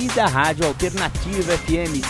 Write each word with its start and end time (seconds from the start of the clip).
e 0.00 0.06
da 0.08 0.26
Rádio 0.26 0.66
Alternativa 0.66 1.56
FM 1.58 2.00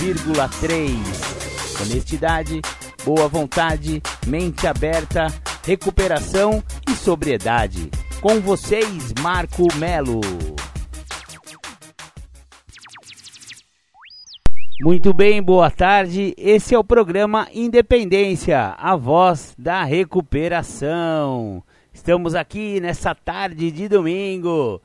106,3. 0.00 1.82
Honestidade, 1.82 2.62
boa 3.04 3.28
vontade, 3.28 4.02
mente 4.26 4.66
aberta, 4.66 5.26
recuperação 5.64 6.64
e 6.88 6.92
sobriedade. 6.92 7.90
Com 8.22 8.40
vocês, 8.40 9.12
Marco 9.20 9.66
Melo. 9.76 10.20
Muito 14.80 15.12
bem, 15.12 15.42
boa 15.42 15.70
tarde. 15.70 16.34
Esse 16.38 16.74
é 16.74 16.78
o 16.78 16.84
programa 16.84 17.48
Independência, 17.52 18.74
a 18.78 18.96
voz 18.96 19.54
da 19.58 19.84
recuperação. 19.84 21.62
Estamos 21.92 22.34
aqui 22.34 22.80
nessa 22.80 23.14
tarde 23.14 23.70
de 23.70 23.88
domingo. 23.88 24.80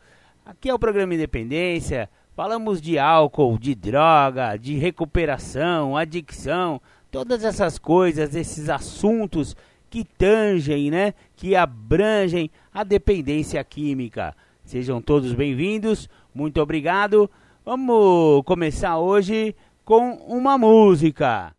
Aqui 0.45 0.69
é 0.69 0.73
o 0.73 0.79
programa 0.79 1.13
Independência. 1.13 2.09
Falamos 2.35 2.81
de 2.81 2.99
álcool, 2.99 3.57
de 3.57 3.73
droga, 3.73 4.57
de 4.57 4.75
recuperação, 4.75 5.95
adicção, 5.95 6.81
todas 7.09 7.45
essas 7.45 7.79
coisas, 7.79 8.35
esses 8.35 8.67
assuntos 8.67 9.55
que 9.89 10.03
tangem, 10.03 10.91
né, 10.91 11.13
que 11.37 11.55
abrangem 11.55 12.51
a 12.73 12.83
dependência 12.83 13.63
química. 13.63 14.35
Sejam 14.65 15.01
todos 15.01 15.33
bem-vindos. 15.33 16.09
Muito 16.35 16.59
obrigado. 16.59 17.31
Vamos 17.63 18.43
começar 18.43 18.97
hoje 18.97 19.55
com 19.85 20.15
uma 20.27 20.57
música. 20.57 21.55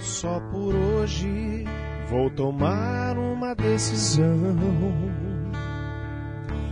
Só 0.00 0.40
por 0.50 0.74
hoje 0.74 1.64
vou 2.08 2.30
tomar 2.30 3.18
uma 3.18 3.54
decisão. 3.54 4.24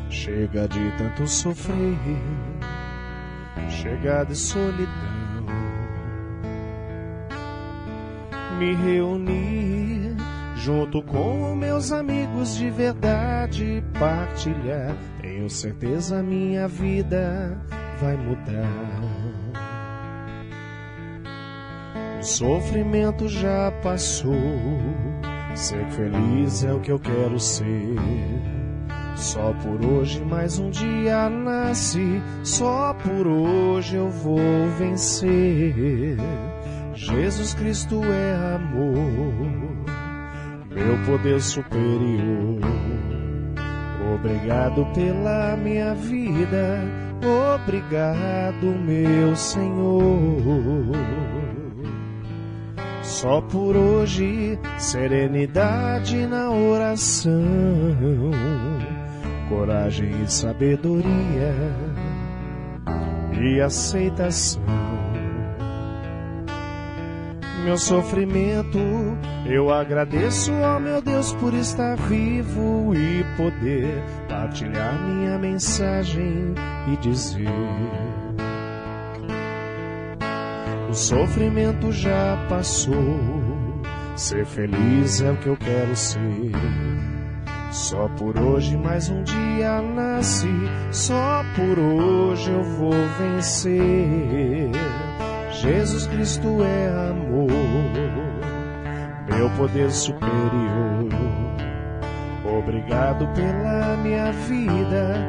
Chega 0.09 0.67
de 0.67 0.91
tanto 0.97 1.27
sofrer, 1.27 1.99
chega 3.69 4.25
de 4.25 4.35
solidão. 4.35 4.89
Me 8.59 8.75
reunir 8.75 10.17
junto 10.57 11.03
com 11.03 11.55
meus 11.55 11.93
amigos 11.93 12.57
de 12.57 12.71
verdade 12.71 13.85
partilhar. 13.99 14.97
Tenho 15.21 15.49
certeza 15.51 16.23
minha 16.23 16.67
vida 16.67 17.57
vai 18.01 18.17
mudar. 18.17 19.18
O 22.19 22.23
sofrimento 22.23 23.29
já 23.29 23.73
passou, 23.83 24.35
ser 25.55 25.85
feliz 25.91 26.65
é 26.65 26.73
o 26.73 26.81
que 26.81 26.91
eu 26.91 26.99
quero 26.99 27.39
ser. 27.39 27.97
Só 29.17 29.53
por 29.55 29.85
hoje 29.85 30.25
mais 30.25 30.59
um 30.59 30.71
dia 30.71 31.29
nasce, 31.29 32.23
só 32.43 32.95
por 32.95 33.27
hoje 33.27 33.97
eu 33.97 34.11
vou 34.11 34.69
vencer. 34.79 36.17
Jesus 36.95 37.55
Cristo 37.55 38.01
é 38.05 38.57
amor 38.57 39.69
meu 40.79 40.97
poder 41.05 41.41
superior. 41.41 42.61
Obrigado 44.15 44.87
pela 44.95 45.57
minha 45.57 45.95
vida, 45.95 46.81
obrigado, 47.55 48.67
meu 48.85 49.37
Senhor. 49.37 50.03
Só 53.09 53.41
por 53.41 53.75
hoje, 53.75 54.59
serenidade 54.77 56.27
na 56.27 56.51
oração, 56.51 57.43
coragem 59.49 60.23
e 60.23 60.31
sabedoria 60.31 61.55
e 63.41 63.61
aceitação 63.61 64.63
meu 67.69 67.77
sofrimento. 67.77 68.79
Eu 69.45 69.71
agradeço 69.71 70.53
ao 70.53 70.81
meu 70.81 71.03
Deus 71.03 71.35
por 71.35 71.53
estar 71.53 71.97
vivo 71.97 72.95
e 72.95 73.25
poder 73.37 74.03
partilhar 74.29 74.99
minha 75.07 75.39
mensagem 75.39 76.55
e 76.91 76.97
dizer: 76.97 77.47
O 80.89 80.95
sofrimento 80.95 81.93
já 81.93 82.47
passou, 82.49 82.95
ser 84.17 84.47
feliz 84.47 85.21
é 85.21 85.31
o 85.31 85.37
que 85.37 85.49
eu 85.49 85.57
quero 85.59 85.95
ser. 85.95 86.51
Só 87.71 88.09
por 88.17 88.39
hoje 88.39 88.75
mais 88.75 89.11
um 89.11 89.23
dia 89.23 89.83
nasce, 89.83 90.49
só 90.91 91.45
por 91.55 91.79
hoje 91.79 92.51
eu 92.51 92.63
vou 92.63 92.95
vencer. 93.19 94.71
Jesus 95.61 96.07
Cristo 96.07 96.65
é 96.65 97.11
amor, 97.11 97.51
meu 99.29 99.51
poder 99.59 99.91
superior. 99.91 101.09
Obrigado 102.59 103.29
pela 103.35 103.95
minha 103.99 104.33
vida, 104.33 105.23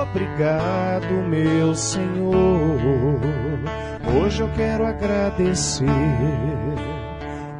obrigado, 0.00 1.28
meu 1.28 1.74
Senhor. 1.74 3.20
Hoje 4.14 4.42
eu 4.42 4.48
quero 4.50 4.86
agradecer, 4.86 5.86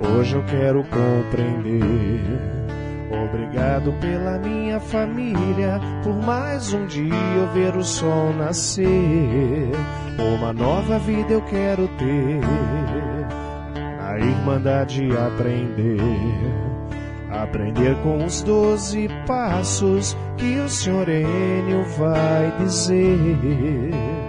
hoje 0.01 0.35
eu 0.37 0.45
quero 0.45 0.85
compreender. 0.85 2.21
Obrigado 3.25 3.93
pela 4.01 4.39
minha 4.39 4.79
família, 4.79 5.81
por 6.03 6.15
mais 6.15 6.75
um 6.75 6.87
dia 6.87 7.15
eu 7.37 7.49
ver 7.53 7.75
o 7.75 7.83
sol 7.83 8.35
nascer. 8.35 9.71
Uma 10.19 10.53
nova 10.53 10.99
vida 10.99 11.33
eu 11.33 11.43
quero 11.43 11.89
ter, 11.89 12.41
a 14.01 14.19
irmandade 14.19 15.09
aprender. 15.17 15.97
Aprender 17.31 17.97
com 18.03 18.27
os 18.27 18.43
doze 18.43 19.09
passos 19.27 20.15
que 20.37 20.59
o 20.59 20.69
Senhor 20.69 21.09
Enio 21.09 21.83
vai 21.97 22.53
dizer. 22.59 24.22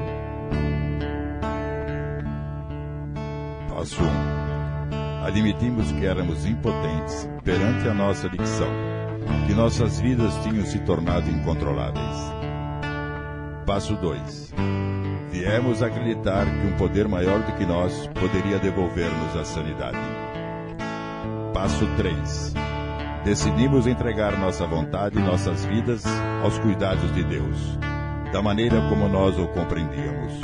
Passo 3.84 4.02
1. 4.02 5.26
Admitimos 5.26 5.92
que 5.92 6.06
éramos 6.06 6.46
impotentes 6.46 7.30
perante 7.44 7.86
a 7.90 7.94
nossa 7.94 8.28
adicção, 8.28 8.70
que 9.46 9.54
nossas 9.54 10.00
vidas 10.00 10.34
tinham 10.42 10.66
se 10.66 10.80
tornado 10.80 11.30
incontroláveis. 11.30 12.16
Passo 13.66 13.98
2. 13.98 14.54
Viemos 15.30 15.84
acreditar 15.84 16.46
que 16.46 16.66
um 16.66 16.78
poder 16.78 17.10
maior 17.10 17.42
do 17.42 17.52
que 17.58 17.66
nós 17.66 18.08
poderia 18.14 18.58
devolver-nos 18.58 19.36
a 19.36 19.44
sanidade. 19.44 20.00
Passo 21.54 21.86
3. 21.98 22.54
Decidimos 23.26 23.86
entregar 23.86 24.40
nossa 24.40 24.66
vontade 24.66 25.20
e 25.20 25.22
nossas 25.22 25.66
vidas 25.66 26.06
aos 26.41 26.58
cuidados 26.59 27.14
de 27.14 27.26
Deus, 27.26 27.78
da 28.32 28.41
maneira 28.41 28.78
como 28.88 29.09
nós 29.09 29.38
o 29.38 29.46
compreendíamos. 29.50 30.40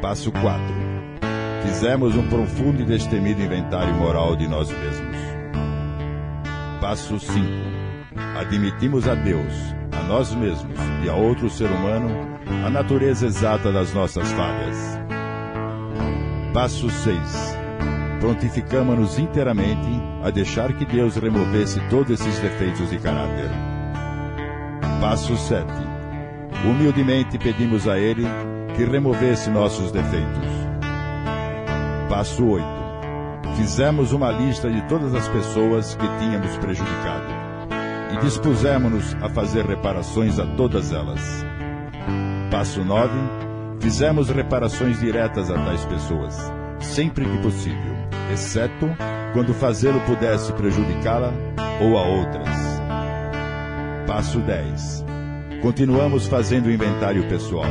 Passo 0.00 0.32
4. 0.32 0.89
Fizemos 1.62 2.16
um 2.16 2.26
profundo 2.28 2.82
e 2.82 2.84
destemido 2.84 3.42
inventário 3.42 3.94
moral 3.94 4.34
de 4.36 4.48
nós 4.48 4.70
mesmos 4.70 5.30
Passo 6.80 7.20
5. 7.20 7.46
Admitimos 8.40 9.06
a 9.06 9.14
Deus, 9.14 9.52
a 9.92 10.02
nós 10.08 10.34
mesmos 10.34 10.78
e 11.04 11.10
a 11.10 11.14
outro 11.14 11.50
ser 11.50 11.70
humano 11.70 12.08
a 12.66 12.70
natureza 12.70 13.26
exata 13.26 13.70
das 13.70 13.92
nossas 13.92 14.32
falhas. 14.32 14.98
Passo 16.54 16.88
6. 16.88 17.16
Prontificamos-nos 18.18 19.18
inteiramente 19.18 19.88
a 20.24 20.30
deixar 20.30 20.72
que 20.72 20.86
Deus 20.86 21.16
removesse 21.16 21.78
todos 21.90 22.18
esses 22.18 22.40
defeitos 22.40 22.88
de 22.88 22.98
caráter. 22.98 23.50
Passo 25.02 25.36
7. 25.36 25.66
Humildemente 26.64 27.38
pedimos 27.38 27.86
a 27.86 27.98
Ele 27.98 28.24
que 28.74 28.84
removesse 28.84 29.50
nossos 29.50 29.92
defeitos. 29.92 30.59
Passo 32.10 32.44
8 32.44 32.66
Fizemos 33.56 34.12
uma 34.12 34.32
lista 34.32 34.68
de 34.68 34.82
todas 34.88 35.14
as 35.14 35.28
pessoas 35.28 35.94
que 35.94 36.08
tínhamos 36.18 36.58
prejudicado 36.58 37.32
e 38.12 38.18
dispusemos-nos 38.18 39.14
a 39.22 39.28
fazer 39.28 39.64
reparações 39.64 40.36
a 40.40 40.46
todas 40.56 40.92
elas. 40.92 41.20
Passo 42.50 42.84
9. 42.84 43.12
Fizemos 43.80 44.28
reparações 44.28 44.98
diretas 44.98 45.52
a 45.52 45.54
tais 45.54 45.84
pessoas, 45.84 46.52
sempre 46.80 47.24
que 47.24 47.38
possível, 47.38 47.94
exceto 48.32 48.88
quando 49.32 49.54
fazê-lo 49.54 50.00
pudesse 50.00 50.52
prejudicá-la 50.54 51.32
ou 51.80 51.96
a 51.96 52.02
outras. 52.02 52.56
Passo 54.08 54.40
10. 54.40 55.04
Continuamos 55.62 56.26
fazendo 56.26 56.66
o 56.66 56.72
inventário 56.72 57.28
pessoal, 57.28 57.70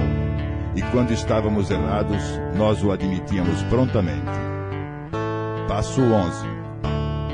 e 0.76 0.82
quando 0.92 1.12
estávamos 1.12 1.70
errados, 1.72 2.22
nós 2.56 2.84
o 2.84 2.92
admitíamos 2.92 3.62
prontamente. 3.64 4.50
Passo 5.68 6.02
11. 6.02 6.46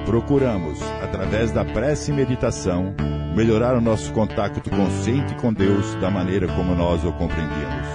Procuramos, 0.06 0.80
através 1.04 1.52
da 1.52 1.66
prece 1.66 2.12
e 2.12 2.14
meditação, 2.14 2.94
melhorar 3.36 3.76
o 3.76 3.82
nosso 3.82 4.14
contato 4.14 4.62
consciente 4.70 5.36
com 5.36 5.52
Deus 5.52 5.96
da 5.96 6.10
maneira 6.10 6.48
como 6.48 6.76
nós 6.76 7.04
o 7.04 7.12
compreendíamos, 7.14 7.88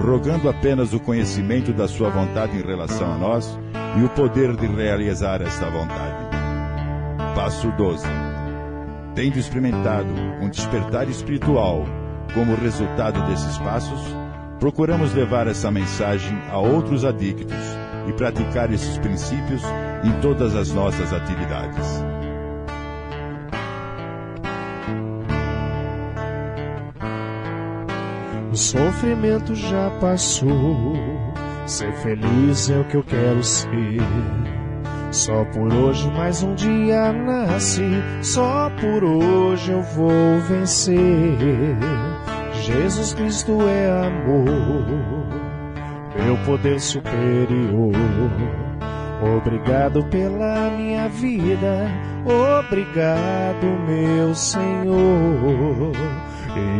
rogando 0.00 0.48
apenas 0.48 0.92
o 0.92 1.00
conhecimento 1.00 1.72
da 1.72 1.86
Sua 1.86 2.10
vontade 2.10 2.56
em 2.56 2.62
relação 2.62 3.12
a 3.12 3.18
nós 3.18 3.58
e 3.98 4.02
o 4.02 4.08
poder 4.08 4.56
de 4.56 4.66
realizar 4.66 5.40
esta 5.42 5.70
vontade. 5.70 6.26
Passo 7.34 7.70
12. 7.72 8.06
Tendo 9.14 9.38
experimentado 9.38 10.12
um 10.42 10.48
despertar 10.48 11.08
espiritual 11.08 11.84
como 12.34 12.54
resultado 12.56 13.24
desses 13.26 13.56
passos, 13.58 14.25
procuramos 14.58 15.12
levar 15.12 15.46
essa 15.46 15.70
mensagem 15.70 16.36
a 16.50 16.58
outros 16.58 17.04
adictos 17.04 17.56
e 18.08 18.12
praticar 18.12 18.72
esses 18.72 18.98
princípios 18.98 19.62
em 20.04 20.20
todas 20.20 20.54
as 20.54 20.70
nossas 20.72 21.12
atividades. 21.12 22.04
O 28.52 28.56
sofrimento 28.56 29.54
já 29.54 29.90
passou, 30.00 30.94
ser 31.66 31.92
feliz 31.96 32.70
é 32.70 32.78
o 32.78 32.84
que 32.84 32.96
eu 32.96 33.02
quero 33.02 33.42
ser. 33.42 34.00
Só 35.10 35.44
por 35.46 35.72
hoje 35.72 36.10
mais 36.10 36.42
um 36.42 36.54
dia 36.54 37.12
nasce, 37.12 37.82
só 38.22 38.70
por 38.80 39.04
hoje 39.04 39.72
eu 39.72 39.82
vou 39.82 40.40
vencer. 40.48 40.96
Jesus 42.66 43.14
Cristo 43.14 43.62
é 43.68 44.08
amor, 44.08 44.44
meu 46.20 46.36
poder 46.44 46.80
superior. 46.80 47.92
Obrigado 49.36 50.04
pela 50.06 50.68
minha 50.70 51.08
vida, 51.08 51.88
obrigado, 52.24 53.66
meu 53.86 54.34
Senhor. 54.34 55.92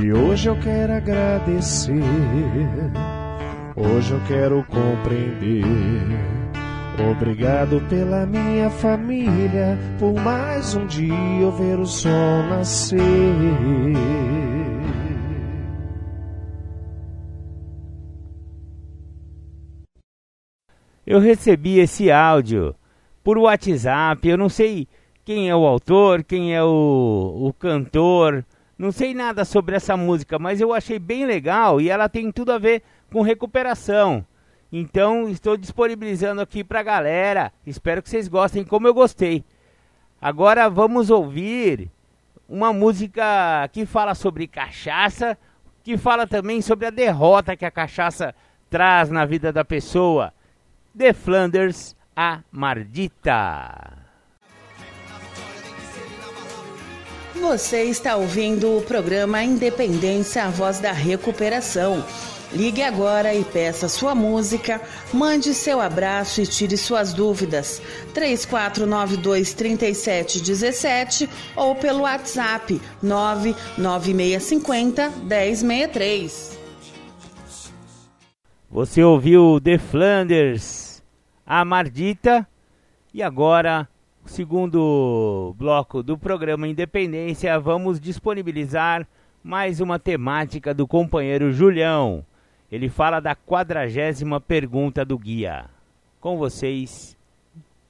E 0.03 0.13
hoje 0.13 0.49
eu 0.49 0.57
quero 0.59 0.93
agradecer, 0.93 2.03
hoje 3.77 4.13
eu 4.13 4.21
quero 4.27 4.65
compreender. 4.65 5.63
Obrigado 7.13 7.81
pela 7.89 8.27
minha 8.27 8.71
família, 8.71 9.79
por 10.01 10.15
mais 10.15 10.75
um 10.75 10.85
dia 10.85 11.15
eu 11.41 11.53
ver 11.53 11.79
o 11.79 11.87
sol 11.87 12.43
nascer. 12.49 12.97
Eu 21.17 21.21
recebi 21.21 21.79
esse 21.79 22.11
áudio 22.11 22.75
por 23.25 23.39
WhatsApp. 23.39 24.29
Eu 24.29 24.37
não 24.37 24.51
sei 24.51 24.87
quem 25.25 25.49
é 25.49 25.57
o 25.57 25.65
autor, 25.65 26.23
quem 26.23 26.55
é 26.55 26.63
o, 26.63 27.39
o 27.41 27.55
cantor, 27.55 28.45
não 28.77 28.93
sei 28.93 29.15
nada 29.15 29.43
sobre 29.43 29.75
essa 29.75 29.97
música, 29.97 30.39
mas 30.39 30.61
eu 30.61 30.75
achei 30.75 30.99
bem 30.99 31.25
legal 31.25 31.81
e 31.81 31.89
ela 31.89 32.07
tem 32.07 32.31
tudo 32.31 32.53
a 32.53 32.59
ver 32.59 32.83
com 33.11 33.23
recuperação. 33.23 34.27
Então 34.71 35.27
estou 35.27 35.57
disponibilizando 35.57 36.43
aqui 36.43 36.63
para 36.63 36.81
a 36.81 36.83
galera. 36.83 37.51
Espero 37.67 38.03
que 38.03 38.11
vocês 38.11 38.29
gostem 38.29 38.63
como 38.63 38.87
eu 38.87 38.93
gostei. 38.93 39.43
Agora 40.21 40.69
vamos 40.69 41.09
ouvir 41.09 41.91
uma 42.47 42.75
música 42.75 43.67
que 43.73 43.87
fala 43.87 44.15
sobre 44.15 44.47
cachaça, 44.47 45.39
que 45.83 45.97
fala 45.97 46.27
também 46.27 46.61
sobre 46.61 46.85
a 46.85 46.91
derrota 46.91 47.57
que 47.57 47.65
a 47.65 47.71
cachaça 47.71 48.35
traz 48.69 49.09
na 49.09 49.25
vida 49.25 49.51
da 49.51 49.65
pessoa. 49.65 50.31
The 50.97 51.13
Flanders, 51.13 51.95
a 52.17 52.41
Mardita. 52.51 53.99
Você 57.35 57.83
está 57.83 58.17
ouvindo 58.17 58.79
o 58.79 58.83
programa 58.83 59.45
Independência, 59.45 60.45
a 60.45 60.49
voz 60.49 60.81
da 60.81 60.93
recuperação. 60.93 62.03
Ligue 62.51 62.83
agora 62.83 63.35
e 63.35 63.45
peça 63.45 63.91
sua 63.91 64.15
música, 64.15 64.81
mande 65.13 65.53
seu 65.53 65.83
abraço 65.83 66.41
e 66.41 66.47
tire 66.47 66.79
suas 66.79 67.13
dúvidas. 67.13 67.83
3492 68.15 69.53
3717 69.53 71.29
ou 71.55 71.75
pelo 71.75 72.05
WhatsApp 72.05 72.81
99650 73.03 75.11
1063. 75.11 76.57
Você 78.71 79.03
ouviu 79.03 79.59
The 79.59 79.79
Flanders, 79.79 80.86
a 81.47 81.65
Mardita 81.65 82.47
e 83.15 83.23
agora 83.23 83.89
segundo 84.25 85.55
bloco 85.57 86.03
do 86.03 86.19
programa 86.19 86.67
Independência, 86.67 87.59
vamos 87.61 88.01
disponibilizar 88.01 89.07
mais 89.45 89.81
uma 89.81 89.97
temática 89.97 90.75
do 90.75 90.89
companheiro 90.89 91.53
Julião. 91.53 92.27
Ele 92.71 92.89
fala 92.89 93.21
da 93.21 93.37
quadragésima 93.37 94.41
pergunta 94.41 95.05
do 95.05 95.17
guia. 95.17 95.71
Com 96.21 96.37
vocês, 96.37 97.17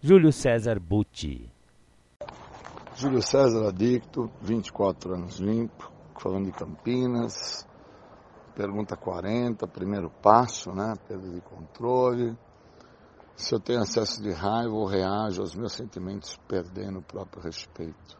Júlio 0.02 0.30
César 0.30 0.78
Butti. 0.78 1.50
Júlio 2.94 3.22
César 3.22 3.68
adicto, 3.68 4.30
24 4.42 5.14
anos 5.14 5.38
limpo, 5.38 5.90
falando 6.20 6.44
de 6.44 6.52
Campinas. 6.52 7.66
Pergunta 8.54 8.96
40, 8.96 9.66
primeiro 9.66 10.10
passo, 10.10 10.72
né? 10.72 10.94
Perda 11.08 11.28
de 11.28 11.40
controle. 11.40 12.36
Se 13.36 13.54
eu 13.54 13.60
tenho 13.60 13.80
acesso 13.80 14.22
de 14.22 14.32
raiva 14.32 14.72
ou 14.72 14.86
reajo 14.86 15.42
aos 15.42 15.54
meus 15.54 15.74
sentimentos 15.74 16.38
perdendo 16.48 17.00
o 17.00 17.02
próprio 17.02 17.42
respeito. 17.42 18.18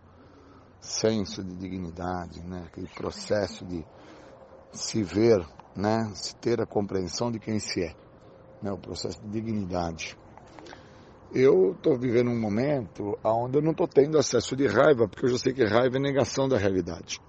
Senso 0.78 1.42
de 1.42 1.56
dignidade, 1.56 2.42
né? 2.42 2.64
Aquele 2.66 2.88
processo 2.88 3.64
de 3.64 3.84
se 4.72 5.02
ver 5.02 5.44
né, 5.76 6.10
se 6.14 6.34
ter 6.36 6.60
a 6.60 6.66
compreensão 6.66 7.30
de 7.30 7.38
quem 7.38 7.58
se 7.58 7.82
é, 7.82 7.94
né, 8.62 8.72
o 8.72 8.78
processo 8.78 9.20
de 9.20 9.28
dignidade. 9.28 10.16
Eu 11.32 11.72
estou 11.72 11.98
vivendo 11.98 12.30
um 12.30 12.40
momento 12.40 13.18
onde 13.22 13.58
eu 13.58 13.62
não 13.62 13.72
estou 13.72 13.86
tendo 13.86 14.16
acesso 14.16 14.56
de 14.56 14.66
raiva, 14.66 15.06
porque 15.06 15.26
eu 15.26 15.30
já 15.30 15.38
sei 15.38 15.52
que 15.52 15.64
raiva 15.64 15.96
é 15.96 16.00
negação 16.00 16.48
da 16.48 16.56
realidade. 16.56 17.20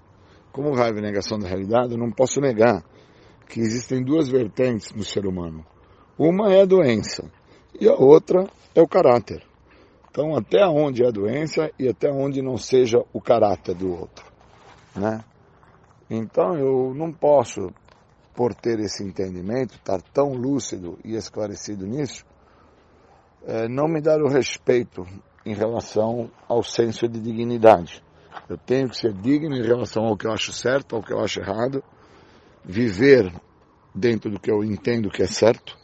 Como 0.50 0.74
raiva 0.74 0.98
é 0.98 1.02
negação 1.02 1.38
da 1.38 1.46
realidade, 1.46 1.92
eu 1.92 1.98
não 1.98 2.10
posso 2.10 2.40
negar 2.40 2.82
que 3.48 3.60
existem 3.60 4.02
duas 4.02 4.28
vertentes 4.28 4.92
no 4.92 5.02
ser 5.02 5.26
humano. 5.26 5.64
Uma 6.16 6.52
é 6.52 6.62
a 6.62 6.66
doença 6.66 7.30
e 7.80 7.88
a 7.88 7.94
outra 7.94 8.46
é 8.74 8.80
o 8.80 8.88
caráter. 8.88 9.42
Então, 10.10 10.36
até 10.36 10.66
onde 10.66 11.04
é 11.04 11.08
a 11.08 11.12
doença 11.12 11.70
e 11.78 11.88
até 11.88 12.10
onde 12.10 12.42
não 12.42 12.56
seja 12.56 13.04
o 13.12 13.20
caráter 13.20 13.74
do 13.74 13.90
outro, 13.90 14.24
né? 14.96 15.24
Então, 16.10 16.56
eu 16.56 16.92
não 16.94 17.12
posso 17.12 17.72
por 18.34 18.54
ter 18.54 18.78
esse 18.80 19.02
entendimento, 19.04 19.74
estar 19.74 20.00
tão 20.00 20.32
lúcido 20.32 20.98
e 21.04 21.14
esclarecido 21.14 21.86
nisso, 21.86 22.24
é, 23.46 23.68
não 23.68 23.86
me 23.88 24.00
dar 24.00 24.20
o 24.22 24.28
respeito 24.28 25.06
em 25.44 25.54
relação 25.54 26.30
ao 26.48 26.62
senso 26.62 27.08
de 27.08 27.20
dignidade. 27.20 28.02
Eu 28.48 28.58
tenho 28.58 28.88
que 28.88 28.96
ser 28.96 29.12
digno 29.12 29.56
em 29.56 29.62
relação 29.62 30.04
ao 30.04 30.16
que 30.16 30.26
eu 30.26 30.32
acho 30.32 30.52
certo, 30.52 30.96
ao 30.96 31.02
que 31.02 31.12
eu 31.12 31.20
acho 31.20 31.40
errado, 31.40 31.82
viver 32.64 33.32
dentro 33.94 34.30
do 34.30 34.40
que 34.40 34.50
eu 34.50 34.64
entendo 34.64 35.10
que 35.10 35.22
é 35.22 35.26
certo, 35.26 35.77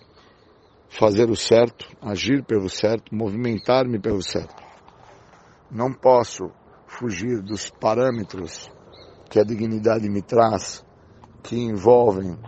fazer 0.94 1.28
o 1.28 1.36
certo, 1.36 1.88
agir 2.00 2.44
pelo 2.44 2.68
certo, 2.68 3.14
movimentar-me 3.14 3.98
pelo 3.98 4.22
certo. 4.22 4.62
Não 5.70 5.92
posso 5.92 6.50
fugir 6.86 7.42
dos 7.42 7.68
parâmetros 7.68 8.70
que 9.28 9.40
a 9.40 9.44
dignidade 9.44 10.08
me 10.08 10.22
traz 10.22 10.84
que 11.42 11.56
envolvem 11.56 12.38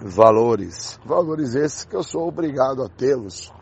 valores, 0.00 0.98
valores 1.06 1.54
esses 1.54 1.84
que 1.84 1.94
eu 1.94 2.02
sou 2.02 2.26
obrigado 2.26 2.82
a 2.82 2.88
tê-los 2.88 3.52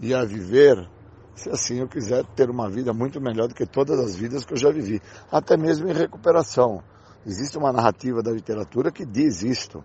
e 0.00 0.14
a 0.14 0.24
viver, 0.24 0.88
se 1.34 1.50
assim 1.50 1.80
eu 1.80 1.88
quiser 1.88 2.24
ter 2.34 2.48
uma 2.48 2.70
vida 2.70 2.94
muito 2.94 3.20
melhor 3.20 3.46
do 3.46 3.54
que 3.54 3.66
todas 3.66 4.00
as 4.00 4.16
vidas 4.16 4.46
que 4.46 4.54
eu 4.54 4.58
já 4.58 4.70
vivi, 4.70 5.02
até 5.30 5.54
mesmo 5.54 5.86
em 5.86 5.92
recuperação. 5.92 6.82
Existe 7.26 7.58
uma 7.58 7.72
narrativa 7.72 8.22
da 8.22 8.30
literatura 8.30 8.90
que 8.90 9.04
diz 9.04 9.42
isto, 9.42 9.84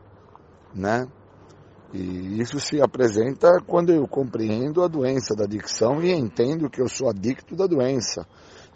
né? 0.73 1.05
E 1.93 2.41
isso 2.41 2.59
se 2.59 2.81
apresenta 2.81 3.62
quando 3.67 3.91
eu 3.91 4.07
compreendo 4.07 4.83
a 4.83 4.88
doença 4.88 5.35
da 5.35 5.43
adicção 5.43 6.01
e 6.01 6.12
entendo 6.12 6.69
que 6.69 6.81
eu 6.81 6.89
sou 6.89 7.07
adicto 7.07 7.55
da 7.55 7.67
doença. 7.67 8.25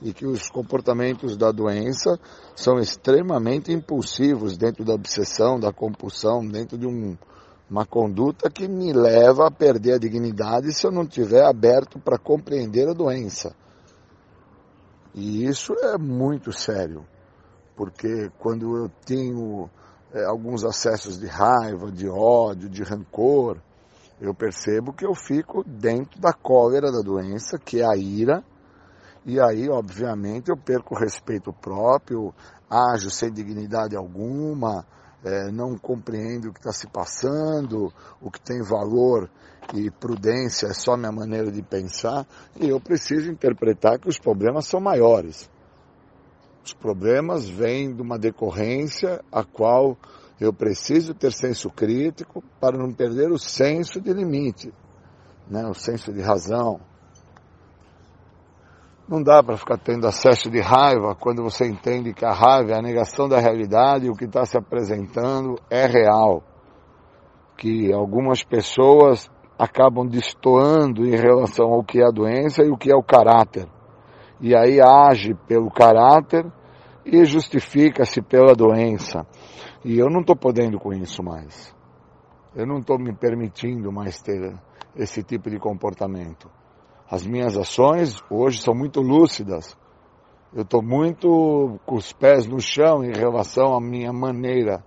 e 0.01 0.13
que 0.13 0.25
os 0.25 0.49
comportamentos 0.49 1.35
da 1.35 1.51
doença 1.51 2.19
são 2.55 2.79
extremamente 2.79 3.71
impulsivos 3.71 4.57
dentro 4.57 4.85
da 4.85 4.93
obsessão, 4.93 5.59
da 5.59 5.73
compulsão, 5.73 6.45
dentro 6.47 6.77
de 6.77 6.85
um, 6.85 7.17
uma 7.69 7.85
conduta 7.85 8.49
que 8.49 8.67
me 8.67 8.93
leva 8.93 9.47
a 9.47 9.51
perder 9.51 9.93
a 9.93 9.97
dignidade 9.97 10.71
se 10.71 10.85
eu 10.85 10.91
não 10.91 11.05
tiver 11.05 11.43
aberto 11.43 11.99
para 11.99 12.17
compreender 12.17 12.87
a 12.87 12.93
doença. 12.93 13.55
E 15.15 15.45
isso 15.45 15.73
é 15.73 15.97
muito 15.97 16.51
sério, 16.51 17.03
porque 17.75 18.29
quando 18.37 18.77
eu 18.77 18.89
tenho 19.03 19.67
é, 20.13 20.23
alguns 20.25 20.63
acessos 20.63 21.19
de 21.19 21.27
raiva, 21.27 21.91
de 21.91 22.07
ódio, 22.07 22.69
de 22.69 22.83
rancor, 22.83 23.57
eu 24.19 24.33
percebo 24.33 24.93
que 24.93 25.05
eu 25.05 25.13
fico 25.13 25.63
dentro 25.63 26.19
da 26.19 26.33
cólera 26.33 26.91
da 26.91 27.01
doença, 27.01 27.57
que 27.57 27.81
é 27.81 27.85
a 27.85 27.95
ira, 27.95 28.43
e 29.25 29.39
aí, 29.39 29.69
obviamente, 29.69 30.49
eu 30.49 30.57
perco 30.57 30.95
o 30.95 30.97
respeito 30.97 31.51
próprio, 31.51 32.33
ajo 32.69 33.09
sem 33.09 33.31
dignidade 33.31 33.95
alguma, 33.95 34.85
é, 35.23 35.51
não 35.51 35.77
compreendo 35.77 36.49
o 36.49 36.53
que 36.53 36.59
está 36.59 36.71
se 36.71 36.87
passando, 36.87 37.93
o 38.21 38.31
que 38.31 38.39
tem 38.39 38.61
valor 38.63 39.29
e 39.73 39.91
prudência 39.91 40.67
é 40.67 40.73
só 40.73 40.95
minha 40.95 41.11
maneira 41.11 41.51
de 41.51 41.61
pensar, 41.61 42.25
e 42.55 42.69
eu 42.69 42.79
preciso 42.79 43.29
interpretar 43.29 43.99
que 43.99 44.07
os 44.07 44.17
problemas 44.17 44.65
são 44.65 44.79
maiores. 44.79 45.49
Os 46.67 46.73
problemas 46.73 47.47
vêm 47.47 47.95
de 47.95 48.01
uma 48.01 48.19
decorrência 48.19 49.23
a 49.31 49.41
qual 49.41 49.95
eu 50.37 50.51
preciso 50.51 51.13
ter 51.13 51.31
senso 51.31 51.69
crítico 51.69 52.43
para 52.59 52.77
não 52.77 52.91
perder 52.91 53.31
o 53.31 53.39
senso 53.39 54.01
de 54.01 54.11
limite, 54.11 54.73
né? 55.49 55.65
o 55.65 55.73
senso 55.73 56.11
de 56.11 56.19
razão. 56.19 56.81
Não 59.07 59.23
dá 59.23 59.41
para 59.41 59.55
ficar 59.55 59.77
tendo 59.77 60.05
acesso 60.07 60.49
de 60.51 60.59
raiva 60.59 61.15
quando 61.15 61.41
você 61.41 61.65
entende 61.65 62.13
que 62.13 62.25
a 62.25 62.33
raiva 62.33 62.73
é 62.73 62.77
a 62.77 62.81
negação 62.81 63.29
da 63.29 63.39
realidade 63.39 64.07
e 64.07 64.09
o 64.09 64.13
que 64.13 64.25
está 64.25 64.45
se 64.45 64.57
apresentando 64.57 65.57
é 65.69 65.85
real. 65.85 66.43
Que 67.55 67.93
algumas 67.93 68.43
pessoas 68.43 69.31
acabam 69.57 70.05
destoando 70.05 71.05
em 71.05 71.15
relação 71.15 71.67
ao 71.67 71.81
que 71.81 72.01
é 72.01 72.05
a 72.05 72.11
doença 72.11 72.61
e 72.61 72.69
o 72.69 72.75
que 72.75 72.91
é 72.91 72.95
o 72.95 73.01
caráter. 73.01 73.69
E 74.39 74.55
aí 74.55 74.79
age 74.79 75.33
pelo 75.47 75.71
caráter 75.71 76.45
e 77.07 77.23
justifica-se 77.25 78.21
pela 78.21 78.53
doença. 78.53 79.25
E 79.83 79.97
eu 79.97 80.09
não 80.09 80.21
estou 80.21 80.35
podendo 80.35 80.77
com 80.77 80.93
isso 80.93 81.23
mais. 81.23 81.73
Eu 82.55 82.65
não 82.65 82.79
estou 82.79 82.99
me 82.99 83.13
permitindo 83.15 83.91
mais 83.91 84.21
ter 84.21 84.53
esse 84.95 85.23
tipo 85.23 85.49
de 85.49 85.57
comportamento. 85.57 86.49
As 87.09 87.25
minhas 87.25 87.55
ações 87.55 88.21
hoje 88.29 88.61
são 88.61 88.73
muito 88.73 88.99
lúcidas. 88.99 89.77
Eu 90.53 90.63
estou 90.63 90.81
muito 90.81 91.79
com 91.85 91.95
os 91.95 92.11
pés 92.11 92.45
no 92.45 92.59
chão 92.59 93.03
em 93.03 93.13
relação 93.13 93.73
à 93.73 93.79
minha 93.79 94.11
maneira 94.11 94.83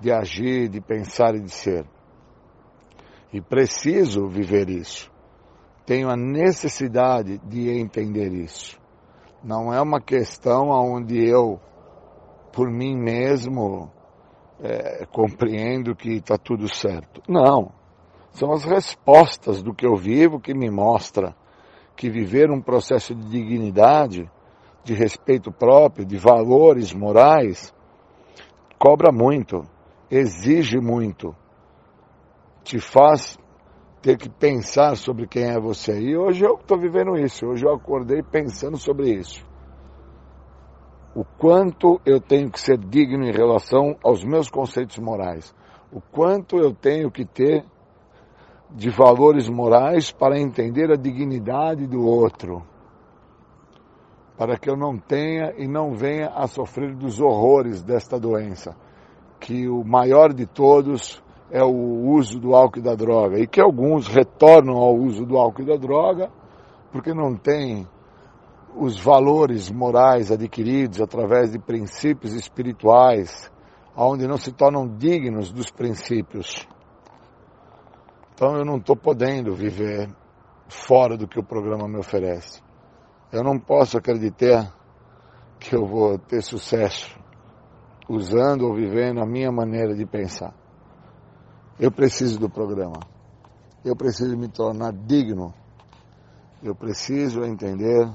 de 0.00 0.12
agir, 0.12 0.68
de 0.68 0.80
pensar 0.80 1.34
e 1.34 1.40
de 1.40 1.50
ser. 1.50 1.86
E 3.32 3.40
preciso 3.40 4.28
viver 4.28 4.68
isso. 4.68 5.10
Tenho 5.84 6.08
a 6.08 6.16
necessidade 6.16 7.38
de 7.38 7.70
entender 7.70 8.32
isso. 8.32 8.78
Não 9.46 9.72
é 9.72 9.80
uma 9.80 10.00
questão 10.00 10.70
onde 10.70 11.24
eu, 11.24 11.60
por 12.52 12.68
mim 12.68 12.96
mesmo, 12.96 13.88
é, 14.60 15.06
compreendo 15.06 15.94
que 15.94 16.14
está 16.14 16.36
tudo 16.36 16.68
certo. 16.68 17.22
Não. 17.28 17.70
São 18.32 18.50
as 18.50 18.64
respostas 18.64 19.62
do 19.62 19.72
que 19.72 19.86
eu 19.86 19.94
vivo 19.94 20.40
que 20.40 20.52
me 20.52 20.68
mostra 20.68 21.32
que 21.94 22.10
viver 22.10 22.50
um 22.50 22.60
processo 22.60 23.14
de 23.14 23.24
dignidade, 23.30 24.28
de 24.82 24.94
respeito 24.94 25.52
próprio, 25.52 26.04
de 26.04 26.16
valores 26.16 26.92
morais, 26.92 27.72
cobra 28.76 29.12
muito, 29.12 29.62
exige 30.10 30.80
muito 30.80 31.32
te 32.64 32.80
faz 32.80 33.38
ter 34.02 34.16
que 34.16 34.28
pensar 34.28 34.96
sobre 34.96 35.26
quem 35.26 35.44
é 35.44 35.58
você. 35.58 35.98
E 36.00 36.16
hoje 36.16 36.44
eu 36.44 36.54
estou 36.54 36.78
vivendo 36.78 37.16
isso, 37.16 37.46
hoje 37.46 37.64
eu 37.64 37.74
acordei 37.74 38.22
pensando 38.22 38.76
sobre 38.76 39.10
isso. 39.10 39.44
O 41.14 41.24
quanto 41.24 42.00
eu 42.04 42.20
tenho 42.20 42.50
que 42.50 42.60
ser 42.60 42.78
digno 42.78 43.24
em 43.24 43.32
relação 43.32 43.96
aos 44.04 44.22
meus 44.22 44.50
conceitos 44.50 44.98
morais. 44.98 45.54
O 45.90 46.00
quanto 46.00 46.58
eu 46.58 46.74
tenho 46.74 47.10
que 47.10 47.24
ter 47.24 47.64
de 48.70 48.90
valores 48.90 49.48
morais 49.48 50.10
para 50.10 50.38
entender 50.38 50.90
a 50.90 50.96
dignidade 50.96 51.86
do 51.86 52.04
outro. 52.04 52.62
Para 54.36 54.58
que 54.58 54.68
eu 54.68 54.76
não 54.76 54.98
tenha 54.98 55.54
e 55.56 55.66
não 55.66 55.94
venha 55.94 56.28
a 56.28 56.46
sofrer 56.46 56.94
dos 56.94 57.18
horrores 57.20 57.82
desta 57.82 58.20
doença. 58.20 58.76
Que 59.40 59.66
o 59.68 59.82
maior 59.82 60.34
de 60.34 60.44
todos 60.44 61.22
é 61.50 61.62
o 61.62 62.10
uso 62.10 62.40
do 62.40 62.54
álcool 62.54 62.80
e 62.80 62.82
da 62.82 62.94
droga, 62.94 63.38
e 63.38 63.46
que 63.46 63.60
alguns 63.60 64.08
retornam 64.08 64.76
ao 64.76 64.94
uso 64.96 65.24
do 65.24 65.36
álcool 65.36 65.62
e 65.62 65.66
da 65.66 65.76
droga 65.76 66.30
porque 66.90 67.12
não 67.12 67.36
têm 67.36 67.86
os 68.74 68.98
valores 68.98 69.70
morais 69.70 70.30
adquiridos 70.30 71.00
através 71.00 71.52
de 71.52 71.58
princípios 71.58 72.32
espirituais, 72.34 73.50
onde 73.96 74.26
não 74.26 74.36
se 74.36 74.52
tornam 74.52 74.86
dignos 74.86 75.52
dos 75.52 75.70
princípios. 75.70 76.66
Então 78.34 78.56
eu 78.56 78.64
não 78.64 78.76
estou 78.76 78.96
podendo 78.96 79.54
viver 79.54 80.08
fora 80.68 81.16
do 81.16 81.26
que 81.28 81.38
o 81.38 81.44
programa 81.44 81.88
me 81.88 81.98
oferece. 81.98 82.62
Eu 83.32 83.42
não 83.42 83.58
posso 83.58 83.96
acreditar 83.96 84.74
que 85.58 85.74
eu 85.74 85.86
vou 85.86 86.18
ter 86.18 86.42
sucesso 86.42 87.18
usando 88.08 88.66
ou 88.66 88.74
vivendo 88.74 89.20
a 89.20 89.26
minha 89.26 89.50
maneira 89.50 89.94
de 89.94 90.04
pensar. 90.06 90.54
Eu 91.78 91.92
preciso 91.92 92.38
do 92.38 92.48
programa. 92.48 92.98
Eu 93.84 93.94
preciso 93.94 94.34
me 94.34 94.48
tornar 94.48 94.94
digno. 94.94 95.52
Eu 96.62 96.74
preciso 96.74 97.44
entender 97.44 98.10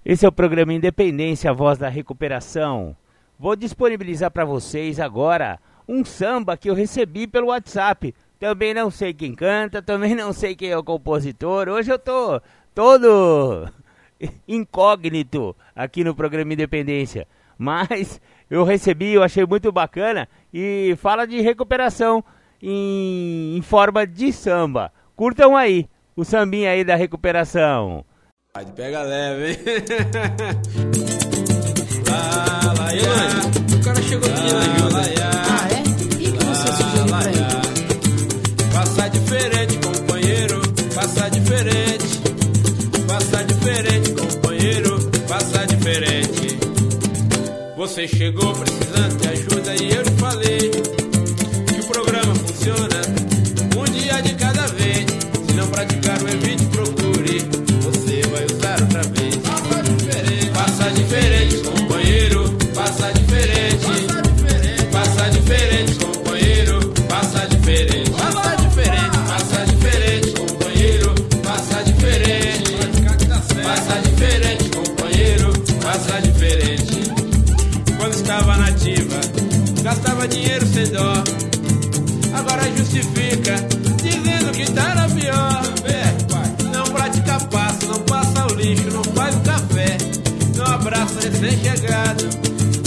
Esse 0.05 0.25
é 0.25 0.29
o 0.29 0.33
programa 0.33 0.73
Independência, 0.73 1.51
a 1.51 1.53
voz 1.53 1.79
da 1.79 1.89
recuperação. 1.89 2.97
Vou 3.37 3.57
disponibilizar 3.57 4.31
para 4.31 4.45
vocês 4.45 5.01
agora 5.01 5.59
um 5.91 6.05
samba 6.05 6.57
que 6.57 6.71
eu 6.71 6.75
recebi 6.75 7.27
pelo 7.27 7.49
WhatsApp. 7.49 8.15
Também 8.39 8.73
não 8.73 8.93
sei 8.93 9.13
quem 9.13 9.35
canta, 9.35 9.83
também 9.83 10.15
não 10.15 10.33
sei 10.33 10.55
quem 10.55 10.71
é 10.71 10.79
o 10.79 10.85
compositor. 10.85 11.69
Hoje 11.69 11.91
eu 11.91 11.99
tô 11.99 12.41
todo 12.73 13.69
incógnito 14.47 15.57
aqui 15.75 16.05
no 16.05 16.15
programa 16.15 16.53
Independência. 16.53 17.27
Mas 17.59 18.21
eu 18.49 18.63
recebi, 18.63 19.15
eu 19.15 19.25
achei 19.25 19.45
muito 19.45 19.73
bacana 19.73 20.29
e 20.55 20.95
fala 20.97 21.27
de 21.27 21.41
recuperação 21.41 22.23
em, 22.63 23.57
em 23.59 23.63
forma 23.63 24.07
de 24.07 24.33
samba. 24.33 24.93
Curtam 25.17 25.57
aí 25.57 25.89
o 26.15 26.25
sambinha 26.25 26.71
aí 26.71 26.85
da 26.85 26.95
recuperação. 26.95 28.05
Pega 28.77 29.03
leve, 29.03 29.51
hein? 29.51 29.57
lá, 32.09 32.61
lá, 32.65 32.75
lá, 32.75 32.89
o 33.77 33.81
cara 33.85 34.01
chegou 34.03 34.29
pedindo 34.29 35.20
ajuda. 45.91 46.71
Você 47.77 48.07
chegou 48.07 48.53
precisando 48.55 49.30
justifica, 82.91 83.55
dizendo 84.03 84.51
que 84.53 84.71
tá 84.73 84.95
na 84.95 85.09
pior. 85.09 85.63
Vê, 85.85 86.67
não 86.77 86.85
pratica 86.85 87.39
passo, 87.47 87.87
não 87.87 88.01
passa 88.01 88.47
o 88.47 88.55
lixo, 88.55 88.91
não 88.91 89.05
faz 89.05 89.37
o 89.37 89.41
café. 89.41 89.97
Não 90.57 90.67
abraça 90.67 91.21
recém-chegado, 91.21 92.29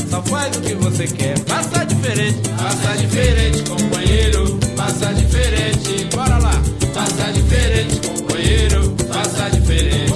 só 0.10 0.22
faz 0.24 0.56
o 0.58 0.62
que 0.62 0.76
você 0.76 1.08
quer. 1.08 1.40
Passa 1.40 1.86
diferente, 1.86 2.50
passa 2.50 2.98
diferente, 2.98 3.64
companheiro, 3.64 4.60
passa 4.76 5.14
diferente. 5.14 6.08
Bora 6.14 6.38
lá, 6.38 6.62
passa 6.94 7.32
diferente, 7.32 8.08
companheiro, 8.08 8.96
passa 9.08 9.50
diferente. 9.50 10.13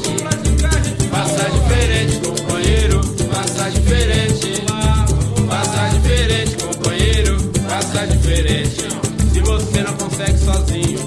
Sozinho, 10.48 11.00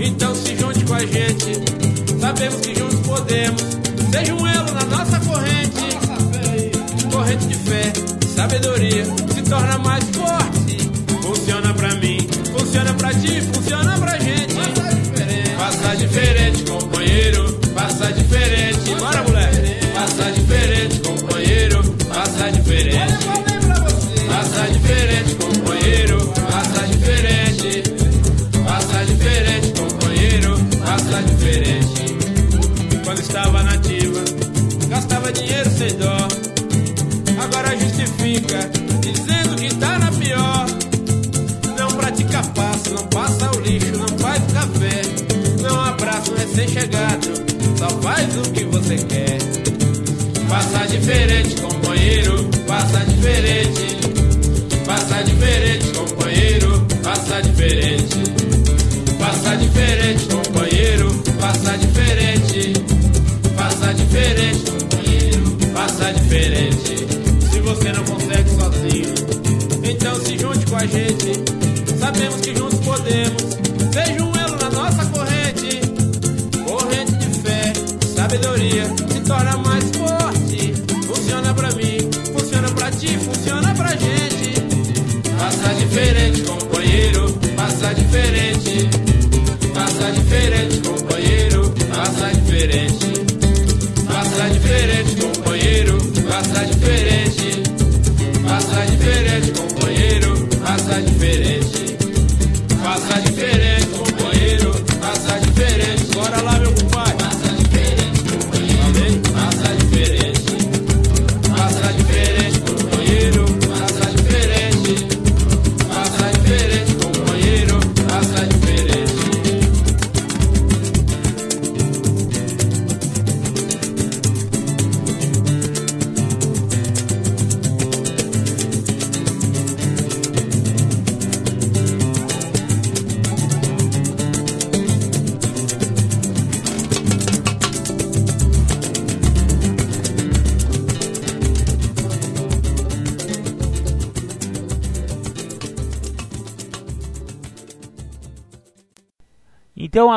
então 0.00 0.34
se 0.34 0.56
junte 0.56 0.84
com 0.84 0.94
a 0.94 1.00
gente. 1.00 1.62
Sabemos 2.20 2.60
que 2.60 2.74
juntos 2.74 2.98
podemos. 3.06 3.62
Seja 4.10 4.34
um 4.34 4.46
elo 4.46 4.72
na 4.72 4.84
nossa 4.96 5.20
corrente. 5.20 5.84
Corrente 7.12 7.46
de 7.46 7.54
fé, 7.54 7.92
sabedoria, 8.34 9.04
se 9.04 9.42
torna 9.42 9.78
mais 9.78 10.04
forte. 10.10 10.90
Funciona 11.22 11.72
pra 11.74 11.94
mim, 11.96 12.18
funciona 12.56 12.92
pra 12.94 13.14
ti, 13.14 13.40
funciona 13.52 13.83
Agora 37.44 37.76
justifica, 37.76 38.58
dizendo 39.00 39.54
que 39.56 39.74
tá 39.74 39.98
na 39.98 40.10
pior. 40.12 40.66
Não 41.78 41.88
pratica 41.88 42.42
passo, 42.54 42.94
não 42.94 43.06
passa 43.08 43.50
o 43.54 43.60
lixo, 43.60 43.92
não 43.98 44.08
faz 44.18 44.42
café. 44.50 45.02
Não 45.60 45.78
abraça 45.78 46.30
o 46.30 46.36
recém-chegado, 46.36 47.28
só 47.76 47.90
faz 48.00 48.34
o 48.38 48.50
que 48.50 48.64
você 48.64 48.96
quer. 48.96 49.38
Passa 50.48 50.86
diferente, 50.86 51.60
companheiro, 51.60 52.48
passa 52.66 53.04
diferente. 53.04 53.98
Passa 54.86 55.22
diferente, 55.22 55.86
companheiro, 55.92 56.86
passa 57.02 57.42
diferente. 57.42 58.24
Passa 59.18 59.56
diferente, 59.56 60.24
companheiro, 60.34 61.22
passa 61.38 61.76
diferente. 61.76 62.72
Passa 63.54 63.92
diferente, 63.92 64.70
companheiro, 64.70 65.56
passa 65.74 66.10
diferente. 66.10 67.23
Você 67.64 67.92
não 67.92 68.04
consegue 68.04 68.50
sozinho, 68.50 69.14
então 69.82 70.14
se 70.20 70.38
junte 70.38 70.66
com 70.66 70.76
a 70.76 70.86
gente. 70.86 71.32
Sabemos 71.98 72.40
que 72.40 72.54
juntos 72.54 72.78
podemos. 72.80 73.42
Seja 73.92 74.24
um 74.24 74.36
elo 74.36 74.56
na 74.56 74.70
nossa 74.70 75.04
corrente. 75.06 75.80
Corrente 76.66 77.12
de 77.12 77.40
fé, 77.40 77.72
sabedoria, 78.14 78.84
se 78.84 79.20
torna 79.20 79.56
mais 79.58 79.84
forte. 79.96 80.74
Funciona 81.06 81.54
pra 81.54 81.70
mim, 81.72 81.98
funciona 82.36 82.70
pra 82.70 82.90
ti, 82.90 83.18
funciona 83.18 83.74
pra 83.74 83.88
gente. 83.96 84.60
Passa 85.38 85.74
diferente, 85.74 86.42
companheiro, 86.42 87.32
passa 87.56 87.94
diferente. 87.94 88.88
Passa 89.74 90.12
diferente, 90.12 90.73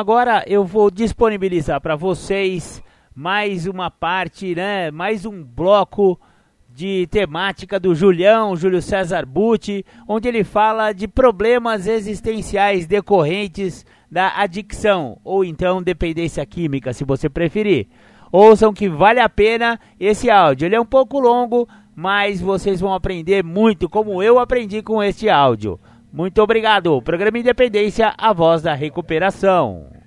agora 0.08 0.42
eu 0.46 0.64
vou 0.64 0.90
disponibilizar 0.90 1.82
para 1.82 1.94
vocês 1.94 2.82
mais 3.14 3.66
uma 3.66 3.90
parte, 3.90 4.54
né? 4.54 4.90
Mais 4.90 5.26
um 5.26 5.44
bloco 5.44 6.18
de 6.66 7.06
temática 7.08 7.78
do 7.78 7.94
Julião, 7.94 8.56
Júlio 8.56 8.80
César 8.80 9.26
Butti, 9.26 9.84
onde 10.08 10.26
ele 10.26 10.44
fala 10.44 10.94
de 10.94 11.06
problemas 11.06 11.86
existenciais 11.86 12.86
decorrentes 12.86 13.84
da 14.10 14.32
adicção 14.38 15.18
ou 15.22 15.44
então 15.44 15.82
dependência 15.82 16.46
química, 16.46 16.94
se 16.94 17.04
você 17.04 17.28
preferir. 17.28 17.86
Ouçam 18.32 18.72
que 18.72 18.88
vale 18.88 19.20
a 19.20 19.28
pena 19.28 19.78
esse 20.00 20.30
áudio. 20.30 20.64
Ele 20.64 20.76
é 20.76 20.80
um 20.80 20.86
pouco 20.86 21.20
longo, 21.20 21.68
mas 21.94 22.40
vocês 22.40 22.80
vão 22.80 22.94
aprender 22.94 23.44
muito, 23.44 23.90
como 23.90 24.22
eu 24.22 24.38
aprendi 24.38 24.80
com 24.80 25.02
este 25.02 25.28
áudio. 25.28 25.78
Muito 26.10 26.40
obrigado. 26.40 27.02
Programa 27.02 27.38
Independência, 27.38 28.14
a 28.16 28.32
voz 28.32 28.62
da 28.62 28.72
recuperação. 28.72 29.97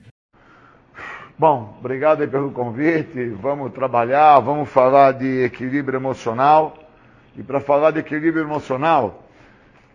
Bom, 1.41 1.75
obrigado 1.80 2.27
pelo 2.27 2.51
convite. 2.51 3.30
Vamos 3.30 3.73
trabalhar, 3.73 4.39
vamos 4.41 4.69
falar 4.69 5.13
de 5.13 5.43
equilíbrio 5.43 5.97
emocional. 5.97 6.77
E 7.36 7.41
para 7.41 7.60
falar 7.60 7.89
de 7.89 7.97
equilíbrio 7.97 8.43
emocional, 8.43 9.23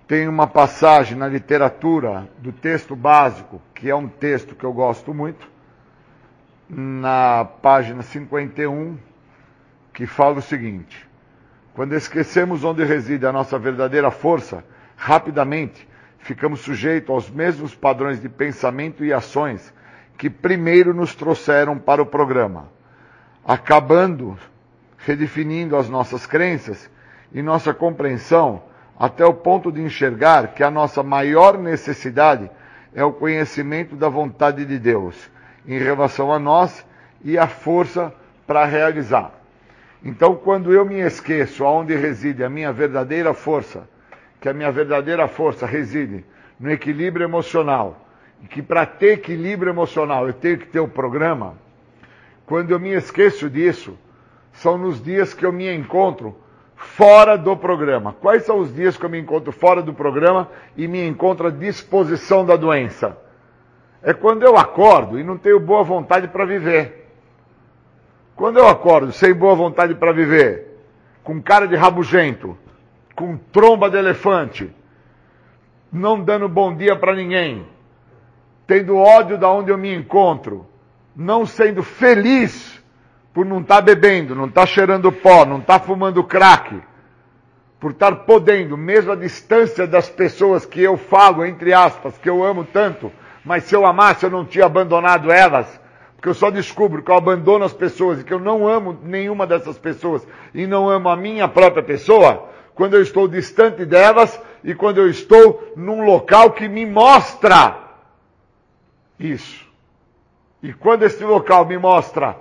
tem 0.09 0.27
uma 0.27 0.49
passagem 0.49 1.17
na 1.17 1.29
literatura 1.29 2.29
do 2.39 2.51
texto 2.51 2.97
básico, 2.97 3.63
que 3.73 3.89
é 3.89 3.95
um 3.95 4.09
texto 4.09 4.57
que 4.57 4.65
eu 4.65 4.73
gosto 4.73 5.15
muito, 5.15 5.49
na 6.69 7.45
página 7.45 8.03
51, 8.03 8.99
que 9.95 10.05
fala 10.05 10.39
o 10.39 10.43
seguinte: 10.43 11.09
Quando 11.77 11.93
esquecemos 11.93 12.65
onde 12.65 12.83
reside 12.83 13.25
a 13.25 13.31
nossa 13.31 13.57
verdadeira 13.57 14.11
força, 14.11 14.65
rapidamente 14.97 15.89
ficamos 16.19 16.59
sujeitos 16.59 17.09
aos 17.09 17.31
mesmos 17.31 17.73
padrões 17.73 18.21
de 18.21 18.29
pensamento 18.29 19.05
e 19.05 19.13
ações 19.13 19.73
que 20.17 20.31
primeiro 20.31 20.95
nos 20.95 21.15
trouxeram 21.15 21.79
para 21.79 22.03
o 22.03 22.07
programa, 22.07 22.69
acabando 23.45 24.37
redefinindo 24.99 25.77
as 25.77 25.89
nossas 25.89 26.27
crenças 26.27 26.91
e 27.33 27.41
nossa 27.43 27.73
compreensão 27.73 28.63
até 28.99 29.25
o 29.25 29.35
ponto 29.35 29.71
de 29.71 29.81
enxergar 29.81 30.49
que 30.49 30.65
a 30.65 30.71
nossa 30.71 31.03
maior 31.03 31.59
necessidade 31.59 32.51
é 32.95 33.05
o 33.05 33.13
conhecimento 33.13 33.95
da 33.95 34.09
vontade 34.09 34.65
de 34.65 34.79
Deus 34.79 35.31
em 35.67 35.79
relação 35.79 36.33
a 36.33 36.39
nós 36.39 36.85
e 37.23 37.39
a 37.39 37.47
força 37.47 38.13
para 38.47 38.65
realizar. 38.65 39.33
Então, 40.03 40.35
quando 40.35 40.73
eu 40.73 40.85
me 40.85 41.01
esqueço 41.01 41.65
aonde 41.65 41.95
reside 41.95 42.43
a 42.43 42.49
minha 42.49 42.73
verdadeira 42.73 43.35
força, 43.35 43.89
que 44.41 44.49
a 44.49 44.55
minha 44.55 44.71
verdadeira 44.71 45.29
força 45.29 45.67
reside 45.67 46.25
no 46.59 46.71
equilíbrio 46.71 47.25
emocional, 47.25 48.06
que 48.51 48.63
para 48.63 48.87
ter 48.87 49.15
equilíbrio 49.15 49.71
emocional 49.71 50.27
eu 50.27 50.33
tenho 50.33 50.59
que 50.59 50.67
ter 50.67 50.81
o 50.81 50.89
programa, 50.89 51.55
quando 52.47 52.71
eu 52.71 52.79
me 52.79 52.91
esqueço 52.91 53.51
disso, 53.51 53.99
são 54.53 54.79
nos 54.79 55.03
dias 55.03 55.35
que 55.35 55.45
eu 55.45 55.53
me 55.53 55.73
encontro 55.75 56.35
fora 56.75 57.37
do 57.37 57.57
programa. 57.57 58.15
Quais 58.21 58.45
são 58.45 58.59
os 58.59 58.73
dias 58.75 58.97
que 58.97 59.05
eu 59.05 59.11
me 59.11 59.19
encontro 59.19 59.51
fora 59.53 59.83
do 59.83 59.93
programa 59.93 60.49
e 60.77 60.87
me 60.87 61.07
encontro 61.07 61.49
à 61.49 61.51
disposição 61.51 62.45
da 62.45 62.57
doença? 62.57 63.17
É 64.03 64.15
quando 64.15 64.45
eu 64.45 64.57
acordo 64.57 65.19
e 65.19 65.25
não 65.25 65.37
tenho 65.37 65.59
boa 65.59 65.83
vontade 65.83 66.29
para 66.29 66.45
viver. 66.45 67.11
Quando 68.37 68.59
eu 68.59 68.69
acordo 68.69 69.13
sem 69.13 69.35
boa 69.35 69.55
vontade 69.55 69.95
para 69.95 70.13
viver, 70.13 70.79
com 71.25 71.43
cara 71.43 71.67
de 71.67 71.75
rabugento, 71.75 72.57
com 73.15 73.37
tromba 73.37 73.91
de 73.91 73.97
elefante, 73.97 74.71
não 75.91 76.23
dando 76.23 76.49
bom 76.49 76.75
dia 76.77 76.95
para 76.95 77.15
ninguém, 77.15 77.67
tendo 78.67 78.97
ódio 78.97 79.39
da 79.39 79.49
onde 79.51 79.71
eu 79.71 79.79
me 79.79 79.95
encontro, 79.95 80.67
não 81.15 81.47
sendo 81.47 81.83
feliz 81.83 82.83
por 83.33 83.47
não 83.47 83.61
estar 83.61 83.77
tá 83.77 83.81
bebendo, 83.81 84.35
não 84.35 84.47
estar 84.47 84.63
tá 84.63 84.67
cheirando 84.67 85.13
pó, 85.13 85.45
não 85.45 85.59
estar 85.59 85.79
tá 85.79 85.85
fumando 85.85 86.25
crack, 86.25 86.81
por 87.79 87.93
estar 87.93 88.15
podendo, 88.25 88.77
mesmo 88.77 89.13
a 89.13 89.17
distância 89.17 89.87
das 89.87 90.09
pessoas 90.09 90.67
que 90.67 90.83
eu 90.83 90.97
falo, 90.97 91.45
entre 91.45 91.73
aspas, 91.73 92.19
que 92.19 92.29
eu 92.29 92.43
amo 92.43 92.65
tanto, 92.65 93.13
mas 93.45 93.65
se 93.65 93.75
eu 93.75 93.87
amasse 93.87 94.25
eu 94.25 94.31
não 94.31 94.45
tinha 94.45 94.65
abandonado 94.65 95.31
elas, 95.31 95.81
porque 96.17 96.29
eu 96.29 96.35
só 96.35 96.51
descubro 96.51 97.03
que 97.03 97.11
eu 97.11 97.17
abandono 97.17 97.65
as 97.65 97.75
pessoas 97.75 98.21
e 98.21 98.25
que 98.25 98.33
eu 98.33 98.41
não 98.41 98.67
amo 98.67 98.99
nenhuma 99.03 99.47
dessas 99.47 99.79
pessoas 99.79 100.27
e 100.55 100.67
não 100.67 100.89
amo 100.89 101.09
a 101.09 101.17
minha 101.17 101.47
própria 101.47 101.83
pessoa, 101.83 102.49
quando 102.75 102.95
eu 102.95 103.03
estou 103.03 103.29
distante 103.29 103.85
delas 103.85 104.41
e 104.65 104.75
quando 104.75 104.99
eu 104.99 105.09
estou 105.09 105.73
num 105.77 106.05
local 106.05 106.51
que 106.53 106.69
me 106.69 106.85
mostra 106.85 107.86
isso. 109.19 109.67
E 110.63 110.73
quando 110.73 111.03
esse 111.05 111.23
local 111.25 111.65
me 111.65 111.79
mostra 111.79 112.37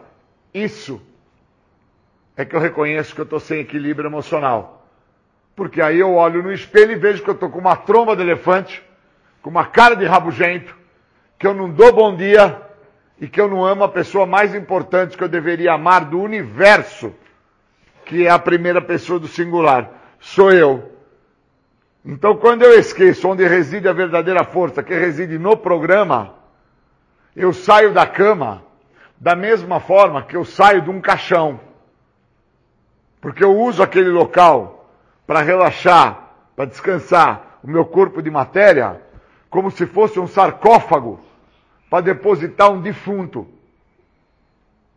isso, 0.53 1.01
é 2.35 2.43
que 2.43 2.55
eu 2.55 2.59
reconheço 2.59 3.13
que 3.13 3.21
eu 3.21 3.25
estou 3.25 3.39
sem 3.39 3.59
equilíbrio 3.59 4.07
emocional. 4.07 4.85
Porque 5.55 5.81
aí 5.81 5.99
eu 5.99 6.13
olho 6.13 6.43
no 6.43 6.51
espelho 6.51 6.91
e 6.91 6.95
vejo 6.95 7.23
que 7.23 7.29
eu 7.29 7.33
estou 7.33 7.49
com 7.49 7.59
uma 7.59 7.75
tromba 7.75 8.15
de 8.15 8.21
elefante, 8.21 8.83
com 9.41 9.49
uma 9.49 9.65
cara 9.65 9.95
de 9.95 10.05
rabugento, 10.05 10.75
que 11.38 11.47
eu 11.47 11.53
não 11.53 11.69
dou 11.69 11.93
bom 11.93 12.15
dia 12.15 12.61
e 13.19 13.27
que 13.27 13.39
eu 13.39 13.47
não 13.47 13.63
amo 13.63 13.83
a 13.83 13.89
pessoa 13.89 14.25
mais 14.25 14.53
importante 14.53 15.17
que 15.17 15.23
eu 15.23 15.29
deveria 15.29 15.73
amar 15.73 16.05
do 16.05 16.19
universo, 16.19 17.13
que 18.03 18.25
é 18.25 18.29
a 18.29 18.39
primeira 18.39 18.81
pessoa 18.81 19.19
do 19.19 19.27
singular. 19.27 19.89
Sou 20.19 20.51
eu. 20.51 20.91
Então, 22.03 22.35
quando 22.35 22.63
eu 22.63 22.77
esqueço 22.77 23.27
onde 23.27 23.47
reside 23.47 23.88
a 23.88 23.93
verdadeira 23.93 24.43
força, 24.43 24.83
que 24.83 24.93
reside 24.93 25.39
no 25.39 25.55
programa, 25.57 26.35
eu 27.36 27.52
saio 27.52 27.93
da 27.93 28.08
cama 28.08 28.63
da 29.17 29.36
mesma 29.36 29.80
forma 29.80 30.24
que 30.24 30.36
eu 30.36 30.45
saio 30.45 30.82
de 30.82 30.89
um 30.89 31.02
caixão. 31.02 31.60
Porque 33.19 33.43
eu 33.43 33.58
uso 33.58 33.82
aquele 33.82 34.10
local 34.10 34.88
para 35.26 35.41
relaxar, 35.41 36.30
para 36.56 36.65
descansar 36.65 37.60
o 37.63 37.67
meu 37.67 37.86
corpo 37.86 38.21
de 38.21 38.30
matéria, 38.30 39.02
como 39.50 39.71
se 39.71 39.86
fosse 39.86 40.19
um 40.19 40.28
sarcófago 40.28 41.19
para 41.89 42.02
depositar 42.02 42.71
um 42.71 42.82
defunto. 42.82 43.48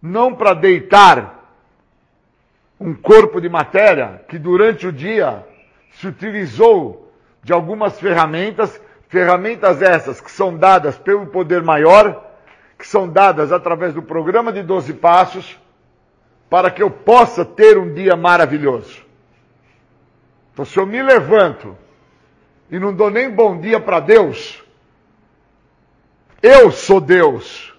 Não 0.01 0.35
para 0.35 0.55
deitar 0.55 1.55
um 2.79 2.95
corpo 2.95 3.41
de 3.41 3.49
matéria 3.49 4.23
que 4.29 4.39
durante 4.39 4.87
o 4.87 4.93
dia 4.93 5.45
se 5.93 6.07
utilizou 6.07 7.11
de 7.43 7.53
algumas 7.53 7.99
ferramentas, 7.99 8.81
ferramentas 9.09 9.81
essas 9.81 10.21
que 10.21 10.31
são 10.31 10.57
dadas 10.57 10.97
pelo 10.99 11.27
poder 11.27 11.63
maior 11.63 12.28
que 12.79 12.87
são 12.87 13.09
dadas 13.09 13.51
através 13.51 13.93
do 13.93 14.01
programa 14.01 14.53
de 14.53 14.63
12 14.63 14.95
passos 14.95 15.59
para 16.49 16.71
que 16.71 16.83
eu 16.83 16.91
possa 16.91 17.45
ter 17.45 17.77
um 17.77 17.93
dia 17.93 18.17
maravilhoso. 18.17 19.05
Então, 20.53 20.65
se 20.65 20.79
eu 20.79 20.87
me 20.87 21.03
levanto 21.03 21.77
e 22.71 22.79
não 22.79 22.95
dou 22.95 23.11
nem 23.11 23.29
bom 23.29 23.61
dia 23.61 23.81
para 23.81 24.01
Deus, 24.01 24.63
eu 26.41 26.71
sou 26.71 27.01
Deus, 27.01 27.75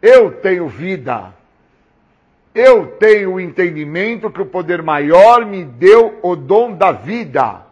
eu 0.00 0.32
tenho 0.40 0.68
vida, 0.68 1.34
eu 2.54 2.86
tenho 2.98 3.34
o 3.34 3.40
entendimento 3.40 4.30
que 4.30 4.40
o 4.40 4.46
poder 4.46 4.82
maior 4.82 5.44
me 5.44 5.64
deu 5.64 6.18
o 6.22 6.36
dom 6.36 6.72
da 6.72 6.92
vida. 6.92 7.62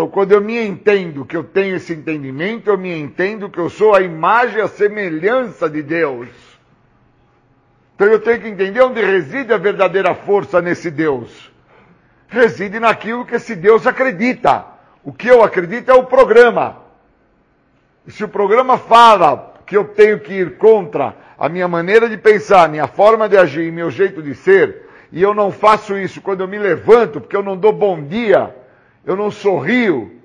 Então, 0.00 0.08
quando 0.08 0.32
eu 0.32 0.40
me 0.40 0.58
entendo 0.58 1.26
que 1.26 1.36
eu 1.36 1.44
tenho 1.44 1.76
esse 1.76 1.92
entendimento, 1.92 2.70
eu 2.70 2.78
me 2.78 2.90
entendo 2.98 3.50
que 3.50 3.58
eu 3.58 3.68
sou 3.68 3.94
a 3.94 4.00
imagem 4.00 4.56
e 4.56 4.62
a 4.62 4.66
semelhança 4.66 5.68
de 5.68 5.82
Deus. 5.82 6.26
Então, 7.94 8.06
eu 8.08 8.18
tenho 8.18 8.40
que 8.40 8.48
entender 8.48 8.80
onde 8.80 9.02
reside 9.02 9.52
a 9.52 9.58
verdadeira 9.58 10.14
força 10.14 10.62
nesse 10.62 10.90
Deus. 10.90 11.52
Reside 12.28 12.80
naquilo 12.80 13.26
que 13.26 13.34
esse 13.34 13.54
Deus 13.54 13.86
acredita. 13.86 14.64
O 15.04 15.12
que 15.12 15.28
eu 15.28 15.42
acredito 15.42 15.90
é 15.90 15.94
o 15.94 16.04
programa. 16.04 16.78
E 18.06 18.10
se 18.10 18.24
o 18.24 18.28
programa 18.28 18.78
fala 18.78 19.52
que 19.66 19.76
eu 19.76 19.84
tenho 19.84 20.18
que 20.18 20.32
ir 20.32 20.56
contra 20.56 21.14
a 21.38 21.46
minha 21.46 21.68
maneira 21.68 22.08
de 22.08 22.16
pensar, 22.16 22.70
minha 22.70 22.86
forma 22.86 23.28
de 23.28 23.36
agir, 23.36 23.70
meu 23.70 23.90
jeito 23.90 24.22
de 24.22 24.34
ser, 24.34 24.88
e 25.12 25.20
eu 25.20 25.34
não 25.34 25.52
faço 25.52 25.98
isso 25.98 26.22
quando 26.22 26.40
eu 26.40 26.48
me 26.48 26.58
levanto, 26.58 27.20
porque 27.20 27.36
eu 27.36 27.42
não 27.42 27.54
dou 27.54 27.70
bom 27.70 28.02
dia, 28.02 28.54
eu 29.04 29.16
não 29.16 29.30
sorrio, 29.30 30.20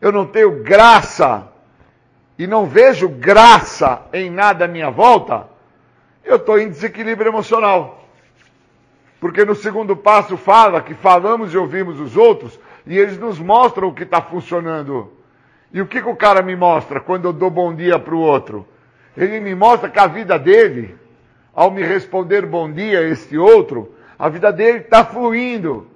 eu 0.00 0.12
não 0.12 0.26
tenho 0.26 0.62
graça 0.62 1.48
e 2.38 2.46
não 2.46 2.66
vejo 2.66 3.08
graça 3.08 4.02
em 4.12 4.30
nada 4.30 4.64
à 4.64 4.68
minha 4.68 4.90
volta, 4.90 5.48
eu 6.24 6.36
estou 6.36 6.58
em 6.58 6.68
desequilíbrio 6.68 7.30
emocional. 7.30 8.04
Porque 9.20 9.44
no 9.44 9.54
segundo 9.54 9.96
passo 9.96 10.36
fala 10.36 10.82
que 10.82 10.94
falamos 10.94 11.52
e 11.52 11.56
ouvimos 11.56 11.98
os 11.98 12.16
outros 12.16 12.58
e 12.86 12.96
eles 12.96 13.18
nos 13.18 13.38
mostram 13.38 13.88
o 13.88 13.94
que 13.94 14.02
está 14.02 14.20
funcionando. 14.20 15.12
E 15.72 15.80
o 15.80 15.86
que, 15.86 16.00
que 16.00 16.08
o 16.08 16.16
cara 16.16 16.42
me 16.42 16.54
mostra 16.54 17.00
quando 17.00 17.26
eu 17.26 17.32
dou 17.32 17.50
bom 17.50 17.74
dia 17.74 17.98
para 17.98 18.14
o 18.14 18.20
outro? 18.20 18.66
Ele 19.16 19.40
me 19.40 19.54
mostra 19.54 19.88
que 19.88 19.98
a 19.98 20.06
vida 20.06 20.38
dele, 20.38 20.94
ao 21.54 21.70
me 21.70 21.82
responder 21.82 22.44
bom 22.44 22.70
dia 22.70 23.00
a 23.00 23.02
este 23.02 23.36
outro, 23.38 23.94
a 24.18 24.28
vida 24.28 24.52
dele 24.52 24.78
está 24.78 25.04
fluindo. 25.04 25.86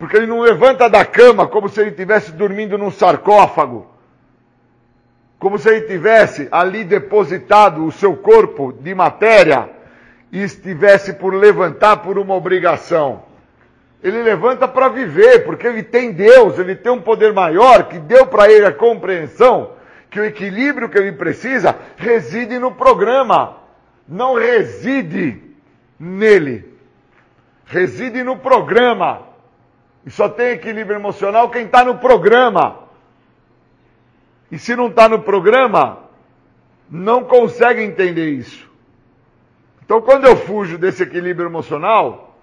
Porque 0.00 0.16
ele 0.16 0.26
não 0.26 0.40
levanta 0.40 0.88
da 0.88 1.04
cama 1.04 1.46
como 1.46 1.68
se 1.68 1.78
ele 1.78 1.90
estivesse 1.90 2.32
dormindo 2.32 2.78
num 2.78 2.90
sarcófago. 2.90 3.86
Como 5.38 5.58
se 5.58 5.68
ele 5.68 5.82
tivesse 5.82 6.48
ali 6.50 6.84
depositado 6.84 7.84
o 7.84 7.92
seu 7.92 8.16
corpo 8.16 8.72
de 8.72 8.94
matéria 8.94 9.68
e 10.32 10.42
estivesse 10.42 11.12
por 11.12 11.34
levantar 11.34 11.98
por 11.98 12.18
uma 12.18 12.34
obrigação. 12.34 13.24
Ele 14.02 14.22
levanta 14.22 14.66
para 14.66 14.88
viver, 14.88 15.44
porque 15.44 15.66
ele 15.66 15.82
tem 15.82 16.12
Deus, 16.12 16.58
ele 16.58 16.74
tem 16.74 16.90
um 16.90 17.02
poder 17.02 17.34
maior 17.34 17.86
que 17.86 17.98
deu 17.98 18.26
para 18.26 18.50
ele 18.50 18.64
a 18.64 18.72
compreensão 18.72 19.72
que 20.08 20.18
o 20.18 20.24
equilíbrio 20.24 20.88
que 20.88 20.96
ele 20.96 21.12
precisa 21.12 21.76
reside 21.98 22.58
no 22.58 22.72
programa, 22.72 23.58
não 24.08 24.34
reside 24.34 25.42
nele. 25.98 26.64
Reside 27.66 28.22
no 28.22 28.38
programa. 28.38 29.29
E 30.04 30.10
só 30.10 30.28
tem 30.28 30.52
equilíbrio 30.52 30.96
emocional 30.98 31.50
quem 31.50 31.66
está 31.66 31.84
no 31.84 31.98
programa. 31.98 32.88
E 34.50 34.58
se 34.58 34.74
não 34.74 34.88
está 34.88 35.08
no 35.08 35.20
programa, 35.20 36.00
não 36.90 37.24
consegue 37.24 37.82
entender 37.82 38.30
isso. 38.30 38.68
Então, 39.84 40.00
quando 40.00 40.24
eu 40.24 40.36
fujo 40.36 40.78
desse 40.78 41.02
equilíbrio 41.02 41.48
emocional, 41.48 42.38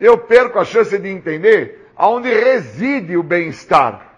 eu 0.00 0.16
perco 0.18 0.58
a 0.58 0.64
chance 0.64 0.96
de 0.98 1.08
entender 1.08 1.90
aonde 1.96 2.28
reside 2.28 3.16
o 3.16 3.22
bem-estar. 3.22 4.14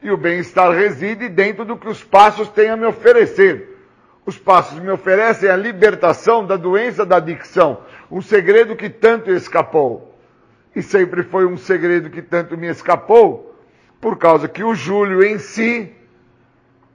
E 0.00 0.10
o 0.10 0.16
bem-estar 0.16 0.70
reside 0.70 1.28
dentro 1.28 1.64
do 1.64 1.76
que 1.76 1.88
os 1.88 2.02
passos 2.02 2.48
têm 2.48 2.70
a 2.70 2.76
me 2.76 2.86
oferecer. 2.86 3.76
Os 4.24 4.38
passos 4.38 4.78
me 4.78 4.90
oferecem 4.90 5.50
a 5.50 5.56
libertação 5.56 6.46
da 6.46 6.56
doença 6.56 7.04
da 7.04 7.16
adicção, 7.16 7.80
um 8.10 8.20
segredo 8.20 8.76
que 8.76 8.88
tanto 8.88 9.30
escapou. 9.30 10.07
E 10.78 10.82
sempre 10.82 11.24
foi 11.24 11.44
um 11.44 11.56
segredo 11.56 12.08
que 12.08 12.22
tanto 12.22 12.56
me 12.56 12.68
escapou, 12.68 13.52
por 14.00 14.16
causa 14.16 14.46
que 14.46 14.62
o 14.62 14.76
Júlio 14.76 15.24
em 15.24 15.36
si 15.36 15.92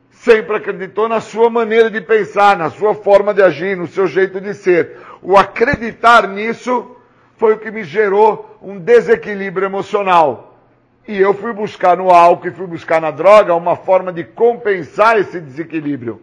sempre 0.10 0.56
acreditou 0.56 1.10
na 1.10 1.20
sua 1.20 1.50
maneira 1.50 1.92
de 1.92 2.00
pensar, 2.00 2.56
na 2.56 2.70
sua 2.70 2.96
forma 2.96 3.34
de 3.34 3.44
agir, 3.44 3.76
no 3.76 3.86
seu 3.86 4.08
jeito 4.08 4.40
de 4.40 4.54
ser. 4.54 5.02
O 5.22 5.36
acreditar 5.36 6.30
nisso 6.30 6.96
foi 7.36 7.56
o 7.56 7.58
que 7.58 7.70
me 7.72 7.84
gerou 7.84 8.58
um 8.62 8.80
desequilíbrio 8.80 9.66
emocional. 9.66 10.58
E 11.06 11.20
eu 11.20 11.34
fui 11.34 11.52
buscar 11.52 11.98
no 11.98 12.10
álcool 12.10 12.48
e 12.48 12.52
fui 12.52 12.68
buscar 12.68 13.02
na 13.02 13.12
droga 13.12 13.54
uma 13.54 13.76
forma 13.76 14.14
de 14.14 14.24
compensar 14.24 15.20
esse 15.20 15.42
desequilíbrio. 15.42 16.22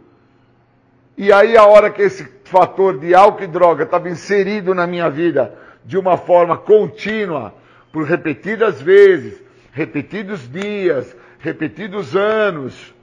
E 1.14 1.30
aí, 1.30 1.58
a 1.58 1.66
hora 1.66 1.90
que 1.90 2.00
esse 2.00 2.26
fator 2.44 2.98
de 2.98 3.14
álcool 3.14 3.44
e 3.44 3.46
droga 3.46 3.84
estava 3.84 4.08
inserido 4.08 4.74
na 4.74 4.86
minha 4.86 5.10
vida, 5.10 5.54
de 5.84 5.98
uma 5.98 6.16
forma 6.16 6.56
contínua, 6.56 7.54
por 7.92 8.04
repetidas 8.04 8.80
vezes, 8.80 9.42
repetidos 9.72 10.50
dias, 10.50 11.16
repetidos 11.38 12.14
anos, 12.14 12.94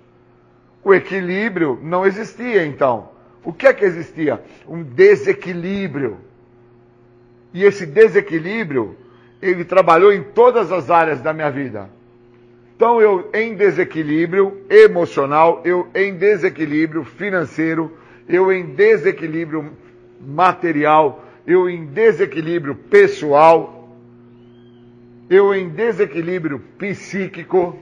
o 0.83 0.93
equilíbrio 0.93 1.79
não 1.81 2.05
existia 2.05 2.65
então. 2.65 3.09
O 3.43 3.51
que 3.51 3.67
é 3.67 3.73
que 3.73 3.83
existia? 3.83 4.41
Um 4.67 4.83
desequilíbrio. 4.83 6.17
E 7.53 7.63
esse 7.63 7.85
desequilíbrio, 7.85 8.95
ele 9.41 9.65
trabalhou 9.65 10.13
em 10.13 10.23
todas 10.23 10.71
as 10.71 10.89
áreas 10.89 11.21
da 11.21 11.33
minha 11.33 11.49
vida. 11.49 11.89
Então 12.75 13.01
eu 13.01 13.29
em 13.33 13.55
desequilíbrio 13.55 14.61
emocional, 14.69 15.61
eu 15.65 15.87
em 15.95 16.15
desequilíbrio 16.15 17.03
financeiro, 17.03 17.97
eu 18.29 18.51
em 18.51 18.75
desequilíbrio 18.75 19.71
material, 20.21 21.25
eu 21.47 21.69
em 21.69 21.85
desequilíbrio 21.85 22.75
pessoal, 22.75 23.87
eu 25.29 25.55
em 25.55 25.69
desequilíbrio 25.69 26.59
psíquico. 26.59 27.79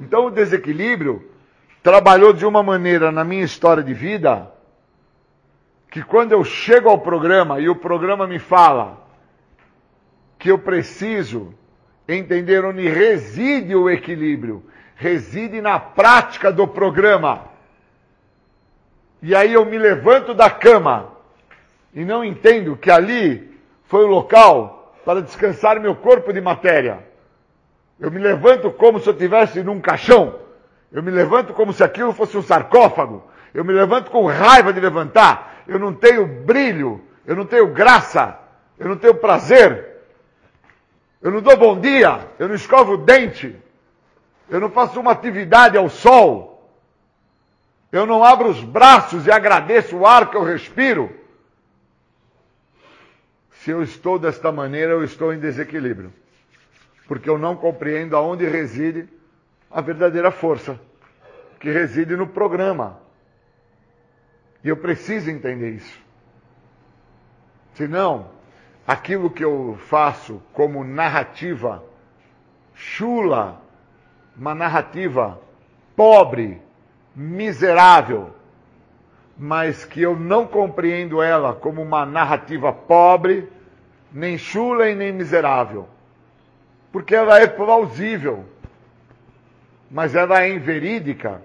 Então 0.00 0.26
o 0.26 0.30
desequilíbrio 0.30 1.28
trabalhou 1.82 2.32
de 2.32 2.46
uma 2.46 2.62
maneira 2.62 3.10
na 3.10 3.24
minha 3.24 3.42
história 3.42 3.82
de 3.82 3.92
vida 3.92 4.52
que 5.90 6.02
quando 6.02 6.32
eu 6.32 6.44
chego 6.44 6.88
ao 6.88 7.00
programa 7.00 7.58
e 7.58 7.68
o 7.68 7.74
programa 7.74 8.28
me 8.28 8.38
fala 8.38 9.04
que 10.38 10.48
eu 10.48 10.58
preciso 10.58 11.52
entender 12.06 12.64
onde 12.64 12.86
reside 12.88 13.74
o 13.74 13.90
equilíbrio, 13.90 14.62
reside 14.94 15.60
na 15.60 15.80
prática 15.80 16.52
do 16.52 16.68
programa. 16.68 17.46
E 19.20 19.34
aí 19.34 19.52
eu 19.52 19.64
me 19.64 19.78
levanto 19.78 20.32
da 20.32 20.48
cama 20.48 21.15
e 21.94 22.04
não 22.04 22.24
entendo 22.24 22.76
que 22.76 22.90
ali 22.90 23.58
foi 23.84 24.04
o 24.04 24.08
local 24.08 24.94
para 25.04 25.22
descansar 25.22 25.80
meu 25.80 25.94
corpo 25.94 26.32
de 26.32 26.40
matéria. 26.40 26.98
Eu 27.98 28.10
me 28.10 28.18
levanto 28.18 28.70
como 28.70 29.00
se 29.00 29.08
eu 29.08 29.12
estivesse 29.12 29.62
num 29.62 29.80
caixão. 29.80 30.38
Eu 30.92 31.02
me 31.02 31.10
levanto 31.10 31.54
como 31.54 31.72
se 31.72 31.82
aquilo 31.82 32.12
fosse 32.12 32.36
um 32.36 32.42
sarcófago. 32.42 33.24
Eu 33.54 33.64
me 33.64 33.72
levanto 33.72 34.10
com 34.10 34.26
raiva 34.26 34.72
de 34.72 34.80
levantar. 34.80 35.62
Eu 35.66 35.78
não 35.78 35.94
tenho 35.94 36.26
brilho. 36.26 37.00
Eu 37.26 37.34
não 37.34 37.46
tenho 37.46 37.68
graça. 37.68 38.38
Eu 38.78 38.88
não 38.88 38.96
tenho 38.96 39.14
prazer. 39.14 39.96
Eu 41.22 41.30
não 41.30 41.40
dou 41.40 41.56
bom 41.56 41.80
dia. 41.80 42.20
Eu 42.38 42.48
não 42.48 42.54
escovo 42.54 42.92
o 42.92 42.98
dente. 42.98 43.56
Eu 44.50 44.60
não 44.60 44.70
faço 44.70 45.00
uma 45.00 45.12
atividade 45.12 45.78
ao 45.78 45.88
sol. 45.88 46.70
Eu 47.90 48.04
não 48.04 48.22
abro 48.22 48.48
os 48.48 48.62
braços 48.62 49.26
e 49.26 49.30
agradeço 49.30 49.96
o 49.96 50.06
ar 50.06 50.30
que 50.30 50.36
eu 50.36 50.44
respiro. 50.44 51.10
Se 53.66 53.72
eu 53.72 53.82
estou 53.82 54.16
desta 54.16 54.52
maneira, 54.52 54.92
eu 54.92 55.02
estou 55.02 55.34
em 55.34 55.40
desequilíbrio. 55.40 56.12
Porque 57.08 57.28
eu 57.28 57.36
não 57.36 57.56
compreendo 57.56 58.16
aonde 58.16 58.46
reside 58.46 59.08
a 59.68 59.80
verdadeira 59.80 60.30
força, 60.30 60.78
que 61.58 61.68
reside 61.72 62.14
no 62.14 62.28
programa. 62.28 63.00
E 64.62 64.68
eu 64.68 64.76
preciso 64.76 65.28
entender 65.28 65.70
isso. 65.70 66.00
Senão, 67.74 68.30
aquilo 68.86 69.28
que 69.28 69.44
eu 69.44 69.76
faço 69.88 70.40
como 70.52 70.84
narrativa 70.84 71.82
chula, 72.72 73.60
uma 74.36 74.54
narrativa 74.54 75.40
pobre, 75.96 76.62
miserável, 77.16 78.30
mas 79.36 79.84
que 79.84 80.02
eu 80.02 80.16
não 80.16 80.46
compreendo 80.46 81.20
ela 81.20 81.52
como 81.52 81.82
uma 81.82 82.06
narrativa 82.06 82.72
pobre, 82.72 83.55
nem 84.16 84.38
chula 84.38 84.88
e 84.88 84.94
nem 84.94 85.12
miserável. 85.12 85.86
Porque 86.90 87.14
ela 87.14 87.38
é 87.38 87.46
plausível, 87.46 88.46
mas 89.90 90.14
ela 90.14 90.42
é 90.42 90.50
inverídica. 90.50 91.42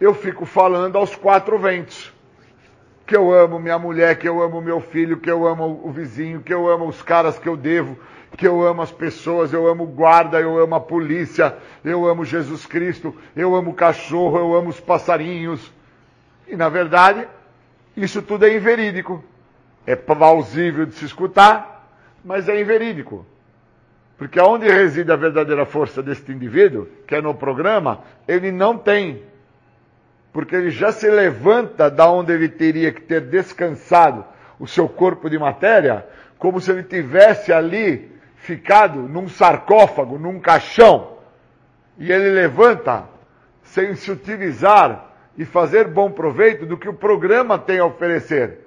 Eu 0.00 0.14
fico 0.14 0.46
falando 0.46 0.96
aos 0.96 1.16
quatro 1.16 1.58
ventos. 1.58 2.14
Que 3.04 3.16
eu 3.16 3.34
amo 3.34 3.58
minha 3.58 3.78
mulher, 3.80 4.16
que 4.16 4.28
eu 4.28 4.40
amo 4.40 4.62
meu 4.62 4.80
filho, 4.80 5.18
que 5.18 5.28
eu 5.28 5.44
amo 5.44 5.80
o 5.82 5.90
vizinho, 5.90 6.40
que 6.40 6.54
eu 6.54 6.68
amo 6.68 6.86
os 6.86 7.02
caras 7.02 7.36
que 7.36 7.48
eu 7.48 7.56
devo, 7.56 7.98
que 8.36 8.46
eu 8.46 8.64
amo 8.64 8.80
as 8.80 8.92
pessoas, 8.92 9.52
eu 9.52 9.66
amo 9.66 9.84
guarda, 9.84 10.40
eu 10.40 10.56
amo 10.58 10.76
a 10.76 10.80
polícia, 10.80 11.56
eu 11.84 12.06
amo 12.06 12.24
Jesus 12.24 12.64
Cristo, 12.64 13.14
eu 13.34 13.56
amo 13.56 13.72
o 13.72 13.74
cachorro, 13.74 14.38
eu 14.38 14.54
amo 14.54 14.70
os 14.70 14.78
passarinhos. 14.78 15.72
E 16.46 16.54
na 16.54 16.68
verdade, 16.68 17.26
isso 17.96 18.22
tudo 18.22 18.46
é 18.46 18.54
inverídico. 18.54 19.22
É 19.84 19.96
plausível 19.96 20.86
de 20.86 20.94
se 20.94 21.04
escutar, 21.04 21.73
mas 22.24 22.48
é 22.48 22.60
inverídico. 22.60 23.26
Porque 24.16 24.38
aonde 24.38 24.66
reside 24.68 25.12
a 25.12 25.16
verdadeira 25.16 25.66
força 25.66 26.02
deste 26.02 26.32
indivíduo, 26.32 26.88
que 27.06 27.14
é 27.14 27.20
no 27.20 27.34
programa, 27.34 28.02
ele 28.26 28.50
não 28.50 28.78
tem. 28.78 29.22
Porque 30.32 30.54
ele 30.54 30.70
já 30.70 30.92
se 30.92 31.08
levanta 31.10 31.90
da 31.90 32.08
onde 32.10 32.32
ele 32.32 32.48
teria 32.48 32.92
que 32.92 33.02
ter 33.02 33.20
descansado 33.20 34.24
o 34.58 34.66
seu 34.66 34.88
corpo 34.88 35.28
de 35.28 35.38
matéria, 35.38 36.06
como 36.38 36.60
se 36.60 36.70
ele 36.70 36.84
tivesse 36.84 37.52
ali 37.52 38.12
ficado 38.36 39.00
num 39.00 39.28
sarcófago, 39.28 40.18
num 40.18 40.40
caixão. 40.40 41.18
E 41.98 42.10
ele 42.10 42.30
levanta 42.30 43.04
sem 43.62 43.94
se 43.94 44.10
utilizar 44.10 45.12
e 45.36 45.44
fazer 45.44 45.88
bom 45.88 46.10
proveito 46.10 46.64
do 46.64 46.76
que 46.76 46.88
o 46.88 46.94
programa 46.94 47.58
tem 47.58 47.78
a 47.78 47.86
oferecer. 47.86 48.60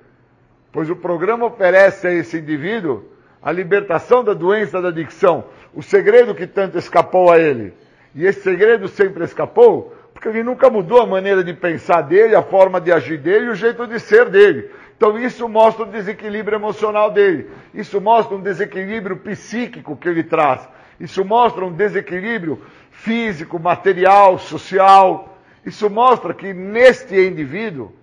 Pois 0.71 0.89
o 0.89 0.95
programa 0.95 1.45
oferece 1.45 2.07
a 2.07 2.11
esse 2.11 2.37
indivíduo 2.37 3.16
a 3.47 3.51
libertação 3.53 4.25
da 4.25 4.33
doença 4.33 4.81
da 4.81 4.89
adicção, 4.89 5.45
o 5.73 5.81
segredo 5.81 6.35
que 6.35 6.45
tanto 6.45 6.77
escapou 6.77 7.31
a 7.31 7.39
ele. 7.39 7.73
E 8.13 8.25
esse 8.25 8.41
segredo 8.41 8.89
sempre 8.89 9.23
escapou 9.23 9.95
porque 10.13 10.27
ele 10.27 10.43
nunca 10.43 10.69
mudou 10.69 11.01
a 11.01 11.05
maneira 11.05 11.41
de 11.41 11.53
pensar 11.53 12.01
dele, 12.01 12.35
a 12.35 12.43
forma 12.43 12.81
de 12.81 12.91
agir 12.91 13.17
dele 13.17 13.47
o 13.47 13.55
jeito 13.55 13.87
de 13.87 14.01
ser 14.01 14.29
dele. 14.29 14.69
Então 14.97 15.17
isso 15.17 15.47
mostra 15.47 15.83
o 15.83 15.89
desequilíbrio 15.89 16.57
emocional 16.57 17.09
dele. 17.09 17.49
Isso 17.73 18.01
mostra 18.01 18.35
um 18.35 18.41
desequilíbrio 18.41 19.15
psíquico 19.15 19.95
que 19.95 20.09
ele 20.09 20.23
traz. 20.25 20.67
Isso 20.99 21.23
mostra 21.23 21.63
um 21.63 21.71
desequilíbrio 21.71 22.61
físico, 22.91 23.57
material, 23.57 24.37
social. 24.39 25.37
Isso 25.65 25.89
mostra 25.89 26.33
que 26.33 26.53
neste 26.53 27.15
indivíduo, 27.15 27.93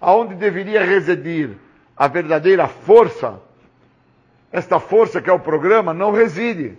aonde 0.00 0.36
deveria 0.36 0.84
residir 0.84 1.50
a 1.96 2.06
verdadeira 2.06 2.68
força, 2.68 3.40
esta 4.54 4.78
força 4.78 5.20
que 5.20 5.28
é 5.28 5.32
o 5.32 5.40
programa 5.40 5.92
não 5.92 6.12
reside. 6.12 6.78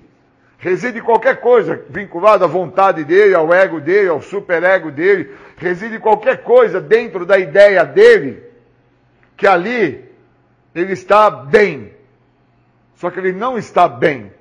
Reside 0.58 1.02
qualquer 1.02 1.42
coisa 1.42 1.84
vinculada 1.90 2.46
à 2.46 2.48
vontade 2.48 3.04
dele, 3.04 3.36
ao 3.36 3.54
ego 3.54 3.82
dele, 3.82 4.08
ao 4.08 4.22
superego 4.22 4.90
dele. 4.90 5.36
Reside 5.58 6.00
qualquer 6.00 6.42
coisa 6.42 6.80
dentro 6.80 7.26
da 7.26 7.38
ideia 7.38 7.84
dele, 7.84 8.42
que 9.36 9.46
ali 9.46 10.10
ele 10.74 10.94
está 10.94 11.30
bem. 11.30 11.94
Só 12.96 13.12
que 13.12 13.20
ele 13.20 13.34
não 13.34 13.58
está 13.58 13.90
bem. 13.90 14.32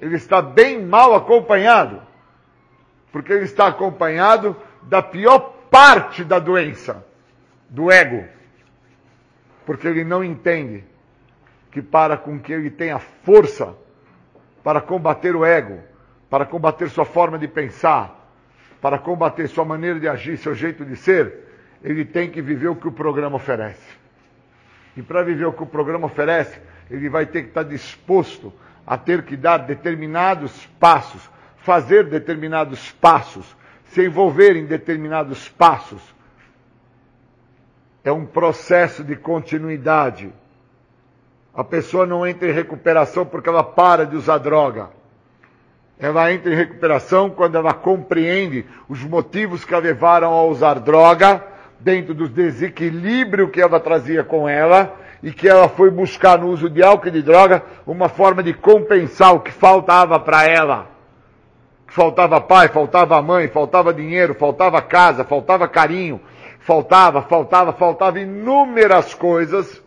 Ele 0.00 0.14
está 0.14 0.40
bem 0.40 0.80
mal 0.80 1.16
acompanhado. 1.16 2.00
Porque 3.10 3.32
ele 3.32 3.46
está 3.46 3.66
acompanhado 3.66 4.56
da 4.82 5.02
pior 5.02 5.56
parte 5.68 6.22
da 6.22 6.38
doença, 6.38 7.04
do 7.68 7.90
ego. 7.90 8.24
Porque 9.66 9.88
ele 9.88 10.04
não 10.04 10.22
entende 10.22 10.84
que 11.70 11.80
para 11.80 12.16
com 12.16 12.38
que 12.38 12.52
ele 12.52 12.70
tenha 12.70 12.98
força 12.98 13.74
para 14.62 14.80
combater 14.80 15.34
o 15.34 15.44
ego, 15.44 15.80
para 16.28 16.44
combater 16.44 16.88
sua 16.90 17.04
forma 17.04 17.38
de 17.38 17.48
pensar, 17.48 18.20
para 18.80 18.98
combater 18.98 19.48
sua 19.48 19.64
maneira 19.64 19.98
de 19.98 20.08
agir, 20.08 20.36
seu 20.36 20.54
jeito 20.54 20.84
de 20.84 20.96
ser, 20.96 21.48
ele 21.82 22.04
tem 22.04 22.30
que 22.30 22.42
viver 22.42 22.68
o 22.68 22.76
que 22.76 22.88
o 22.88 22.92
programa 22.92 23.36
oferece. 23.36 23.98
E 24.96 25.02
para 25.02 25.22
viver 25.22 25.46
o 25.46 25.52
que 25.52 25.62
o 25.62 25.66
programa 25.66 26.06
oferece, 26.06 26.60
ele 26.90 27.08
vai 27.08 27.26
ter 27.26 27.42
que 27.42 27.48
estar 27.48 27.62
disposto 27.62 28.52
a 28.86 28.98
ter 28.98 29.22
que 29.22 29.36
dar 29.36 29.58
determinados 29.58 30.66
passos, 30.78 31.30
fazer 31.58 32.08
determinados 32.08 32.90
passos, 32.92 33.56
se 33.84 34.04
envolver 34.04 34.56
em 34.56 34.66
determinados 34.66 35.48
passos. 35.48 36.02
É 38.02 38.10
um 38.10 38.26
processo 38.26 39.04
de 39.04 39.14
continuidade. 39.14 40.32
A 41.54 41.64
pessoa 41.64 42.06
não 42.06 42.26
entra 42.26 42.48
em 42.48 42.52
recuperação 42.52 43.26
porque 43.26 43.48
ela 43.48 43.64
para 43.64 44.06
de 44.06 44.16
usar 44.16 44.38
droga. 44.38 44.90
Ela 45.98 46.32
entra 46.32 46.52
em 46.52 46.56
recuperação 46.56 47.28
quando 47.28 47.56
ela 47.56 47.74
compreende 47.74 48.64
os 48.88 49.02
motivos 49.02 49.64
que 49.64 49.74
a 49.74 49.78
levaram 49.78 50.32
a 50.32 50.44
usar 50.44 50.78
droga, 50.78 51.44
dentro 51.78 52.14
do 52.14 52.28
desequilíbrio 52.28 53.50
que 53.50 53.60
ela 53.60 53.80
trazia 53.80 54.22
com 54.22 54.48
ela, 54.48 54.96
e 55.22 55.32
que 55.32 55.48
ela 55.48 55.68
foi 55.68 55.90
buscar 55.90 56.38
no 56.38 56.48
uso 56.48 56.70
de 56.70 56.82
álcool 56.82 57.08
e 57.08 57.10
de 57.10 57.22
droga 57.22 57.62
uma 57.86 58.08
forma 58.08 58.42
de 58.42 58.54
compensar 58.54 59.34
o 59.34 59.40
que 59.40 59.50
faltava 59.50 60.18
para 60.18 60.46
ela. 60.46 60.86
Faltava 61.86 62.40
pai, 62.40 62.68
faltava 62.68 63.20
mãe, 63.20 63.48
faltava 63.48 63.92
dinheiro, 63.92 64.34
faltava 64.34 64.80
casa, 64.80 65.24
faltava 65.24 65.68
carinho, 65.68 66.20
faltava, 66.60 67.20
faltava, 67.22 67.72
faltava 67.72 68.20
inúmeras 68.20 69.12
coisas 69.12 69.82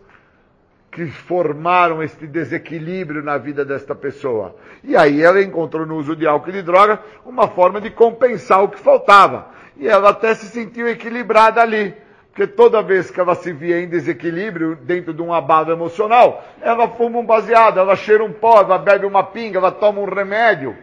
que 0.94 1.06
formaram 1.08 2.00
este 2.00 2.24
desequilíbrio 2.24 3.20
na 3.20 3.36
vida 3.36 3.64
desta 3.64 3.96
pessoa. 3.96 4.54
E 4.84 4.96
aí 4.96 5.20
ela 5.20 5.42
encontrou 5.42 5.84
no 5.84 5.96
uso 5.96 6.14
de 6.14 6.24
álcool 6.24 6.50
e 6.50 6.52
de 6.52 6.62
droga 6.62 7.00
uma 7.26 7.48
forma 7.48 7.80
de 7.80 7.90
compensar 7.90 8.62
o 8.62 8.68
que 8.68 8.78
faltava. 8.78 9.48
E 9.76 9.88
ela 9.88 10.10
até 10.10 10.32
se 10.34 10.46
sentiu 10.46 10.86
equilibrada 10.86 11.60
ali. 11.60 11.92
Porque 12.30 12.46
toda 12.46 12.80
vez 12.80 13.10
que 13.10 13.18
ela 13.18 13.34
se 13.34 13.52
via 13.52 13.80
em 13.80 13.88
desequilíbrio 13.88 14.76
dentro 14.76 15.12
de 15.12 15.20
um 15.20 15.32
abalo 15.32 15.72
emocional, 15.72 16.44
ela 16.60 16.86
fuma 16.86 17.18
um 17.18 17.26
baseado, 17.26 17.80
ela 17.80 17.96
cheira 17.96 18.22
um 18.22 18.32
pó, 18.32 18.60
ela 18.60 18.78
bebe 18.78 19.04
uma 19.04 19.24
pinga, 19.24 19.58
ela 19.58 19.72
toma 19.72 20.00
um 20.00 20.04
remédio, 20.04 20.76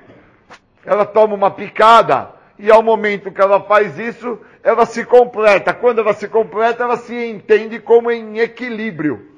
ela 0.85 1.05
toma 1.05 1.35
uma 1.35 1.51
picada. 1.51 2.31
E 2.59 2.69
ao 2.69 2.83
momento 2.83 3.31
que 3.31 3.41
ela 3.41 3.61
faz 3.61 3.97
isso, 3.97 4.39
ela 4.61 4.85
se 4.85 5.05
completa. 5.05 5.73
Quando 5.73 5.99
ela 5.99 6.13
se 6.13 6.27
completa, 6.27 6.83
ela 6.83 6.97
se 6.97 7.15
entende 7.15 7.79
como 7.79 8.11
em 8.11 8.39
equilíbrio. 8.39 9.30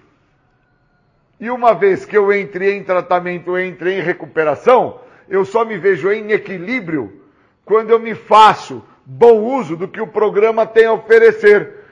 E 1.39 1.49
uma 1.49 1.73
vez 1.73 2.05
que 2.05 2.17
eu 2.17 2.31
entre 2.31 2.73
em 2.73 2.83
tratamento, 2.83 3.57
entre 3.57 3.97
em 3.97 4.01
recuperação, 4.01 4.99
eu 5.27 5.43
só 5.43 5.65
me 5.65 5.77
vejo 5.77 6.11
em 6.11 6.31
equilíbrio 6.31 7.21
quando 7.65 7.89
eu 7.89 7.99
me 7.99 8.13
faço 8.13 8.83
bom 9.05 9.39
uso 9.39 9.75
do 9.75 9.87
que 9.87 10.01
o 10.01 10.07
programa 10.07 10.65
tem 10.65 10.85
a 10.85 10.93
oferecer. 10.93 11.83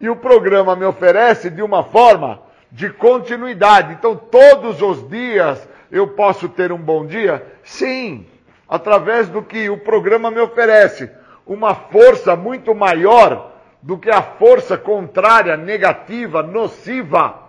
E 0.00 0.08
o 0.08 0.16
programa 0.16 0.74
me 0.74 0.84
oferece 0.84 1.48
de 1.48 1.62
uma 1.62 1.84
forma 1.84 2.42
de 2.70 2.90
continuidade. 2.90 3.92
Então, 3.92 4.16
todos 4.16 4.82
os 4.82 5.08
dias 5.08 5.66
eu 5.90 6.08
posso 6.08 6.48
ter 6.48 6.72
um 6.72 6.78
bom 6.78 7.06
dia? 7.06 7.46
Sim, 7.62 8.26
através 8.68 9.28
do 9.28 9.42
que 9.42 9.68
o 9.68 9.78
programa 9.78 10.30
me 10.30 10.40
oferece. 10.40 11.10
Uma 11.46 11.74
força 11.74 12.34
muito 12.34 12.74
maior 12.74 13.52
do 13.82 13.98
que 13.98 14.10
a 14.10 14.22
força 14.22 14.78
contrária, 14.78 15.56
negativa, 15.56 16.42
nociva, 16.42 17.41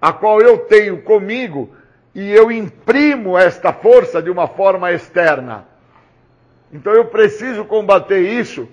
a 0.00 0.12
qual 0.12 0.40
eu 0.40 0.58
tenho 0.58 1.02
comigo 1.02 1.74
e 2.14 2.32
eu 2.32 2.50
imprimo 2.50 3.36
esta 3.36 3.72
força 3.72 4.22
de 4.22 4.30
uma 4.30 4.48
forma 4.48 4.92
externa. 4.92 5.66
Então 6.72 6.92
eu 6.92 7.06
preciso 7.06 7.64
combater 7.64 8.20
isso 8.20 8.68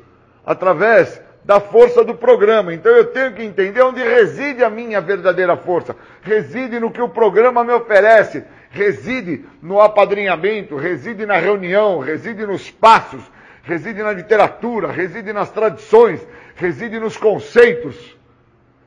através 0.46 1.22
da 1.44 1.60
força 1.60 2.04
do 2.04 2.16
programa. 2.16 2.74
Então 2.74 2.92
eu 2.92 3.06
tenho 3.06 3.34
que 3.34 3.44
entender 3.44 3.82
onde 3.82 4.02
reside 4.02 4.64
a 4.64 4.70
minha 4.70 5.00
verdadeira 5.00 5.56
força. 5.56 5.96
Reside 6.22 6.80
no 6.80 6.92
que 6.92 7.02
o 7.02 7.10
programa 7.10 7.64
me 7.64 7.72
oferece, 7.72 8.44
reside 8.70 9.46
no 9.62 9.80
apadrinhamento, 9.80 10.76
reside 10.76 11.26
na 11.26 11.38
reunião, 11.38 12.00
reside 12.00 12.46
nos 12.46 12.70
passos, 12.72 13.22
reside 13.64 14.02
na 14.02 14.12
literatura, 14.12 14.92
reside 14.92 15.32
nas 15.32 15.52
tradições, 15.52 16.26
reside 16.56 17.00
nos 17.00 17.16
conceitos, 17.16 18.18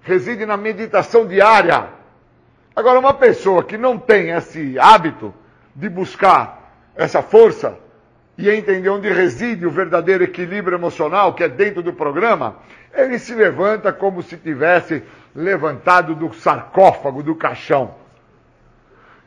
reside 0.03 0.45
na 0.45 0.57
meditação 0.57 1.27
diária. 1.27 1.98
Agora, 2.79 3.01
uma 3.01 3.13
pessoa 3.13 3.65
que 3.65 3.77
não 3.77 3.99
tem 3.99 4.31
esse 4.31 4.79
hábito 4.79 5.35
de 5.75 5.89
buscar 5.89 6.73
essa 6.95 7.21
força, 7.21 7.77
e 8.39 8.49
entender 8.49 8.89
onde 8.89 9.09
reside 9.09 9.67
o 9.67 9.71
verdadeiro 9.71 10.23
equilíbrio 10.23 10.77
emocional 10.77 11.35
que 11.35 11.43
é 11.43 11.49
dentro 11.49 11.83
do 11.83 11.93
programa, 11.93 12.59
ele 12.95 13.19
se 13.19 13.35
levanta 13.35 13.93
como 13.93 14.23
se 14.23 14.37
tivesse 14.37 15.03
levantado 15.35 16.15
do 16.15 16.33
sarcófago, 16.33 17.21
do 17.21 17.35
caixão. 17.35 17.97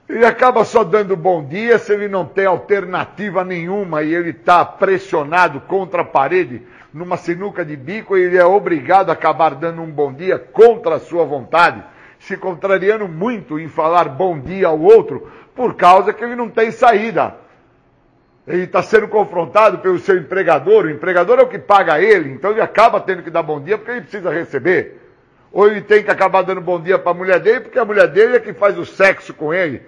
Ele 0.07 0.25
acaba 0.25 0.63
só 0.63 0.85
dando 0.85 1.17
bom 1.17 1.43
dia 1.43 1.77
se 1.77 1.91
ele 1.91 2.07
não 2.07 2.23
tem 2.25 2.45
alternativa 2.45 3.43
nenhuma 3.43 4.01
e 4.01 4.15
ele 4.15 4.29
está 4.29 4.63
pressionado 4.63 5.59
contra 5.59 6.03
a 6.03 6.05
parede 6.05 6.65
numa 6.93 7.17
sinuca 7.17 7.65
de 7.65 7.75
bico 7.75 8.17
e 8.17 8.23
ele 8.23 8.37
é 8.37 8.45
obrigado 8.45 9.09
a 9.09 9.13
acabar 9.13 9.55
dando 9.55 9.81
um 9.81 9.91
bom 9.91 10.13
dia 10.13 10.39
contra 10.39 10.95
a 10.95 10.99
sua 11.01 11.25
vontade, 11.25 11.83
se 12.21 12.35
contrariando 12.37 13.07
muito 13.07 13.59
em 13.59 13.67
falar 13.67 14.09
bom 14.09 14.39
dia 14.39 14.67
ao 14.67 14.79
outro, 14.79 15.31
por 15.55 15.75
causa 15.75 16.11
que 16.13 16.23
ele 16.23 16.35
não 16.35 16.49
tem 16.49 16.71
saída 16.71 17.35
ele 18.47 18.63
está 18.63 18.81
sendo 18.81 19.07
confrontado 19.07 19.79
pelo 19.79 19.99
seu 19.99 20.17
empregador, 20.17 20.85
o 20.85 20.89
empregador 20.89 21.39
é 21.39 21.43
o 21.43 21.47
que 21.47 21.59
paga 21.59 22.01
ele, 22.01 22.31
então 22.31 22.51
ele 22.51 22.61
acaba 22.61 22.99
tendo 22.99 23.23
que 23.23 23.29
dar 23.29 23.43
bom 23.43 23.61
dia 23.61 23.77
porque 23.77 23.91
ele 23.91 24.01
precisa 24.01 24.31
receber. 24.31 24.99
Ou 25.51 25.67
ele 25.67 25.81
tem 25.81 26.03
que 26.03 26.09
acabar 26.09 26.41
dando 26.41 26.61
bom 26.61 26.79
dia 26.79 26.97
para 26.97 27.11
a 27.11 27.15
mulher 27.15 27.39
dele, 27.39 27.61
porque 27.61 27.77
a 27.77 27.85
mulher 27.85 28.07
dele 28.07 28.37
é 28.37 28.39
que 28.39 28.53
faz 28.53 28.77
o 28.77 28.85
sexo 28.85 29.33
com 29.33 29.53
ele, 29.53 29.81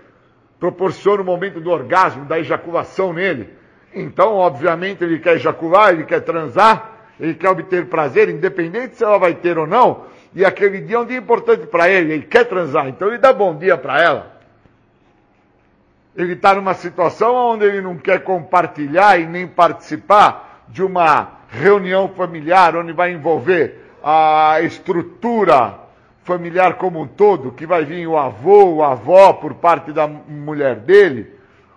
proporciona 0.60 1.22
o 1.22 1.26
momento 1.26 1.60
do 1.60 1.72
orgasmo, 1.72 2.26
da 2.26 2.40
ejaculação 2.40 3.14
nele. 3.14 3.50
Então, 3.94 4.34
obviamente, 4.36 5.04
ele 5.04 5.20
quer 5.20 5.36
ejacular, 5.36 5.94
ele 5.94 6.04
quer 6.04 6.20
transar, 6.22 6.92
ele 7.20 7.34
quer 7.34 7.50
obter 7.50 7.86
prazer, 7.86 8.30
independente 8.30 8.98
se 8.98 9.04
ela 9.04 9.18
vai 9.18 9.34
ter 9.36 9.58
ou 9.58 9.66
não, 9.66 10.06
e 10.36 10.44
aquele 10.44 10.82
dia 10.82 10.96
é 10.96 11.00
um 11.00 11.06
dia 11.06 11.18
importante 11.18 11.68
para 11.68 11.90
ele, 11.90 12.14
ele 12.14 12.26
quer 12.26 12.46
transar, 12.46 12.88
então 12.88 13.08
ele 13.08 13.18
dá 13.18 13.32
bom 13.32 13.56
dia 13.56 13.78
para 13.78 14.02
ela. 14.02 14.34
Ele 16.16 16.34
está 16.34 16.54
numa 16.54 16.74
situação 16.74 17.34
onde 17.36 17.66
ele 17.66 17.82
não 17.82 17.98
quer 17.98 18.24
compartilhar 18.24 19.20
e 19.20 19.26
nem 19.26 19.48
participar 19.48 20.66
de 20.68 20.84
uma 20.84 21.40
reunião 21.50 22.08
familiar 22.10 22.76
onde 22.76 22.94
vai 22.94 23.12
envolver 23.12 23.84
a 24.04 24.60
estrutura 24.62 25.80
familiar 26.24 26.76
como 26.76 27.02
um 27.02 27.08
todo, 27.08 27.52
que 27.52 27.66
vai 27.66 27.84
vir 27.84 28.08
o 28.08 28.18
avô, 28.18 28.82
a 28.82 28.92
avó 28.92 29.34
por 29.34 29.56
parte 29.56 29.92
da 29.92 30.08
mulher 30.08 30.78
dele, 30.78 31.34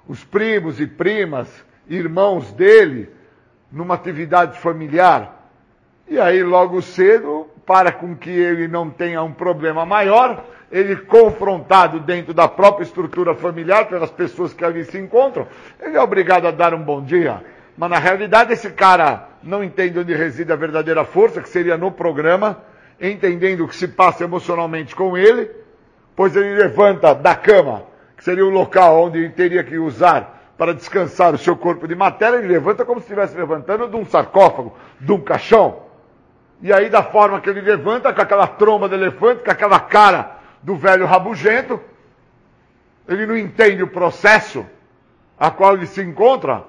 os 0.09 0.25
primos 0.25 0.81
e 0.81 0.87
primas, 0.87 1.49
irmãos 1.89 2.53
dele, 2.53 3.11
numa 3.71 3.95
atividade 3.95 4.59
familiar. 4.59 5.51
E 6.09 6.19
aí, 6.19 6.43
logo 6.43 6.81
cedo, 6.81 7.46
para 7.67 7.91
com 7.91 8.15
que 8.15 8.31
ele 8.31 8.69
não 8.69 8.89
tenha 8.89 9.23
um 9.23 9.33
problema 9.33 9.85
maior, 9.85 10.45
ele 10.71 10.97
confrontado 10.97 11.99
dentro 11.99 12.33
da 12.33 12.47
própria 12.47 12.85
estrutura 12.85 13.35
familiar, 13.35 13.89
pelas 13.89 14.11
pessoas 14.11 14.55
que 14.55 14.65
ali 14.65 14.85
se 14.85 14.97
encontram, 14.97 15.47
ele 15.81 15.97
é 15.97 16.01
obrigado 16.01 16.47
a 16.47 16.53
dar 16.53 16.73
um 16.73 16.83
bom 16.83 17.03
dia. 17.03 17.43
Mas 17.77 17.91
na 17.91 17.99
realidade 17.99 18.53
esse 18.53 18.71
cara 18.71 19.29
não 19.43 19.63
entende 19.63 19.99
onde 19.99 20.15
reside 20.15 20.53
a 20.53 20.57
verdadeira 20.57 21.05
força, 21.05 21.43
que 21.43 21.49
seria 21.49 21.77
no 21.77 21.91
programa, 21.91 22.63
entendendo 23.01 23.65
o 23.65 23.69
que 23.69 23.77
se 23.77 23.89
passa 23.89 24.25
emocionalmente 24.25 24.95
com 24.95 25.17
ele, 25.17 25.51
pois 26.15 26.35
ele 26.37 26.55
levanta 26.55 27.15
da 27.15 27.35
cama, 27.35 27.83
que 28.17 28.25
seria 28.25 28.47
o 28.47 28.51
local 28.51 29.05
onde 29.05 29.19
ele 29.19 29.31
teria 29.31 29.63
que 29.63 29.77
usar 29.77 30.53
para 30.57 30.73
descansar 30.73 31.35
o 31.35 31.39
seu 31.39 31.55
corpo 31.55 31.87
de 31.87 31.95
matéria, 31.95 32.37
ele 32.37 32.49
levanta 32.49 32.85
como 32.85 33.01
se 33.01 33.05
estivesse 33.05 33.37
levantando 33.37 33.89
de 33.89 33.97
um 33.97 34.07
sarcófago, 34.07 34.75
de 34.99 35.13
um 35.13 35.21
caixão. 35.21 35.86
E 36.63 36.73
aí, 36.73 36.89
da 36.89 37.03
forma 37.03 37.41
que 37.41 37.51
ele 37.51 37.61
levanta, 37.61 38.13
com 38.13 38.21
aquela 38.21 38.47
tromba 38.47 38.89
de 38.89 38.95
elefante, 38.95 39.45
com 39.45 39.51
aquela 39.51 39.79
cara 39.79 40.37
do 40.63 40.75
velho 40.77 41.07
rabugento, 41.07 41.81
ele 43.09 43.27
não 43.27 43.37
entende 43.37 43.83
o 43.83 43.89
processo 43.89 44.67
a 45.39 45.51
qual 45.51 45.75
ele 45.75 45.87
se 45.87 46.03
encontra, 46.03 46.65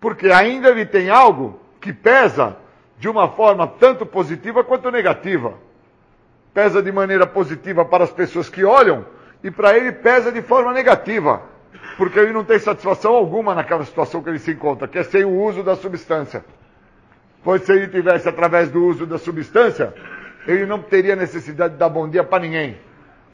porque 0.00 0.30
ainda 0.30 0.70
ele 0.70 0.86
tem 0.86 1.10
algo 1.10 1.60
que 1.80 1.92
pesa 1.92 2.56
de 2.98 3.08
uma 3.08 3.28
forma 3.28 3.66
tanto 3.66 4.06
positiva 4.06 4.64
quanto 4.64 4.90
negativa. 4.90 5.54
Pesa 6.54 6.82
de 6.82 6.90
maneira 6.90 7.26
positiva 7.26 7.84
para 7.84 8.04
as 8.04 8.10
pessoas 8.10 8.48
que 8.48 8.64
olham 8.64 9.04
e 9.44 9.50
para 9.50 9.76
ele 9.76 9.92
pesa 9.92 10.32
de 10.32 10.40
forma 10.40 10.72
negativa, 10.72 11.42
porque 11.98 12.18
ele 12.18 12.32
não 12.32 12.42
tem 12.42 12.58
satisfação 12.58 13.14
alguma 13.14 13.54
naquela 13.54 13.84
situação 13.84 14.22
que 14.22 14.30
ele 14.30 14.38
se 14.38 14.52
encontra, 14.52 14.88
que 14.88 14.98
é 14.98 15.04
sem 15.04 15.24
o 15.24 15.42
uso 15.42 15.62
da 15.62 15.76
substância. 15.76 16.42
Pois 17.46 17.62
se 17.62 17.72
ele 17.72 17.88
tivesse 17.88 18.28
através 18.28 18.68
do 18.68 18.84
uso 18.84 19.06
da 19.06 19.16
substância, 19.16 19.94
ele 20.46 20.66
não 20.66 20.82
teria 20.82 21.16
necessidade 21.16 21.72
de 21.72 21.78
dar 21.78 21.88
bom 21.88 22.06
dia 22.06 22.22
para 22.22 22.42
ninguém 22.42 22.76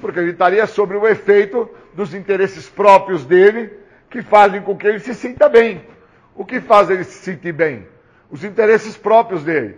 porque 0.02 0.18
ele 0.18 0.32
estaria 0.32 0.66
sobre 0.66 0.96
o 0.96 1.06
efeito 1.06 1.70
dos 1.94 2.12
interesses 2.12 2.68
próprios 2.68 3.24
dele, 3.24 3.72
que 4.10 4.20
fazem 4.20 4.60
com 4.60 4.76
que 4.76 4.84
ele 4.84 4.98
se 4.98 5.14
sinta 5.14 5.48
bem. 5.48 5.86
O 6.34 6.44
que 6.44 6.60
faz 6.60 6.90
ele 6.90 7.04
se 7.04 7.18
sentir 7.22 7.52
bem? 7.52 7.86
Os 8.28 8.42
interesses 8.42 8.96
próprios 8.96 9.44
dele. 9.44 9.76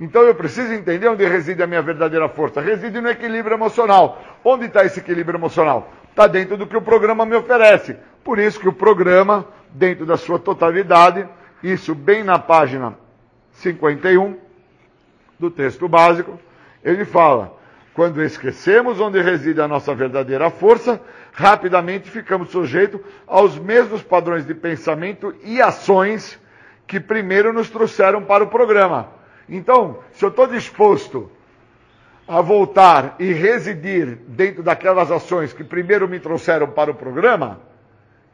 Então 0.00 0.22
eu 0.22 0.34
preciso 0.34 0.72
entender 0.72 1.06
onde 1.06 1.26
reside 1.26 1.62
a 1.62 1.66
minha 1.66 1.82
verdadeira 1.82 2.28
força. 2.30 2.62
Reside 2.62 2.98
no 2.98 3.10
equilíbrio 3.10 3.56
emocional. 3.56 4.22
Onde 4.42 4.64
está 4.64 4.84
esse 4.84 5.00
equilíbrio 5.00 5.36
emocional? 5.36 5.92
Está 6.08 6.26
dentro 6.26 6.56
do 6.56 6.66
que 6.66 6.76
o 6.76 6.82
programa 6.82 7.26
me 7.26 7.36
oferece. 7.36 7.94
Por 8.24 8.38
isso 8.38 8.58
que 8.58 8.68
o 8.68 8.72
programa, 8.72 9.46
dentro 9.70 10.06
da 10.06 10.16
sua 10.16 10.38
totalidade, 10.38 11.28
isso 11.62 11.94
bem 11.94 12.24
na 12.24 12.38
página 12.38 12.96
51 13.58 14.36
do 15.38 15.50
texto 15.50 15.88
básico, 15.88 16.38
ele 16.84 17.04
fala: 17.04 17.56
quando 17.94 18.22
esquecemos 18.22 19.00
onde 19.00 19.20
reside 19.20 19.60
a 19.60 19.68
nossa 19.68 19.94
verdadeira 19.94 20.50
força, 20.50 21.00
rapidamente 21.32 22.10
ficamos 22.10 22.50
sujeitos 22.50 23.00
aos 23.26 23.58
mesmos 23.58 24.02
padrões 24.02 24.46
de 24.46 24.54
pensamento 24.54 25.34
e 25.42 25.60
ações 25.60 26.38
que 26.86 27.00
primeiro 27.00 27.52
nos 27.52 27.68
trouxeram 27.68 28.22
para 28.22 28.44
o 28.44 28.48
programa. 28.48 29.08
Então, 29.48 29.98
se 30.12 30.24
eu 30.24 30.28
estou 30.28 30.46
disposto 30.46 31.30
a 32.26 32.40
voltar 32.40 33.16
e 33.18 33.32
residir 33.32 34.18
dentro 34.28 34.62
daquelas 34.62 35.10
ações 35.10 35.52
que 35.52 35.64
primeiro 35.64 36.06
me 36.06 36.20
trouxeram 36.20 36.68
para 36.68 36.90
o 36.90 36.94
programa, 36.94 37.60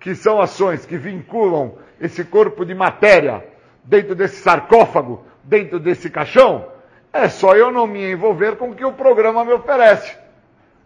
que 0.00 0.14
são 0.14 0.40
ações 0.40 0.84
que 0.84 0.96
vinculam 0.96 1.78
esse 2.00 2.24
corpo 2.24 2.64
de 2.64 2.74
matéria 2.74 3.53
dentro 3.84 4.14
desse 4.14 4.36
sarcófago, 4.36 5.24
dentro 5.42 5.78
desse 5.78 6.10
caixão, 6.10 6.66
é 7.12 7.28
só 7.28 7.54
eu 7.54 7.70
não 7.70 7.86
me 7.86 8.10
envolver 8.10 8.56
com 8.56 8.70
o 8.70 8.74
que 8.74 8.84
o 8.84 8.92
programa 8.92 9.44
me 9.44 9.52
oferece. 9.52 10.16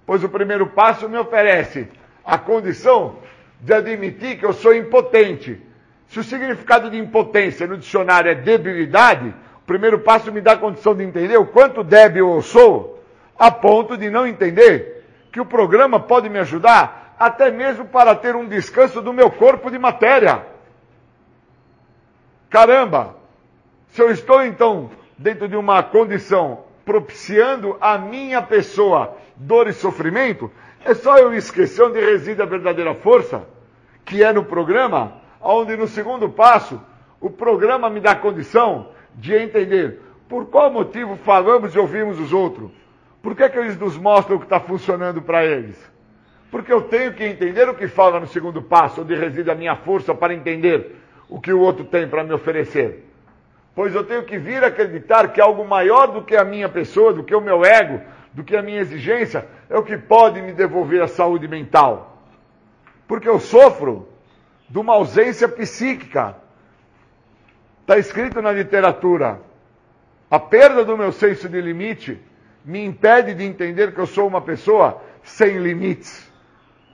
Pois 0.05 0.23
o 0.25 0.29
primeiro 0.29 0.67
passo 0.67 1.09
me 1.09 1.17
oferece 1.17 1.89
a 2.25 2.37
condição 2.37 3.17
de 3.61 3.73
admitir 3.73 4.39
que 4.39 4.45
eu 4.45 4.53
sou 4.53 4.75
impotente. 4.75 5.61
Se 6.09 6.21
o 6.21 6.25
significado 6.25 6.91
de 6.91 6.99
impotência 6.99 7.67
no 7.67 7.77
dicionário 7.77 8.31
é 8.31 8.35
debilidade, 8.35 9.35
primeiro 9.69 9.99
passo 9.99 10.33
me 10.33 10.41
dá 10.41 10.53
a 10.53 10.57
condição 10.57 10.95
de 10.95 11.05
entender 11.05 11.37
o 11.37 11.47
quanto 11.47 11.85
débil 11.85 12.35
eu 12.35 12.43
sou, 12.43 13.05
a 13.39 13.51
ponto 13.51 13.97
de 13.97 14.09
não 14.09 14.27
entender 14.27 15.05
que 15.31 15.41
o 15.41 15.45
programa 15.47 16.01
pode 16.01 16.29
me 16.31 16.39
ajudar 16.39 17.15
até 17.19 17.51
mesmo 17.51 17.85
para 17.85 18.15
ter 18.15 18.35
um 18.35 18.49
descanso 18.49 19.03
do 19.03 19.13
meu 19.13 19.31
corpo 19.31 19.71
de 19.71 19.79
matéria. 19.79 20.47
Caramba! 22.51 23.17
Se 23.89 24.03
eu 24.03 24.11
estou 24.11 24.45
então 24.45 24.91
dentro 25.17 25.49
de 25.49 25.57
uma 25.57 25.83
condição 25.83 26.65
propiciando 26.85 27.77
a 27.81 27.99
minha 27.99 28.41
pessoa 28.41 29.17
dor 29.37 29.69
e 29.69 29.73
sofrimento, 29.73 30.51
é 30.85 30.95
só 30.95 31.19
eu 31.19 31.35
esquecer 31.35 31.83
onde 31.83 32.01
reside 32.01 32.41
a 32.41 32.47
verdadeira 32.47 32.95
força, 32.95 33.45
que 34.05 34.23
é 34.23 34.33
no 34.33 34.45
programa, 34.45 35.13
onde 35.41 35.77
no 35.77 35.87
segundo 35.87 36.29
passo, 36.31 36.81
o 37.21 37.29
programa 37.29 37.91
me 37.91 38.01
dá 38.01 38.15
condição 38.15 38.89
de 39.15 39.35
entender 39.35 40.01
por 40.29 40.47
qual 40.47 40.71
motivo 40.71 41.17
falamos 41.17 41.75
e 41.75 41.79
ouvimos 41.79 42.19
os 42.19 42.33
outros. 42.33 42.71
Por 43.23 43.35
que, 43.35 43.43
é 43.43 43.49
que 43.49 43.59
eles 43.59 43.79
nos 43.79 43.97
mostram 43.97 44.37
o 44.37 44.39
que 44.39 44.47
está 44.47 44.61
funcionando 44.61 45.21
para 45.21 45.45
eles? 45.45 45.77
Porque 46.51 46.73
eu 46.73 46.83
tenho 46.83 47.13
que 47.13 47.25
entender 47.25 47.69
o 47.69 47.75
que 47.75 47.89
fala 47.89 48.21
no 48.21 48.27
segundo 48.27 48.63
passo, 48.63 49.03
onde 49.03 49.15
reside 49.15 49.51
a 49.51 49.55
minha 49.55 49.77
força 49.77 50.15
para 50.15 50.33
entender 50.33 50.98
o 51.29 51.41
que 51.41 51.53
o 51.53 51.61
outro 51.61 51.85
tem 51.85 52.09
para 52.09 52.25
me 52.25 52.33
oferecer. 52.33 53.05
Pois 53.75 53.95
eu 53.95 54.03
tenho 54.05 54.25
que 54.25 54.39
vir 54.39 54.65
acreditar 54.65 55.29
que 55.29 55.41
algo 55.41 55.65
maior 55.65 56.09
do 56.09 56.23
que 56.23 56.35
a 56.35 56.45
minha 56.45 56.69
pessoa, 56.69 57.13
do 57.13 57.23
que 57.23 57.35
o 57.35 57.41
meu 57.41 57.65
ego, 57.65 58.01
do 58.33 58.43
que 58.43 58.57
a 58.57 58.63
minha 58.63 58.81
exigência, 58.81 59.47
é 59.69 59.77
o 59.77 59.85
que 59.85 59.97
pode 59.97 60.41
me 60.43 60.53
devolver 60.53 61.03
a 61.03 61.09
saúde 61.09 61.47
mental. 61.47 62.25
Porque 63.07 63.29
eu 63.29 63.39
sofro 63.39 64.09
de 64.69 64.79
uma 64.79 64.95
ausência 64.95 65.49
psíquica. 65.49 66.37
Está 67.83 67.99
escrito 67.99 68.43
na 68.43 68.53
literatura. 68.53 69.41
A 70.31 70.39
perda 70.39 70.85
do 70.85 70.97
meu 70.97 71.11
senso 71.11 71.49
de 71.49 71.61
limite 71.61 72.21
me 72.65 72.85
impede 72.85 73.33
de 73.33 73.45
entender 73.45 73.95
que 73.95 74.01
eu 74.01 74.07
sou 74.07 74.27
uma 74.27 74.41
pessoa 74.41 75.01
sem 75.23 75.59
limites. 75.59 76.31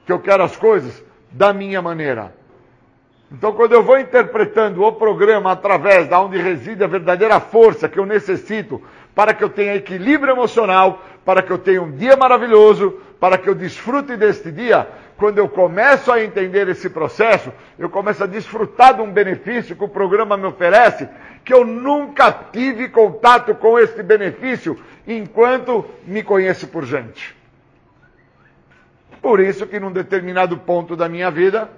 Que 0.07 0.13
eu 0.13 0.21
quero 0.21 0.43
as 0.43 0.57
coisas 0.57 1.03
da 1.33 1.53
minha 1.53 1.83
maneira. 1.83 2.33
Então, 3.33 3.53
quando 3.53 3.73
eu 3.73 3.83
vou 3.83 3.99
interpretando 3.99 4.83
o 4.85 4.93
programa 4.93 5.53
através 5.53 6.09
da 6.09 6.21
onde 6.21 6.39
reside 6.39 6.85
a 6.85 6.87
verdadeira 6.87 7.41
força 7.41 7.89
que 7.89 7.99
eu 7.99 8.07
necessito 8.07 8.81
para 9.15 9.33
que 9.33 9.43
eu 9.43 9.49
tenha 9.49 9.75
equilíbrio 9.75 10.33
emocional, 10.33 11.03
para 11.25 11.43
que 11.43 11.51
eu 11.51 11.59
tenha 11.59 11.83
um 11.83 11.91
dia 11.91 12.17
maravilhoso, 12.17 12.99
para 13.19 13.39
que 13.39 13.49
eu 13.49 13.55
desfrute 13.55 14.17
deste 14.17 14.51
dia, 14.51 14.87
quando 15.17 15.39
eu 15.39 15.49
começo 15.49 16.11
a 16.11 16.23
entender 16.23 16.69
esse 16.69 16.91
processo, 16.91 17.53
eu 17.79 17.89
começo 17.89 18.25
a 18.25 18.27
desfrutar 18.27 18.95
de 18.95 19.03
um 19.03 19.11
benefício 19.11 19.77
que 19.77 19.85
o 19.85 19.89
programa 19.89 20.37
me 20.37 20.47
oferece, 20.47 21.09
que 21.45 21.55
eu 21.55 21.65
nunca 21.65 22.33
tive 22.53 22.89
contato 22.89 23.55
com 23.55 23.79
esse 23.79 24.03
benefício 24.03 24.79
enquanto 25.07 25.85
me 26.05 26.23
conheço 26.23 26.67
por 26.69 26.85
gente. 26.85 27.35
Por 29.23 29.41
isso 29.41 29.67
que 29.67 29.81
num 29.81 29.93
determinado 29.93 30.59
ponto 30.59 30.97
da 30.97 31.09
minha 31.09 31.31
vida, 31.31 31.71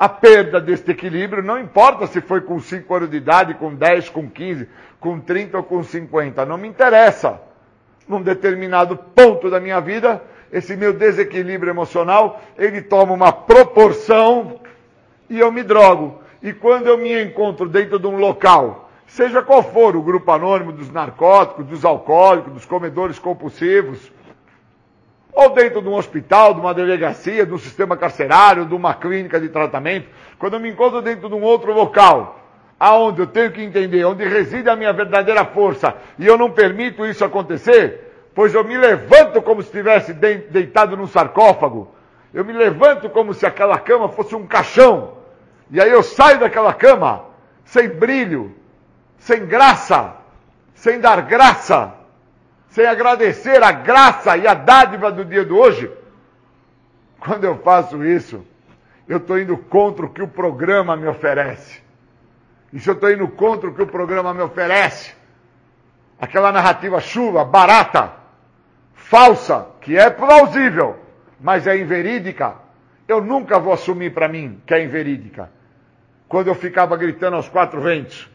a 0.00 0.08
perda 0.08 0.58
deste 0.58 0.92
equilíbrio, 0.92 1.42
não 1.42 1.58
importa 1.58 2.06
se 2.06 2.22
foi 2.22 2.40
com 2.40 2.58
5 2.58 2.94
anos 2.94 3.10
de 3.10 3.18
idade, 3.18 3.52
com 3.52 3.74
10, 3.74 4.08
com 4.08 4.30
15, 4.30 4.66
com 4.98 5.20
30 5.20 5.58
ou 5.58 5.62
com 5.62 5.82
50, 5.82 6.46
não 6.46 6.56
me 6.56 6.66
interessa. 6.66 7.38
Num 8.08 8.22
determinado 8.22 8.96
ponto 8.96 9.50
da 9.50 9.60
minha 9.60 9.78
vida, 9.78 10.22
esse 10.50 10.74
meu 10.74 10.94
desequilíbrio 10.94 11.70
emocional, 11.70 12.40
ele 12.56 12.80
toma 12.80 13.12
uma 13.12 13.30
proporção 13.30 14.58
e 15.28 15.38
eu 15.38 15.52
me 15.52 15.62
drogo. 15.62 16.22
E 16.42 16.50
quando 16.54 16.86
eu 16.86 16.96
me 16.96 17.22
encontro 17.22 17.68
dentro 17.68 17.98
de 17.98 18.06
um 18.06 18.16
local, 18.16 18.90
seja 19.06 19.42
qual 19.42 19.62
for 19.62 19.94
o 19.94 20.02
grupo 20.02 20.32
anônimo 20.32 20.72
dos 20.72 20.90
narcóticos, 20.90 21.66
dos 21.66 21.84
alcoólicos, 21.84 22.54
dos 22.54 22.64
comedores 22.64 23.18
compulsivos, 23.18 24.10
ou 25.32 25.50
dentro 25.50 25.80
de 25.80 25.88
um 25.88 25.94
hospital, 25.94 26.54
de 26.54 26.60
uma 26.60 26.74
delegacia, 26.74 27.46
de 27.46 27.52
um 27.52 27.58
sistema 27.58 27.96
carcerário, 27.96 28.66
de 28.66 28.74
uma 28.74 28.94
clínica 28.94 29.40
de 29.40 29.48
tratamento, 29.48 30.08
quando 30.38 30.54
eu 30.54 30.60
me 30.60 30.70
encontro 30.70 31.00
dentro 31.00 31.28
de 31.28 31.34
um 31.34 31.42
outro 31.42 31.72
local, 31.72 32.40
aonde 32.78 33.20
eu 33.20 33.26
tenho 33.26 33.52
que 33.52 33.62
entender 33.62 34.04
onde 34.04 34.26
reside 34.26 34.68
a 34.68 34.76
minha 34.76 34.92
verdadeira 34.92 35.44
força, 35.44 35.94
e 36.18 36.26
eu 36.26 36.38
não 36.38 36.50
permito 36.50 37.04
isso 37.06 37.24
acontecer, 37.24 38.12
pois 38.34 38.54
eu 38.54 38.64
me 38.64 38.76
levanto 38.76 39.42
como 39.42 39.60
se 39.62 39.68
estivesse 39.68 40.12
deitado 40.12 40.96
num 40.96 41.06
sarcófago, 41.06 41.94
eu 42.32 42.44
me 42.44 42.52
levanto 42.52 43.10
como 43.10 43.34
se 43.34 43.44
aquela 43.44 43.78
cama 43.78 44.08
fosse 44.08 44.34
um 44.34 44.46
caixão, 44.46 45.12
e 45.70 45.80
aí 45.80 45.90
eu 45.90 46.02
saio 46.02 46.40
daquela 46.40 46.72
cama 46.72 47.24
sem 47.64 47.88
brilho, 47.88 48.54
sem 49.18 49.46
graça, 49.46 50.14
sem 50.74 50.98
dar 50.98 51.20
graça, 51.22 51.94
sem 52.70 52.86
agradecer 52.86 53.62
a 53.62 53.72
graça 53.72 54.36
e 54.36 54.46
a 54.46 54.54
dádiva 54.54 55.10
do 55.10 55.24
dia 55.24 55.44
de 55.44 55.52
hoje, 55.52 55.90
quando 57.18 57.44
eu 57.44 57.58
faço 57.58 58.04
isso, 58.04 58.44
eu 59.08 59.18
estou 59.18 59.38
indo 59.38 59.56
contra 59.56 60.06
o 60.06 60.08
que 60.08 60.22
o 60.22 60.28
programa 60.28 60.96
me 60.96 61.06
oferece. 61.06 61.82
E 62.72 62.78
se 62.78 62.88
eu 62.88 62.94
estou 62.94 63.10
indo 63.10 63.26
contra 63.28 63.68
o 63.68 63.74
que 63.74 63.82
o 63.82 63.86
programa 63.86 64.32
me 64.32 64.40
oferece, 64.40 65.12
aquela 66.20 66.52
narrativa 66.52 67.00
chuva, 67.00 67.44
barata, 67.44 68.12
falsa, 68.94 69.66
que 69.80 69.98
é 69.98 70.08
plausível, 70.08 70.96
mas 71.40 71.66
é 71.66 71.76
inverídica, 71.76 72.54
eu 73.08 73.20
nunca 73.20 73.58
vou 73.58 73.72
assumir 73.72 74.14
para 74.14 74.28
mim 74.28 74.62
que 74.64 74.72
é 74.72 74.84
inverídica. 74.84 75.50
Quando 76.28 76.46
eu 76.46 76.54
ficava 76.54 76.96
gritando 76.96 77.34
aos 77.34 77.48
quatro 77.48 77.80
ventos, 77.80 78.30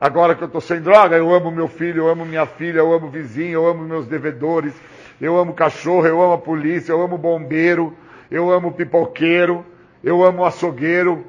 Agora 0.00 0.34
que 0.34 0.42
eu 0.42 0.46
estou 0.46 0.62
sem 0.62 0.80
droga, 0.80 1.14
eu 1.14 1.34
amo 1.34 1.50
meu 1.50 1.68
filho, 1.68 2.04
eu 2.04 2.08
amo 2.08 2.24
minha 2.24 2.46
filha, 2.46 2.78
eu 2.78 2.90
amo 2.90 3.10
vizinho, 3.10 3.52
eu 3.52 3.66
amo 3.66 3.84
meus 3.84 4.06
devedores, 4.06 4.72
eu 5.20 5.36
amo 5.36 5.52
cachorro, 5.52 6.06
eu 6.06 6.22
amo 6.22 6.32
a 6.32 6.38
polícia, 6.38 6.90
eu 6.90 7.02
amo 7.02 7.18
bombeiro, 7.18 7.94
eu 8.30 8.50
amo 8.50 8.72
pipoqueiro, 8.72 9.62
eu 10.02 10.24
amo 10.24 10.46
açougueiro, 10.46 11.26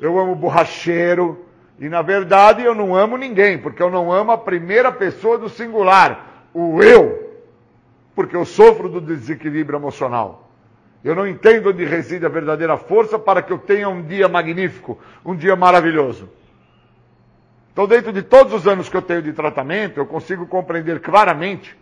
eu 0.00 0.18
amo 0.18 0.34
borracheiro. 0.34 1.44
E 1.78 1.90
na 1.90 2.00
verdade 2.00 2.62
eu 2.64 2.74
não 2.74 2.96
amo 2.96 3.18
ninguém, 3.18 3.58
porque 3.58 3.82
eu 3.82 3.90
não 3.90 4.10
amo 4.10 4.32
a 4.32 4.38
primeira 4.38 4.90
pessoa 4.90 5.36
do 5.36 5.50
singular, 5.50 6.48
o 6.54 6.82
eu. 6.82 7.38
Porque 8.14 8.34
eu 8.34 8.46
sofro 8.46 8.88
do 8.88 8.98
desequilíbrio 8.98 9.76
emocional. 9.76 10.50
Eu 11.04 11.14
não 11.14 11.26
entendo 11.26 11.68
onde 11.68 11.84
reside 11.84 12.24
a 12.24 12.30
verdadeira 12.30 12.78
força 12.78 13.18
para 13.18 13.42
que 13.42 13.52
eu 13.52 13.58
tenha 13.58 13.90
um 13.90 14.00
dia 14.00 14.26
magnífico, 14.26 14.98
um 15.22 15.36
dia 15.36 15.54
maravilhoso. 15.54 16.30
Então, 17.76 17.86
dentro 17.86 18.10
de 18.10 18.22
todos 18.22 18.54
os 18.54 18.66
anos 18.66 18.88
que 18.88 18.96
eu 18.96 19.02
tenho 19.02 19.20
de 19.20 19.34
tratamento, 19.34 20.00
eu 20.00 20.06
consigo 20.06 20.46
compreender 20.46 20.98
claramente 20.98 21.76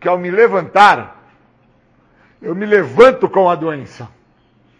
que 0.00 0.08
ao 0.08 0.16
me 0.16 0.30
levantar, 0.30 1.22
eu 2.40 2.54
me 2.54 2.64
levanto 2.64 3.28
com 3.28 3.50
a 3.50 3.54
doença, 3.54 4.08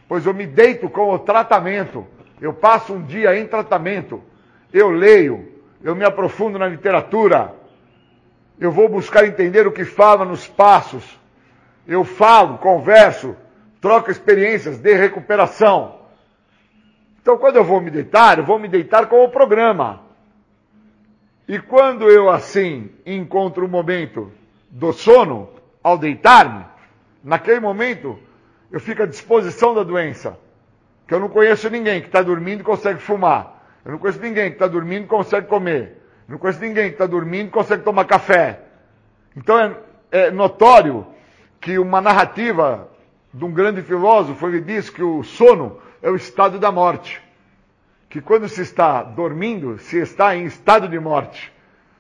pois 0.08 0.24
eu 0.24 0.32
me 0.32 0.46
deito 0.46 0.88
com 0.88 1.12
o 1.12 1.18
tratamento. 1.18 2.06
Eu 2.40 2.54
passo 2.54 2.94
um 2.94 3.02
dia 3.02 3.38
em 3.38 3.46
tratamento, 3.46 4.22
eu 4.72 4.88
leio, 4.88 5.52
eu 5.82 5.94
me 5.94 6.02
aprofundo 6.02 6.58
na 6.58 6.66
literatura, 6.66 7.54
eu 8.58 8.72
vou 8.72 8.88
buscar 8.88 9.26
entender 9.26 9.66
o 9.66 9.72
que 9.72 9.84
fala 9.84 10.24
nos 10.24 10.48
passos, 10.48 11.04
eu 11.86 12.04
falo, 12.04 12.56
converso, 12.56 13.36
troco 13.82 14.10
experiências 14.10 14.78
de 14.78 14.94
recuperação. 14.94 16.00
Então, 17.20 17.36
quando 17.36 17.56
eu 17.56 17.64
vou 17.64 17.82
me 17.82 17.90
deitar, 17.90 18.38
eu 18.38 18.44
vou 18.46 18.58
me 18.58 18.66
deitar 18.66 19.10
com 19.10 19.22
o 19.22 19.28
programa. 19.28 20.03
E 21.47 21.59
quando 21.59 22.09
eu 22.09 22.30
assim 22.30 22.90
encontro 23.05 23.66
o 23.66 23.68
momento 23.68 24.32
do 24.70 24.92
sono, 24.92 25.51
ao 25.82 25.99
deitar-me, 25.99 26.64
naquele 27.22 27.61
momento 27.61 28.18
eu 28.72 28.80
fico 28.80 29.03
à 29.03 29.07
disposição 29.07 29.74
da 29.74 29.82
doença. 29.82 30.38
Que 31.07 31.14
eu 31.14 31.20
não 31.20 31.28
conheço 31.28 31.68
ninguém 31.68 32.01
que 32.01 32.07
está 32.07 32.22
dormindo 32.22 32.61
e 32.61 32.64
consegue 32.64 32.99
fumar. 32.99 33.62
Eu 33.84 33.92
não 33.92 33.99
conheço 33.99 34.20
ninguém 34.20 34.49
que 34.49 34.57
está 34.57 34.66
dormindo 34.66 35.05
e 35.05 35.09
consegue 35.09 35.47
comer. 35.47 36.01
Eu 36.26 36.32
não 36.32 36.38
conheço 36.38 36.61
ninguém 36.61 36.88
que 36.88 36.95
está 36.95 37.07
dormindo 37.07 37.49
e 37.49 37.51
consegue 37.51 37.82
tomar 37.82 38.07
café. 38.07 38.61
Então 39.36 39.59
é, 39.59 39.76
é 40.11 40.30
notório 40.30 41.07
que 41.61 41.78
uma 41.78 42.01
narrativa 42.01 42.88
de 43.32 43.45
um 43.45 43.53
grande 43.53 43.82
filósofo, 43.82 44.47
ele 44.47 44.62
diz 44.62 44.88
que 44.88 45.03
o 45.03 45.22
sono 45.22 45.78
é 46.01 46.09
o 46.09 46.16
estado 46.16 46.59
da 46.59 46.72
morte 46.72 47.23
que 48.14 48.20
quando 48.20 48.48
se 48.48 48.62
está 48.62 49.02
dormindo, 49.02 49.76
se 49.76 49.98
está 49.98 50.36
em 50.36 50.44
estado 50.44 50.88
de 50.88 51.00
morte. 51.00 51.52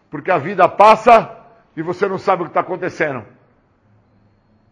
Porque 0.08 0.30
a 0.30 0.38
vida 0.38 0.68
passa 0.68 1.28
e 1.76 1.82
você 1.82 2.06
não 2.06 2.18
sabe 2.18 2.42
o 2.42 2.44
que 2.44 2.50
está 2.50 2.60
acontecendo. 2.60 3.24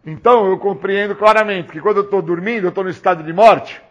Então 0.05 0.47
eu 0.47 0.57
compreendo 0.57 1.17
claramente 1.17 1.69
que 1.69 1.81
quando 1.81 1.97
eu 1.97 2.03
estou 2.03 2.21
dormindo, 2.21 2.63
eu 2.63 2.69
estou 2.69 2.85
no 2.85 2.89
estado 2.89 3.23
de 3.23 3.33
morte. 3.33 3.81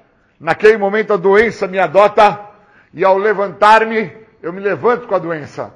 Naquele 0.40 0.78
momento 0.78 1.12
a 1.12 1.18
doença 1.18 1.66
me 1.66 1.78
adota 1.78 2.40
e 2.94 3.04
ao 3.04 3.18
levantar-me, 3.18 4.16
eu 4.40 4.50
me 4.50 4.60
levanto 4.60 5.06
com 5.06 5.14
a 5.14 5.18
doença. 5.18 5.74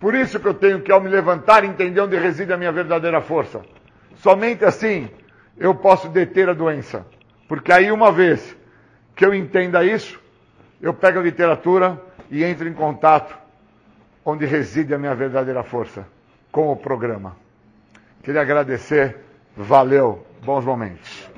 Por 0.00 0.16
isso 0.16 0.40
que 0.40 0.48
eu 0.48 0.54
tenho 0.54 0.80
que, 0.80 0.90
ao 0.90 1.00
me 1.00 1.10
levantar, 1.10 1.62
entender 1.62 2.00
onde 2.00 2.16
reside 2.16 2.52
a 2.52 2.56
minha 2.56 2.72
verdadeira 2.72 3.20
força. 3.20 3.62
Somente 4.16 4.64
assim 4.64 5.08
eu 5.56 5.76
posso 5.76 6.08
deter 6.08 6.48
a 6.48 6.54
doença. 6.54 7.06
Porque 7.46 7.70
aí, 7.70 7.92
uma 7.92 8.10
vez 8.10 8.56
que 9.14 9.24
eu 9.24 9.32
entenda 9.32 9.84
isso, 9.84 10.23
eu 10.80 10.92
pego 10.92 11.18
a 11.18 11.22
literatura 11.22 12.00
e 12.30 12.44
entro 12.44 12.68
em 12.68 12.72
contato 12.72 13.36
onde 14.24 14.46
reside 14.46 14.94
a 14.94 14.98
minha 14.98 15.14
verdadeira 15.14 15.62
força, 15.62 16.06
com 16.50 16.72
o 16.72 16.76
programa. 16.76 17.36
Queria 18.22 18.40
agradecer, 18.40 19.16
valeu, 19.56 20.26
bons 20.42 20.64
momentos. 20.64 21.28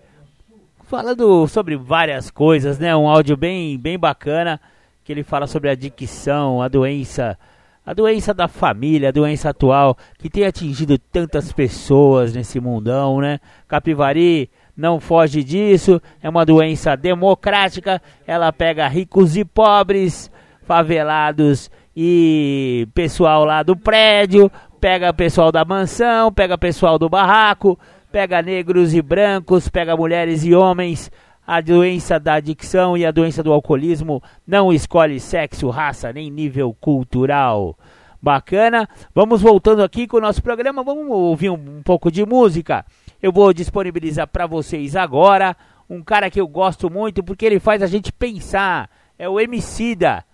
falando 0.84 1.46
sobre 1.46 1.76
várias 1.76 2.30
coisas, 2.30 2.78
né? 2.78 2.96
Um 2.96 3.06
áudio 3.06 3.36
bem, 3.36 3.78
bem 3.78 3.98
bacana 3.98 4.58
que 5.06 5.12
ele 5.12 5.22
fala 5.22 5.46
sobre 5.46 5.68
a 5.68 5.72
adicção, 5.72 6.60
a 6.60 6.66
doença, 6.66 7.38
a 7.86 7.94
doença 7.94 8.34
da 8.34 8.48
família, 8.48 9.10
a 9.10 9.12
doença 9.12 9.50
atual 9.50 9.96
que 10.18 10.28
tem 10.28 10.44
atingido 10.44 10.98
tantas 10.98 11.52
pessoas 11.52 12.34
nesse 12.34 12.58
mundão, 12.58 13.20
né? 13.20 13.38
Capivari 13.68 14.50
não 14.76 14.98
foge 14.98 15.44
disso, 15.44 16.02
é 16.20 16.28
uma 16.28 16.44
doença 16.44 16.96
democrática, 16.96 18.02
ela 18.26 18.52
pega 18.52 18.88
ricos 18.88 19.36
e 19.36 19.44
pobres, 19.44 20.28
favelados 20.62 21.70
e 21.96 22.88
pessoal 22.92 23.44
lá 23.44 23.62
do 23.62 23.76
prédio, 23.76 24.50
pega 24.80 25.14
pessoal 25.14 25.52
da 25.52 25.64
mansão, 25.64 26.32
pega 26.32 26.58
pessoal 26.58 26.98
do 26.98 27.08
barraco, 27.08 27.78
pega 28.10 28.42
negros 28.42 28.92
e 28.92 29.00
brancos, 29.00 29.68
pega 29.68 29.96
mulheres 29.96 30.44
e 30.44 30.52
homens. 30.52 31.12
A 31.46 31.60
doença 31.60 32.18
da 32.18 32.34
adicção 32.34 32.96
e 32.96 33.06
a 33.06 33.12
doença 33.12 33.42
do 33.42 33.52
alcoolismo 33.52 34.20
não 34.44 34.72
escolhe 34.72 35.20
sexo, 35.20 35.70
raça 35.70 36.12
nem 36.12 36.28
nível 36.28 36.74
cultural. 36.80 37.78
Bacana. 38.20 38.88
Vamos 39.14 39.40
voltando 39.40 39.82
aqui 39.84 40.08
com 40.08 40.16
o 40.16 40.20
nosso 40.20 40.42
programa. 40.42 40.82
Vamos 40.82 41.06
ouvir 41.08 41.50
um, 41.50 41.78
um 41.78 41.82
pouco 41.84 42.10
de 42.10 42.26
música. 42.26 42.84
Eu 43.22 43.30
vou 43.30 43.52
disponibilizar 43.52 44.26
para 44.26 44.46
vocês 44.46 44.96
agora 44.96 45.56
um 45.88 46.02
cara 46.02 46.28
que 46.28 46.40
eu 46.40 46.48
gosto 46.48 46.90
muito 46.90 47.22
porque 47.22 47.46
ele 47.46 47.60
faz 47.60 47.80
a 47.82 47.86
gente 47.86 48.12
pensar. 48.12 48.90
É 49.16 49.28
o 49.28 49.38
Emicida. 49.38 50.24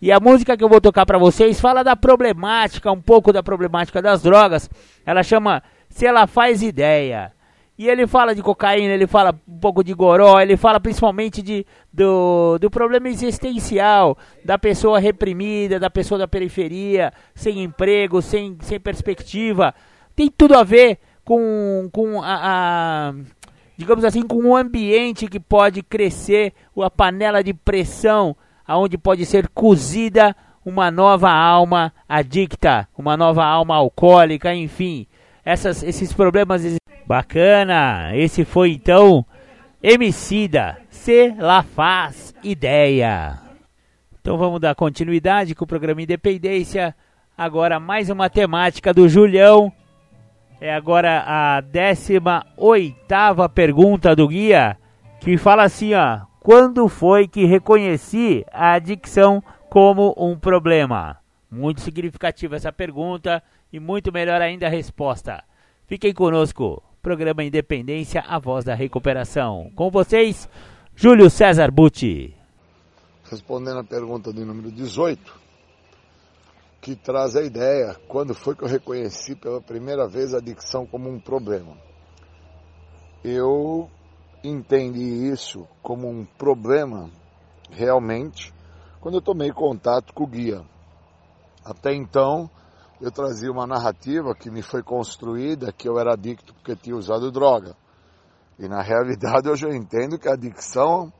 E 0.00 0.12
a 0.12 0.20
música 0.20 0.56
que 0.56 0.62
eu 0.62 0.68
vou 0.68 0.80
tocar 0.80 1.04
para 1.04 1.18
vocês 1.18 1.60
fala 1.60 1.82
da 1.82 1.96
problemática, 1.96 2.92
um 2.92 3.00
pouco 3.00 3.32
da 3.32 3.42
problemática 3.42 4.00
das 4.00 4.22
drogas. 4.22 4.70
Ela 5.04 5.22
chama 5.22 5.62
se 5.88 6.06
ela 6.06 6.26
faz 6.26 6.62
ideia. 6.62 7.32
E 7.76 7.88
ele 7.88 8.06
fala 8.06 8.34
de 8.34 8.42
cocaína, 8.42 8.94
ele 8.94 9.06
fala 9.06 9.34
um 9.48 9.58
pouco 9.58 9.82
de 9.82 9.92
goró, 9.92 10.40
ele 10.40 10.56
fala 10.56 10.78
principalmente 10.78 11.42
de, 11.42 11.66
do, 11.92 12.56
do 12.58 12.70
problema 12.70 13.08
existencial, 13.08 14.16
da 14.44 14.56
pessoa 14.56 15.00
reprimida, 15.00 15.80
da 15.80 15.90
pessoa 15.90 16.18
da 16.18 16.28
periferia, 16.28 17.12
sem 17.34 17.64
emprego, 17.64 18.22
sem, 18.22 18.56
sem 18.60 18.78
perspectiva. 18.78 19.74
Tem 20.14 20.30
tudo 20.30 20.54
a 20.54 20.62
ver 20.62 20.98
com, 21.24 21.88
com 21.90 22.22
a, 22.22 22.38
a 23.08 23.14
digamos 23.76 24.04
assim, 24.04 24.22
com 24.22 24.36
um 24.36 24.56
ambiente 24.56 25.26
que 25.26 25.40
pode 25.40 25.82
crescer, 25.82 26.52
a 26.80 26.88
panela 26.88 27.42
de 27.42 27.52
pressão, 27.52 28.36
aonde 28.64 28.96
pode 28.96 29.26
ser 29.26 29.48
cozida 29.48 30.36
uma 30.64 30.92
nova 30.92 31.28
alma 31.28 31.92
adicta, 32.08 32.88
uma 32.96 33.16
nova 33.16 33.44
alma 33.44 33.74
alcoólica, 33.74 34.54
enfim 34.54 35.08
essas, 35.44 35.82
esses 35.82 36.12
problemas. 36.12 36.62
Bacana! 37.06 38.16
Esse 38.16 38.44
foi 38.44 38.72
então 38.72 39.24
Emicida, 39.86 40.78
se 40.88 41.34
lá 41.38 41.62
faz 41.62 42.34
ideia. 42.42 43.38
Então 44.18 44.38
vamos 44.38 44.58
dar 44.58 44.74
continuidade 44.74 45.54
com 45.54 45.64
o 45.64 45.68
programa 45.68 46.00
Independência. 46.00 46.96
Agora 47.36 47.78
mais 47.78 48.08
uma 48.08 48.30
temática 48.30 48.94
do 48.94 49.06
Julião. 49.06 49.70
É 50.58 50.74
agora 50.74 51.22
a 51.26 51.60
18 51.60 53.50
pergunta 53.54 54.16
do 54.16 54.26
guia, 54.26 54.78
que 55.20 55.36
fala 55.36 55.64
assim, 55.64 55.92
ó: 55.92 56.20
Quando 56.40 56.88
foi 56.88 57.28
que 57.28 57.44
reconheci 57.44 58.42
a 58.50 58.72
adicção 58.72 59.42
como 59.68 60.14
um 60.16 60.38
problema? 60.38 61.18
Muito 61.50 61.82
significativa 61.82 62.56
essa 62.56 62.72
pergunta 62.72 63.42
e 63.70 63.78
muito 63.78 64.10
melhor 64.10 64.40
ainda 64.40 64.66
a 64.66 64.70
resposta. 64.70 65.44
Fiquem 65.86 66.14
conosco. 66.14 66.82
Programa 67.04 67.44
Independência, 67.44 68.24
a 68.26 68.38
voz 68.38 68.64
da 68.64 68.74
recuperação. 68.74 69.70
Com 69.76 69.90
vocês, 69.90 70.48
Júlio 70.96 71.28
César 71.28 71.70
Butti. 71.70 72.34
Respondendo 73.30 73.80
a 73.80 73.84
pergunta 73.84 74.32
do 74.32 74.42
número 74.46 74.72
18, 74.72 75.20
que 76.80 76.96
traz 76.96 77.36
a 77.36 77.42
ideia, 77.42 77.94
quando 78.08 78.34
foi 78.34 78.56
que 78.56 78.64
eu 78.64 78.68
reconheci 78.68 79.36
pela 79.36 79.60
primeira 79.60 80.08
vez 80.08 80.32
a 80.32 80.38
adicção 80.38 80.86
como 80.86 81.10
um 81.10 81.20
problema? 81.20 81.76
Eu 83.22 83.90
entendi 84.42 85.30
isso 85.30 85.68
como 85.82 86.08
um 86.08 86.24
problema 86.24 87.10
realmente 87.70 88.50
quando 88.98 89.16
eu 89.16 89.22
tomei 89.22 89.52
contato 89.52 90.14
com 90.14 90.24
o 90.24 90.26
guia. 90.26 90.62
Até 91.62 91.92
então, 91.92 92.48
eu 93.04 93.12
trazia 93.12 93.52
uma 93.52 93.66
narrativa 93.66 94.34
que 94.34 94.50
me 94.50 94.62
foi 94.62 94.82
construída 94.82 95.70
que 95.70 95.86
eu 95.86 95.98
era 95.98 96.14
adicto 96.14 96.54
porque 96.54 96.74
tinha 96.74 96.96
usado 96.96 97.30
droga. 97.30 97.76
E 98.58 98.66
na 98.66 98.80
realidade 98.80 99.46
hoje 99.50 99.66
eu 99.66 99.74
entendo 99.74 100.18
que 100.18 100.26
a 100.26 100.32
adicção 100.32 101.12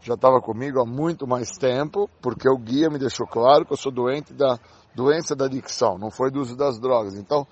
já 0.00 0.14
estava 0.14 0.40
comigo 0.40 0.80
há 0.80 0.86
muito 0.86 1.26
mais 1.26 1.50
tempo, 1.58 2.08
porque 2.22 2.48
o 2.48 2.56
guia 2.56 2.88
me 2.88 3.00
deixou 3.00 3.26
claro 3.26 3.66
que 3.66 3.72
eu 3.72 3.76
sou 3.76 3.90
doente 3.90 4.32
da 4.32 4.60
doença 4.94 5.34
da 5.34 5.46
adicção, 5.46 5.98
não 5.98 6.08
foi 6.08 6.30
do 6.30 6.40
uso 6.40 6.56
das 6.56 6.78
drogas. 6.78 7.16
Então, 7.16 7.44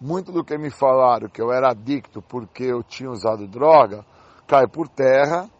muito 0.00 0.30
do 0.30 0.44
que 0.44 0.56
me 0.56 0.70
falaram 0.70 1.28
que 1.28 1.42
eu 1.42 1.50
era 1.50 1.72
adicto 1.72 2.22
porque 2.22 2.62
eu 2.62 2.84
tinha 2.84 3.10
usado 3.10 3.48
droga, 3.48 4.06
cai 4.46 4.68
por 4.68 4.86
terra. 4.86 5.50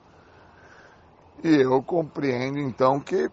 E 1.43 1.57
eu 1.57 1.83
compreendo 1.83 2.61
então 2.61 3.01
que 3.01 3.29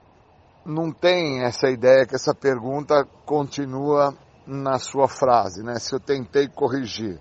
não 0.65 0.91
tem 0.91 1.43
essa 1.43 1.69
ideia 1.69 2.07
que 2.07 2.15
essa 2.15 2.33
pergunta 2.33 3.05
continua 3.23 4.15
na 4.45 4.77
sua 4.79 5.07
frase, 5.07 5.63
né? 5.63 5.75
Se 5.79 5.93
eu 5.93 5.99
tentei 5.99 6.47
corrigir. 6.47 7.19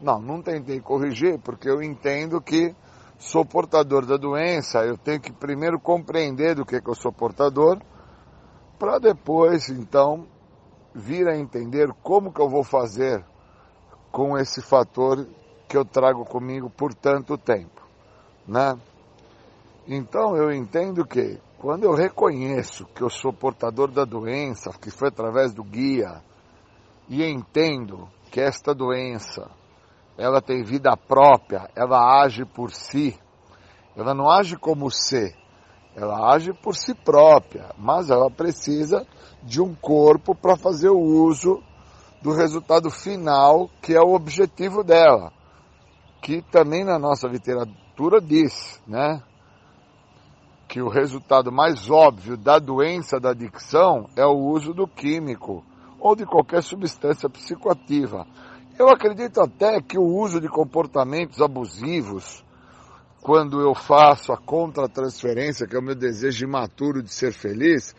Não, 0.00 0.20
não 0.20 0.42
tentei 0.42 0.80
corrigir 0.80 1.38
porque 1.40 1.68
eu 1.68 1.82
entendo 1.82 2.40
que 2.40 2.74
sou 3.18 3.44
portador 3.44 4.06
da 4.06 4.16
doença, 4.16 4.84
eu 4.84 4.96
tenho 4.96 5.20
que 5.20 5.32
primeiro 5.32 5.80
compreender 5.80 6.54
do 6.54 6.64
que, 6.64 6.80
que 6.80 6.88
eu 6.88 6.94
sou 6.94 7.12
portador, 7.12 7.80
para 8.78 8.98
depois, 9.00 9.68
então, 9.68 10.24
vir 10.94 11.26
a 11.26 11.36
entender 11.36 11.92
como 12.02 12.32
que 12.32 12.40
eu 12.40 12.48
vou 12.48 12.62
fazer 12.62 13.24
com 14.12 14.38
esse 14.38 14.62
fator 14.62 15.26
que 15.68 15.76
eu 15.76 15.84
trago 15.84 16.24
comigo 16.24 16.70
por 16.70 16.94
tanto 16.94 17.36
tempo, 17.36 17.82
né? 18.46 18.78
Então 19.86 20.36
eu 20.36 20.52
entendo 20.52 21.04
que 21.04 21.40
quando 21.58 21.84
eu 21.84 21.94
reconheço 21.94 22.86
que 22.94 23.02
eu 23.02 23.10
sou 23.10 23.32
portador 23.32 23.90
da 23.90 24.04
doença, 24.04 24.70
que 24.80 24.90
foi 24.90 25.08
através 25.08 25.52
do 25.52 25.64
guia, 25.64 26.22
e 27.08 27.24
entendo 27.24 28.08
que 28.30 28.40
esta 28.40 28.74
doença, 28.74 29.50
ela 30.16 30.42
tem 30.42 30.62
vida 30.62 30.96
própria, 30.96 31.70
ela 31.74 32.22
age 32.22 32.44
por 32.44 32.70
si, 32.70 33.18
ela 33.96 34.14
não 34.14 34.30
age 34.30 34.56
como 34.56 34.90
ser, 34.90 35.34
ela 35.96 36.32
age 36.32 36.52
por 36.52 36.76
si 36.76 36.94
própria, 36.94 37.70
mas 37.78 38.10
ela 38.10 38.30
precisa 38.30 39.06
de 39.42 39.60
um 39.60 39.74
corpo 39.74 40.34
para 40.34 40.56
fazer 40.56 40.90
o 40.90 41.00
uso 41.00 41.62
do 42.22 42.32
resultado 42.34 42.90
final, 42.90 43.70
que 43.80 43.94
é 43.94 44.00
o 44.00 44.14
objetivo 44.14 44.84
dela, 44.84 45.32
que 46.20 46.42
também 46.42 46.84
na 46.84 46.98
nossa 46.98 47.26
literatura 47.26 48.20
diz, 48.20 48.80
né? 48.86 49.22
que 50.68 50.82
o 50.82 50.88
resultado 50.88 51.50
mais 51.50 51.88
óbvio 51.90 52.36
da 52.36 52.58
doença 52.58 53.18
da 53.18 53.30
adicção 53.30 54.06
é 54.14 54.26
o 54.26 54.36
uso 54.36 54.74
do 54.74 54.86
químico 54.86 55.64
ou 55.98 56.14
de 56.14 56.24
qualquer 56.24 56.62
substância 56.62 57.28
psicoativa. 57.28 58.26
Eu 58.78 58.88
acredito 58.88 59.40
até 59.40 59.80
que 59.80 59.98
o 59.98 60.04
uso 60.04 60.40
de 60.40 60.48
comportamentos 60.48 61.40
abusivos, 61.40 62.44
quando 63.20 63.60
eu 63.60 63.74
faço 63.74 64.32
a 64.32 64.36
contratransferência, 64.36 65.66
que 65.66 65.74
é 65.74 65.78
o 65.78 65.82
meu 65.82 65.96
desejo 65.96 66.44
imaturo 66.44 67.02
de 67.02 67.12
ser 67.12 67.32
feliz, 67.32 67.94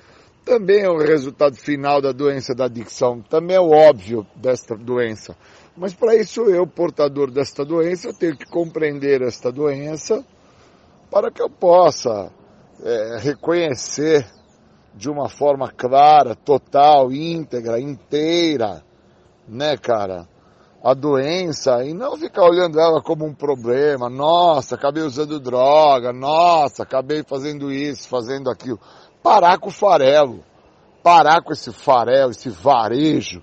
também 0.45 0.81
é 0.81 0.89
o 0.89 0.97
resultado 0.97 1.55
final 1.55 2.01
da 2.01 2.11
doença 2.11 2.55
da 2.55 2.65
adicção, 2.65 3.21
também 3.21 3.57
é 3.57 3.59
o 3.59 3.71
óbvio 3.71 4.25
desta 4.35 4.75
doença. 4.75 5.35
Mas 5.75 5.93
para 5.93 6.15
isso 6.15 6.41
eu, 6.43 6.65
portador 6.65 7.29
desta 7.29 7.63
doença, 7.65 8.13
tenho 8.13 8.37
que 8.37 8.45
compreender 8.45 9.21
esta 9.21 9.51
doença 9.51 10.25
para 11.11 11.29
que 11.29 11.41
eu 11.41 11.49
possa 11.49 12.31
é, 12.81 13.17
reconhecer 13.19 14.25
de 14.99 15.09
uma 15.09 15.29
forma 15.29 15.71
clara, 15.71 16.35
total, 16.35 17.09
íntegra, 17.09 17.79
inteira, 17.79 18.83
né, 19.47 19.77
cara? 19.77 20.27
A 20.83 20.93
doença 20.93 21.85
e 21.85 21.93
não 21.93 22.17
ficar 22.17 22.43
olhando 22.43 22.77
ela 22.77 23.01
como 23.01 23.25
um 23.25 23.33
problema. 23.33 24.09
Nossa, 24.09 24.75
acabei 24.75 25.03
usando 25.03 25.39
droga. 25.39 26.11
Nossa, 26.11 26.83
acabei 26.83 27.23
fazendo 27.23 27.71
isso, 27.71 28.09
fazendo 28.09 28.49
aquilo. 28.49 28.79
Parar 29.23 29.57
com 29.57 29.69
o 29.69 29.73
farelo. 29.73 30.43
Parar 31.01 31.41
com 31.43 31.53
esse 31.53 31.71
farelo, 31.71 32.31
esse 32.31 32.49
varejo 32.49 33.41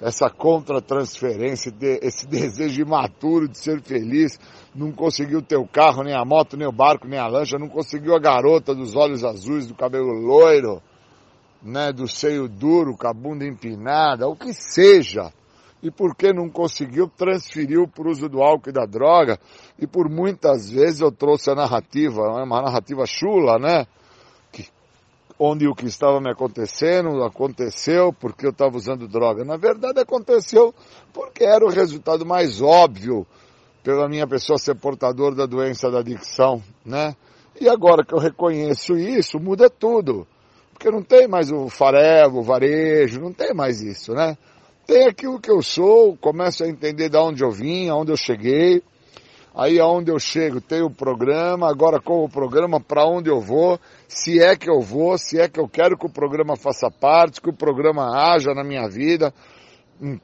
essa 0.00 0.30
contra-transferência, 0.30 1.74
esse 2.02 2.26
desejo 2.26 2.82
imaturo 2.82 3.48
de 3.48 3.58
ser 3.58 3.82
feliz, 3.82 4.38
não 4.74 4.92
conseguiu 4.92 5.42
ter 5.42 5.56
o 5.56 5.66
carro, 5.66 6.04
nem 6.04 6.14
a 6.14 6.24
moto, 6.24 6.56
nem 6.56 6.68
o 6.68 6.72
barco, 6.72 7.08
nem 7.08 7.18
a 7.18 7.26
lancha, 7.26 7.58
não 7.58 7.68
conseguiu 7.68 8.14
a 8.14 8.20
garota 8.20 8.74
dos 8.74 8.94
olhos 8.94 9.24
azuis, 9.24 9.66
do 9.66 9.74
cabelo 9.74 10.12
loiro, 10.12 10.80
né, 11.62 11.92
do 11.92 12.06
seio 12.06 12.48
duro, 12.48 12.96
com 12.96 13.08
a 13.08 13.12
bunda 13.12 13.44
empinada, 13.44 14.28
o 14.28 14.36
que 14.36 14.52
seja. 14.52 15.32
E 15.82 15.90
porque 15.90 16.32
não 16.32 16.48
conseguiu, 16.48 17.08
transferiu 17.08 17.86
para 17.86 18.08
o 18.08 18.10
uso 18.10 18.28
do 18.28 18.42
álcool 18.42 18.70
e 18.70 18.72
da 18.72 18.84
droga. 18.84 19.38
E 19.78 19.86
por 19.86 20.08
muitas 20.08 20.70
vezes 20.70 21.00
eu 21.00 21.12
trouxe 21.12 21.50
a 21.50 21.54
narrativa, 21.54 22.20
uma 22.42 22.62
narrativa 22.62 23.04
chula, 23.06 23.58
né? 23.60 23.86
Onde 25.38 25.68
o 25.68 25.74
que 25.74 25.86
estava 25.86 26.20
me 26.20 26.30
acontecendo 26.30 27.22
aconteceu 27.22 28.12
porque 28.12 28.44
eu 28.44 28.50
estava 28.50 28.76
usando 28.76 29.06
droga. 29.06 29.44
Na 29.44 29.56
verdade, 29.56 30.00
aconteceu 30.00 30.74
porque 31.12 31.44
era 31.44 31.64
o 31.64 31.70
resultado 31.70 32.26
mais 32.26 32.60
óbvio 32.60 33.26
pela 33.82 34.08
minha 34.08 34.26
pessoa 34.26 34.58
ser 34.58 34.74
portador 34.74 35.34
da 35.34 35.46
doença 35.46 35.90
da 35.90 36.00
adicção, 36.00 36.62
né? 36.84 37.14
E 37.60 37.68
agora 37.68 38.04
que 38.04 38.14
eu 38.14 38.18
reconheço 38.18 38.96
isso, 38.96 39.38
muda 39.38 39.70
tudo. 39.70 40.26
Porque 40.72 40.90
não 40.90 41.02
tem 41.02 41.26
mais 41.26 41.50
o 41.50 41.68
farelo, 41.68 42.38
o 42.38 42.42
varejo, 42.42 43.20
não 43.20 43.32
tem 43.32 43.54
mais 43.54 43.80
isso, 43.80 44.12
né? 44.12 44.36
Tem 44.86 45.06
aquilo 45.06 45.40
que 45.40 45.50
eu 45.50 45.60
sou, 45.60 46.16
começo 46.16 46.64
a 46.64 46.68
entender 46.68 47.08
de 47.08 47.16
onde 47.16 47.42
eu 47.42 47.50
vim, 47.50 47.88
aonde 47.88 48.12
eu 48.12 48.16
cheguei, 48.16 48.82
Aí 49.54 49.80
aonde 49.80 50.10
eu 50.10 50.18
chego 50.18 50.60
tem 50.60 50.82
o 50.82 50.90
programa, 50.90 51.68
agora 51.68 52.00
com 52.00 52.24
o 52.24 52.28
programa 52.28 52.80
para 52.80 53.06
onde 53.06 53.28
eu 53.28 53.40
vou, 53.40 53.78
se 54.06 54.40
é 54.40 54.56
que 54.56 54.70
eu 54.70 54.80
vou, 54.80 55.18
se 55.18 55.40
é 55.40 55.48
que 55.48 55.58
eu 55.58 55.68
quero 55.68 55.96
que 55.96 56.06
o 56.06 56.12
programa 56.12 56.56
faça 56.56 56.90
parte, 56.90 57.40
que 57.40 57.50
o 57.50 57.56
programa 57.56 58.16
haja 58.16 58.54
na 58.54 58.62
minha 58.62 58.88
vida, 58.88 59.32
em 60.00 60.20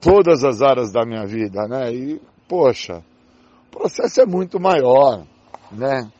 todas 0.00 0.44
as 0.44 0.60
áreas 0.60 0.92
da 0.92 1.04
minha 1.04 1.24
vida, 1.24 1.66
né? 1.68 1.92
E, 1.92 2.20
poxa, 2.48 3.02
o 3.68 3.78
processo 3.78 4.20
é 4.20 4.26
muito 4.26 4.60
maior, 4.60 5.24
né? 5.70 6.10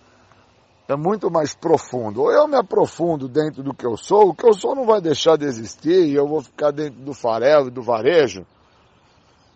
É 0.87 0.97
muito 0.97 1.31
mais 1.31 1.55
profundo. 1.55 2.23
Ou 2.23 2.31
eu 2.31 2.47
me 2.47 2.57
aprofundo 2.57 3.27
dentro 3.27 3.63
do 3.63 3.75
que 3.75 3.87
eu 3.87 3.97
sou, 3.97 4.29
o 4.29 4.35
que 4.35 4.47
eu 4.47 4.53
sou 4.53 4.75
não 4.75 4.85
vai 4.85 5.01
deixar 5.01 5.37
de 5.37 5.45
existir 5.47 6.07
e 6.07 6.15
eu 6.15 6.29
vou 6.29 6.43
ficar 6.43 6.71
dentro 6.71 7.01
do 7.01 7.15
farelo 7.15 7.71
do 7.71 7.83
varejo, 7.83 8.47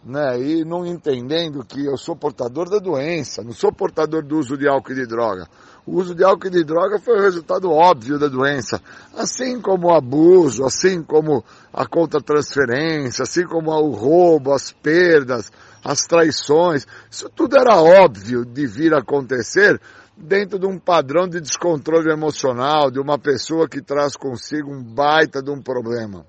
né, 0.09 0.41
e 0.41 0.65
não 0.65 0.87
entendendo 0.87 1.63
que 1.63 1.85
eu 1.85 1.99
sou 1.99 2.17
portador 2.17 2.71
da 2.71 2.79
doença, 2.79 3.45
não 3.45 3.53
sou 3.53 3.71
portador 3.71 4.25
do 4.25 4.39
uso 4.39 4.57
de 4.57 4.67
álcool 4.67 4.93
e 4.93 4.95
de 4.95 5.07
droga. 5.07 5.47
O 5.87 5.97
uso 5.97 6.15
de 6.15 6.25
álcool 6.25 6.47
e 6.47 6.51
de 6.51 6.65
droga 6.65 6.99
foi 6.99 7.19
o 7.19 7.23
resultado 7.23 7.71
óbvio 7.71 8.19
da 8.19 8.27
doença, 8.27 8.81
assim 9.15 9.61
como 9.61 9.89
o 9.89 9.95
abuso, 9.95 10.65
assim 10.65 11.03
como 11.03 11.45
a 11.71 11.87
contra-transferência, 11.87 13.25
assim 13.25 13.45
como 13.45 13.71
o 13.71 13.91
roubo, 13.91 14.55
as 14.55 14.73
perdas, 14.73 15.53
as 15.85 16.07
traições, 16.07 16.87
isso 17.11 17.29
tudo 17.29 17.59
era 17.59 17.77
óbvio 17.77 18.47
de 18.47 18.67
vir 18.67 18.95
acontecer 18.95 19.79
dentro 20.17 20.59
de 20.59 20.67
um 20.67 20.79
padrão 20.79 21.29
de 21.29 21.39
descontrole 21.39 22.11
emocional, 22.11 22.91
de 22.91 22.99
uma 22.99 23.19
pessoa 23.19 23.69
que 23.69 23.83
traz 23.83 24.17
consigo 24.17 24.73
um 24.73 24.83
baita 24.83 25.43
de 25.43 25.51
um 25.51 25.61
problema. 25.61 26.25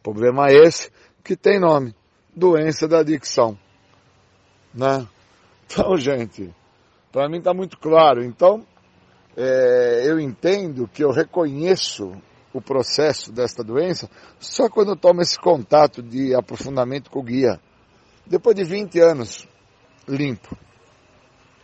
Problema 0.00 0.52
esse 0.52 0.92
que 1.24 1.36
tem 1.36 1.58
nome 1.58 1.92
doença 2.34 2.88
da 2.88 3.00
adicção. 3.00 3.58
Né? 4.74 5.06
Então, 5.66 5.96
gente, 5.98 6.54
para 7.10 7.28
mim 7.28 7.38
está 7.38 7.52
muito 7.52 7.78
claro. 7.78 8.24
Então, 8.24 8.66
é, 9.36 10.02
eu 10.06 10.18
entendo 10.18 10.88
que 10.88 11.04
eu 11.04 11.10
reconheço 11.10 12.12
o 12.52 12.60
processo 12.60 13.32
desta 13.32 13.64
doença 13.64 14.10
só 14.38 14.68
quando 14.68 14.90
eu 14.90 14.96
tomo 14.96 15.22
esse 15.22 15.38
contato 15.38 16.02
de 16.02 16.34
aprofundamento 16.34 17.10
com 17.10 17.20
o 17.20 17.22
guia. 17.22 17.60
Depois 18.26 18.54
de 18.54 18.64
20 18.64 19.00
anos 19.00 19.48
limpo. 20.08 20.56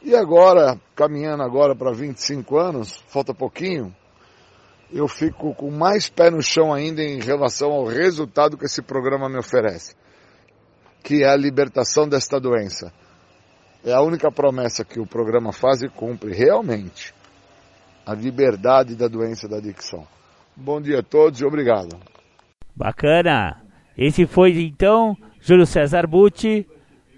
E 0.03 0.15
agora, 0.15 0.81
caminhando 0.95 1.43
agora 1.43 1.75
para 1.75 1.93
25 1.93 2.57
anos, 2.57 3.03
falta 3.09 3.35
pouquinho, 3.35 3.95
eu 4.91 5.09
fico 5.09 5.55
com 5.55 5.71
mais 5.71 6.09
pé 6.09 6.31
no 6.31 6.41
chão 6.41 6.73
ainda 6.73 7.03
em 7.03 7.21
relação 7.21 7.73
ao 7.73 7.85
resultado 7.85 8.57
que 8.57 8.65
esse 8.65 8.81
programa 8.81 9.29
me 9.29 9.39
oferece 9.39 9.95
que 11.09 11.25
é 11.25 11.27
a 11.27 11.35
libertação 11.35 12.07
desta 12.07 12.39
doença. 12.39 12.93
É 13.83 13.95
a 13.95 14.03
única 14.03 14.31
promessa 14.31 14.85
que 14.85 15.01
o 15.01 15.07
programa 15.07 15.55
faz 15.55 15.81
e 15.81 15.89
cumpre 15.89 16.35
realmente. 16.35 17.15
A 18.05 18.13
liberdade 18.13 18.95
da 18.95 19.09
doença 19.09 19.49
da 19.49 19.57
adicção. 19.57 20.07
Bom 20.55 20.83
dia 20.83 20.99
a 20.99 21.03
todos 21.03 21.41
e 21.41 21.47
obrigado. 21.47 21.99
Bacana. 22.77 23.57
Esse 23.97 24.27
foi 24.27 24.61
então 24.61 25.17
Júlio 25.41 25.65
César 25.65 26.07
Butti 26.07 26.69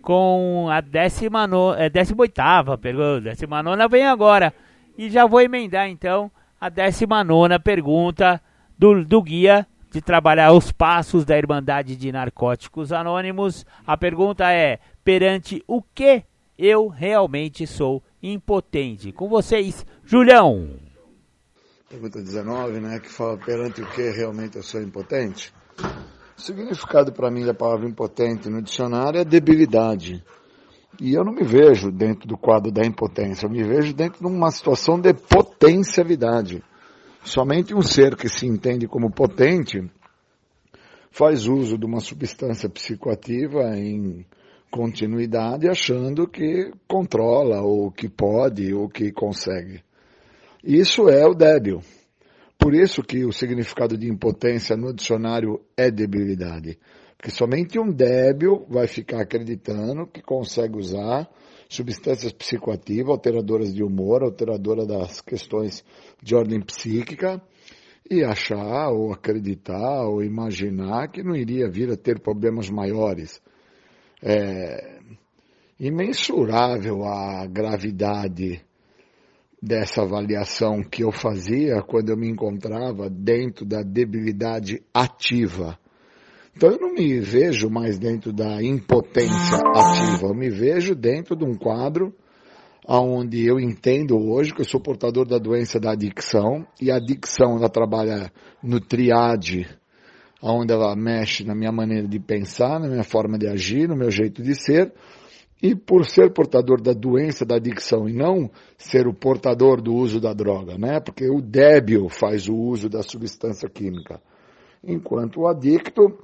com 0.00 0.68
a 0.70 0.80
18 0.80 1.74
é, 1.76 1.90
18 1.90 2.78
pergunta. 2.80 3.32
19 3.32 3.88
vem 3.90 4.06
agora. 4.06 4.54
E 4.96 5.10
já 5.10 5.26
vou 5.26 5.40
emendar 5.40 5.88
então 5.88 6.30
a 6.60 6.68
19 6.68 7.58
pergunta 7.58 8.40
do, 8.78 9.04
do 9.04 9.20
guia 9.20 9.66
de 9.90 10.00
trabalhar 10.00 10.52
os 10.52 10.70
passos 10.70 11.24
da 11.24 11.36
Irmandade 11.36 11.96
de 11.96 12.12
Narcóticos 12.12 12.92
Anônimos. 12.92 13.66
A 13.86 13.96
pergunta 13.96 14.50
é: 14.52 14.78
perante 15.04 15.62
o 15.66 15.82
que 15.82 16.22
eu 16.58 16.88
realmente 16.88 17.66
sou 17.66 18.02
impotente? 18.22 19.12
Com 19.12 19.28
vocês, 19.28 19.84
Julião. 20.04 20.68
Pergunta 21.88 22.22
19, 22.22 22.78
né, 22.78 23.00
que 23.00 23.08
fala 23.08 23.36
perante 23.36 23.82
o 23.82 23.90
que 23.90 24.10
realmente 24.10 24.56
eu 24.56 24.62
sou 24.62 24.80
impotente. 24.80 25.52
O 26.38 26.40
significado 26.40 27.12
para 27.12 27.30
mim 27.30 27.44
da 27.44 27.52
palavra 27.52 27.88
impotente 27.88 28.48
no 28.48 28.62
dicionário 28.62 29.20
é 29.20 29.24
debilidade. 29.24 30.24
E 31.00 31.14
eu 31.14 31.24
não 31.24 31.32
me 31.32 31.42
vejo 31.42 31.90
dentro 31.90 32.28
do 32.28 32.36
quadro 32.36 32.70
da 32.70 32.84
impotência, 32.84 33.46
eu 33.46 33.50
me 33.50 33.62
vejo 33.62 33.92
dentro 33.92 34.20
de 34.20 34.26
uma 34.26 34.50
situação 34.50 35.00
de 35.00 35.12
potencialidade. 35.12 36.62
Somente 37.22 37.74
um 37.74 37.82
ser 37.82 38.16
que 38.16 38.28
se 38.28 38.46
entende 38.46 38.88
como 38.88 39.10
potente 39.10 39.90
faz 41.10 41.46
uso 41.46 41.76
de 41.76 41.84
uma 41.84 42.00
substância 42.00 42.68
psicoativa 42.68 43.76
em 43.76 44.24
continuidade, 44.70 45.68
achando 45.68 46.28
que 46.28 46.72
controla, 46.86 47.60
ou 47.60 47.90
que 47.90 48.08
pode, 48.08 48.72
ou 48.72 48.88
que 48.88 49.10
consegue. 49.12 49.82
Isso 50.62 51.08
é 51.08 51.26
o 51.26 51.34
débil. 51.34 51.82
Por 52.58 52.74
isso 52.74 53.02
que 53.02 53.24
o 53.24 53.32
significado 53.32 53.96
de 53.96 54.08
impotência 54.08 54.76
no 54.76 54.92
dicionário 54.92 55.60
é 55.76 55.90
debilidade. 55.90 56.78
Porque 57.16 57.30
somente 57.30 57.78
um 57.78 57.90
débil 57.90 58.66
vai 58.68 58.86
ficar 58.86 59.22
acreditando 59.22 60.06
que 60.06 60.22
consegue 60.22 60.78
usar 60.78 61.28
substâncias 61.70 62.32
psicoativas, 62.32 63.10
alteradoras 63.10 63.72
de 63.72 63.82
humor, 63.82 64.24
alteradoras 64.24 64.86
das 64.88 65.20
questões 65.20 65.84
de 66.20 66.34
ordem 66.34 66.60
psíquica, 66.60 67.40
e 68.10 68.24
achar, 68.24 68.90
ou 68.90 69.12
acreditar, 69.12 70.02
ou 70.02 70.20
imaginar 70.20 71.08
que 71.08 71.22
não 71.22 71.36
iria 71.36 71.70
vir 71.70 71.92
a 71.92 71.96
ter 71.96 72.18
problemas 72.18 72.68
maiores. 72.68 73.40
É 74.20 74.98
imensurável 75.78 77.04
a 77.04 77.46
gravidade 77.46 78.60
dessa 79.62 80.02
avaliação 80.02 80.82
que 80.82 81.04
eu 81.04 81.12
fazia 81.12 81.80
quando 81.82 82.10
eu 82.10 82.16
me 82.16 82.28
encontrava 82.28 83.08
dentro 83.08 83.64
da 83.64 83.80
debilidade 83.80 84.82
ativa. 84.92 85.78
Então 86.56 86.70
eu 86.70 86.78
não 86.78 86.94
me 86.94 87.20
vejo 87.20 87.70
mais 87.70 87.98
dentro 87.98 88.32
da 88.32 88.62
impotência 88.62 89.58
ativa, 89.74 90.26
eu 90.26 90.34
me 90.34 90.50
vejo 90.50 90.94
dentro 90.94 91.36
de 91.36 91.44
um 91.44 91.54
quadro 91.54 92.14
onde 92.88 93.46
eu 93.46 93.60
entendo 93.60 94.18
hoje 94.18 94.52
que 94.52 94.60
eu 94.60 94.64
sou 94.64 94.80
portador 94.80 95.26
da 95.26 95.38
doença 95.38 95.78
da 95.78 95.92
adicção 95.92 96.66
e 96.80 96.90
a 96.90 96.96
adicção 96.96 97.56
ela 97.56 97.68
trabalha 97.68 98.32
no 98.62 98.80
triade, 98.80 99.68
onde 100.42 100.72
ela 100.72 100.96
mexe 100.96 101.44
na 101.44 101.54
minha 101.54 101.70
maneira 101.70 102.08
de 102.08 102.18
pensar, 102.18 102.80
na 102.80 102.88
minha 102.88 103.04
forma 103.04 103.38
de 103.38 103.46
agir, 103.46 103.88
no 103.88 103.96
meu 103.96 104.10
jeito 104.10 104.42
de 104.42 104.54
ser. 104.54 104.92
E 105.62 105.76
por 105.76 106.06
ser 106.06 106.32
portador 106.32 106.80
da 106.80 106.94
doença 106.94 107.44
da 107.44 107.56
adicção 107.56 108.08
e 108.08 108.14
não 108.14 108.50
ser 108.78 109.06
o 109.06 109.12
portador 109.12 109.82
do 109.82 109.92
uso 109.94 110.18
da 110.18 110.32
droga, 110.32 110.78
né? 110.78 111.00
Porque 111.00 111.28
o 111.28 111.42
débil 111.42 112.08
faz 112.08 112.48
o 112.48 112.54
uso 112.54 112.88
da 112.88 113.02
substância 113.02 113.68
química. 113.68 114.22
Enquanto 114.82 115.42
o 115.42 115.46
adicto 115.46 116.18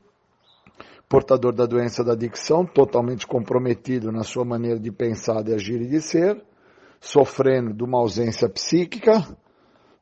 portador 1.09 1.55
da 1.55 1.67
doença 1.67 2.03
da 2.03 2.13
adicção, 2.13 2.65
totalmente 2.65 3.27
comprometido 3.27 4.11
na 4.11 4.23
sua 4.23 4.45
maneira 4.45 4.79
de 4.79 4.91
pensar, 4.91 5.43
de 5.43 5.55
agir 5.55 5.81
e 5.83 5.87
de 5.87 6.01
ser, 6.01 6.43
sofrendo 7.01 7.73
de 7.73 7.85
uma 7.85 7.99
ausência 7.99 8.49
psíquica, 8.49 9.25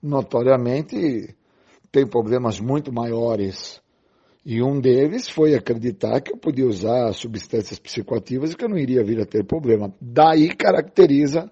notoriamente 0.02 1.34
tem 1.92 2.06
problemas 2.06 2.58
muito 2.58 2.92
maiores. 2.92 3.82
E 4.44 4.62
um 4.62 4.78
deles 4.78 5.28
foi 5.28 5.54
acreditar 5.54 6.20
que 6.20 6.32
eu 6.32 6.36
podia 6.36 6.66
usar 6.66 7.12
substâncias 7.14 7.78
psicoativas 7.78 8.52
e 8.52 8.56
que 8.56 8.64
eu 8.64 8.68
não 8.68 8.76
iria 8.76 9.02
vir 9.02 9.20
a 9.20 9.24
ter 9.24 9.44
problema. 9.44 9.94
Daí 10.00 10.54
caracteriza 10.54 11.50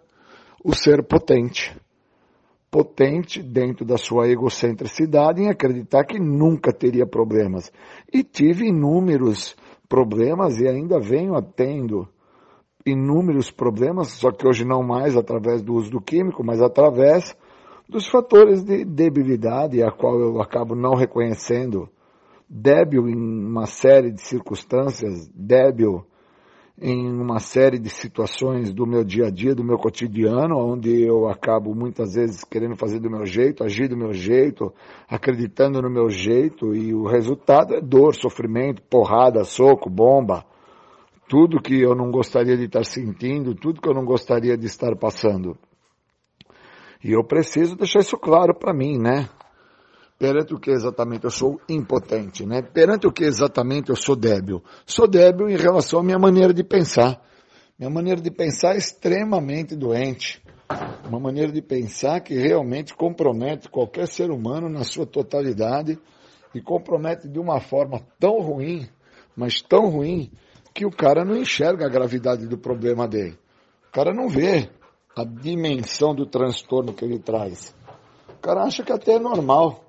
o 0.63 0.75
ser 0.75 1.03
potente. 1.03 1.75
Potente 2.73 3.43
dentro 3.43 3.85
da 3.85 3.99
sua 3.99 4.31
egocentricidade 4.31 5.43
em 5.43 5.51
acreditar 5.51 6.05
que 6.07 6.19
nunca 6.19 6.73
teria 6.73 7.07
problemas. 7.07 7.71
E 8.11 8.25
tive 8.25 8.67
inúmeros 8.69 9.55
problemas 9.87 10.59
e 10.59 10.67
ainda 10.67 10.99
venho 10.99 11.37
atendo 11.37 12.09
inúmeros 12.87 13.51
problemas, 13.51 14.09
só 14.13 14.33
que 14.33 14.49
hoje 14.49 14.65
não 14.65 14.83
mais 14.83 15.15
através 15.15 15.63
do 15.63 15.75
uso 15.75 15.91
do 15.91 16.01
químico, 16.01 16.43
mas 16.43 16.63
através 16.63 17.37
dos 17.87 18.09
fatores 18.09 18.65
de 18.65 18.87
debilidade, 18.87 19.83
a 19.83 19.91
qual 19.91 20.19
eu 20.19 20.41
acabo 20.41 20.75
não 20.75 20.95
reconhecendo, 20.95 21.91
débil 22.49 23.07
em 23.07 23.15
uma 23.15 23.67
série 23.67 24.11
de 24.11 24.23
circunstâncias, 24.23 25.29
débil 25.35 26.07
em 26.85 27.09
uma 27.09 27.39
série 27.39 27.79
de 27.79 27.89
situações 27.89 28.73
do 28.73 28.85
meu 28.85 29.05
dia 29.05 29.27
a 29.27 29.31
dia, 29.31 29.55
do 29.55 29.63
meu 29.63 29.79
cotidiano, 29.79 30.59
onde 30.59 31.01
eu 31.01 31.29
acabo 31.29 31.73
muitas 31.77 32.15
vezes 32.15 32.43
querendo 32.43 32.75
fazer 32.75 32.99
do 32.99 33.09
meu 33.09 33.25
jeito, 33.25 33.63
agir 33.63 33.89
do 33.89 33.97
meu 33.97 34.13
jeito, 34.13 34.75
acreditando 35.09 35.81
no 35.81 35.89
meu 35.89 36.11
jeito, 36.11 36.75
e 36.75 36.93
o 36.93 37.07
resultado 37.07 37.77
é 37.77 37.81
dor, 37.81 38.17
sofrimento, 38.17 38.83
porrada, 38.83 39.45
soco, 39.45 39.89
bomba, 39.89 40.45
tudo 41.29 41.63
que 41.63 41.81
eu 41.81 41.95
não 41.95 42.11
gostaria 42.11 42.57
de 42.57 42.65
estar 42.65 42.85
sentindo, 42.85 43.55
tudo 43.55 43.81
que 43.81 43.89
eu 43.89 43.95
não 43.95 44.05
gostaria 44.05 44.59
de 44.59 44.67
estar 44.67 44.97
passando. 44.97 45.57
E 47.05 47.13
eu 47.13 47.23
preciso 47.23 47.77
deixar 47.77 48.01
isso 48.01 48.19
claro 48.19 48.59
para 48.59 48.75
mim, 48.75 48.99
né? 48.99 49.29
Perante 50.23 50.55
o 50.55 50.61
que 50.61 50.71
exatamente 50.71 51.25
eu 51.25 51.33
sou 51.33 51.61
impotente, 51.69 52.47
né? 52.47 52.63
Perante 52.63 53.09
o 53.09 53.13
que 53.13 53.25
exatamente 53.25 53.91
eu 53.91 53.97
sou 53.97 54.15
débil. 54.15 54.63
Sou 54.87 55.09
débil 55.09 55.49
em 55.49 55.57
relação 55.57 55.99
à 55.99 56.03
minha 56.05 56.17
maneira 56.17 56.55
de 56.55 56.63
pensar. 56.63 57.21
Minha 57.77 57.91
maneira 57.91 58.21
de 58.21 58.31
pensar 58.31 58.77
é 58.77 58.79
extremamente 58.79 59.75
doente. 59.75 60.41
Uma 61.09 61.19
maneira 61.19 61.51
de 61.51 61.61
pensar 61.61 62.21
que 62.21 62.35
realmente 62.35 62.95
compromete 62.95 63.69
qualquer 63.69 64.07
ser 64.07 64.31
humano 64.31 64.69
na 64.69 64.85
sua 64.85 65.05
totalidade 65.05 65.99
e 66.55 66.61
compromete 66.61 67.27
de 67.27 67.41
uma 67.41 67.59
forma 67.59 68.01
tão 68.21 68.39
ruim, 68.41 68.89
mas 69.35 69.61
tão 69.61 69.91
ruim, 69.91 70.31
que 70.73 70.87
o 70.87 70.91
cara 70.93 71.25
não 71.25 71.37
enxerga 71.37 71.87
a 71.87 71.91
gravidade 71.91 72.47
do 72.47 72.57
problema 72.57 73.09
dele. 73.09 73.37
O 73.89 73.91
cara 73.91 74.15
não 74.15 74.29
vê 74.29 74.71
a 75.17 75.25
dimensão 75.25 76.15
do 76.15 76.27
transtorno 76.27 76.95
que 76.95 77.05
ele 77.05 77.19
traz. 77.19 77.75
O 78.29 78.41
cara 78.41 78.63
acha 78.63 78.85
que 78.85 78.93
até 78.93 79.15
é 79.15 79.19
normal 79.19 79.89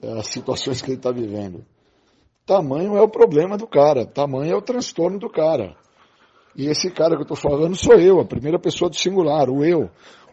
as 0.00 0.26
situações 0.28 0.80
que 0.80 0.90
ele 0.90 0.96
está 0.96 1.10
vivendo. 1.10 1.64
Tamanho 2.46 2.96
é 2.96 3.00
o 3.00 3.08
problema 3.08 3.56
do 3.56 3.66
cara, 3.66 4.04
tamanho 4.04 4.52
é 4.52 4.56
o 4.56 4.62
transtorno 4.62 5.18
do 5.18 5.30
cara. 5.30 5.76
E 6.56 6.66
esse 6.66 6.90
cara 6.90 7.14
que 7.14 7.22
eu 7.22 7.34
estou 7.34 7.36
falando 7.36 7.74
sou 7.76 7.94
eu, 7.94 8.20
a 8.20 8.24
primeira 8.24 8.58
pessoa 8.58 8.90
do 8.90 8.96
singular, 8.96 9.48
o 9.48 9.64
eu. 9.64 9.88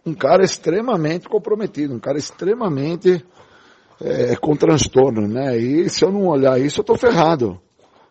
Um 0.06 0.14
cara 0.14 0.44
extremamente 0.44 1.30
comprometido, 1.30 1.94
um 1.94 2.00
cara 2.00 2.18
extremamente 2.18 3.24
é, 4.02 4.36
com 4.36 4.56
transtorno, 4.56 5.28
né? 5.28 5.58
E 5.58 5.90
se 5.90 6.04
eu 6.04 6.12
não 6.12 6.28
olhar 6.28 6.60
isso, 6.60 6.80
eu 6.80 6.84
estou 6.84 6.98
ferrado. 6.98 7.60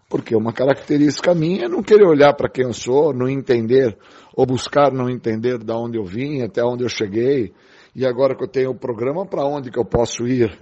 Porque 0.08 0.34
uma 0.34 0.52
característica 0.52 1.34
minha 1.34 1.66
é 1.66 1.68
não 1.68 1.82
querer 1.82 2.06
olhar 2.06 2.34
para 2.34 2.48
quem 2.48 2.64
eu 2.64 2.72
sou, 2.72 3.12
não 3.12 3.28
entender, 3.28 3.96
ou 4.34 4.46
buscar 4.46 4.90
não 4.92 5.10
entender 5.10 5.58
de 5.58 5.72
onde 5.72 5.98
eu 5.98 6.04
vim, 6.04 6.42
até 6.42 6.62
onde 6.64 6.84
eu 6.84 6.88
cheguei, 6.88 7.52
e 7.94 8.06
agora 8.06 8.34
que 8.34 8.44
eu 8.44 8.48
tenho 8.48 8.70
o 8.70 8.78
programa, 8.78 9.26
para 9.26 9.44
onde 9.44 9.70
que 9.70 9.78
eu 9.78 9.84
posso 9.84 10.26
ir. 10.26 10.56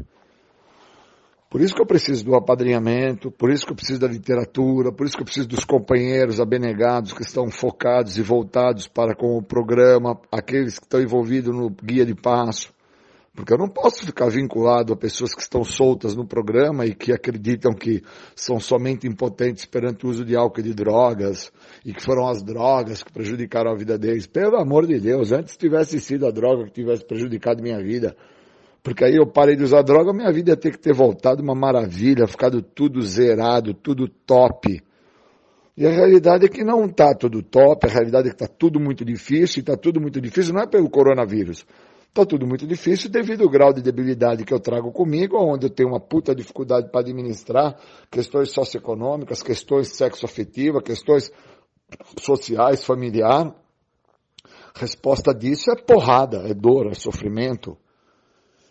Por 1.57 1.62
isso 1.62 1.74
que 1.74 1.80
eu 1.80 1.86
preciso 1.86 2.22
do 2.22 2.34
apadrinhamento, 2.34 3.30
por 3.30 3.50
isso 3.50 3.64
que 3.64 3.72
eu 3.72 3.76
preciso 3.76 3.98
da 3.98 4.07
literatura, 4.07 4.92
por 4.92 5.07
isso 5.07 5.16
que 5.16 5.22
eu 5.22 5.24
preciso 5.24 5.48
dos 5.48 5.64
companheiros 5.64 6.38
abenegados 6.38 7.14
que 7.14 7.22
estão 7.22 7.50
focados 7.50 8.18
e 8.18 8.22
voltados 8.22 8.86
para 8.86 9.14
com 9.16 9.38
o 9.38 9.42
programa, 9.42 10.20
aqueles 10.30 10.78
que 10.78 10.84
estão 10.84 11.00
envolvidos 11.00 11.57
no 11.57 11.70
guia 11.70 12.04
de 12.04 12.14
passo, 12.14 12.74
porque 13.34 13.54
eu 13.54 13.57
não 13.57 13.70
posso 13.70 14.04
ficar 14.04 14.28
vinculado 14.28 14.92
a 14.92 14.96
pessoas 14.98 15.34
que 15.34 15.40
estão 15.40 15.64
soltas 15.64 16.14
no 16.14 16.26
programa 16.26 16.84
e 16.84 16.94
que 16.94 17.11
acreditam 17.11 17.72
que 17.72 18.02
são 18.34 18.61
somente 18.61 19.07
impotentes 19.07 19.64
perante 19.64 20.04
o 20.04 20.11
uso 20.11 20.26
de 20.26 20.36
álcool 20.36 20.61
e 20.61 20.64
de 20.64 20.74
drogas 20.74 21.50
e 21.86 21.94
que 21.94 22.02
foram 22.02 22.28
as 22.28 22.42
drogas 22.42 23.02
que 23.02 23.11
prejudicaram 23.11 23.70
a 23.70 23.74
vida 23.74 23.96
deles. 23.96 24.26
Pelo 24.26 24.59
amor 24.59 24.86
de 24.86 25.00
Deus, 25.00 25.32
antes 25.32 25.57
tivesse 25.57 26.00
sido 26.00 26.26
a 26.26 26.30
droga 26.30 26.66
que 26.66 26.72
tivesse 26.72 27.02
prejudicado 27.02 27.62
minha 27.62 27.82
vida. 27.82 28.14
Porque 28.87 29.05
aí 29.05 29.16
eu 29.16 29.26
parei 29.26 29.57
de 29.57 29.64
usar 29.64 29.82
droga, 29.82 30.12
minha 30.12 30.30
vida 30.30 30.53
ia 30.53 30.57
ter 30.57 30.70
que 30.70 30.78
ter 30.78 30.95
voltado 30.95 31.43
uma 31.43 31.57
maravilha, 31.57 32.24
ficado 32.28 32.62
tudo 32.62 33.03
zerado, 33.03 33.74
tudo 33.74 34.07
top. 34.07 34.80
E 35.76 35.84
a 35.84 35.91
realidade 35.91 36.47
é 36.47 36.49
que 36.49 36.62
não 36.62 36.84
está 36.84 37.12
tudo 37.12 37.43
top, 37.43 37.84
a 37.84 37.91
realidade 37.91 38.28
é 38.28 38.30
que 38.30 38.37
está 38.41 38.47
tudo 38.47 38.78
muito 38.78 39.05
difícil, 39.05 39.59
e 39.59 39.62
está 39.62 39.76
tudo 39.76 40.01
muito 40.01 40.20
difícil 40.20 40.55
não 40.55 40.62
é 40.62 40.68
pelo 40.68 40.89
coronavírus, 40.89 41.66
Está 42.07 42.24
tudo 42.24 42.47
muito 42.47 42.64
difícil 42.64 43.11
devido 43.11 43.43
ao 43.43 43.51
grau 43.51 43.72
de 43.72 43.82
debilidade 43.82 44.45
que 44.45 44.55
eu 44.55 44.61
trago 44.61 44.93
comigo, 44.93 45.37
onde 45.37 45.66
eu 45.66 45.70
tenho 45.70 45.89
uma 45.89 45.99
puta 45.99 46.32
dificuldade 46.32 46.89
para 46.89 47.01
administrar 47.01 47.76
questões 48.09 48.53
socioeconômicas, 48.53 49.43
questões 49.43 49.97
sexoafetivas, 49.97 50.84
questões 50.84 51.32
sociais, 52.22 52.84
familiar. 52.84 53.53
resposta 54.76 55.34
disso 55.34 55.72
é 55.72 55.74
porrada, 55.74 56.49
é 56.49 56.55
dor, 56.55 56.87
é 56.87 56.95
sofrimento. 56.95 57.76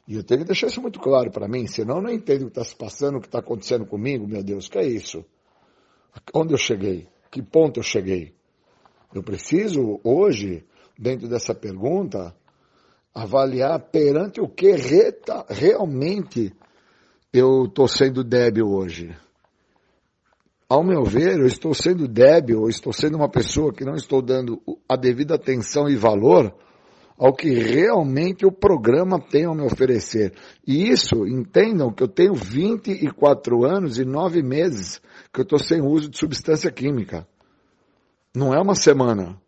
E 0.08 0.16
eu 0.16 0.24
tenho 0.24 0.42
que 0.42 0.48
deixar 0.48 0.68
isso 0.68 0.82
muito 0.82 1.00
claro 1.00 1.32
para 1.32 1.48
mim, 1.48 1.66
senão 1.66 1.98
eu 1.98 2.02
não 2.04 2.12
entendo 2.12 2.44
o 2.44 2.46
que 2.46 2.52
está 2.60 2.64
se 2.64 2.76
passando, 2.76 3.18
o 3.18 3.22
que 3.22 3.28
está 3.28 3.40
acontecendo 3.40 3.86
comigo, 3.86 4.28
meu 4.28 4.44
Deus, 4.44 4.68
que 4.68 4.78
é 4.78 4.86
isso? 4.86 5.26
Onde 6.34 6.54
eu 6.54 6.58
cheguei? 6.58 7.08
Que 7.32 7.42
ponto 7.42 7.80
eu 7.80 7.84
cheguei? 7.84 8.34
Eu 9.14 9.24
preciso, 9.24 10.00
hoje, 10.04 10.64
dentro 10.98 11.28
dessa 11.28 11.56
pergunta, 11.56 12.36
avaliar 13.14 13.80
perante 13.80 14.40
o 14.40 14.48
que 14.48 14.76
realmente 15.50 16.54
eu 17.34 17.66
estou 17.66 17.88
sendo 17.88 18.24
débil 18.24 18.68
hoje. 18.68 19.16
Ao 20.68 20.84
meu 20.84 21.04
ver, 21.04 21.40
eu 21.40 21.48
estou 21.48 21.74
sendo 21.74 22.08
débil, 22.08 22.62
eu 22.62 22.70
estou 22.70 22.92
sendo 22.92 23.16
uma 23.18 23.30
pessoa 23.30 23.74
que 23.74 23.86
não 23.86 23.96
estou 23.96 24.22
dando 24.22 24.62
a 24.88 24.96
devida 24.96 25.36
atenção 25.36 25.88
e 25.88 25.96
valor 25.96 26.54
ao 27.18 27.34
que 27.34 27.50
realmente 27.50 28.46
o 28.46 28.52
programa 28.52 29.20
tem 29.20 29.46
a 29.46 29.54
me 29.54 29.64
oferecer. 29.64 30.34
E 30.68 30.90
isso, 30.90 31.26
entendam 31.26 31.92
que 31.92 32.04
eu 32.04 32.08
tenho 32.08 32.34
24 32.34 33.66
anos 33.66 33.98
e 33.98 34.06
9 34.06 34.44
meses 34.44 35.02
que 35.34 35.40
eu 35.40 35.44
estou 35.44 35.60
sem 35.60 35.82
uso 35.82 36.10
de 36.10 36.18
substância 36.18 36.72
química. 36.72 37.28
Não 38.36 38.54
é 38.54 38.62
uma 38.62 38.76
semana 38.76 39.40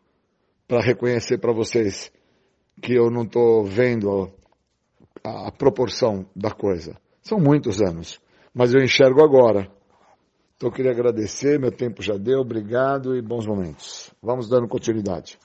para 0.68 0.82
reconhecer 0.82 1.38
para 1.40 1.54
vocês 1.54 2.12
que 2.82 2.94
eu 2.94 3.10
não 3.10 3.24
estou 3.24 3.66
vendo 3.66 4.32
a, 5.24 5.48
a 5.48 5.52
proporção 5.52 6.26
da 6.36 6.52
coisa. 6.52 6.96
São 7.22 7.40
muitos 7.40 7.82
anos, 7.82 8.20
mas 8.54 8.74
eu 8.74 8.82
enxergo 8.82 9.22
agora. 9.22 9.70
Então 10.56 10.70
eu 10.70 10.74
queria 10.74 10.92
agradecer, 10.92 11.60
meu 11.60 11.72
tempo 11.72 12.02
já 12.02 12.18
deu, 12.18 12.40
obrigado 12.40 13.16
e 13.16 13.22
bons 13.22 13.46
momentos. 13.46 14.12
Vamos 14.22 14.50
dando 14.50 14.68
continuidade. 14.68 15.38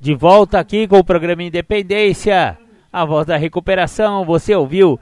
De 0.00 0.14
volta 0.14 0.60
aqui 0.60 0.86
com 0.86 1.00
o 1.00 1.04
programa 1.04 1.42
Independência, 1.42 2.56
a 2.92 3.04
voz 3.04 3.26
da 3.26 3.36
recuperação. 3.36 4.24
Você 4.24 4.54
ouviu 4.54 5.00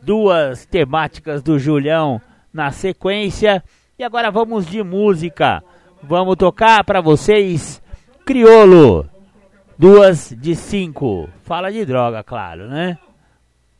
duas 0.00 0.64
temáticas 0.64 1.42
do 1.42 1.58
Julião 1.58 2.22
na 2.52 2.70
sequência. 2.70 3.62
E 3.98 4.04
agora 4.04 4.30
vamos 4.30 4.66
de 4.66 4.82
música. 4.82 5.62
Vamos 6.02 6.36
tocar 6.36 6.84
para 6.84 7.00
vocês 7.00 7.82
Criolo. 8.24 9.08
Duas 9.78 10.34
de 10.38 10.54
cinco. 10.54 11.28
Fala 11.42 11.70
de 11.70 11.84
droga, 11.84 12.22
claro, 12.22 12.68
né? 12.68 12.98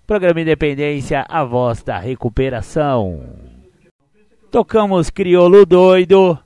Programa 0.07 0.41
Independência, 0.41 1.25
a 1.29 1.45
voz 1.45 1.83
da 1.83 1.99
recuperação. 1.99 3.21
Tocamos 4.51 5.09
Criolo 5.11 5.64
doido. 5.64 6.39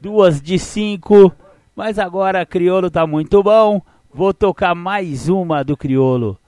Duas 0.00 0.40
de 0.40 0.58
cinco. 0.58 1.32
Mas 1.74 1.98
agora 1.98 2.46
Criolo 2.46 2.90
tá 2.90 3.06
muito 3.06 3.42
bom. 3.42 3.82
Vou 4.12 4.32
tocar 4.32 4.74
mais 4.74 5.28
uma 5.28 5.64
do 5.64 5.76
Criolo. 5.76 6.38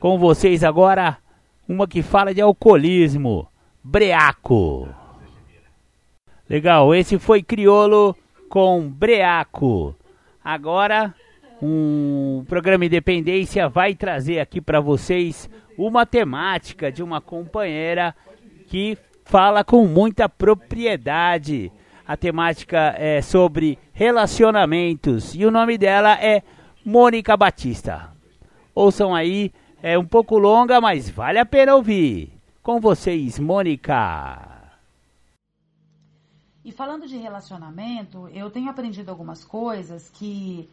Com 0.00 0.18
vocês 0.18 0.64
agora, 0.64 1.18
uma 1.68 1.86
que 1.86 2.00
fala 2.00 2.32
de 2.32 2.40
alcoolismo. 2.40 3.46
Breaco. 3.90 4.86
Legal, 6.46 6.94
esse 6.94 7.18
foi 7.18 7.42
Criolo 7.42 8.14
com 8.46 8.86
Breaco. 8.86 9.96
Agora, 10.44 11.14
um 11.62 12.44
programa 12.46 12.84
Independência 12.84 13.66
vai 13.66 13.94
trazer 13.94 14.40
aqui 14.40 14.60
para 14.60 14.78
vocês 14.78 15.48
uma 15.74 16.04
temática 16.04 16.92
de 16.92 17.02
uma 17.02 17.22
companheira 17.22 18.14
que 18.66 18.98
fala 19.24 19.64
com 19.64 19.86
muita 19.86 20.28
propriedade. 20.28 21.72
A 22.06 22.14
temática 22.14 22.94
é 22.98 23.22
sobre 23.22 23.78
relacionamentos 23.94 25.34
e 25.34 25.46
o 25.46 25.50
nome 25.50 25.78
dela 25.78 26.12
é 26.22 26.42
Mônica 26.84 27.34
Batista. 27.38 28.10
Ouçam 28.74 29.14
aí, 29.14 29.50
é 29.82 29.98
um 29.98 30.04
pouco 30.04 30.36
longa, 30.36 30.78
mas 30.78 31.08
vale 31.08 31.38
a 31.38 31.46
pena 31.46 31.74
ouvir. 31.74 32.37
Com 32.68 32.80
vocês, 32.80 33.38
Mônica. 33.38 34.76
E 36.62 36.70
falando 36.70 37.08
de 37.08 37.16
relacionamento, 37.16 38.28
eu 38.28 38.50
tenho 38.50 38.68
aprendido 38.68 39.08
algumas 39.08 39.42
coisas 39.42 40.10
que 40.10 40.68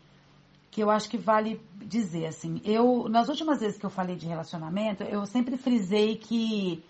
que 0.69 0.83
eu 0.83 0.89
acho 0.89 1.09
que 1.09 1.17
vale 1.17 1.57
dizer 1.77 2.25
assim. 2.25 2.59
Eu 2.65 3.07
nas 3.07 3.29
últimas 3.29 3.61
vezes 3.61 3.77
que 3.77 3.85
eu 3.85 3.89
falei 3.89 4.17
de 4.17 4.27
relacionamento, 4.27 5.03
eu 5.03 5.25
sempre 5.25 5.55
frisei 5.55 6.17
que 6.17 6.83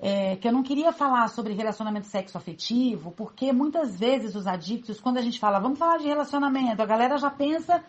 é, 0.00 0.36
que 0.36 0.48
eu 0.48 0.52
não 0.52 0.62
queria 0.62 0.90
falar 0.90 1.28
sobre 1.28 1.52
relacionamento 1.52 2.06
sexo 2.06 2.38
afetivo, 2.38 3.10
porque 3.10 3.52
muitas 3.52 4.00
vezes 4.00 4.34
os 4.34 4.46
adictos, 4.46 4.98
quando 5.00 5.18
a 5.18 5.22
gente 5.22 5.38
fala, 5.38 5.58
vamos 5.58 5.78
falar 5.78 5.98
de 5.98 6.06
relacionamento, 6.06 6.80
a 6.80 6.86
galera 6.86 7.18
já 7.18 7.30
pensa 7.30 7.84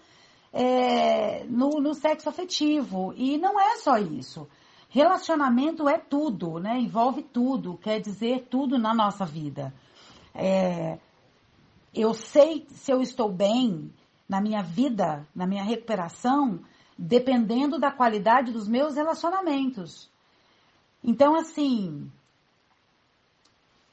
é, 0.52 1.46
no, 1.46 1.80
no 1.80 1.94
sexo 1.94 2.28
afetivo. 2.28 3.14
E 3.16 3.38
não 3.38 3.58
é 3.58 3.78
só 3.78 3.98
isso. 3.98 4.50
Relacionamento 4.94 5.88
é 5.88 5.98
tudo, 5.98 6.60
né? 6.60 6.78
Envolve 6.78 7.24
tudo, 7.24 7.78
quer 7.78 8.02
dizer 8.02 8.48
tudo 8.50 8.78
na 8.78 8.94
nossa 8.94 9.26
vida. 9.26 9.74
É, 10.36 11.00
eu 11.96 12.14
sei 12.14 12.68
se 12.72 12.92
eu 12.92 13.02
estou 13.02 13.32
bem 13.32 13.90
na 14.28 14.42
minha 14.42 14.62
vida, 14.62 15.26
na 15.34 15.48
minha 15.48 15.64
recuperação, 15.64 16.60
dependendo 16.98 17.80
da 17.80 17.90
qualidade 17.90 18.52
dos 18.52 18.68
meus 18.68 18.96
relacionamentos. 18.96 20.10
Então, 21.02 21.38
assim, 21.38 22.12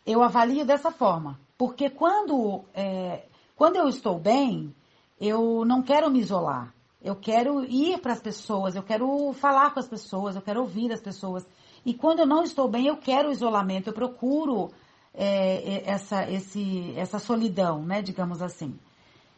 eu 0.04 0.20
avalio 0.20 0.66
dessa 0.66 0.90
forma. 0.90 1.38
Porque 1.56 1.88
quando, 1.88 2.64
é, 2.74 3.24
quando 3.54 3.76
eu 3.76 3.88
estou 3.88 4.18
bem, 4.18 4.74
eu 5.20 5.64
não 5.64 5.80
quero 5.80 6.10
me 6.10 6.18
isolar. 6.18 6.74
Eu 7.08 7.16
quero 7.16 7.64
ir 7.64 7.98
para 8.00 8.12
as 8.12 8.20
pessoas, 8.20 8.76
eu 8.76 8.82
quero 8.82 9.32
falar 9.32 9.72
com 9.72 9.80
as 9.80 9.88
pessoas, 9.88 10.36
eu 10.36 10.42
quero 10.42 10.60
ouvir 10.60 10.92
as 10.92 11.00
pessoas. 11.00 11.46
E 11.84 11.94
quando 11.94 12.18
eu 12.18 12.26
não 12.26 12.42
estou 12.42 12.68
bem, 12.68 12.86
eu 12.86 12.98
quero 12.98 13.30
o 13.30 13.32
isolamento, 13.32 13.88
eu 13.88 13.94
procuro 13.94 14.70
é, 15.14 15.56
é, 15.56 15.90
essa, 15.90 16.30
esse, 16.30 16.92
essa 16.96 17.18
solidão, 17.18 17.82
né, 17.82 18.02
digamos 18.02 18.42
assim. 18.42 18.78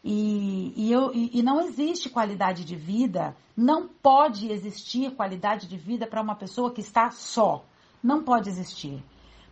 E, 0.03 0.73
e, 0.75 0.91
eu, 0.91 1.15
e, 1.15 1.39
e 1.39 1.43
não 1.45 1.61
existe 1.61 2.11
qualidade 2.11 2.65
de 2.65 2.75
vida, 2.75 3.37
não 3.57 3.87
pode 3.87 4.51
existir 4.51 5.13
qualidade 5.13 5.69
de 5.69 5.77
vida 5.77 6.09
para 6.09 6.21
uma 6.21 6.35
pessoa 6.35 6.73
que 6.73 6.81
está 6.81 7.13
só. 7.13 7.65
Não 8.03 8.25
pode 8.25 8.49
existir. 8.49 9.01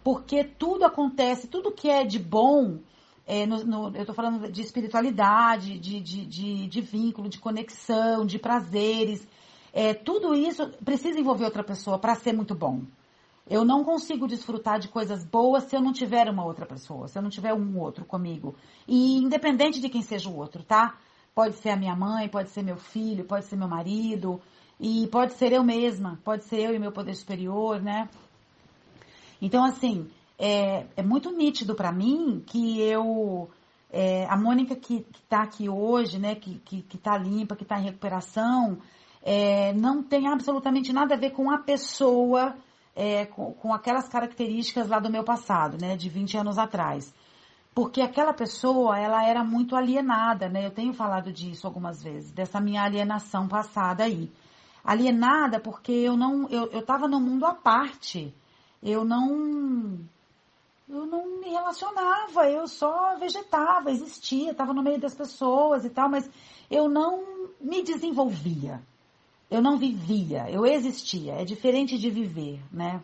Porque 0.02 0.42
tudo 0.42 0.84
acontece, 0.84 1.46
tudo 1.46 1.70
que 1.70 1.88
é 1.88 2.02
de 2.02 2.18
bom, 2.18 2.80
é, 3.28 3.44
no, 3.44 3.62
no, 3.62 3.94
eu 3.94 4.00
estou 4.00 4.14
falando 4.14 4.50
de 4.50 4.62
espiritualidade, 4.62 5.78
de, 5.78 6.00
de, 6.00 6.24
de, 6.24 6.66
de, 6.66 6.80
vínculo, 6.80 7.28
de 7.28 7.38
conexão, 7.38 8.24
de 8.24 8.38
prazeres, 8.38 9.28
é, 9.70 9.92
tudo 9.92 10.34
isso 10.34 10.66
precisa 10.82 11.20
envolver 11.20 11.44
outra 11.44 11.62
pessoa 11.62 11.98
para 11.98 12.14
ser 12.14 12.32
muito 12.32 12.54
bom. 12.54 12.84
Eu 13.46 13.66
não 13.66 13.84
consigo 13.84 14.26
desfrutar 14.26 14.78
de 14.78 14.88
coisas 14.88 15.26
boas 15.26 15.64
se 15.64 15.76
eu 15.76 15.80
não 15.82 15.92
tiver 15.92 16.26
uma 16.30 16.42
outra 16.42 16.64
pessoa, 16.64 17.06
se 17.06 17.18
eu 17.18 17.22
não 17.22 17.28
tiver 17.28 17.52
um 17.52 17.78
outro 17.78 18.06
comigo. 18.06 18.56
E 18.86 19.18
independente 19.18 19.78
de 19.78 19.90
quem 19.90 20.00
seja 20.00 20.30
o 20.30 20.36
outro, 20.36 20.62
tá? 20.62 20.96
Pode 21.34 21.56
ser 21.56 21.68
a 21.68 21.76
minha 21.76 21.94
mãe, 21.94 22.30
pode 22.30 22.48
ser 22.48 22.62
meu 22.62 22.76
filho, 22.76 23.26
pode 23.26 23.44
ser 23.44 23.56
meu 23.56 23.68
marido, 23.68 24.40
e 24.80 25.06
pode 25.08 25.34
ser 25.34 25.52
eu 25.52 25.62
mesma, 25.62 26.18
pode 26.24 26.44
ser 26.44 26.60
eu 26.60 26.74
e 26.74 26.78
meu 26.78 26.92
poder 26.92 27.14
superior, 27.14 27.82
né? 27.82 28.08
Então, 29.40 29.62
assim, 29.64 30.08
é, 30.38 30.86
é 30.96 31.02
muito 31.02 31.30
nítido 31.32 31.74
para 31.74 31.92
mim 31.92 32.42
que 32.46 32.80
eu. 32.80 33.50
É, 33.90 34.26
a 34.26 34.36
Mônica 34.36 34.76
que 34.76 35.06
está 35.14 35.42
aqui 35.42 35.68
hoje, 35.68 36.18
né, 36.18 36.34
que, 36.34 36.58
que, 36.58 36.82
que 36.82 36.98
tá 36.98 37.16
limpa, 37.16 37.56
que 37.56 37.62
está 37.62 37.80
em 37.80 37.84
recuperação, 37.84 38.78
é, 39.22 39.72
não 39.72 40.02
tem 40.02 40.28
absolutamente 40.28 40.92
nada 40.92 41.14
a 41.14 41.18
ver 41.18 41.30
com 41.30 41.50
a 41.50 41.56
pessoa 41.58 42.54
é, 42.94 43.26
com, 43.26 43.52
com 43.52 43.72
aquelas 43.72 44.08
características 44.08 44.88
lá 44.88 44.98
do 44.98 45.08
meu 45.08 45.22
passado, 45.22 45.78
né, 45.80 45.96
de 45.96 46.08
20 46.08 46.36
anos 46.36 46.58
atrás. 46.58 47.14
Porque 47.72 48.00
aquela 48.00 48.34
pessoa, 48.34 48.98
ela 48.98 49.24
era 49.24 49.44
muito 49.44 49.76
alienada, 49.76 50.48
né? 50.48 50.66
Eu 50.66 50.72
tenho 50.72 50.92
falado 50.92 51.32
disso 51.32 51.64
algumas 51.64 52.02
vezes, 52.02 52.32
dessa 52.32 52.60
minha 52.60 52.82
alienação 52.82 53.46
passada 53.46 54.02
aí. 54.02 54.28
Alienada 54.82 55.60
porque 55.60 55.92
eu 55.92 56.16
não, 56.16 56.48
eu, 56.48 56.66
eu 56.72 56.84
tava 56.84 57.06
no 57.06 57.20
mundo 57.20 57.46
à 57.46 57.54
parte. 57.54 58.34
Eu 58.82 59.04
não, 59.04 59.96
eu 60.88 61.06
não 61.06 61.40
me 61.40 61.50
relacionava, 61.50 62.48
eu 62.50 62.66
só 62.66 63.16
vegetava, 63.18 63.90
existia, 63.90 64.52
estava 64.52 64.72
no 64.72 64.82
meio 64.82 64.98
das 64.98 65.14
pessoas 65.14 65.84
e 65.84 65.90
tal, 65.90 66.08
mas 66.08 66.28
eu 66.70 66.88
não 66.88 67.48
me 67.60 67.82
desenvolvia. 67.82 68.80
Eu 69.50 69.62
não 69.62 69.78
vivia, 69.78 70.50
eu 70.50 70.66
existia. 70.66 71.34
É 71.34 71.44
diferente 71.44 71.98
de 71.98 72.10
viver, 72.10 72.60
né? 72.72 73.02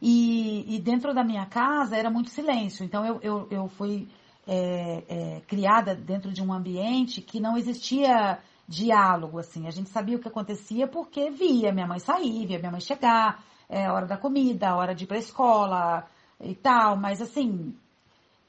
E, 0.00 0.74
e 0.74 0.80
dentro 0.80 1.14
da 1.14 1.22
minha 1.22 1.46
casa 1.46 1.96
era 1.96 2.10
muito 2.10 2.30
silêncio. 2.30 2.84
Então 2.84 3.04
eu, 3.04 3.20
eu, 3.22 3.48
eu 3.50 3.68
fui 3.68 4.08
é, 4.46 5.04
é, 5.08 5.40
criada 5.46 5.94
dentro 5.94 6.32
de 6.32 6.42
um 6.42 6.52
ambiente 6.52 7.20
que 7.20 7.38
não 7.38 7.56
existia 7.56 8.40
diálogo, 8.66 9.38
assim. 9.38 9.68
A 9.68 9.70
gente 9.70 9.90
sabia 9.90 10.16
o 10.16 10.20
que 10.20 10.26
acontecia 10.26 10.88
porque 10.88 11.30
via 11.30 11.72
minha 11.72 11.86
mãe 11.86 12.00
sair, 12.00 12.46
via 12.46 12.58
minha 12.58 12.72
mãe 12.72 12.80
chegar, 12.80 13.44
é, 13.72 13.90
hora 13.90 14.06
da 14.06 14.18
comida, 14.18 14.76
hora 14.76 14.94
de 14.94 15.04
ir 15.04 15.06
para 15.06 15.16
a 15.16 15.20
escola 15.20 16.06
e 16.38 16.54
tal. 16.54 16.94
Mas 16.94 17.22
assim, 17.22 17.74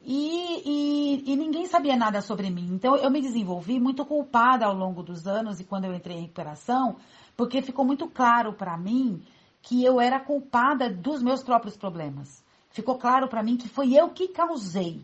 e, 0.01 0.61
e, 0.65 1.31
e, 1.31 1.35
ninguém 1.37 1.65
sabia 1.65 1.95
nada 1.95 2.21
sobre 2.21 2.49
mim. 2.49 2.67
Então 2.73 2.97
eu 2.97 3.09
me 3.09 3.21
desenvolvi 3.21 3.79
muito 3.79 4.05
culpada 4.05 4.65
ao 4.65 4.75
longo 4.75 5.01
dos 5.01 5.25
anos 5.25 5.61
e 5.61 5.63
quando 5.63 5.85
eu 5.85 5.93
entrei 5.93 6.17
em 6.17 6.21
recuperação, 6.23 6.97
porque 7.37 7.61
ficou 7.61 7.85
muito 7.85 8.05
claro 8.09 8.51
para 8.51 8.77
mim 8.77 9.23
que 9.61 9.81
eu 9.81 10.01
era 10.01 10.19
culpada 10.19 10.89
dos 10.89 11.23
meus 11.23 11.41
próprios 11.41 11.77
problemas. 11.77 12.43
Ficou 12.69 12.97
claro 12.97 13.29
para 13.29 13.41
mim 13.41 13.55
que 13.55 13.69
foi 13.69 13.93
eu 13.93 14.09
que 14.09 14.27
causei. 14.27 14.99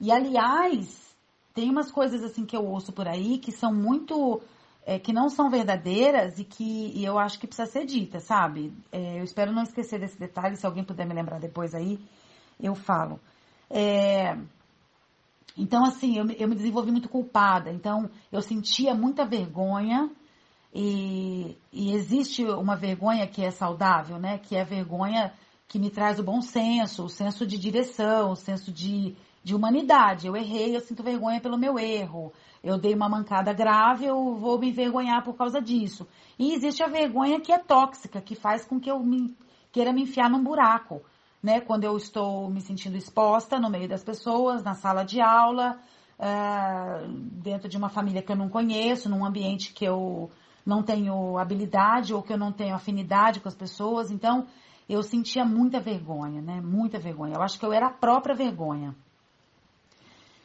E 0.00 0.12
aliás, 0.12 1.16
tem 1.52 1.68
umas 1.68 1.90
coisas 1.90 2.22
assim 2.22 2.46
que 2.46 2.56
eu 2.56 2.64
ouço 2.64 2.92
por 2.92 3.08
aí 3.08 3.38
que 3.38 3.50
são 3.50 3.74
muito 3.74 4.40
é, 4.84 4.98
que 4.98 5.12
não 5.12 5.28
são 5.28 5.48
verdadeiras 5.48 6.38
e 6.38 6.44
que 6.44 6.92
e 6.94 7.04
eu 7.04 7.18
acho 7.18 7.38
que 7.38 7.46
precisa 7.46 7.70
ser 7.70 7.86
dita, 7.86 8.20
sabe? 8.20 8.72
É, 8.90 9.20
eu 9.20 9.24
espero 9.24 9.52
não 9.52 9.62
esquecer 9.62 10.00
desse 10.00 10.18
detalhe. 10.18 10.56
Se 10.56 10.66
alguém 10.66 10.84
puder 10.84 11.06
me 11.06 11.14
lembrar 11.14 11.38
depois 11.38 11.74
aí, 11.74 11.98
eu 12.60 12.74
falo. 12.74 13.20
É, 13.70 14.36
então, 15.56 15.84
assim, 15.84 16.16
eu, 16.16 16.28
eu 16.30 16.48
me 16.48 16.54
desenvolvi 16.54 16.90
muito 16.90 17.08
culpada. 17.08 17.70
Então, 17.70 18.10
eu 18.30 18.40
sentia 18.40 18.94
muita 18.94 19.24
vergonha. 19.24 20.10
E, 20.74 21.56
e, 21.72 21.92
existe 21.92 22.44
uma 22.44 22.74
vergonha 22.74 23.26
que 23.26 23.44
é 23.44 23.50
saudável, 23.50 24.18
né? 24.18 24.38
Que 24.38 24.56
é 24.56 24.62
a 24.62 24.64
vergonha 24.64 25.32
que 25.68 25.78
me 25.78 25.90
traz 25.90 26.18
o 26.18 26.22
bom 26.22 26.40
senso, 26.40 27.04
o 27.04 27.08
senso 27.08 27.46
de 27.46 27.58
direção, 27.58 28.30
o 28.30 28.36
senso 28.36 28.72
de, 28.72 29.14
de 29.42 29.54
humanidade. 29.54 30.26
Eu 30.26 30.36
errei, 30.36 30.76
eu 30.76 30.80
sinto 30.80 31.02
vergonha 31.02 31.40
pelo 31.40 31.58
meu 31.58 31.78
erro. 31.78 32.32
Eu 32.62 32.78
dei 32.78 32.94
uma 32.94 33.08
mancada 33.08 33.52
grave, 33.52 34.06
eu 34.06 34.34
vou 34.34 34.58
me 34.58 34.70
envergonhar 34.70 35.22
por 35.24 35.34
causa 35.34 35.60
disso. 35.60 36.06
E 36.38 36.54
existe 36.54 36.82
a 36.82 36.88
vergonha 36.88 37.40
que 37.40 37.52
é 37.52 37.58
tóxica, 37.58 38.20
que 38.20 38.34
faz 38.34 38.64
com 38.64 38.78
que 38.78 38.90
eu 38.90 39.00
me, 39.00 39.36
queira 39.72 39.92
me 39.92 40.02
enfiar 40.02 40.30
num 40.30 40.42
buraco 40.42 41.02
né? 41.42 41.60
Quando 41.60 41.84
eu 41.84 41.96
estou 41.96 42.48
me 42.48 42.60
sentindo 42.60 42.96
exposta 42.96 43.58
no 43.58 43.68
meio 43.68 43.88
das 43.88 44.04
pessoas, 44.04 44.62
na 44.62 44.74
sala 44.74 45.02
de 45.04 45.20
aula, 45.20 45.78
uh, 46.18 47.08
dentro 47.42 47.68
de 47.68 47.76
uma 47.76 47.88
família 47.88 48.22
que 48.22 48.30
eu 48.30 48.36
não 48.36 48.48
conheço, 48.48 49.10
num 49.10 49.24
ambiente 49.24 49.72
que 49.72 49.84
eu 49.84 50.30
não 50.64 50.82
tenho 50.82 51.36
habilidade 51.36 52.14
ou 52.14 52.22
que 52.22 52.32
eu 52.32 52.38
não 52.38 52.52
tenho 52.52 52.74
afinidade 52.74 53.40
com 53.40 53.48
as 53.48 53.56
pessoas. 53.56 54.10
Então, 54.12 54.46
eu 54.88 55.02
sentia 55.02 55.44
muita 55.44 55.80
vergonha, 55.80 56.40
né? 56.40 56.60
Muita 56.60 57.00
vergonha. 57.00 57.34
Eu 57.34 57.42
acho 57.42 57.58
que 57.58 57.66
eu 57.66 57.72
era 57.72 57.88
a 57.88 57.92
própria 57.92 58.34
vergonha. 58.34 58.94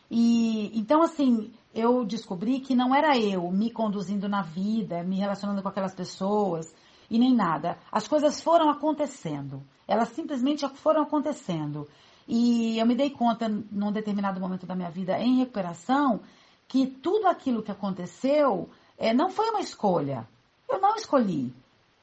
E 0.10 0.78
então, 0.78 1.02
assim, 1.02 1.52
eu 1.74 2.06
descobri 2.06 2.60
que 2.60 2.76
não 2.76 2.96
era 2.96 3.18
eu 3.18 3.52
me 3.52 3.72
conduzindo 3.72 4.28
na 4.28 4.42
vida, 4.42 5.04
me 5.04 5.18
relacionando 5.18 5.62
com 5.62 5.68
aquelas 5.68 5.94
pessoas 5.94 6.74
e 7.10 7.20
nem 7.20 7.34
nada. 7.36 7.78
As 7.92 8.08
coisas 8.08 8.42
foram 8.42 8.70
acontecendo. 8.70 9.62
Elas 9.88 10.10
simplesmente 10.10 10.68
foram 10.76 11.04
acontecendo. 11.04 11.88
E 12.28 12.78
eu 12.78 12.86
me 12.86 12.96
dei 12.96 13.10
conta, 13.10 13.48
num 13.48 13.92
determinado 13.92 14.40
momento 14.40 14.66
da 14.66 14.76
minha 14.76 14.90
vida, 14.90 15.18
em 15.20 15.38
recuperação, 15.38 16.20
que 16.68 16.86
tudo 16.86 17.28
aquilo 17.28 17.64
que 17.64 17.72
aconteceu 17.72 18.70
é, 18.98 19.14
não 19.14 19.30
foi 19.30 19.50
uma 19.50 19.62
escolha. 19.62 20.28
Eu 20.70 20.82
não 20.82 20.96
escolhi. 20.96 21.54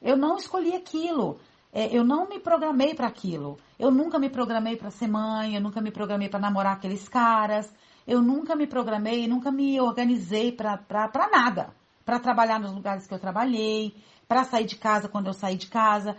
Eu 0.01 0.17
não 0.17 0.37
escolhi 0.37 0.75
aquilo. 0.75 1.39
É, 1.71 1.95
eu 1.95 2.03
não 2.03 2.27
me 2.27 2.39
programei 2.39 2.95
para 2.95 3.07
aquilo. 3.07 3.57
Eu 3.77 3.91
nunca 3.91 4.17
me 4.17 4.29
programei 4.29 4.75
para 4.77 4.89
ser 4.89 5.07
mãe, 5.07 5.55
eu 5.55 5.61
nunca 5.61 5.81
me 5.81 5.91
programei 5.91 6.29
para 6.29 6.39
namorar 6.39 6.73
aqueles 6.73 7.07
caras. 7.07 7.71
Eu 8.07 8.21
nunca 8.21 8.55
me 8.55 8.67
programei, 8.67 9.27
nunca 9.27 9.51
me 9.51 9.79
organizei 9.81 10.51
para 10.51 11.29
nada. 11.31 11.73
Para 12.05 12.19
trabalhar 12.19 12.59
nos 12.59 12.71
lugares 12.71 13.07
que 13.07 13.13
eu 13.13 13.19
trabalhei, 13.19 13.95
para 14.27 14.43
sair 14.43 14.65
de 14.65 14.75
casa 14.75 15.09
quando 15.09 15.27
eu 15.27 15.33
saí 15.33 15.55
de 15.55 15.67
casa. 15.67 16.15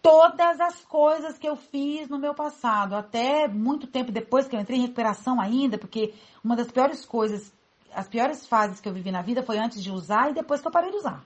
Todas 0.00 0.60
as 0.60 0.80
coisas 0.84 1.36
que 1.36 1.46
eu 1.46 1.56
fiz 1.56 2.08
no 2.08 2.18
meu 2.18 2.32
passado, 2.34 2.94
até 2.94 3.46
muito 3.46 3.86
tempo 3.86 4.10
depois 4.10 4.48
que 4.48 4.56
eu 4.56 4.60
entrei 4.60 4.78
em 4.78 4.82
recuperação 4.82 5.40
ainda, 5.40 5.76
porque 5.76 6.14
uma 6.42 6.56
das 6.56 6.70
piores 6.70 7.04
coisas, 7.04 7.52
as 7.92 8.08
piores 8.08 8.46
fases 8.46 8.80
que 8.80 8.88
eu 8.88 8.92
vivi 8.92 9.10
na 9.10 9.20
vida 9.20 9.42
foi 9.42 9.58
antes 9.58 9.82
de 9.82 9.90
usar 9.90 10.30
e 10.30 10.34
depois 10.34 10.60
que 10.62 10.66
eu 10.66 10.72
parei 10.72 10.90
de 10.90 10.96
usar. 10.96 11.22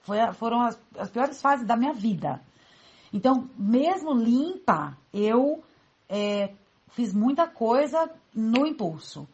Foi, 0.00 0.18
foram 0.34 0.60
as, 0.60 0.78
as 0.98 1.08
piores 1.08 1.40
fases 1.40 1.66
da 1.66 1.76
minha 1.76 1.94
vida. 1.94 2.42
Então, 3.12 3.48
mesmo 3.56 4.12
limpa, 4.12 4.98
eu 5.14 5.62
é, 6.08 6.52
fiz 6.88 7.14
muita 7.14 7.46
coisa 7.46 8.10
no 8.34 8.66
impulso. 8.66 9.26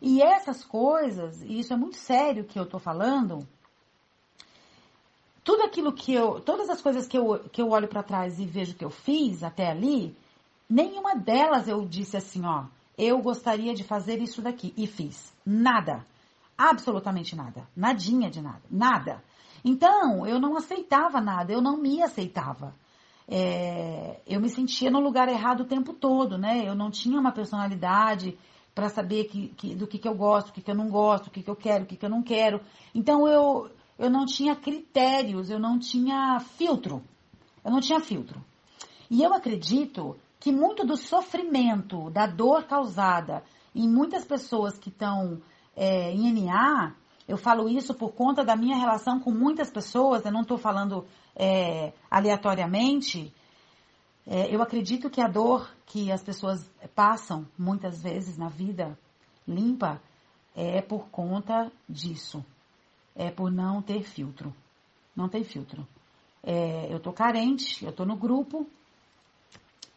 E 0.00 0.22
essas 0.22 0.64
coisas, 0.64 1.42
e 1.42 1.58
isso 1.58 1.72
é 1.72 1.76
muito 1.76 1.96
sério 1.96 2.44
que 2.44 2.58
eu 2.58 2.64
estou 2.64 2.80
falando, 2.80 3.46
tudo 5.44 5.62
aquilo 5.62 5.92
que 5.92 6.14
eu, 6.14 6.40
todas 6.40 6.70
as 6.70 6.80
coisas 6.80 7.06
que 7.06 7.18
eu, 7.18 7.40
que 7.50 7.60
eu 7.60 7.70
olho 7.70 7.88
para 7.88 8.02
trás 8.02 8.38
e 8.38 8.46
vejo 8.46 8.74
que 8.74 8.84
eu 8.84 8.90
fiz 8.90 9.42
até 9.42 9.70
ali, 9.70 10.16
nenhuma 10.68 11.14
delas 11.14 11.68
eu 11.68 11.86
disse 11.86 12.16
assim, 12.16 12.44
ó, 12.46 12.64
eu 12.96 13.20
gostaria 13.20 13.74
de 13.74 13.84
fazer 13.84 14.20
isso 14.20 14.40
daqui 14.42 14.72
e 14.76 14.86
fiz. 14.86 15.34
Nada. 15.44 16.04
Absolutamente 16.56 17.34
nada. 17.34 17.66
Nadinha 17.74 18.30
de 18.30 18.42
nada. 18.42 18.62
Nada. 18.70 19.22
Então, 19.64 20.26
eu 20.26 20.38
não 20.38 20.56
aceitava 20.56 21.20
nada, 21.20 21.52
eu 21.52 21.60
não 21.60 21.76
me 21.76 22.02
aceitava. 22.02 22.74
É, 23.26 24.20
eu 24.26 24.40
me 24.40 24.48
sentia 24.48 24.90
no 24.90 25.00
lugar 25.00 25.28
errado 25.28 25.62
o 25.62 25.66
tempo 25.66 25.92
todo, 25.94 26.36
né? 26.36 26.62
Eu 26.66 26.74
não 26.74 26.90
tinha 26.90 27.18
uma 27.18 27.32
personalidade 27.32 28.36
para 28.74 28.88
saber 28.88 29.24
que, 29.24 29.48
que, 29.48 29.74
do 29.74 29.86
que, 29.86 29.98
que 29.98 30.08
eu 30.08 30.14
gosto, 30.14 30.50
o 30.50 30.52
que, 30.52 30.62
que 30.62 30.70
eu 30.70 30.74
não 30.74 30.88
gosto, 30.88 31.26
o 31.26 31.30
que, 31.30 31.42
que 31.42 31.50
eu 31.50 31.56
quero, 31.56 31.84
o 31.84 31.86
que, 31.86 31.96
que 31.96 32.04
eu 32.04 32.10
não 32.10 32.22
quero. 32.22 32.60
Então 32.94 33.26
eu, 33.26 33.70
eu 33.98 34.10
não 34.10 34.24
tinha 34.24 34.54
critérios, 34.56 35.50
eu 35.50 35.58
não 35.58 35.78
tinha 35.78 36.40
filtro. 36.40 37.02
Eu 37.64 37.70
não 37.70 37.80
tinha 37.80 38.00
filtro. 38.00 38.42
E 39.10 39.22
eu 39.22 39.34
acredito 39.34 40.16
que 40.38 40.50
muito 40.52 40.86
do 40.86 40.96
sofrimento, 40.96 42.10
da 42.10 42.26
dor 42.26 42.64
causada 42.64 43.42
em 43.74 43.88
muitas 43.88 44.24
pessoas 44.24 44.78
que 44.78 44.88
estão 44.88 45.40
é, 45.76 46.10
em 46.12 46.32
NA, 46.32 46.94
eu 47.28 47.36
falo 47.36 47.68
isso 47.68 47.94
por 47.94 48.12
conta 48.12 48.44
da 48.44 48.56
minha 48.56 48.76
relação 48.76 49.20
com 49.20 49.30
muitas 49.30 49.70
pessoas, 49.70 50.24
eu 50.24 50.32
não 50.32 50.42
estou 50.42 50.58
falando 50.58 51.06
é, 51.36 51.92
aleatoriamente, 52.10 53.32
é, 54.26 54.54
eu 54.54 54.62
acredito 54.62 55.10
que 55.10 55.20
a 55.20 55.28
dor 55.28 55.68
que 55.90 56.12
as 56.12 56.22
pessoas 56.22 56.70
passam 56.94 57.44
muitas 57.58 58.00
vezes 58.00 58.38
na 58.38 58.48
vida 58.48 58.96
limpa 59.46 60.00
é 60.54 60.80
por 60.80 61.08
conta 61.08 61.70
disso. 61.88 62.44
É 63.14 63.30
por 63.30 63.50
não 63.50 63.82
ter 63.82 64.04
filtro. 64.04 64.54
Não 65.16 65.28
tem 65.28 65.42
filtro. 65.42 65.86
É, 66.44 66.86
eu 66.90 67.00
tô 67.00 67.12
carente, 67.12 67.84
eu 67.84 67.92
tô 67.92 68.04
no 68.04 68.16
grupo, 68.16 68.66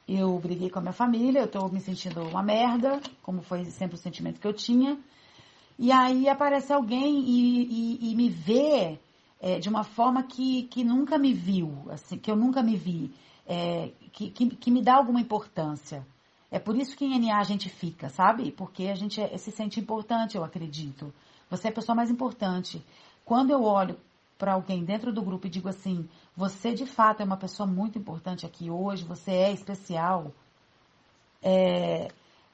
eu 0.08 0.38
briguei 0.40 0.70
com 0.70 0.80
a 0.80 0.82
minha 0.82 0.94
família, 0.94 1.42
eu 1.42 1.48
tô 1.48 1.70
me 1.70 1.80
sentindo 1.80 2.22
uma 2.24 2.44
merda, 2.44 3.00
como 3.22 3.42
foi 3.42 3.64
sempre 3.66 3.96
o 3.96 4.00
sentimento 4.00 4.40
que 4.40 4.48
eu 4.48 4.54
tinha. 4.54 5.00
E 5.78 5.92
aí 5.92 6.28
aparece 6.28 6.74
alguém 6.74 7.20
e, 7.20 8.00
e, 8.02 8.12
e 8.12 8.16
me 8.16 8.30
vê 8.30 9.00
é, 9.40 9.60
de 9.60 9.70
uma 9.70 9.84
forma 9.84 10.24
que, 10.24 10.64
que 10.64 10.84
nunca 10.84 11.18
me 11.18 11.34
viu, 11.34 11.72
assim, 11.90 12.18
que 12.18 12.32
eu 12.32 12.36
nunca 12.36 12.64
me 12.64 12.76
vi 12.76 13.14
é, 13.46 13.92
que, 14.14 14.30
que, 14.30 14.56
que, 14.56 14.72
me 14.72 14.82
dá 14.82 14.96
alguma 14.96 15.20
importância. 15.20 16.06
É 16.50 16.60
por 16.60 16.78
isso 16.78 16.96
que 16.96 17.04
em 17.04 17.20
NA 17.20 17.40
a 17.40 17.44
gente 17.44 17.68
fica, 17.68 18.10
sabe? 18.10 18.52
Porque 18.52 18.86
a 18.86 18.96
gente 18.96 19.20
é, 19.20 19.36
se 19.38 19.52
sente 19.52 19.80
importante, 19.80 20.38
eu 20.38 20.44
acredito. 20.44 21.12
Você 21.50 21.68
é 21.68 21.72
a 21.72 21.74
pessoa 21.74 21.96
mais 21.96 22.12
importante. 22.12 22.82
Quando 23.26 23.50
eu 23.50 23.64
olho 23.64 23.98
para 24.38 24.54
alguém 24.54 24.84
dentro 24.84 25.12
do 25.12 25.22
grupo 25.22 25.48
e 25.48 25.50
digo 25.50 25.68
assim, 25.68 26.08
você 26.38 26.74
de 26.74 26.86
fato 26.86 27.22
é 27.22 27.26
uma 27.26 27.38
pessoa 27.38 27.66
muito 27.66 27.98
importante 27.98 28.46
aqui 28.46 28.70
hoje, 28.70 29.04
você 29.04 29.32
é 29.32 29.52
especial, 29.52 30.32
é, 31.42 32.10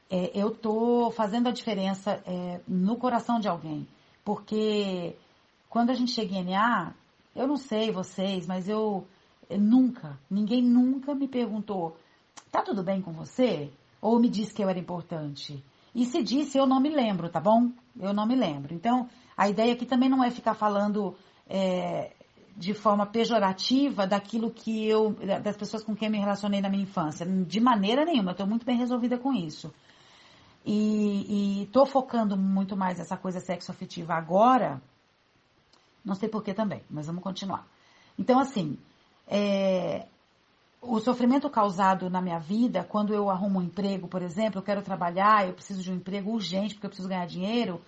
é, 0.10 0.32
eu 0.34 0.52
tô 0.52 1.12
fazendo 1.12 1.50
a 1.50 1.52
diferença 1.52 2.24
é, 2.26 2.62
no 2.68 2.96
coração 2.96 3.40
de 3.40 3.50
alguém. 3.50 3.86
Porque 4.24 5.16
quando 5.70 5.90
a 5.90 5.94
gente 5.94 6.12
chega 6.12 6.36
em 6.36 6.46
NA, 6.46 6.94
eu 7.36 7.48
não 7.48 7.58
sei 7.58 7.92
vocês, 7.92 8.48
mas 8.48 8.70
eu 8.70 9.06
nunca, 9.58 10.20
ninguém 10.30 10.62
nunca 10.62 11.16
me 11.16 11.28
perguntou: 11.28 11.98
tá 12.52 12.62
tudo 12.62 12.84
bem 12.84 13.02
com 13.02 13.12
você? 13.12 13.72
Ou 14.02 14.20
me 14.20 14.30
disse 14.30 14.54
que 14.54 14.64
eu 14.64 14.70
era 14.70 14.80
importante. 14.80 15.64
E 15.94 16.06
se 16.06 16.24
disse, 16.24 16.58
eu 16.58 16.68
não 16.68 16.80
me 16.80 16.90
lembro, 16.90 17.30
tá 17.30 17.40
bom? 17.40 17.72
Eu 18.00 18.14
não 18.14 18.26
me 18.26 18.36
lembro. 18.36 18.74
Então, 18.74 19.10
a 19.36 19.50
ideia 19.50 19.74
aqui 19.74 19.86
também 19.86 20.08
não 20.08 20.24
é 20.24 20.30
ficar 20.30 20.54
falando 20.54 21.16
é, 21.48 22.14
de 22.56 22.74
forma 22.74 23.06
pejorativa 23.06 24.06
daquilo 24.06 24.52
que 24.52 24.88
eu, 24.88 25.16
das 25.42 25.58
pessoas 25.58 25.84
com 25.84 25.96
quem 25.96 26.08
eu 26.08 26.12
me 26.12 26.20
relacionei 26.20 26.62
na 26.62 26.70
minha 26.70 26.84
infância. 26.84 27.26
De 27.26 27.60
maneira 27.60 28.06
nenhuma, 28.06 28.32
eu 28.32 28.34
estou 28.34 28.48
muito 28.48 28.66
bem 28.66 28.78
resolvida 28.78 29.18
com 29.18 29.34
isso. 29.34 29.74
E 30.66 31.64
estou 31.64 31.86
focando 31.86 32.38
muito 32.38 32.78
mais 32.78 33.00
nessa 33.00 33.18
coisa 33.18 33.40
sexo-afetiva 33.40 34.14
agora. 34.14 34.82
Não 36.06 36.16
sei 36.16 36.30
por 36.30 36.44
que 36.44 36.54
também, 36.54 36.84
mas 36.90 37.08
vamos 37.08 37.24
continuar. 37.24 37.66
Então, 38.18 38.40
assim, 38.40 38.78
é, 39.30 40.08
o 40.82 41.00
sofrimento 41.00 41.50
causado 41.50 42.10
na 42.10 42.22
minha 42.22 42.40
vida, 42.40 42.84
quando 42.84 43.14
eu 43.14 43.30
arrumo 43.30 43.60
um 43.60 43.64
emprego, 43.64 44.08
por 44.08 44.22
exemplo, 44.22 44.60
eu 44.60 44.64
quero 44.64 44.82
trabalhar, 44.82 45.48
eu 45.48 45.54
preciso 45.54 45.84
de 45.84 45.92
um 45.92 45.96
emprego 45.96 46.32
urgente 46.32 46.74
porque 46.74 46.88
eu 46.88 46.90
preciso 46.90 47.08
ganhar 47.08 47.28
dinheiro, 47.28 47.80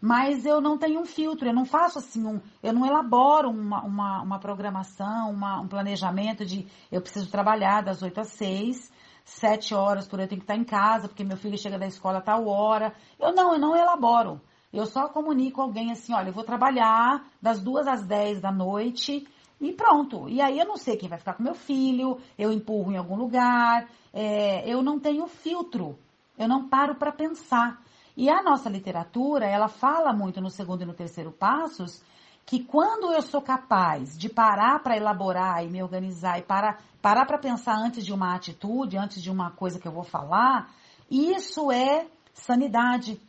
mas 0.00 0.44
eu 0.44 0.60
não 0.60 0.76
tenho 0.76 1.00
um 1.00 1.04
filtro, 1.04 1.48
eu 1.48 1.54
não 1.54 1.64
faço 1.64 1.98
assim, 1.98 2.24
um, 2.26 2.40
eu 2.62 2.72
não 2.72 2.84
elaboro 2.84 3.50
uma, 3.50 3.82
uma, 3.82 4.22
uma 4.22 4.38
programação, 4.38 5.30
uma, 5.30 5.60
um 5.60 5.68
planejamento 5.68 6.44
de 6.44 6.66
eu 6.90 7.00
preciso 7.00 7.30
trabalhar 7.30 7.82
das 7.82 8.02
8 8.02 8.20
às 8.20 8.28
6, 8.28 8.92
7 9.24 9.74
horas 9.74 10.08
por 10.08 10.18
eu 10.18 10.26
tenho 10.26 10.40
que 10.40 10.44
estar 10.44 10.56
em 10.56 10.64
casa, 10.64 11.06
porque 11.06 11.22
meu 11.22 11.36
filho 11.36 11.58
chega 11.58 11.78
da 11.78 11.86
escola 11.86 12.18
a 12.18 12.22
tal 12.22 12.46
hora. 12.46 12.94
Eu 13.20 13.34
não, 13.34 13.52
eu 13.52 13.58
não 13.58 13.76
elaboro. 13.76 14.40
Eu 14.72 14.86
só 14.86 15.08
comunico 15.08 15.60
alguém 15.60 15.92
assim, 15.92 16.14
olha, 16.14 16.28
eu 16.28 16.32
vou 16.32 16.44
trabalhar 16.44 17.24
das 17.40 17.60
2 17.60 17.86
às 17.86 18.04
10 18.04 18.40
da 18.40 18.52
noite, 18.52 19.26
e 19.60 19.72
pronto. 19.72 20.28
E 20.28 20.40
aí 20.40 20.58
eu 20.58 20.66
não 20.66 20.76
sei 20.76 20.96
quem 20.96 21.08
vai 21.08 21.18
ficar 21.18 21.34
com 21.34 21.42
meu 21.42 21.54
filho, 21.54 22.18
eu 22.38 22.52
empurro 22.52 22.92
em 22.92 22.96
algum 22.96 23.16
lugar, 23.16 23.88
é, 24.12 24.68
eu 24.68 24.82
não 24.82 24.98
tenho 24.98 25.26
filtro, 25.26 25.98
eu 26.38 26.48
não 26.48 26.68
paro 26.68 26.94
para 26.94 27.12
pensar. 27.12 27.82
E 28.16 28.28
a 28.28 28.42
nossa 28.42 28.68
literatura, 28.68 29.46
ela 29.46 29.68
fala 29.68 30.12
muito 30.12 30.40
no 30.40 30.50
segundo 30.50 30.82
e 30.82 30.86
no 30.86 30.94
terceiro 30.94 31.30
passos 31.30 32.02
que 32.44 32.64
quando 32.64 33.12
eu 33.12 33.20
sou 33.20 33.42
capaz 33.42 34.16
de 34.16 34.28
parar 34.28 34.82
para 34.82 34.96
elaborar 34.96 35.62
e 35.64 35.68
me 35.68 35.82
organizar 35.82 36.38
e 36.38 36.42
parar 36.42 36.82
parar 37.02 37.26
para 37.26 37.38
pensar 37.38 37.76
antes 37.76 38.04
de 38.04 38.12
uma 38.12 38.34
atitude, 38.34 38.96
antes 38.96 39.22
de 39.22 39.30
uma 39.30 39.50
coisa 39.50 39.78
que 39.78 39.86
eu 39.86 39.92
vou 39.92 40.02
falar, 40.02 40.70
isso 41.10 41.70
é 41.70 42.06
sanidade. 42.34 43.20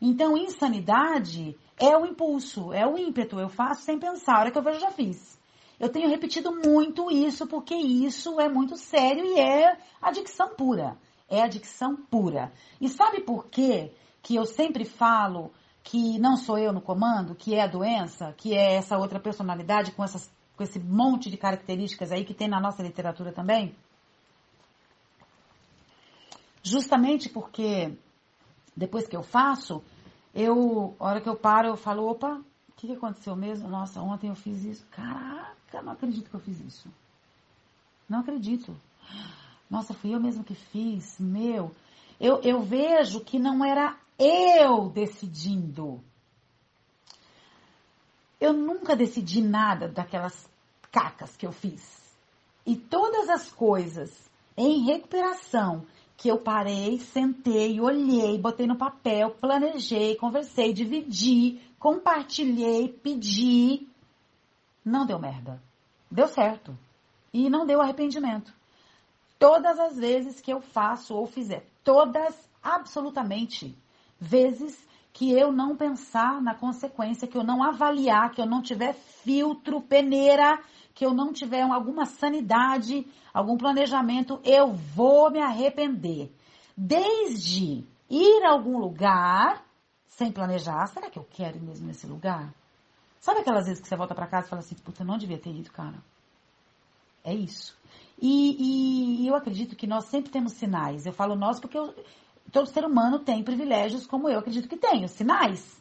Então, 0.00 0.36
insanidade 0.36 1.56
é 1.78 1.96
o 1.96 2.04
impulso, 2.04 2.72
é 2.72 2.86
o 2.86 2.98
ímpeto. 2.98 3.38
Eu 3.38 3.48
faço 3.48 3.82
sem 3.82 3.98
pensar. 3.98 4.36
A 4.36 4.40
hora 4.40 4.50
que 4.50 4.58
eu 4.58 4.62
vejo, 4.62 4.80
já 4.80 4.90
fiz. 4.90 5.40
Eu 5.82 5.88
tenho 5.88 6.08
repetido 6.08 6.54
muito 6.64 7.10
isso 7.10 7.44
porque 7.44 7.74
isso 7.74 8.40
é 8.40 8.48
muito 8.48 8.76
sério 8.76 9.24
e 9.24 9.40
é 9.40 9.76
adicção 10.00 10.54
pura. 10.54 10.96
É 11.28 11.42
adicção 11.42 11.96
pura. 11.96 12.52
E 12.80 12.88
sabe 12.88 13.20
por 13.20 13.48
quê 13.48 13.92
que 14.22 14.36
eu 14.36 14.46
sempre 14.46 14.84
falo 14.84 15.52
que 15.82 16.20
não 16.20 16.36
sou 16.36 16.56
eu 16.56 16.72
no 16.72 16.80
comando, 16.80 17.34
que 17.34 17.56
é 17.56 17.62
a 17.62 17.66
doença, 17.66 18.32
que 18.38 18.56
é 18.56 18.74
essa 18.74 18.96
outra 18.96 19.18
personalidade 19.18 19.90
com, 19.90 20.04
essas, 20.04 20.32
com 20.56 20.62
esse 20.62 20.78
monte 20.78 21.28
de 21.28 21.36
características 21.36 22.12
aí 22.12 22.24
que 22.24 22.32
tem 22.32 22.46
na 22.46 22.60
nossa 22.60 22.80
literatura 22.80 23.32
também? 23.32 23.74
Justamente 26.62 27.28
porque 27.28 27.98
depois 28.76 29.08
que 29.08 29.16
eu 29.16 29.24
faço, 29.24 29.82
eu, 30.32 30.94
a 31.00 31.06
hora 31.06 31.20
que 31.20 31.28
eu 31.28 31.34
paro, 31.34 31.66
eu 31.66 31.76
falo, 31.76 32.08
opa, 32.08 32.34
o 32.68 32.72
que, 32.76 32.86
que 32.86 32.92
aconteceu 32.92 33.34
mesmo? 33.34 33.68
Nossa, 33.68 34.00
ontem 34.00 34.28
eu 34.28 34.36
fiz 34.36 34.62
isso. 34.62 34.86
Caraca! 34.92 35.61
Cara, 35.72 35.82
não 35.82 35.92
acredito 35.94 36.28
que 36.28 36.36
eu 36.36 36.40
fiz 36.40 36.60
isso. 36.60 36.88
Não 38.06 38.20
acredito. 38.20 38.76
Nossa, 39.70 39.94
fui 39.94 40.14
eu 40.14 40.20
mesmo 40.20 40.44
que 40.44 40.54
fiz. 40.54 41.18
Meu. 41.18 41.74
Eu, 42.20 42.42
eu 42.42 42.60
vejo 42.60 43.20
que 43.20 43.38
não 43.38 43.64
era 43.64 43.96
eu 44.18 44.90
decidindo. 44.90 45.98
Eu 48.38 48.52
nunca 48.52 48.94
decidi 48.94 49.40
nada 49.40 49.88
daquelas 49.88 50.46
cacas 50.90 51.34
que 51.38 51.46
eu 51.46 51.52
fiz. 51.52 52.02
E 52.66 52.76
todas 52.76 53.30
as 53.30 53.50
coisas 53.50 54.30
em 54.54 54.84
recuperação 54.84 55.86
que 56.18 56.28
eu 56.28 56.38
parei, 56.38 56.98
sentei, 56.98 57.80
olhei, 57.80 58.38
botei 58.38 58.66
no 58.66 58.76
papel, 58.76 59.30
planejei, 59.30 60.16
conversei, 60.16 60.72
dividi, 60.72 61.60
compartilhei, 61.78 62.88
pedi, 62.88 63.88
não 64.84 65.06
deu 65.06 65.18
merda. 65.18 65.60
Deu 66.10 66.28
certo. 66.28 66.76
E 67.32 67.48
não 67.48 67.66
deu 67.66 67.80
arrependimento. 67.80 68.52
Todas 69.38 69.78
as 69.78 69.96
vezes 69.96 70.40
que 70.40 70.52
eu 70.52 70.60
faço 70.60 71.14
ou 71.14 71.26
fizer, 71.26 71.66
todas 71.82 72.48
absolutamente 72.62 73.76
vezes 74.20 74.86
que 75.12 75.32
eu 75.32 75.52
não 75.52 75.76
pensar 75.76 76.40
na 76.40 76.54
consequência, 76.54 77.28
que 77.28 77.36
eu 77.36 77.42
não 77.42 77.62
avaliar, 77.62 78.30
que 78.30 78.40
eu 78.40 78.46
não 78.46 78.62
tiver 78.62 78.94
filtro, 78.94 79.80
peneira, 79.80 80.58
que 80.94 81.04
eu 81.04 81.12
não 81.12 81.32
tiver 81.32 81.62
alguma 81.62 82.06
sanidade, 82.06 83.06
algum 83.32 83.56
planejamento, 83.56 84.40
eu 84.44 84.72
vou 84.72 85.30
me 85.30 85.40
arrepender. 85.40 86.32
Desde 86.76 87.84
ir 88.08 88.44
a 88.44 88.50
algum 88.50 88.78
lugar 88.78 89.64
sem 90.06 90.30
planejar, 90.30 90.86
será 90.86 91.10
que 91.10 91.18
eu 91.18 91.26
quero 91.30 91.60
mesmo 91.60 91.86
nesse 91.86 92.06
lugar? 92.06 92.52
Sabe 93.22 93.38
aquelas 93.38 93.66
vezes 93.66 93.80
que 93.80 93.86
você 93.86 93.94
volta 93.94 94.16
para 94.16 94.26
casa 94.26 94.48
e 94.48 94.50
fala 94.50 94.60
assim, 94.60 94.74
puta, 94.74 95.04
não 95.04 95.16
devia 95.16 95.38
ter 95.38 95.54
ido, 95.54 95.70
cara? 95.70 95.94
É 97.22 97.32
isso. 97.32 97.78
E, 98.20 99.22
e, 99.22 99.28
eu 99.28 99.36
acredito 99.36 99.76
que 99.76 99.86
nós 99.86 100.06
sempre 100.06 100.32
temos 100.32 100.54
sinais. 100.54 101.06
Eu 101.06 101.12
falo 101.12 101.36
nós 101.36 101.60
porque 101.60 101.78
eu, 101.78 101.94
todo 102.50 102.66
ser 102.66 102.84
humano 102.84 103.20
tem 103.20 103.44
privilégios 103.44 104.08
como 104.08 104.28
eu 104.28 104.40
acredito 104.40 104.68
que 104.68 104.76
tenho, 104.76 105.08
sinais. 105.08 105.80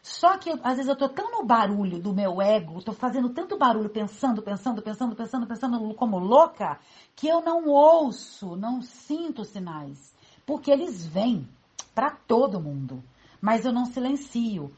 Só 0.00 0.38
que 0.38 0.48
às 0.62 0.76
vezes 0.76 0.86
eu 0.86 0.94
tô 0.94 1.08
tão 1.08 1.32
no 1.32 1.44
barulho 1.44 1.98
do 1.98 2.14
meu 2.14 2.40
ego, 2.40 2.80
tô 2.80 2.92
fazendo 2.92 3.30
tanto 3.30 3.58
barulho 3.58 3.90
pensando, 3.90 4.40
pensando, 4.40 4.80
pensando, 4.80 5.16
pensando, 5.16 5.48
pensando 5.48 5.94
como 5.94 6.20
louca, 6.20 6.78
que 7.16 7.26
eu 7.26 7.40
não 7.40 7.66
ouço, 7.66 8.54
não 8.54 8.80
sinto 8.80 9.44
sinais. 9.44 10.14
Porque 10.46 10.70
eles 10.70 11.04
vêm 11.04 11.48
para 11.92 12.12
todo 12.12 12.60
mundo. 12.60 13.02
Mas 13.40 13.64
eu 13.64 13.72
não 13.72 13.86
silencio. 13.86 14.72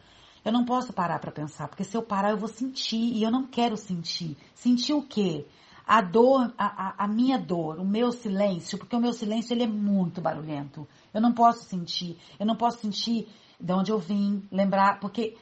Eu 0.45 0.53
não 0.53 0.65
posso 0.65 0.93
parar 0.93 1.19
para 1.21 1.31
pensar, 1.31 1.69
porque 1.69 1.85
se 1.85 1.97
eu 1.97 2.03
parar 2.03 2.31
eu 2.31 2.37
vou 2.37 2.49
sentir 2.49 3.15
e 3.15 3.23
eu 3.23 3.31
não 3.31 3.47
quero 3.47 3.77
sentir. 3.77 4.37
Sentir 4.55 4.93
o 4.93 5.03
quê? 5.03 5.47
A 5.87 6.01
dor, 6.01 6.53
a, 6.59 6.89
a, 6.89 7.05
a 7.05 7.09
minha 7.09 7.39
dor, 7.39 7.79
o 7.79 7.85
meu 7.85 8.13
silêncio, 8.13 8.79
porque 8.79 8.97
o 8.97 9.01
meu 9.01 9.13
silêncio 9.13 9.53
ele 9.53 9.65
é 9.65 9.69
muito 9.69 10.21
barulhento. 10.21 10.87
Eu 11.13 11.21
não 11.21 11.33
posso 11.33 11.65
sentir. 11.65 12.17
Eu 12.39 12.47
não 12.47 12.57
posso 12.57 12.79
sentir 12.81 13.29
de 13.61 13.73
onde 13.73 13.93
eu 13.93 13.99
vim, 13.99 14.43
lembrar, 14.51 14.99
porque 14.99 15.37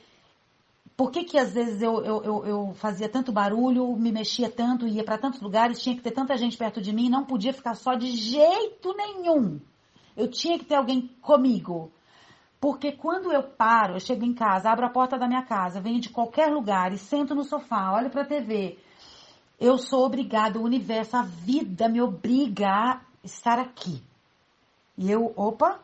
por 1.01 1.11
que, 1.11 1.25
que 1.25 1.39
às 1.39 1.55
vezes 1.55 1.81
eu, 1.81 2.05
eu, 2.05 2.23
eu, 2.23 2.45
eu, 2.45 2.75
fazia 2.75 3.09
tanto 3.09 3.33
barulho, 3.33 3.97
me 3.97 4.13
mexia 4.13 4.51
tanto, 4.51 4.87
ia 4.87 5.03
para 5.03 5.17
tantos 5.17 5.41
lugares, 5.41 5.81
tinha 5.81 5.97
que 5.97 6.03
ter 6.03 6.11
tanta 6.11 6.37
gente 6.37 6.59
perto 6.59 6.79
de 6.79 6.93
mim, 6.93 7.09
não 7.09 7.25
podia 7.25 7.55
ficar 7.55 7.75
só 7.75 7.95
de 7.95 8.11
jeito 8.13 8.95
nenhum. 8.95 9.59
Eu 10.15 10.29
tinha 10.29 10.59
que 10.59 10.67
ter 10.67 10.75
alguém 10.75 11.09
comigo. 11.23 11.91
Porque 12.61 12.93
quando 12.93 13.33
eu 13.33 13.43
paro, 13.43 13.95
eu 13.95 14.01
chego 14.01 14.25
em 14.25 14.35
casa, 14.35 14.71
abro 14.71 14.85
a 14.85 14.91
porta 14.91 15.19
da 15.19 15.27
minha 15.27 15.43
casa, 15.43 15.81
venho 15.81 15.99
de 15.99 16.11
qualquer 16.11 16.53
lugar 16.53 16.93
e 16.93 16.99
sento 16.99 17.35
no 17.35 17.43
sofá, 17.43 17.93
olho 17.93 18.11
para 18.11 18.23
a 18.23 18.27
TV, 18.27 18.79
eu 19.59 19.79
sou 19.79 20.05
obrigado, 20.05 20.57
o 20.57 20.65
universo, 20.65 21.17
a 21.17 21.23
vida 21.23 21.89
me 21.89 22.01
obriga 22.01 22.69
a 22.69 23.01
estar 23.25 23.59
aqui. 23.59 24.03
E 24.97 25.11
eu, 25.11 25.33
opa, 25.37 25.81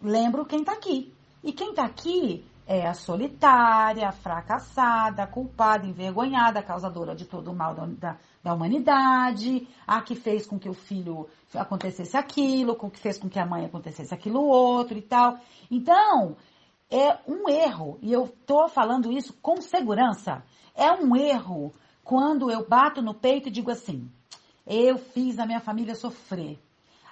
lembro 0.00 0.44
quem 0.44 0.60
está 0.60 0.72
aqui. 0.72 1.12
E 1.42 1.52
quem 1.52 1.70
está 1.70 1.84
aqui 1.84 2.44
é 2.66 2.86
a 2.86 2.94
solitária, 2.94 4.08
a 4.08 4.12
fracassada, 4.12 5.24
a 5.24 5.26
culpada, 5.26 5.86
envergonhada, 5.86 6.62
causadora 6.62 7.14
de 7.14 7.24
todo 7.24 7.50
o 7.50 7.54
mal 7.54 7.74
da, 7.74 8.16
da, 8.42 8.54
humanidade, 8.54 9.68
a 9.86 10.00
que 10.02 10.14
fez 10.14 10.46
com 10.46 10.58
que 10.58 10.68
o 10.68 10.74
filho 10.74 11.28
acontecesse 11.54 12.16
aquilo, 12.16 12.76
com 12.76 12.90
que 12.90 12.98
fez 12.98 13.18
com 13.18 13.28
que 13.28 13.38
a 13.38 13.46
mãe 13.46 13.64
acontecesse 13.64 14.12
aquilo 14.12 14.42
outro 14.42 14.98
e 14.98 15.02
tal. 15.02 15.38
Então, 15.70 16.36
é 16.90 17.18
um 17.26 17.48
erro, 17.48 17.98
e 18.02 18.12
eu 18.12 18.24
estou 18.24 18.68
falando 18.68 19.12
isso 19.12 19.32
com 19.40 19.60
segurança, 19.60 20.42
é 20.74 20.90
um 20.92 21.16
erro 21.16 21.72
quando 22.04 22.50
eu 22.50 22.66
bato 22.68 23.00
no 23.00 23.14
peito 23.14 23.48
e 23.48 23.52
digo 23.52 23.70
assim, 23.70 24.10
eu 24.66 24.98
fiz 24.98 25.38
a 25.38 25.46
minha 25.46 25.60
família 25.60 25.94
sofrer. 25.94 26.58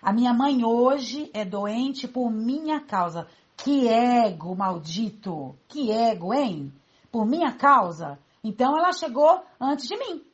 A 0.03 0.13
minha 0.13 0.33
mãe 0.33 0.65
hoje 0.65 1.31
é 1.35 1.45
doente 1.45 2.09
por 2.09 2.31
minha 2.31 2.81
causa. 2.81 3.27
Que 3.57 3.87
ego 3.87 4.57
maldito! 4.57 5.55
Que 5.69 5.91
ego, 5.91 6.33
hein? 6.33 6.73
Por 7.13 7.27
minha 7.27 7.53
causa. 7.53 8.19
Então 8.43 8.79
ela 8.79 8.93
chegou 8.93 9.43
antes 9.61 9.87
de 9.87 9.97
mim. 9.99 10.25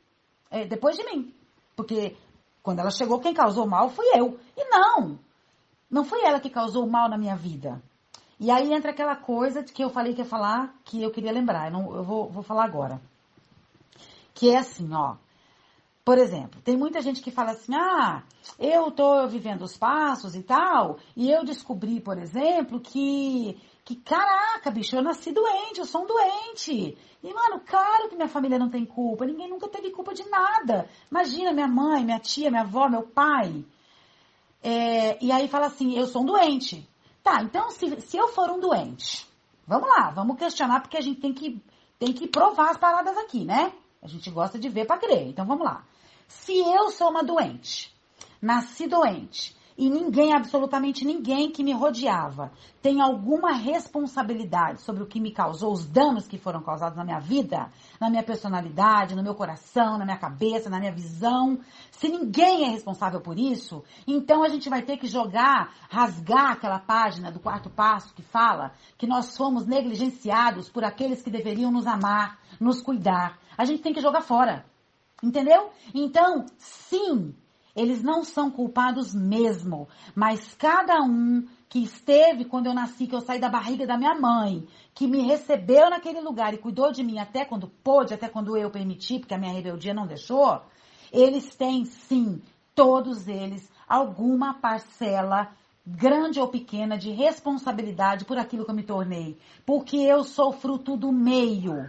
É, 0.49 0.65
depois 0.65 0.95
de 0.95 1.03
mim. 1.03 1.33
Porque 1.75 2.15
quando 2.63 2.79
ela 2.79 2.91
chegou, 2.91 3.19
quem 3.19 3.33
causou 3.33 3.67
mal 3.67 3.89
fui 3.89 4.05
eu. 4.15 4.39
E 4.55 4.65
não! 4.69 5.19
Não 5.89 6.03
foi 6.03 6.23
ela 6.23 6.39
que 6.39 6.49
causou 6.49 6.85
mal 6.87 7.09
na 7.09 7.17
minha 7.17 7.35
vida. 7.35 7.81
E 8.39 8.51
aí 8.51 8.73
entra 8.73 8.91
aquela 8.91 9.15
coisa 9.15 9.63
que 9.63 9.83
eu 9.83 9.89
falei 9.89 10.13
que 10.13 10.21
ia 10.21 10.25
falar, 10.25 10.75
que 10.83 11.01
eu 11.01 11.11
queria 11.11 11.31
lembrar. 11.31 11.67
Eu, 11.67 11.71
não, 11.71 11.95
eu 11.95 12.03
vou, 12.03 12.29
vou 12.29 12.43
falar 12.43 12.65
agora. 12.65 13.01
Que 14.33 14.49
é 14.51 14.57
assim, 14.57 14.93
ó. 14.93 15.15
Por 16.07 16.17
exemplo, 16.17 16.61
tem 16.61 16.77
muita 16.77 17.01
gente 17.01 17.21
que 17.21 17.31
fala 17.31 17.51
assim: 17.51 17.75
ah, 17.75 18.23
eu 18.57 18.91
tô 18.91 19.27
vivendo 19.27 19.63
os 19.63 19.75
passos 19.75 20.35
e 20.35 20.41
tal, 20.43 20.99
e 21.15 21.29
eu 21.29 21.43
descobri, 21.43 21.99
por 21.99 22.17
exemplo, 22.17 22.79
que, 22.79 23.59
que 23.87 23.95
caraca, 23.95 24.69
bicho, 24.69 24.97
eu 24.97 25.01
nasci 25.01 25.31
doente, 25.31 25.79
eu 25.79 25.85
sou 25.85 26.03
um 26.03 26.05
doente. 26.05 26.97
E, 27.23 27.33
mano, 27.33 27.61
claro 27.65 28.09
que 28.09 28.17
minha 28.17 28.27
família 28.27 28.59
não 28.59 28.69
tem 28.69 28.85
culpa, 28.85 29.25
ninguém 29.25 29.49
nunca 29.49 29.69
teve 29.69 29.91
culpa 29.91 30.13
de 30.13 30.29
nada. 30.29 30.89
Imagina 31.09 31.53
minha 31.53 31.69
mãe, 31.69 32.03
minha 32.03 32.19
tia, 32.19 32.49
minha 32.49 32.63
avó, 32.63 32.89
meu 32.89 33.03
pai. 33.03 33.63
É, 34.61 35.23
e 35.23 35.31
aí 35.31 35.47
fala 35.47 35.67
assim: 35.67 35.97
eu 35.97 36.05
sou 36.05 36.23
um 36.23 36.25
doente. 36.25 36.85
Tá, 37.23 37.41
então 37.41 37.71
se, 37.71 38.01
se 38.01 38.17
eu 38.17 38.27
for 38.27 38.49
um 38.49 38.59
doente, 38.59 39.25
vamos 39.65 39.87
lá, 39.87 40.11
vamos 40.11 40.37
questionar, 40.37 40.81
porque 40.81 40.97
a 40.97 41.01
gente 41.01 41.21
tem 41.21 41.33
que, 41.33 41.63
tem 41.97 42.11
que 42.11 42.27
provar 42.27 42.71
as 42.71 42.77
paradas 42.77 43.17
aqui, 43.17 43.45
né? 43.45 43.71
A 44.01 44.07
gente 44.09 44.29
gosta 44.29 44.59
de 44.59 44.67
ver 44.67 44.85
para 44.85 44.97
crer. 44.99 45.29
Então 45.29 45.45
vamos 45.45 45.63
lá. 45.63 45.85
Se 46.27 46.57
eu 46.57 46.89
sou 46.89 47.09
uma 47.09 47.23
doente, 47.23 47.95
nasci 48.41 48.85
doente, 48.85 49.56
e 49.77 49.89
ninguém, 49.89 50.33
absolutamente 50.33 51.05
ninguém 51.05 51.51
que 51.51 51.63
me 51.63 51.71
rodeava, 51.71 52.51
tem 52.81 52.99
alguma 52.99 53.51
responsabilidade 53.51 54.81
sobre 54.81 55.03
o 55.03 55.05
que 55.05 55.19
me 55.19 55.31
causou, 55.31 55.71
os 55.71 55.85
danos 55.85 56.27
que 56.27 56.39
foram 56.39 56.63
causados 56.63 56.97
na 56.97 57.05
minha 57.05 57.19
vida, 57.19 57.69
na 58.01 58.09
minha 58.09 58.23
personalidade, 58.23 59.15
no 59.15 59.21
meu 59.21 59.35
coração, 59.35 59.99
na 59.99 60.03
minha 60.03 60.17
cabeça, 60.17 60.69
na 60.69 60.79
minha 60.79 60.91
visão. 60.91 61.59
Se 61.91 62.09
ninguém 62.09 62.65
é 62.65 62.69
responsável 62.69 63.21
por 63.21 63.37
isso, 63.37 63.83
então 64.07 64.43
a 64.43 64.49
gente 64.49 64.67
vai 64.67 64.81
ter 64.81 64.97
que 64.97 65.05
jogar, 65.05 65.71
rasgar 65.89 66.53
aquela 66.53 66.79
página 66.79 67.31
do 67.31 67.39
quarto 67.39 67.69
passo 67.69 68.15
que 68.15 68.23
fala 68.23 68.71
que 68.97 69.05
nós 69.05 69.37
fomos 69.37 69.67
negligenciados 69.67 70.69
por 70.69 70.83
aqueles 70.83 71.21
que 71.21 71.29
deveriam 71.29 71.71
nos 71.71 71.85
amar, 71.85 72.39
nos 72.59 72.81
cuidar. 72.81 73.37
A 73.55 73.63
gente 73.63 73.83
tem 73.83 73.93
que 73.93 74.01
jogar 74.01 74.21
fora. 74.21 74.65
Entendeu? 75.21 75.71
Então, 75.95 76.45
sim, 76.57 77.33
eles 77.77 78.01
não 78.01 78.23
são 78.23 78.49
culpados 78.49 79.13
mesmo, 79.13 79.87
mas 80.15 80.55
cada 80.55 80.99
um 81.03 81.45
que 81.69 81.83
esteve 81.83 82.43
quando 82.43 82.65
eu 82.65 82.73
nasci, 82.73 83.05
que 83.05 83.13
eu 83.13 83.21
saí 83.21 83.39
da 83.39 83.49
barriga 83.49 83.85
da 83.85 83.95
minha 83.95 84.15
mãe, 84.15 84.67
que 84.95 85.05
me 85.05 85.21
recebeu 85.21 85.87
naquele 85.87 86.19
lugar 86.19 86.55
e 86.55 86.57
cuidou 86.57 86.91
de 86.91 87.03
mim 87.03 87.19
até 87.19 87.45
quando 87.45 87.67
pôde, 87.67 88.15
até 88.15 88.27
quando 88.27 88.57
eu 88.57 88.71
permiti, 88.71 89.19
porque 89.19 89.35
a 89.35 89.37
minha 89.37 89.53
rebeldia 89.53 89.93
não 89.93 90.07
deixou, 90.07 90.59
eles 91.11 91.55
têm 91.55 91.85
sim, 91.85 92.41
todos 92.73 93.27
eles, 93.27 93.71
alguma 93.87 94.55
parcela 94.55 95.51
grande 95.85 96.39
ou 96.39 96.47
pequena 96.47 96.97
de 96.97 97.11
responsabilidade 97.11 98.25
por 98.25 98.39
aquilo 98.39 98.65
que 98.65 98.71
eu 98.71 98.75
me 98.75 98.83
tornei, 98.83 99.37
porque 99.65 99.97
eu 99.97 100.23
sou 100.23 100.51
fruto 100.51 100.97
do 100.97 101.11
meio. 101.11 101.87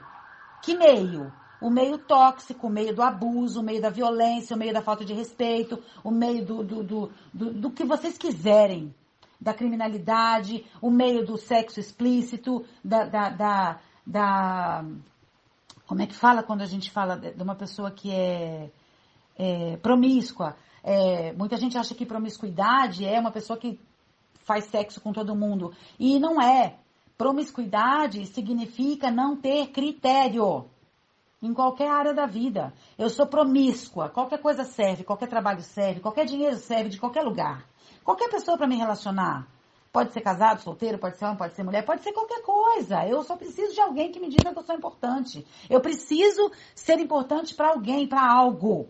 Que 0.62 0.76
meio? 0.76 1.32
O 1.60 1.70
meio 1.70 1.98
tóxico, 1.98 2.66
o 2.66 2.70
meio 2.70 2.94
do 2.94 3.02
abuso, 3.02 3.60
o 3.60 3.62
meio 3.62 3.80
da 3.80 3.90
violência, 3.90 4.54
o 4.54 4.58
meio 4.58 4.72
da 4.72 4.82
falta 4.82 5.04
de 5.04 5.12
respeito, 5.12 5.82
o 6.04 6.10
meio 6.10 6.44
do, 6.44 6.62
do, 6.62 6.82
do, 6.82 7.12
do, 7.32 7.52
do 7.54 7.70
que 7.70 7.84
vocês 7.84 8.16
quiserem, 8.16 8.94
da 9.40 9.52
criminalidade, 9.54 10.64
o 10.80 10.90
meio 10.90 11.24
do 11.24 11.36
sexo 11.36 11.78
explícito, 11.78 12.64
da, 12.84 13.04
da, 13.04 13.28
da, 13.30 13.80
da 14.06 14.84
como 15.86 16.02
é 16.02 16.06
que 16.06 16.14
fala 16.14 16.42
quando 16.42 16.62
a 16.62 16.66
gente 16.66 16.90
fala 16.90 17.16
de 17.16 17.42
uma 17.42 17.54
pessoa 17.54 17.90
que 17.90 18.10
é, 18.10 18.70
é 19.36 19.76
promíscua? 19.78 20.56
É, 20.82 21.32
muita 21.32 21.56
gente 21.56 21.78
acha 21.78 21.94
que 21.94 22.04
promiscuidade 22.04 23.04
é 23.04 23.18
uma 23.18 23.30
pessoa 23.30 23.58
que 23.58 23.80
faz 24.44 24.64
sexo 24.66 25.00
com 25.00 25.12
todo 25.12 25.34
mundo. 25.34 25.72
E 25.98 26.18
não 26.18 26.40
é. 26.40 26.76
Promiscuidade 27.16 28.24
significa 28.26 29.10
não 29.10 29.36
ter 29.36 29.68
critério 29.68 30.66
em 31.40 31.54
qualquer 31.54 31.88
área 31.88 32.12
da 32.12 32.26
vida. 32.26 32.72
Eu 32.96 33.08
sou 33.08 33.26
promíscua, 33.26 34.08
qualquer 34.08 34.40
coisa 34.40 34.64
serve, 34.64 35.04
qualquer 35.04 35.28
trabalho 35.28 35.62
serve, 35.62 36.00
qualquer 36.00 36.26
dinheiro 36.26 36.56
serve 36.56 36.90
de 36.90 36.98
qualquer 36.98 37.22
lugar. 37.22 37.64
Qualquer 38.02 38.28
pessoa 38.28 38.56
para 38.56 38.66
me 38.66 38.76
relacionar. 38.76 39.46
Pode 39.92 40.12
ser 40.12 40.20
casado, 40.20 40.60
solteiro, 40.60 40.98
pode 40.98 41.16
ser 41.16 41.24
homem, 41.24 41.38
pode 41.38 41.54
ser 41.54 41.62
mulher, 41.62 41.84
pode 41.84 42.02
ser 42.02 42.12
qualquer 42.12 42.42
coisa. 42.42 43.06
Eu 43.06 43.22
só 43.22 43.36
preciso 43.36 43.74
de 43.74 43.80
alguém 43.80 44.12
que 44.12 44.20
me 44.20 44.28
diga 44.28 44.52
que 44.52 44.58
eu 44.58 44.62
sou 44.62 44.74
importante. 44.74 45.46
Eu 45.68 45.80
preciso 45.80 46.50
ser 46.74 46.98
importante 46.98 47.54
para 47.54 47.70
alguém, 47.70 48.06
para 48.06 48.30
algo. 48.30 48.88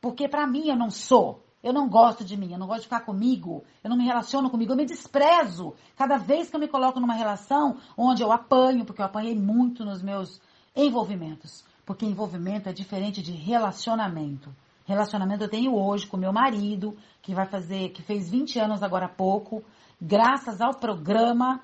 Porque 0.00 0.26
para 0.28 0.46
mim 0.46 0.68
eu 0.68 0.76
não 0.76 0.90
sou. 0.90 1.44
Eu 1.62 1.74
não 1.74 1.90
gosto 1.90 2.24
de 2.24 2.38
mim, 2.38 2.52
eu 2.52 2.58
não 2.58 2.66
gosto 2.66 2.80
de 2.80 2.86
ficar 2.86 3.00
comigo, 3.00 3.62
eu 3.84 3.90
não 3.90 3.96
me 3.96 4.06
relaciono 4.06 4.48
comigo, 4.48 4.72
eu 4.72 4.76
me 4.76 4.86
desprezo. 4.86 5.74
Cada 5.94 6.16
vez 6.16 6.48
que 6.48 6.56
eu 6.56 6.60
me 6.60 6.66
coloco 6.66 6.98
numa 6.98 7.12
relação 7.12 7.76
onde 7.98 8.22
eu 8.22 8.32
apanho, 8.32 8.86
porque 8.86 9.02
eu 9.02 9.06
apanhei 9.06 9.34
muito 9.34 9.84
nos 9.84 10.02
meus 10.02 10.40
envolvimentos. 10.74 11.64
Porque 11.84 12.06
envolvimento 12.06 12.68
é 12.68 12.72
diferente 12.72 13.22
de 13.22 13.32
relacionamento. 13.32 14.54
Relacionamento 14.84 15.44
eu 15.44 15.48
tenho 15.48 15.74
hoje 15.74 16.06
com 16.06 16.16
meu 16.16 16.32
marido, 16.32 16.96
que 17.22 17.34
vai 17.34 17.46
fazer, 17.46 17.90
que 17.90 18.02
fez 18.02 18.28
20 18.30 18.58
anos 18.58 18.82
agora 18.82 19.06
há 19.06 19.08
pouco, 19.08 19.62
graças 20.00 20.60
ao 20.60 20.74
programa. 20.74 21.60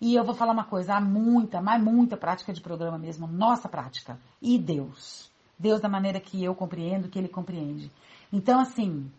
E 0.00 0.14
eu 0.14 0.24
vou 0.24 0.34
falar 0.34 0.52
uma 0.52 0.64
coisa, 0.64 0.94
há 0.94 1.00
muita, 1.00 1.60
mas 1.60 1.82
muita 1.82 2.16
prática 2.16 2.52
de 2.52 2.60
programa 2.60 2.98
mesmo, 2.98 3.26
nossa 3.26 3.68
prática. 3.68 4.18
E 4.40 4.58
Deus. 4.58 5.30
Deus 5.58 5.80
da 5.80 5.88
maneira 5.88 6.18
que 6.18 6.42
eu 6.42 6.54
compreendo, 6.54 7.08
que 7.08 7.18
ele 7.18 7.28
compreende. 7.28 7.90
Então, 8.32 8.60
assim, 8.60 9.10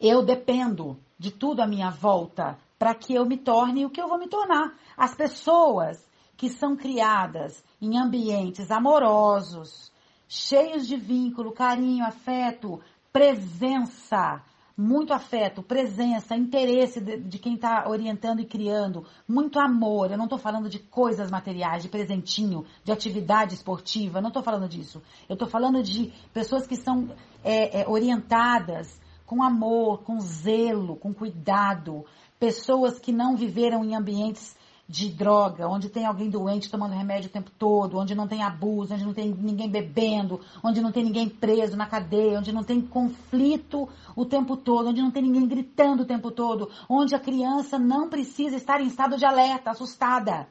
eu 0.00 0.24
dependo 0.24 0.96
de 1.18 1.30
tudo 1.30 1.60
à 1.60 1.66
minha 1.66 1.90
volta 1.90 2.56
para 2.78 2.94
que 2.94 3.14
eu 3.14 3.26
me 3.26 3.36
torne 3.36 3.84
o 3.84 3.90
que 3.90 4.00
eu 4.00 4.08
vou 4.08 4.18
me 4.18 4.28
tornar. 4.28 4.74
As 4.96 5.14
pessoas 5.14 6.07
que 6.38 6.48
são 6.48 6.76
criadas 6.76 7.64
em 7.82 7.98
ambientes 7.98 8.70
amorosos, 8.70 9.92
cheios 10.28 10.86
de 10.86 10.96
vínculo, 10.96 11.50
carinho, 11.50 12.06
afeto, 12.06 12.80
presença, 13.12 14.40
muito 14.76 15.12
afeto, 15.12 15.64
presença, 15.64 16.36
interesse 16.36 17.00
de, 17.00 17.18
de 17.18 17.40
quem 17.40 17.54
está 17.54 17.88
orientando 17.88 18.38
e 18.38 18.46
criando, 18.46 19.04
muito 19.26 19.58
amor. 19.58 20.12
Eu 20.12 20.16
não 20.16 20.26
estou 20.26 20.38
falando 20.38 20.68
de 20.68 20.78
coisas 20.78 21.28
materiais, 21.28 21.82
de 21.82 21.88
presentinho, 21.88 22.64
de 22.84 22.92
atividade 22.92 23.54
esportiva, 23.54 24.20
não 24.20 24.28
estou 24.28 24.42
falando 24.42 24.68
disso. 24.68 25.02
Eu 25.28 25.32
estou 25.32 25.48
falando 25.48 25.82
de 25.82 26.12
pessoas 26.32 26.68
que 26.68 26.76
são 26.76 27.10
é, 27.42 27.80
é, 27.80 27.88
orientadas 27.88 29.00
com 29.26 29.42
amor, 29.42 30.04
com 30.04 30.20
zelo, 30.20 30.94
com 30.94 31.12
cuidado, 31.12 32.06
pessoas 32.38 33.00
que 33.00 33.10
não 33.10 33.36
viveram 33.36 33.84
em 33.84 33.96
ambientes 33.96 34.56
de 34.88 35.10
droga, 35.10 35.68
onde 35.68 35.90
tem 35.90 36.06
alguém 36.06 36.30
doente 36.30 36.70
tomando 36.70 36.94
remédio 36.94 37.28
o 37.28 37.32
tempo 37.32 37.50
todo, 37.58 37.98
onde 37.98 38.14
não 38.14 38.26
tem 38.26 38.42
abuso, 38.42 38.94
onde 38.94 39.04
não 39.04 39.12
tem 39.12 39.28
ninguém 39.34 39.68
bebendo, 39.68 40.40
onde 40.64 40.80
não 40.80 40.90
tem 40.90 41.04
ninguém 41.04 41.28
preso 41.28 41.76
na 41.76 41.86
cadeia, 41.86 42.38
onde 42.38 42.52
não 42.52 42.64
tem 42.64 42.80
conflito 42.80 43.86
o 44.16 44.24
tempo 44.24 44.56
todo, 44.56 44.88
onde 44.88 45.02
não 45.02 45.10
tem 45.10 45.22
ninguém 45.22 45.46
gritando 45.46 46.04
o 46.04 46.06
tempo 46.06 46.30
todo, 46.30 46.70
onde 46.88 47.14
a 47.14 47.20
criança 47.20 47.78
não 47.78 48.08
precisa 48.08 48.56
estar 48.56 48.80
em 48.80 48.86
estado 48.86 49.18
de 49.18 49.26
alerta, 49.26 49.70
assustada. 49.70 50.48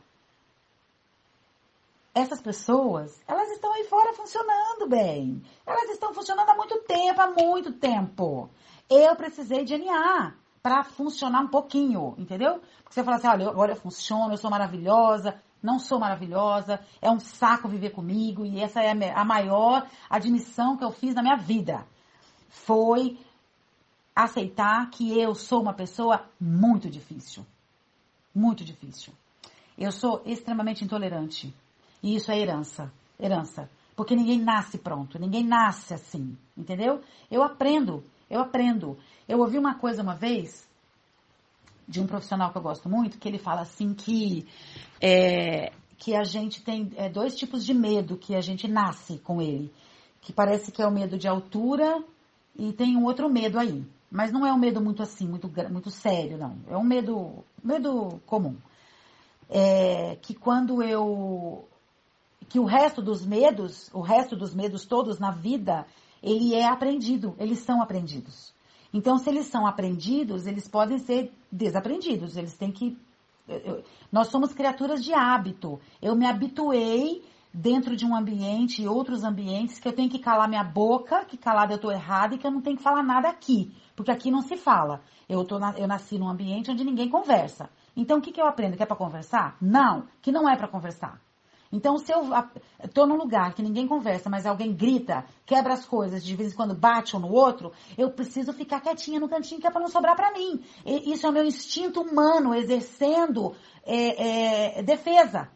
Essas 2.13 2.39
pessoas, 2.39 3.19
elas 3.27 3.49
estão 3.49 3.73
aí 3.73 3.85
fora 3.85 4.13
funcionando 4.13 4.87
bem. 4.87 5.41
Elas 5.65 5.89
estão 5.89 6.13
funcionando 6.13 6.49
há 6.49 6.55
muito 6.55 6.79
tempo, 6.83 7.21
há 7.21 7.31
muito 7.31 7.73
tempo. 7.73 8.49
Eu 8.87 9.15
precisei 9.15 9.63
de 9.65 9.77
NA 9.77 10.35
para 10.61 10.83
funcionar 10.83 11.41
um 11.41 11.47
pouquinho, 11.47 12.15
entendeu? 12.17 12.61
Porque 12.83 12.93
você 12.93 13.03
fala 13.03 13.17
assim, 13.17 13.27
olha, 13.27 13.49
agora 13.49 13.71
eu 13.71 13.75
funciono, 13.75 14.33
eu 14.33 14.37
sou 14.37 14.49
maravilhosa, 14.49 15.39
não 15.61 15.79
sou 15.79 15.99
maravilhosa, 15.99 16.79
é 17.01 17.09
um 17.09 17.19
saco 17.19 17.67
viver 17.67 17.91
comigo 17.91 18.45
e 18.45 18.59
essa 18.59 18.81
é 18.81 18.91
a 19.13 19.25
maior 19.25 19.87
admissão 20.09 20.77
que 20.77 20.83
eu 20.83 20.91
fiz 20.91 21.15
na 21.15 21.21
minha 21.21 21.37
vida. 21.37 21.85
Foi 22.49 23.17
aceitar 24.15 24.89
que 24.89 25.17
eu 25.19 25.35
sou 25.35 25.61
uma 25.61 25.73
pessoa 25.73 26.25
muito 26.39 26.89
difícil. 26.89 27.45
Muito 28.33 28.63
difícil. 28.63 29.13
Eu 29.77 29.91
sou 29.91 30.21
extremamente 30.25 30.83
intolerante. 30.83 31.53
E 32.01 32.15
isso 32.15 32.31
é 32.31 32.39
herança. 32.39 32.91
Herança. 33.19 33.69
Porque 33.95 34.15
ninguém 34.15 34.39
nasce 34.39 34.77
pronto, 34.77 35.17
ninguém 35.17 35.43
nasce 35.43 35.91
assim, 35.91 36.37
entendeu? 36.55 37.01
Eu 37.31 37.41
aprendo, 37.41 38.03
eu 38.29 38.39
aprendo. 38.39 38.95
Eu 39.27 39.39
ouvi 39.39 39.57
uma 39.57 39.75
coisa 39.75 40.01
uma 40.01 40.15
vez 40.15 40.67
de 41.87 41.99
um 41.99 42.07
profissional 42.07 42.51
que 42.51 42.57
eu 42.57 42.61
gosto 42.61 42.89
muito, 42.89 43.17
que 43.17 43.27
ele 43.27 43.37
fala 43.37 43.61
assim 43.61 43.93
que 43.93 44.47
é, 45.01 45.71
que 45.97 46.15
a 46.15 46.23
gente 46.23 46.61
tem 46.61 46.91
é, 46.95 47.09
dois 47.09 47.35
tipos 47.35 47.65
de 47.65 47.73
medo 47.73 48.17
que 48.17 48.35
a 48.35 48.41
gente 48.41 48.67
nasce 48.67 49.17
com 49.19 49.41
ele, 49.41 49.73
que 50.21 50.31
parece 50.31 50.71
que 50.71 50.81
é 50.81 50.87
o 50.87 50.91
medo 50.91 51.17
de 51.17 51.27
altura 51.27 52.03
e 52.55 52.71
tem 52.73 52.95
um 52.95 53.05
outro 53.05 53.29
medo 53.29 53.59
aí, 53.59 53.85
mas 54.09 54.31
não 54.31 54.45
é 54.45 54.53
um 54.53 54.57
medo 54.57 54.81
muito 54.81 55.01
assim, 55.03 55.27
muito 55.27 55.51
muito 55.71 55.89
sério, 55.89 56.37
não. 56.37 56.57
É 56.67 56.77
um 56.77 56.83
medo 56.83 57.43
medo 57.63 58.21
comum. 58.25 58.55
É, 59.49 60.17
que 60.21 60.33
quando 60.33 60.83
eu 60.83 61.67
que 62.49 62.59
o 62.59 62.65
resto 62.65 63.01
dos 63.01 63.25
medos, 63.25 63.89
o 63.93 64.01
resto 64.01 64.35
dos 64.35 64.53
medos 64.53 64.85
todos 64.85 65.19
na 65.19 65.31
vida, 65.31 65.85
ele 66.23 66.53
é 66.53 66.65
aprendido, 66.65 67.35
eles 67.37 67.59
são 67.59 67.81
aprendidos. 67.81 68.53
Então, 68.93 69.17
se 69.17 69.29
eles 69.29 69.47
são 69.47 69.65
aprendidos, 69.65 70.47
eles 70.47 70.67
podem 70.67 70.97
ser 70.97 71.31
desaprendidos. 71.51 72.37
Eles 72.37 72.53
têm 72.53 72.71
que. 72.71 72.97
Nós 74.11 74.27
somos 74.27 74.53
criaturas 74.53 75.03
de 75.03 75.13
hábito. 75.13 75.79
Eu 76.01 76.15
me 76.15 76.25
habituei 76.25 77.23
dentro 77.53 77.95
de 77.95 78.05
um 78.05 78.15
ambiente 78.15 78.83
e 78.83 78.87
outros 78.87 79.23
ambientes 79.23 79.79
que 79.79 79.87
eu 79.87 79.93
tenho 79.93 80.09
que 80.09 80.19
calar 80.19 80.47
minha 80.47 80.63
boca, 80.63 81.25
que 81.25 81.37
calada 81.37 81.73
eu 81.73 81.77
estou 81.77 81.91
errada 81.91 82.35
e 82.35 82.37
que 82.37 82.45
eu 82.45 82.51
não 82.51 82.61
tenho 82.61 82.77
que 82.77 82.83
falar 82.83 83.01
nada 83.01 83.29
aqui, 83.29 83.73
porque 83.95 84.11
aqui 84.11 84.29
não 84.29 84.41
se 84.41 84.57
fala. 84.57 85.01
Eu, 85.27 85.43
tô 85.43 85.57
na, 85.57 85.71
eu 85.77 85.87
nasci 85.87 86.17
num 86.19 86.29
ambiente 86.29 86.69
onde 86.69 86.83
ninguém 86.83 87.09
conversa. 87.09 87.69
Então, 87.95 88.19
o 88.19 88.21
que, 88.21 88.31
que 88.31 88.39
eu 88.39 88.45
aprendo? 88.45 88.77
Que 88.77 88.83
é 88.83 88.85
para 88.85 88.95
conversar? 88.95 89.57
Não, 89.59 90.07
que 90.21 90.31
não 90.31 90.47
é 90.47 90.55
para 90.55 90.67
conversar. 90.67 91.19
Então, 91.71 91.97
se 91.97 92.11
eu 92.11 92.23
estou 92.83 93.05
num 93.05 93.17
lugar 93.17 93.53
que 93.53 93.61
ninguém 93.61 93.87
conversa, 93.87 94.29
mas 94.29 94.45
alguém 94.45 94.73
grita, 94.73 95.25
quebra 95.45 95.73
as 95.73 95.85
coisas, 95.85 96.23
de 96.23 96.35
vez 96.35 96.53
em 96.53 96.55
quando 96.55 96.73
bate 96.73 97.15
um 97.15 97.19
no 97.19 97.31
outro, 97.31 97.73
eu 97.97 98.09
preciso 98.11 98.53
ficar 98.53 98.79
quietinha 98.79 99.19
no 99.19 99.27
cantinho 99.27 99.59
que 99.59 99.67
é 99.67 99.71
para 99.71 99.81
não 99.81 99.89
sobrar 99.89 100.15
para 100.15 100.31
mim. 100.31 100.63
E, 100.85 101.11
isso 101.11 101.25
é 101.25 101.29
o 101.29 101.33
meu 101.33 101.43
instinto 101.43 102.01
humano 102.01 102.55
exercendo 102.55 103.55
é, 103.83 104.79
é, 104.79 104.83
defesa, 104.83 105.49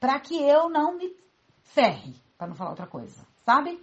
para 0.00 0.18
que 0.20 0.36
eu 0.36 0.68
não 0.68 0.96
me 0.96 1.14
ferre, 1.62 2.14
para 2.38 2.46
não 2.46 2.54
falar 2.54 2.70
outra 2.70 2.86
coisa, 2.86 3.26
sabe? 3.44 3.80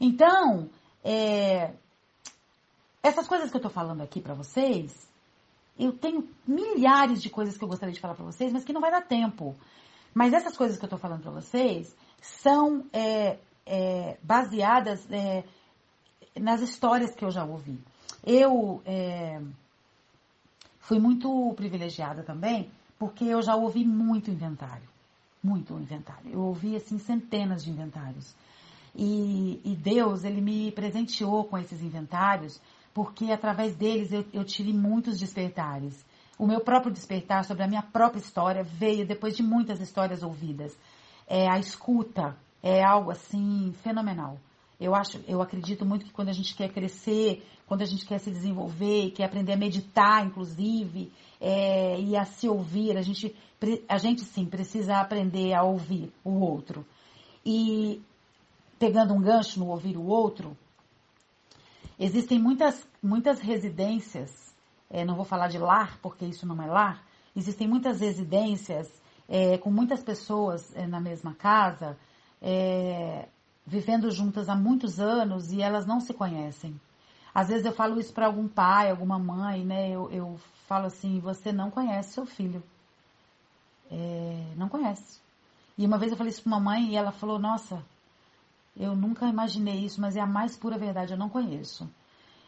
Então, 0.00 0.68
é, 1.02 1.72
essas 3.02 3.26
coisas 3.26 3.50
que 3.50 3.56
eu 3.56 3.58
estou 3.58 3.70
falando 3.70 4.00
aqui 4.00 4.20
para 4.20 4.34
vocês, 4.34 5.08
eu 5.78 5.92
tenho 5.92 6.28
milhares 6.46 7.20
de 7.20 7.28
coisas 7.28 7.58
que 7.58 7.64
eu 7.64 7.68
gostaria 7.68 7.94
de 7.94 8.00
falar 8.00 8.14
para 8.14 8.24
vocês, 8.24 8.52
mas 8.52 8.64
que 8.64 8.72
não 8.72 8.80
vai 8.80 8.90
dar 8.90 9.02
tempo. 9.02 9.56
Mas 10.14 10.32
essas 10.32 10.56
coisas 10.56 10.78
que 10.78 10.84
eu 10.84 10.86
estou 10.86 10.98
falando 10.98 11.22
para 11.22 11.32
vocês 11.32 11.94
são 12.22 12.86
é, 12.92 13.38
é, 13.66 14.16
baseadas 14.22 15.10
é, 15.10 15.44
nas 16.38 16.60
histórias 16.62 17.14
que 17.14 17.24
eu 17.24 17.30
já 17.30 17.44
ouvi. 17.44 17.78
Eu 18.24 18.80
é, 18.86 19.42
fui 20.78 20.98
muito 20.98 21.52
privilegiada 21.56 22.22
também, 22.22 22.70
porque 22.98 23.24
eu 23.24 23.42
já 23.42 23.56
ouvi 23.56 23.84
muito 23.84 24.30
inventário. 24.30 24.88
Muito 25.42 25.74
inventário. 25.74 26.30
Eu 26.30 26.40
ouvi, 26.40 26.76
assim, 26.76 26.98
centenas 26.98 27.64
de 27.64 27.70
inventários. 27.70 28.34
E, 28.94 29.60
e 29.64 29.74
Deus, 29.76 30.24
Ele 30.24 30.40
me 30.40 30.72
presenteou 30.72 31.44
com 31.44 31.58
esses 31.58 31.82
inventários, 31.82 32.60
porque 32.94 33.32
através 33.32 33.74
deles 33.74 34.12
eu, 34.12 34.24
eu 34.32 34.44
tive 34.44 34.72
muitos 34.72 35.18
despertares. 35.18 36.04
O 36.38 36.46
meu 36.46 36.60
próprio 36.60 36.92
despertar 36.92 37.44
sobre 37.44 37.62
a 37.62 37.68
minha 37.68 37.82
própria 37.82 38.20
história 38.20 38.64
veio 38.64 39.06
depois 39.06 39.36
de 39.36 39.42
muitas 39.42 39.80
histórias 39.80 40.22
ouvidas. 40.22 40.76
É, 41.28 41.48
a 41.48 41.58
escuta 41.58 42.36
é 42.62 42.82
algo 42.82 43.10
assim 43.10 43.72
fenomenal. 43.82 44.38
Eu 44.80 44.94
acho, 44.94 45.20
eu 45.28 45.40
acredito 45.40 45.86
muito 45.86 46.04
que 46.04 46.12
quando 46.12 46.30
a 46.30 46.32
gente 46.32 46.54
quer 46.54 46.68
crescer, 46.70 47.46
quando 47.66 47.82
a 47.82 47.86
gente 47.86 48.04
quer 48.04 48.18
se 48.18 48.30
desenvolver, 48.30 49.12
quer 49.12 49.24
aprender 49.24 49.52
a 49.52 49.56
meditar, 49.56 50.26
inclusive, 50.26 51.12
é, 51.40 52.00
e 52.00 52.16
a 52.16 52.24
se 52.24 52.48
ouvir, 52.48 52.96
a 52.96 53.02
gente, 53.02 53.34
a 53.88 53.98
gente 53.98 54.22
sim 54.22 54.44
precisa 54.44 54.96
aprender 54.96 55.54
a 55.54 55.62
ouvir 55.62 56.12
o 56.24 56.40
outro. 56.40 56.84
E 57.46 58.02
pegando 58.78 59.14
um 59.14 59.20
gancho 59.20 59.60
no 59.60 59.68
ouvir 59.68 59.96
o 59.96 60.04
outro, 60.04 60.56
existem 61.98 62.38
muitas, 62.38 62.86
muitas 63.00 63.38
residências 63.38 64.43
é, 64.90 65.04
não 65.04 65.14
vou 65.14 65.24
falar 65.24 65.48
de 65.48 65.58
lar, 65.58 65.98
porque 66.00 66.24
isso 66.24 66.46
não 66.46 66.60
é 66.62 66.66
lar, 66.66 67.02
existem 67.34 67.66
muitas 67.66 68.00
residências 68.00 68.88
é, 69.28 69.58
com 69.58 69.70
muitas 69.70 70.02
pessoas 70.02 70.74
é, 70.76 70.86
na 70.86 71.00
mesma 71.00 71.34
casa, 71.34 71.96
é, 72.40 73.28
vivendo 73.66 74.10
juntas 74.10 74.48
há 74.48 74.54
muitos 74.54 75.00
anos 75.00 75.52
e 75.52 75.62
elas 75.62 75.86
não 75.86 76.00
se 76.00 76.12
conhecem. 76.12 76.78
Às 77.34 77.48
vezes 77.48 77.66
eu 77.66 77.72
falo 77.72 77.98
isso 77.98 78.12
para 78.12 78.26
algum 78.26 78.46
pai, 78.46 78.90
alguma 78.90 79.18
mãe, 79.18 79.64
né? 79.64 79.90
Eu, 79.90 80.10
eu 80.12 80.40
falo 80.68 80.86
assim: 80.86 81.18
você 81.18 81.52
não 81.52 81.70
conhece 81.70 82.12
seu 82.12 82.24
filho. 82.24 82.62
É, 83.90 84.52
não 84.56 84.68
conhece. 84.68 85.20
E 85.76 85.84
uma 85.84 85.98
vez 85.98 86.12
eu 86.12 86.18
falei 86.18 86.30
isso 86.30 86.42
para 86.42 86.50
uma 86.50 86.60
mãe 86.60 86.90
e 86.90 86.96
ela 86.96 87.10
falou: 87.10 87.38
Nossa, 87.38 87.84
eu 88.76 88.94
nunca 88.94 89.26
imaginei 89.26 89.84
isso, 89.84 90.00
mas 90.00 90.16
é 90.16 90.20
a 90.20 90.26
mais 90.26 90.56
pura 90.56 90.78
verdade, 90.78 91.12
eu 91.12 91.18
não 91.18 91.28
conheço. 91.28 91.90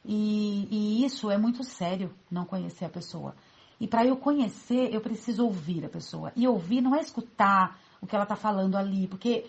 E, 0.07 0.69
e 0.71 1.05
isso 1.05 1.31
é 1.31 1.37
muito 1.37 1.65
sério, 1.65 2.15
não 2.31 2.45
conhecer 2.45 2.85
a 2.85 2.89
pessoa. 2.89 3.35
E 3.81 3.89
para 3.89 4.07
eu 4.07 4.17
conhecer, 4.17 4.95
eu 4.95 5.01
preciso 5.01 5.45
ouvir 5.45 5.85
a 5.85 5.89
pessoa. 5.89 6.33
E 6.37 6.47
ouvir 6.47 6.81
não 6.81 6.95
é 6.95 7.01
escutar 7.01 7.79
o 8.01 8.07
que 8.07 8.15
ela 8.15 8.23
está 8.23 8.37
falando 8.37 8.77
ali, 8.77 9.09
porque 9.09 9.45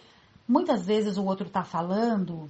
muitas 0.47 0.85
vezes 0.85 1.17
o 1.17 1.23
outro 1.23 1.47
está 1.47 1.63
falando, 1.63 2.49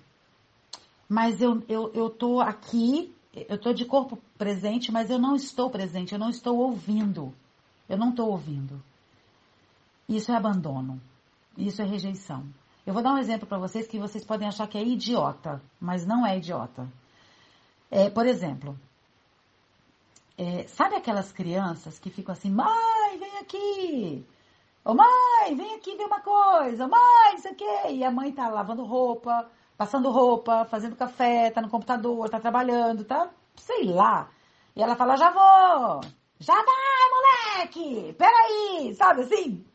mas 1.09 1.41
eu, 1.41 1.61
eu, 1.67 1.91
eu 1.93 2.09
tô 2.09 2.39
aqui, 2.39 3.13
eu 3.33 3.57
tô 3.57 3.73
de 3.73 3.83
corpo 3.83 4.17
presente, 4.37 4.91
mas 4.91 5.09
eu 5.09 5.19
não 5.19 5.35
estou 5.35 5.69
presente, 5.69 6.13
eu 6.13 6.19
não 6.19 6.29
estou 6.29 6.57
ouvindo. 6.57 7.33
Eu 7.89 7.97
não 7.97 8.09
estou 8.09 8.29
ouvindo. 8.29 8.81
Isso 10.07 10.31
é 10.31 10.35
abandono. 10.35 11.01
Isso 11.57 11.81
é 11.81 11.85
rejeição. 11.85 12.45
Eu 12.85 12.93
vou 12.93 13.03
dar 13.03 13.13
um 13.13 13.17
exemplo 13.17 13.45
para 13.45 13.57
vocês 13.57 13.85
que 13.85 13.99
vocês 13.99 14.23
podem 14.23 14.47
achar 14.47 14.67
que 14.67 14.77
é 14.77 14.83
idiota, 14.83 15.61
mas 15.79 16.05
não 16.05 16.25
é 16.25 16.37
idiota. 16.37 16.87
É, 17.89 18.09
por 18.09 18.25
exemplo, 18.25 18.77
é, 20.37 20.67
sabe 20.67 20.95
aquelas 20.95 21.31
crianças 21.31 21.97
que 21.97 22.09
ficam 22.09 22.33
assim, 22.33 22.51
mãe, 22.51 23.17
vem 23.17 23.37
aqui. 23.37 24.25
Ô 24.85 24.93
mãe, 24.93 25.55
vem 25.55 25.75
aqui 25.75 25.95
ver 25.95 26.05
uma 26.05 26.21
coisa. 26.21 26.87
Mãe, 26.87 27.35
isso 27.35 27.47
aqui. 27.47 27.65
E 27.91 28.03
a 28.03 28.11
mãe 28.11 28.31
tá 28.31 28.47
lavando 28.47 28.83
roupa, 28.85 29.49
passando 29.77 30.11
roupa, 30.11 30.65
fazendo 30.65 30.95
café, 30.95 31.49
tá 31.51 31.61
no 31.61 31.69
computador, 31.69 32.29
tá 32.29 32.39
trabalhando, 32.39 33.03
tá, 33.03 33.29
sei 33.55 33.85
lá. 33.85 34.29
E 34.75 34.81
ela 34.81 34.95
fala, 34.95 35.17
já 35.17 35.31
vou. 35.31 36.01
Já 36.39 36.53
vai, 36.53 37.57
moleque. 37.57 38.13
Peraí, 38.13 38.93
sabe 38.95 39.21
assim? 39.21 39.65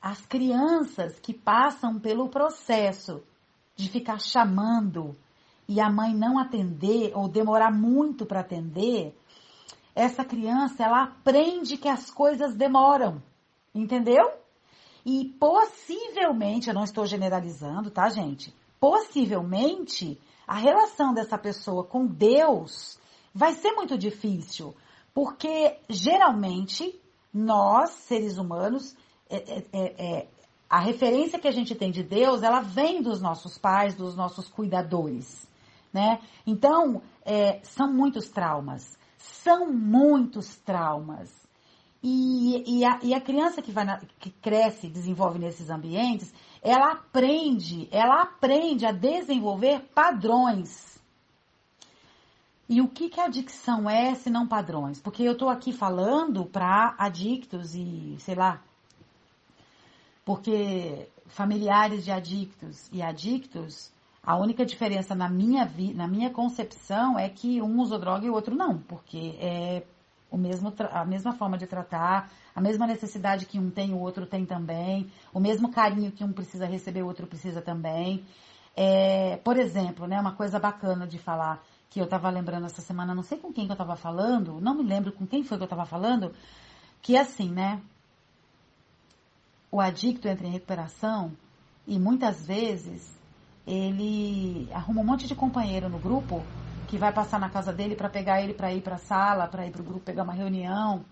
As 0.00 0.24
crianças 0.26 1.18
que 1.18 1.34
passam 1.34 1.98
pelo 1.98 2.28
processo 2.28 3.22
de 3.74 3.88
ficar 3.88 4.20
chamando 4.20 5.16
e 5.72 5.80
a 5.80 5.88
mãe 5.88 6.14
não 6.14 6.38
atender 6.38 7.12
ou 7.14 7.26
demorar 7.28 7.72
muito 7.72 8.26
para 8.26 8.40
atender, 8.40 9.16
essa 9.94 10.22
criança 10.22 10.84
ela 10.84 11.04
aprende 11.04 11.78
que 11.78 11.88
as 11.88 12.10
coisas 12.10 12.54
demoram, 12.54 13.22
entendeu? 13.74 14.30
E 15.04 15.24
possivelmente, 15.40 16.68
eu 16.68 16.74
não 16.74 16.84
estou 16.84 17.06
generalizando, 17.06 17.90
tá, 17.90 18.10
gente? 18.10 18.54
Possivelmente, 18.78 20.20
a 20.46 20.56
relação 20.56 21.14
dessa 21.14 21.38
pessoa 21.38 21.84
com 21.84 22.06
Deus 22.06 22.98
vai 23.34 23.54
ser 23.54 23.72
muito 23.72 23.96
difícil, 23.96 24.74
porque 25.14 25.78
geralmente 25.88 27.00
nós, 27.32 27.90
seres 27.90 28.36
humanos, 28.36 28.94
é, 29.30 29.36
é, 29.36 29.64
é, 29.72 30.16
é 30.16 30.28
a 30.68 30.80
referência 30.80 31.38
que 31.38 31.48
a 31.48 31.52
gente 31.52 31.74
tem 31.74 31.90
de 31.90 32.02
Deus, 32.02 32.42
ela 32.42 32.60
vem 32.60 33.00
dos 33.00 33.22
nossos 33.22 33.56
pais, 33.56 33.94
dos 33.94 34.14
nossos 34.14 34.48
cuidadores, 34.48 35.46
né? 35.92 36.20
Então, 36.46 37.02
é, 37.24 37.60
são 37.62 37.92
muitos 37.92 38.28
traumas, 38.28 38.96
são 39.18 39.72
muitos 39.72 40.56
traumas. 40.56 41.30
E, 42.02 42.78
e, 42.80 42.84
a, 42.84 42.98
e 43.02 43.14
a, 43.14 43.20
criança 43.20 43.62
que, 43.62 43.70
vai 43.70 43.84
na, 43.84 43.98
que 44.18 44.30
cresce 44.30 44.88
e 44.88 44.90
desenvolve 44.90 45.38
nesses 45.38 45.70
ambientes, 45.70 46.34
ela 46.60 46.92
aprende, 46.92 47.88
ela 47.92 48.22
aprende 48.22 48.84
a 48.84 48.90
desenvolver 48.90 49.80
padrões. 49.94 51.00
E 52.68 52.80
o 52.80 52.88
que, 52.88 53.08
que 53.08 53.20
a 53.20 53.26
adicção 53.26 53.88
é 53.88 54.14
se 54.14 54.30
não 54.30 54.48
padrões? 54.48 55.00
Porque 55.00 55.22
eu 55.22 55.32
estou 55.32 55.48
aqui 55.48 55.72
falando 55.72 56.44
para 56.44 56.94
adictos 56.98 57.74
e, 57.74 58.16
sei 58.18 58.34
lá, 58.34 58.62
porque 60.24 61.08
familiares 61.26 62.04
de 62.04 62.10
adictos 62.10 62.88
e 62.92 63.02
adictos, 63.02 63.92
a 64.22 64.36
única 64.36 64.64
diferença 64.64 65.14
na 65.14 65.28
minha, 65.28 65.64
vi, 65.64 65.92
na 65.92 66.06
minha 66.06 66.30
concepção 66.30 67.18
é 67.18 67.28
que 67.28 67.60
um 67.60 67.80
usou 67.80 67.98
droga 67.98 68.24
e 68.24 68.30
o 68.30 68.34
outro 68.34 68.54
não, 68.54 68.78
porque 68.78 69.36
é 69.40 69.82
o 70.30 70.38
mesmo, 70.38 70.72
a 70.90 71.04
mesma 71.04 71.32
forma 71.34 71.58
de 71.58 71.66
tratar, 71.66 72.30
a 72.54 72.60
mesma 72.60 72.86
necessidade 72.86 73.44
que 73.44 73.58
um 73.58 73.70
tem, 73.70 73.92
o 73.92 73.98
outro 73.98 74.24
tem 74.24 74.46
também, 74.46 75.10
o 75.32 75.38
mesmo 75.38 75.70
carinho 75.70 76.10
que 76.10 76.24
um 76.24 76.32
precisa 76.32 76.64
receber, 76.64 77.02
o 77.02 77.06
outro 77.06 77.26
precisa 77.26 77.60
também. 77.60 78.24
É, 78.74 79.36
por 79.38 79.58
exemplo, 79.58 80.06
né, 80.06 80.18
uma 80.18 80.32
coisa 80.32 80.58
bacana 80.58 81.06
de 81.06 81.18
falar, 81.18 81.62
que 81.90 82.00
eu 82.00 82.04
estava 82.04 82.30
lembrando 82.30 82.64
essa 82.64 82.80
semana, 82.80 83.14
não 83.14 83.22
sei 83.22 83.36
com 83.36 83.52
quem 83.52 83.66
que 83.66 83.72
eu 83.72 83.74
estava 83.74 83.96
falando, 83.96 84.58
não 84.58 84.74
me 84.74 84.82
lembro 84.82 85.12
com 85.12 85.26
quem 85.26 85.44
foi 85.44 85.58
que 85.58 85.64
eu 85.64 85.66
estava 85.66 85.84
falando, 85.84 86.32
que 87.02 87.16
assim, 87.16 87.50
né, 87.50 87.82
o 89.70 89.80
adicto 89.80 90.28
entra 90.28 90.46
em 90.46 90.50
recuperação 90.50 91.32
e 91.86 91.98
muitas 91.98 92.46
vezes 92.46 93.21
ele 93.66 94.68
arruma 94.72 95.00
um 95.00 95.04
monte 95.04 95.26
de 95.26 95.34
companheiro 95.34 95.88
no 95.88 95.98
grupo 95.98 96.42
que 96.88 96.98
vai 96.98 97.12
passar 97.12 97.38
na 97.38 97.48
casa 97.48 97.72
dele 97.72 97.96
para 97.96 98.08
pegar 98.08 98.42
ele 98.42 98.52
para 98.52 98.72
ir 98.72 98.82
para 98.82 98.96
a 98.96 98.98
sala, 98.98 99.46
para 99.46 99.66
ir 99.66 99.70
para 99.70 99.80
o 99.80 99.84
grupo 99.84 100.00
pegar 100.00 100.24
uma 100.24 100.32
reunião. 100.32 101.04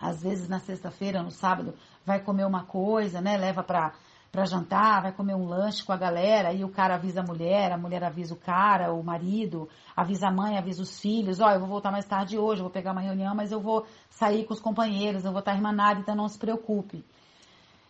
Às 0.00 0.22
vezes 0.22 0.48
na 0.48 0.58
sexta-feira, 0.58 1.22
no 1.22 1.30
sábado, 1.30 1.74
vai 2.04 2.20
comer 2.20 2.44
uma 2.44 2.64
coisa, 2.64 3.20
né? 3.20 3.36
Leva 3.36 3.62
para 3.62 3.92
para 4.34 4.46
jantar, 4.46 5.00
vai 5.00 5.12
comer 5.12 5.36
um 5.36 5.46
lanche 5.46 5.84
com 5.84 5.92
a 5.92 5.96
galera, 5.96 6.52
e 6.52 6.64
o 6.64 6.68
cara 6.68 6.96
avisa 6.96 7.20
a 7.20 7.22
mulher, 7.22 7.70
a 7.70 7.78
mulher 7.78 8.02
avisa 8.02 8.34
o 8.34 8.36
cara, 8.36 8.92
o 8.92 9.00
marido, 9.00 9.68
avisa 9.94 10.26
a 10.26 10.32
mãe, 10.32 10.58
avisa 10.58 10.82
os 10.82 10.98
filhos, 11.00 11.38
ó, 11.38 11.46
oh, 11.46 11.50
eu 11.50 11.60
vou 11.60 11.68
voltar 11.68 11.92
mais 11.92 12.04
tarde 12.04 12.36
hoje, 12.36 12.60
eu 12.60 12.64
vou 12.64 12.72
pegar 12.72 12.90
uma 12.90 13.00
reunião, 13.00 13.32
mas 13.32 13.52
eu 13.52 13.60
vou 13.60 13.86
sair 14.10 14.44
com 14.44 14.52
os 14.52 14.58
companheiros, 14.58 15.24
eu 15.24 15.30
vou 15.30 15.38
estar 15.38 15.54
irmanada, 15.54 16.00
então 16.00 16.16
não 16.16 16.26
se 16.26 16.36
preocupe. 16.36 17.04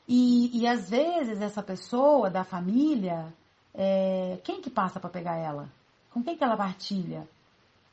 E, 0.06 0.60
e 0.60 0.66
às 0.66 0.90
vezes 0.90 1.40
essa 1.40 1.62
pessoa 1.62 2.28
da 2.28 2.44
família, 2.44 3.32
é, 3.74 4.38
quem 4.44 4.60
que 4.60 4.70
passa 4.70 5.00
para 5.00 5.10
pegar 5.10 5.36
ela? 5.36 5.68
Com 6.10 6.22
quem 6.22 6.36
que 6.36 6.44
ela 6.44 6.56
partilha? 6.56 7.26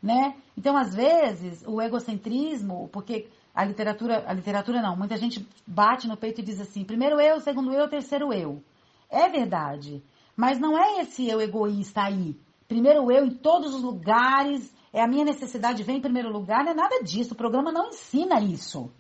Né? 0.02 0.36
Então, 0.58 0.78
às 0.78 0.94
vezes, 0.94 1.64
o 1.66 1.82
egocentrismo, 1.82 2.90
porque 2.92 3.28
a 3.54 3.64
literatura, 3.64 4.24
a 4.28 4.34
literatura 4.34 4.82
não, 4.82 4.96
muita 4.96 5.18
gente 5.18 5.48
bate 5.66 6.08
no 6.08 6.18
peito 6.18 6.42
e 6.42 6.44
diz 6.44 6.60
assim, 6.60 6.84
primeiro 6.84 7.20
eu, 7.20 7.40
segundo 7.40 7.74
eu, 7.74 7.90
terceiro 7.90 8.34
eu. 8.34 8.64
É 9.10 9.28
verdade, 9.28 10.02
mas 10.36 10.60
não 10.60 10.78
é 10.78 11.02
esse 11.02 11.28
eu 11.28 11.42
egoísta 11.42 12.04
aí. 12.04 12.36
Primeiro 12.68 13.12
eu 13.12 13.26
em 13.26 13.32
todos 13.32 13.76
os 13.76 13.84
lugares, 13.84 14.74
é 14.94 15.02
a 15.02 15.08
minha 15.08 15.26
necessidade 15.26 15.84
vem 15.84 15.98
em 15.98 16.02
primeiro 16.02 16.32
lugar, 16.32 16.64
não 16.64 16.72
é 16.72 16.76
nada 16.76 17.04
disso, 17.04 17.34
o 17.34 17.38
programa 17.38 17.72
não 17.72 17.90
ensina 17.90 18.40
isso 18.40 18.92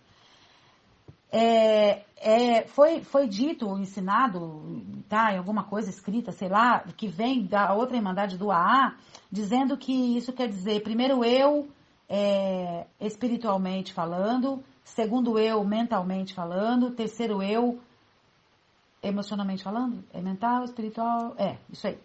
é, 1.32 2.03
é, 2.18 2.68
foi, 2.68 3.03
foi 3.03 3.28
dito, 3.28 3.78
ensinado, 3.78 4.84
tá, 5.08 5.34
em 5.34 5.38
alguma 5.38 5.64
coisa 5.64 5.90
escrita, 5.90 6.32
sei 6.32 6.49
lá, 6.49 6.80
que 6.98 7.08
vem 7.08 7.45
da 7.45 7.74
outra 7.74 7.95
irmandade 7.95 8.38
do 8.38 8.52
AA, 8.52 8.95
dizendo 9.32 9.78
que 9.78 10.18
isso 10.18 10.34
quer 10.34 10.49
dizer, 10.49 10.84
primeiro 10.84 11.24
eu, 11.24 11.70
é, 12.10 12.86
espiritualmente 12.99 13.94
falando, 13.94 14.62
segundo 14.84 15.40
eu, 15.40 15.64
mentalmente 15.64 16.34
falando, 16.34 16.91
terceiro 16.91 17.41
eu, 17.41 17.80
emocionalmente 19.02 19.64
falando, 19.64 20.03
é 20.14 20.22
mental, 20.22 20.66
espiritual, 20.66 21.34
é, 21.38 21.58
isso 21.72 21.88
aí. 21.88 21.98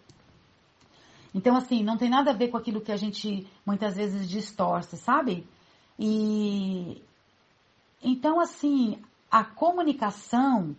Então, 1.34 1.56
assim, 1.56 1.82
não 1.82 1.98
tem 1.98 2.08
nada 2.08 2.30
a 2.30 2.34
ver 2.34 2.48
com 2.48 2.56
aquilo 2.56 2.80
que 2.80 2.92
a 2.92 2.96
gente 2.96 3.46
muitas 3.66 3.96
vezes 3.96 4.26
distorce, 4.26 4.96
sabe? 4.96 5.46
E 5.98 7.02
então, 8.02 8.40
assim, 8.40 9.02
a 9.30 9.44
comunicação, 9.44 10.76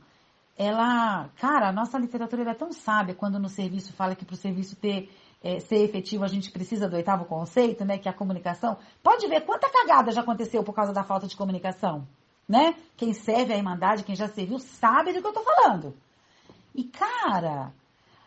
ela, 0.58 1.30
cara, 1.38 1.70
a 1.70 1.72
nossa 1.72 1.98
literatura 1.98 2.50
é 2.50 2.54
tão 2.54 2.72
sábia 2.72 3.16
quando 3.16 3.40
no 3.40 3.50
serviço 3.50 3.94
fala 3.94 4.16
que 4.16 4.26
para 4.26 4.34
o 4.34 4.38
serviço 4.38 4.76
ter 4.76 5.10
é, 5.44 5.60
ser 5.60 5.84
efetivo 5.84 6.24
a 6.24 6.28
gente 6.28 6.52
precisa 6.52 6.90
do 6.90 6.96
oitavo 6.96 7.26
conceito, 7.26 7.86
né, 7.86 7.98
que 7.98 8.08
é 8.08 8.12
a 8.12 8.14
comunicação. 8.14 8.78
Pode 9.04 9.28
ver 9.28 9.42
quanta 9.42 9.70
cagada 9.70 10.12
já 10.12 10.22
aconteceu 10.22 10.64
por 10.64 10.74
causa 10.74 10.92
da 10.92 11.04
falta 11.04 11.28
de 11.28 11.36
comunicação, 11.36 12.08
né? 12.48 12.76
Quem 12.96 13.14
serve 13.14 13.54
a 13.54 13.58
Irmandade, 13.58 14.04
quem 14.04 14.16
já 14.16 14.28
serviu, 14.28 14.60
sabe 14.60 15.14
do 15.14 15.22
que 15.22 15.28
eu 15.28 15.34
tô 15.34 15.44
falando. 15.44 15.96
E 16.74 16.84
cara, 16.84 17.72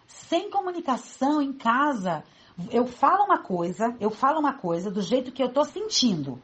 sem 0.07 0.51
comunicação 0.51 1.43
em 1.43 1.53
casa, 1.53 2.25
eu 2.71 2.87
falo 2.87 3.25
uma 3.25 3.39
coisa, 3.39 3.95
eu 4.01 4.11
falo 4.11 4.39
uma 4.39 4.55
coisa 4.55 4.91
do 4.91 5.03
jeito 5.03 5.33
que 5.33 5.43
eu 5.43 5.53
tô 5.53 5.65
sentindo. 5.65 6.41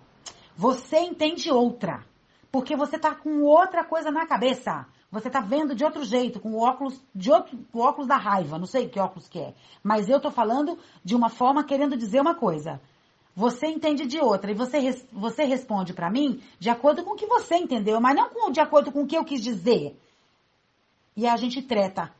Você 0.56 0.98
entende 0.98 1.50
outra. 1.50 2.04
Porque 2.50 2.76
você 2.76 2.98
tá 2.98 3.14
com 3.14 3.42
outra 3.42 3.84
coisa 3.84 4.10
na 4.10 4.26
cabeça. 4.26 4.86
Você 5.10 5.30
tá 5.30 5.40
vendo 5.40 5.74
de 5.74 5.84
outro 5.84 6.04
jeito, 6.04 6.40
com 6.40 6.50
o 6.50 6.60
óculos 6.60 7.00
de 7.14 7.30
outro, 7.30 7.58
o 7.72 7.80
óculos 7.80 8.08
da 8.08 8.16
raiva, 8.16 8.58
não 8.58 8.66
sei 8.66 8.88
que 8.88 8.98
óculos 8.98 9.28
que 9.28 9.38
é. 9.38 9.54
Mas 9.82 10.08
eu 10.08 10.20
tô 10.20 10.30
falando 10.30 10.78
de 11.04 11.14
uma 11.14 11.28
forma 11.28 11.64
querendo 11.64 11.96
dizer 11.96 12.20
uma 12.20 12.34
coisa. 12.34 12.80
Você 13.34 13.66
entende 13.66 14.06
de 14.06 14.18
outra 14.18 14.50
e 14.50 14.54
você, 14.54 14.78
você 15.12 15.44
responde 15.44 15.92
para 15.92 16.10
mim 16.10 16.42
de 16.58 16.70
acordo 16.70 17.04
com 17.04 17.12
o 17.12 17.16
que 17.16 17.26
você 17.26 17.56
entendeu, 17.56 18.00
mas 18.00 18.16
não 18.16 18.30
com, 18.30 18.50
de 18.50 18.60
acordo 18.60 18.90
com 18.90 19.02
o 19.02 19.06
que 19.06 19.16
eu 19.16 19.24
quis 19.24 19.42
dizer. 19.42 19.96
E 21.16 21.26
a 21.26 21.36
gente 21.36 21.62
treta. 21.62 22.12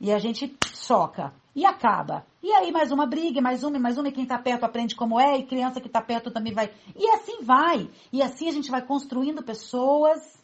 E 0.00 0.10
a 0.10 0.18
gente 0.18 0.56
soca 0.72 1.32
e 1.54 1.64
acaba. 1.64 2.26
E 2.42 2.52
aí 2.52 2.70
mais 2.70 2.90
uma 2.92 3.06
briga, 3.06 3.40
mais 3.40 3.62
uma, 3.62 3.78
mais 3.78 3.98
uma, 3.98 4.08
e 4.08 4.12
quem 4.12 4.22
está 4.22 4.38
perto 4.38 4.64
aprende 4.64 4.94
como 4.94 5.20
é, 5.20 5.38
e 5.38 5.46
criança 5.46 5.80
que 5.80 5.86
está 5.86 6.00
perto 6.00 6.30
também 6.30 6.54
vai. 6.54 6.72
E 6.96 7.08
assim 7.10 7.42
vai. 7.42 7.90
E 8.12 8.22
assim 8.22 8.48
a 8.48 8.52
gente 8.52 8.70
vai 8.70 8.82
construindo 8.82 9.42
pessoas 9.42 10.42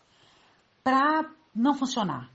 para 0.83 1.31
não 1.55 1.75
funcionar. 1.75 2.31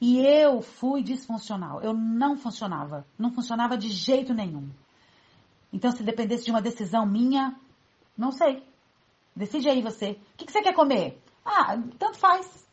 E 0.00 0.18
eu 0.20 0.60
fui 0.60 1.02
disfuncional. 1.02 1.80
Eu 1.82 1.94
não 1.94 2.36
funcionava. 2.36 3.06
Não 3.18 3.32
funcionava 3.32 3.76
de 3.76 3.88
jeito 3.88 4.34
nenhum. 4.34 4.68
Então, 5.72 5.90
se 5.90 6.02
dependesse 6.02 6.44
de 6.44 6.50
uma 6.50 6.60
decisão 6.60 7.06
minha, 7.06 7.56
não 8.16 8.30
sei. 8.30 8.62
Decide 9.34 9.68
aí 9.68 9.82
você. 9.82 10.12
O 10.12 10.36
que, 10.36 10.46
que 10.46 10.52
você 10.52 10.62
quer 10.62 10.74
comer? 10.74 11.20
Ah, 11.44 11.76
tanto 11.98 12.18
faz. 12.18 12.65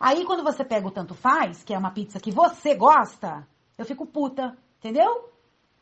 Aí 0.00 0.24
quando 0.24 0.42
você 0.42 0.64
pega 0.64 0.88
o 0.88 0.90
tanto 0.90 1.14
faz, 1.14 1.62
que 1.62 1.74
é 1.74 1.78
uma 1.78 1.90
pizza 1.90 2.18
que 2.18 2.32
você 2.32 2.74
gosta, 2.74 3.46
eu 3.76 3.84
fico 3.84 4.06
puta, 4.06 4.56
entendeu? 4.78 5.28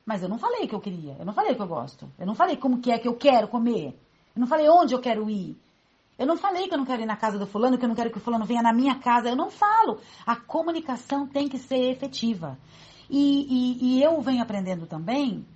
Mas 0.04 0.24
eu 0.24 0.28
não 0.28 0.38
falei 0.38 0.66
que 0.66 0.74
eu 0.74 0.80
queria, 0.80 1.16
eu 1.20 1.24
não 1.24 1.32
falei 1.32 1.54
que 1.54 1.62
eu 1.62 1.68
gosto, 1.68 2.10
eu 2.18 2.26
não 2.26 2.34
falei 2.34 2.56
como 2.56 2.80
que 2.80 2.90
é 2.90 2.98
que 2.98 3.06
eu 3.06 3.14
quero 3.14 3.46
comer, 3.46 3.96
eu 4.34 4.40
não 4.40 4.46
falei 4.48 4.68
onde 4.68 4.92
eu 4.92 5.00
quero 5.00 5.30
ir. 5.30 5.56
Eu 6.18 6.26
não 6.26 6.36
falei 6.36 6.66
que 6.66 6.74
eu 6.74 6.78
não 6.78 6.84
quero 6.84 7.02
ir 7.02 7.06
na 7.06 7.16
casa 7.16 7.38
do 7.38 7.46
fulano, 7.46 7.78
que 7.78 7.84
eu 7.84 7.88
não 7.88 7.94
quero 7.94 8.10
que 8.10 8.18
o 8.18 8.20
fulano 8.20 8.44
venha 8.44 8.60
na 8.60 8.72
minha 8.72 8.96
casa. 8.96 9.28
Eu 9.28 9.36
não 9.36 9.50
falo. 9.50 10.00
A 10.26 10.34
comunicação 10.34 11.28
tem 11.28 11.48
que 11.48 11.58
ser 11.58 11.92
efetiva. 11.92 12.58
E, 13.08 13.46
e, 13.48 13.98
e 13.98 14.02
eu 14.02 14.20
venho 14.20 14.42
aprendendo 14.42 14.84
também 14.84 15.46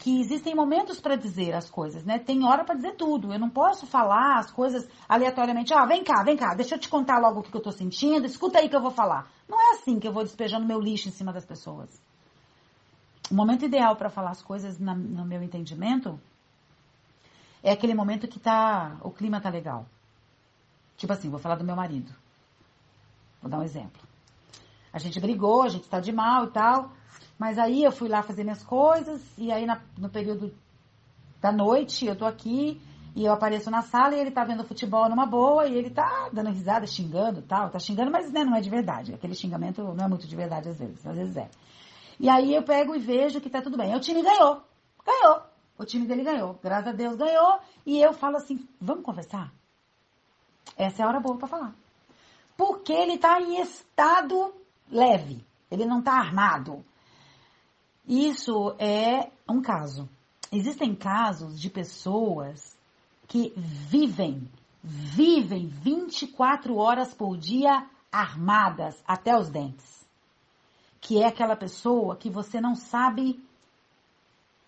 que 0.00 0.18
existem 0.18 0.54
momentos 0.54 0.98
para 0.98 1.14
dizer 1.14 1.54
as 1.54 1.68
coisas, 1.68 2.02
né? 2.04 2.18
Tem 2.18 2.42
hora 2.42 2.64
para 2.64 2.74
dizer 2.74 2.96
tudo. 2.96 3.34
Eu 3.34 3.38
não 3.38 3.50
posso 3.50 3.86
falar 3.86 4.38
as 4.38 4.50
coisas 4.50 4.88
aleatoriamente. 5.06 5.74
Oh, 5.74 5.86
vem 5.86 6.02
cá, 6.02 6.22
vem 6.22 6.38
cá, 6.38 6.54
deixa 6.54 6.74
eu 6.74 6.78
te 6.78 6.88
contar 6.88 7.18
logo 7.18 7.40
o 7.40 7.42
que 7.42 7.54
eu 7.54 7.60
tô 7.60 7.70
sentindo, 7.70 8.24
escuta 8.24 8.58
aí 8.58 8.68
que 8.68 8.74
eu 8.74 8.80
vou 8.80 8.90
falar. 8.90 9.30
Não 9.46 9.60
é 9.60 9.74
assim 9.74 10.00
que 10.00 10.08
eu 10.08 10.12
vou 10.12 10.24
despejando 10.24 10.66
meu 10.66 10.80
lixo 10.80 11.08
em 11.08 11.12
cima 11.12 11.34
das 11.34 11.44
pessoas. 11.44 12.00
O 13.30 13.34
momento 13.34 13.66
ideal 13.66 13.94
para 13.94 14.08
falar 14.08 14.30
as 14.30 14.42
coisas, 14.42 14.78
na, 14.78 14.94
no 14.94 15.26
meu 15.26 15.42
entendimento, 15.42 16.18
é 17.62 17.70
aquele 17.70 17.94
momento 17.94 18.26
que 18.26 18.40
tá, 18.40 18.96
o 19.02 19.10
clima 19.10 19.38
tá 19.38 19.50
legal. 19.50 19.84
Tipo 20.96 21.12
assim, 21.12 21.28
vou 21.28 21.38
falar 21.38 21.56
do 21.56 21.64
meu 21.64 21.76
marido. 21.76 22.10
Vou 23.42 23.50
dar 23.50 23.58
um 23.58 23.62
exemplo. 23.62 24.00
A 24.94 24.98
gente 24.98 25.20
brigou, 25.20 25.62
a 25.62 25.68
gente 25.68 25.86
tá 25.90 26.00
de 26.00 26.10
mal 26.10 26.46
e 26.46 26.50
tal. 26.52 26.90
Mas 27.40 27.58
aí 27.58 27.82
eu 27.82 27.90
fui 27.90 28.06
lá 28.06 28.22
fazer 28.22 28.44
minhas 28.44 28.62
coisas, 28.62 29.22
e 29.38 29.50
aí 29.50 29.64
na, 29.64 29.80
no 29.96 30.10
período 30.10 30.54
da 31.40 31.50
noite 31.50 32.04
eu 32.04 32.14
tô 32.14 32.26
aqui, 32.26 32.78
e 33.16 33.24
eu 33.24 33.32
apareço 33.32 33.70
na 33.70 33.80
sala 33.80 34.14
e 34.14 34.20
ele 34.20 34.30
tá 34.30 34.44
vendo 34.44 34.62
futebol 34.62 35.08
numa 35.08 35.24
boa, 35.24 35.66
e 35.66 35.74
ele 35.74 35.88
tá 35.88 36.28
dando 36.30 36.50
risada, 36.50 36.86
xingando 36.86 37.40
tal, 37.40 37.70
tá 37.70 37.78
xingando, 37.78 38.10
mas 38.10 38.30
né, 38.30 38.44
não 38.44 38.54
é 38.54 38.60
de 38.60 38.68
verdade. 38.68 39.14
Aquele 39.14 39.34
xingamento 39.34 39.82
não 39.82 40.04
é 40.04 40.06
muito 40.06 40.26
de 40.26 40.36
verdade 40.36 40.68
às 40.68 40.78
vezes, 40.78 41.06
às 41.06 41.16
vezes 41.16 41.34
é. 41.34 41.48
E 42.20 42.28
aí 42.28 42.54
eu 42.54 42.62
pego 42.62 42.94
e 42.94 42.98
vejo 42.98 43.40
que 43.40 43.48
tá 43.48 43.62
tudo 43.62 43.78
bem. 43.78 43.96
O 43.96 44.00
time 44.00 44.20
ganhou, 44.20 44.62
ganhou. 45.02 45.40
O 45.78 45.84
time 45.86 46.06
dele 46.06 46.22
ganhou, 46.22 46.58
graças 46.62 46.88
a 46.88 46.92
Deus 46.92 47.16
ganhou, 47.16 47.58
e 47.86 47.98
eu 47.98 48.12
falo 48.12 48.36
assim, 48.36 48.68
vamos 48.78 49.02
conversar? 49.02 49.50
Essa 50.76 51.00
é 51.00 51.06
a 51.06 51.08
hora 51.08 51.20
boa 51.20 51.38
para 51.38 51.48
falar. 51.48 51.74
Porque 52.54 52.92
ele 52.92 53.16
tá 53.16 53.40
em 53.40 53.62
estado 53.62 54.52
leve, 54.90 55.42
ele 55.70 55.86
não 55.86 56.02
tá 56.02 56.12
armado. 56.12 56.84
Isso 58.10 58.74
é 58.76 59.30
um 59.48 59.62
caso. 59.62 60.08
Existem 60.50 60.96
casos 60.96 61.60
de 61.60 61.70
pessoas 61.70 62.76
que 63.28 63.52
vivem, 63.56 64.50
vivem 64.82 65.68
24 65.68 66.74
horas 66.74 67.14
por 67.14 67.38
dia 67.38 67.86
armadas 68.10 69.00
até 69.06 69.38
os 69.38 69.48
dentes. 69.48 70.04
Que 71.00 71.22
é 71.22 71.28
aquela 71.28 71.54
pessoa 71.54 72.16
que 72.16 72.28
você 72.28 72.60
não 72.60 72.74
sabe, 72.74 73.40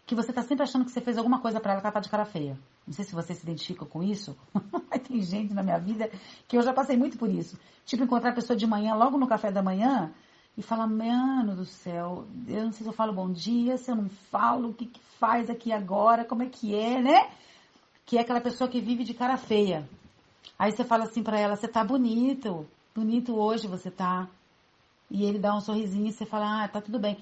que 0.06 0.14
você 0.14 0.30
está 0.30 0.42
sempre 0.42 0.62
achando 0.62 0.84
que 0.84 0.92
você 0.92 1.00
fez 1.00 1.18
alguma 1.18 1.40
coisa 1.40 1.58
para 1.58 1.72
ela 1.72 1.80
que 1.80 1.86
ela 1.88 1.94
tá 1.94 1.98
de 1.98 2.08
cara 2.08 2.24
feia. 2.24 2.56
Não 2.86 2.94
sei 2.94 3.04
se 3.04 3.12
você 3.12 3.34
se 3.34 3.42
identifica 3.42 3.84
com 3.84 4.04
isso, 4.04 4.38
mas 4.88 5.02
tem 5.02 5.20
gente 5.20 5.52
na 5.52 5.64
minha 5.64 5.80
vida 5.80 6.08
que 6.46 6.56
eu 6.56 6.62
já 6.62 6.72
passei 6.72 6.96
muito 6.96 7.18
por 7.18 7.28
isso. 7.28 7.58
Tipo, 7.84 8.04
encontrar 8.04 8.30
a 8.30 8.34
pessoa 8.34 8.56
de 8.56 8.68
manhã, 8.68 8.94
logo 8.94 9.18
no 9.18 9.26
café 9.26 9.50
da 9.50 9.64
manhã, 9.64 10.14
e 10.56 10.62
fala, 10.62 10.86
mano 10.86 11.56
do 11.56 11.64
céu, 11.64 12.26
eu 12.46 12.64
não 12.64 12.72
sei 12.72 12.82
se 12.82 12.88
eu 12.88 12.92
falo 12.92 13.12
bom 13.12 13.30
dia, 13.32 13.78
se 13.78 13.90
eu 13.90 13.96
não 13.96 14.08
falo, 14.30 14.70
o 14.70 14.74
que, 14.74 14.86
que 14.86 15.00
faz 15.18 15.48
aqui 15.48 15.72
agora, 15.72 16.24
como 16.24 16.42
é 16.42 16.46
que 16.46 16.74
é, 16.74 17.00
né? 17.00 17.30
Que 18.04 18.18
é 18.18 18.20
aquela 18.20 18.40
pessoa 18.40 18.68
que 18.68 18.80
vive 18.80 19.02
de 19.02 19.14
cara 19.14 19.38
feia. 19.38 19.88
Aí 20.58 20.70
você 20.70 20.84
fala 20.84 21.04
assim 21.04 21.22
para 21.22 21.40
ela, 21.40 21.56
você 21.56 21.66
tá 21.66 21.82
bonito, 21.82 22.66
bonito 22.94 23.34
hoje 23.34 23.66
você 23.66 23.90
tá. 23.90 24.28
E 25.10 25.24
ele 25.24 25.38
dá 25.38 25.54
um 25.54 25.60
sorrisinho 25.60 26.08
e 26.08 26.12
você 26.12 26.26
fala, 26.26 26.64
ah, 26.64 26.68
tá 26.68 26.80
tudo 26.80 26.98
bem. 26.98 27.18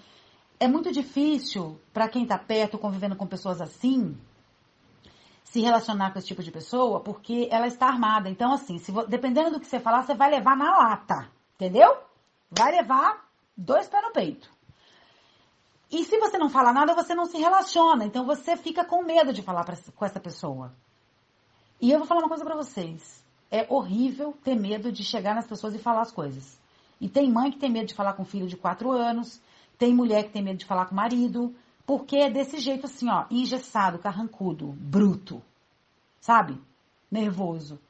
É 0.59 0.67
muito 0.67 0.93
difícil 0.93 1.79
para 1.93 2.09
quem 2.09 2.27
tá 2.27 2.37
perto, 2.37 2.79
convivendo 2.79 3.15
com 3.15 3.27
pessoas 3.27 3.61
assim, 3.61 4.17
se 5.45 5.61
relacionar 5.61 6.13
com 6.13 6.19
esse 6.19 6.29
tipo 6.29 6.43
de 6.43 6.51
pessoa, 6.51 7.01
porque 7.01 7.49
ela 7.51 7.67
está 7.67 7.87
armada. 7.87 8.29
Então, 8.29 8.53
assim, 8.53 8.79
se, 8.79 8.93
dependendo 9.09 9.53
do 9.53 9.61
que 9.61 9.67
você 9.67 9.79
falar, 9.79 10.03
você 10.03 10.15
vai 10.15 10.31
levar 10.31 10.57
na 10.57 10.77
lata, 10.77 11.31
entendeu? 11.55 12.10
Vai 12.51 12.73
levar 12.73 13.29
dois 13.57 13.89
pés 13.89 14.03
no 14.03 14.13
peito. 14.13 14.51
E 15.91 16.05
se 16.05 16.19
você 16.19 16.39
não 16.39 16.49
fala 16.49 16.73
nada, 16.73 16.95
você 16.95 17.15
não 17.15 17.27
se 17.27 17.37
relaciona. 17.37 18.05
Então 18.05 18.25
você 18.25 18.57
fica 18.57 18.85
com 18.85 19.03
medo 19.03 19.33
de 19.33 19.43
falar 19.43 19.65
pra, 19.65 19.77
com 19.95 20.05
essa 20.05 20.21
pessoa. 20.21 20.73
E 21.81 21.91
eu 21.91 21.99
vou 21.99 22.07
falar 22.07 22.21
uma 22.21 22.29
coisa 22.29 22.45
para 22.45 22.55
vocês. 22.55 23.25
É 23.51 23.67
horrível 23.69 24.37
ter 24.45 24.55
medo 24.55 24.93
de 24.93 25.03
chegar 25.03 25.35
nas 25.35 25.47
pessoas 25.47 25.75
e 25.75 25.79
falar 25.79 26.03
as 26.03 26.13
coisas. 26.13 26.59
E 27.01 27.09
tem 27.09 27.31
mãe 27.31 27.51
que 27.51 27.59
tem 27.59 27.71
medo 27.71 27.87
de 27.87 27.95
falar 27.95 28.13
com 28.13 28.25
filho 28.25 28.47
de 28.47 28.57
quatro 28.57 28.93
anos. 28.93 29.41
Tem 29.79 29.93
mulher 29.93 30.25
que 30.25 30.31
tem 30.31 30.43
medo 30.43 30.59
de 30.59 30.67
falar 30.67 30.87
com 30.87 30.95
marido. 30.95 31.55
Porque 31.85 32.17
é 32.17 32.31
desse 32.31 32.59
jeito 32.59 32.87
assim, 32.87 33.09
ó, 33.11 33.25
engessado, 33.29 33.99
carrancudo, 33.99 34.67
bruto. 34.79 35.43
Sabe? 36.21 36.57
Nervoso. 37.11 37.81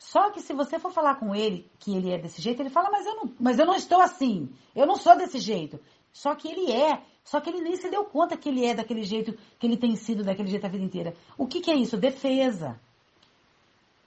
Só 0.00 0.30
que 0.30 0.40
se 0.40 0.54
você 0.54 0.78
for 0.78 0.90
falar 0.90 1.16
com 1.16 1.34
ele 1.34 1.70
que 1.78 1.94
ele 1.94 2.10
é 2.10 2.18
desse 2.18 2.40
jeito, 2.40 2.60
ele 2.62 2.70
fala, 2.70 2.90
mas 2.90 3.04
eu 3.04 3.16
não, 3.16 3.34
mas 3.38 3.58
eu 3.58 3.66
não 3.66 3.74
estou 3.74 4.00
assim. 4.00 4.48
Eu 4.74 4.86
não 4.86 4.96
sou 4.96 5.14
desse 5.16 5.38
jeito. 5.38 5.78
Só 6.10 6.34
que 6.34 6.48
ele 6.48 6.72
é. 6.72 7.02
Só 7.22 7.38
que 7.38 7.50
ele 7.50 7.60
nem 7.60 7.76
se 7.76 7.90
deu 7.90 8.02
conta 8.06 8.34
que 8.34 8.48
ele 8.48 8.64
é 8.64 8.74
daquele 8.74 9.04
jeito, 9.04 9.36
que 9.58 9.66
ele 9.66 9.76
tem 9.76 9.94
sido 9.94 10.24
daquele 10.24 10.48
jeito 10.48 10.64
a 10.64 10.70
vida 10.70 10.82
inteira. 10.82 11.14
O 11.36 11.46
que, 11.46 11.60
que 11.60 11.70
é 11.70 11.74
isso? 11.74 11.98
Defesa. 11.98 12.80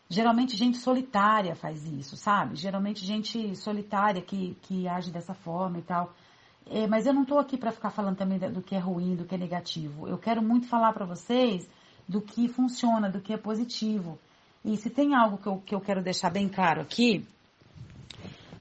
Geralmente 0.10 0.58
gente 0.58 0.80
solitária 0.80 1.56
faz 1.56 1.86
isso, 1.86 2.18
sabe? 2.18 2.56
Geralmente 2.56 3.06
gente 3.06 3.56
solitária 3.56 4.22
que, 4.22 4.58
que 4.64 4.88
age 4.88 5.12
dessa 5.12 5.36
forma 5.36 5.78
e 5.78 5.84
tal. 5.84 6.12
É, 6.66 6.88
mas 6.88 7.06
eu 7.06 7.14
não 7.14 7.22
estou 7.22 7.38
aqui 7.38 7.56
para 7.56 7.72
ficar 7.72 7.92
falando 7.92 8.18
também 8.18 8.40
do 8.40 8.64
que 8.64 8.74
é 8.74 8.80
ruim, 8.80 9.16
do 9.16 9.26
que 9.26 9.36
é 9.36 9.38
negativo. 9.38 10.08
Eu 10.08 10.18
quero 10.18 10.42
muito 10.42 10.68
falar 10.68 10.92
para 10.92 11.06
vocês 11.06 11.70
do 12.10 12.20
que 12.20 12.48
funciona, 12.48 13.12
do 13.12 13.22
que 13.22 13.32
é 13.32 13.38
positivo. 13.38 14.18
E 14.64 14.78
se 14.78 14.90
tem 14.90 15.14
algo 15.14 15.38
que 15.38 15.48
eu, 15.48 15.58
que 15.66 15.76
eu 15.76 15.82
quero 15.82 16.02
deixar 16.02 16.30
bem 16.30 16.48
claro 16.48 16.82
aqui, 16.82 17.26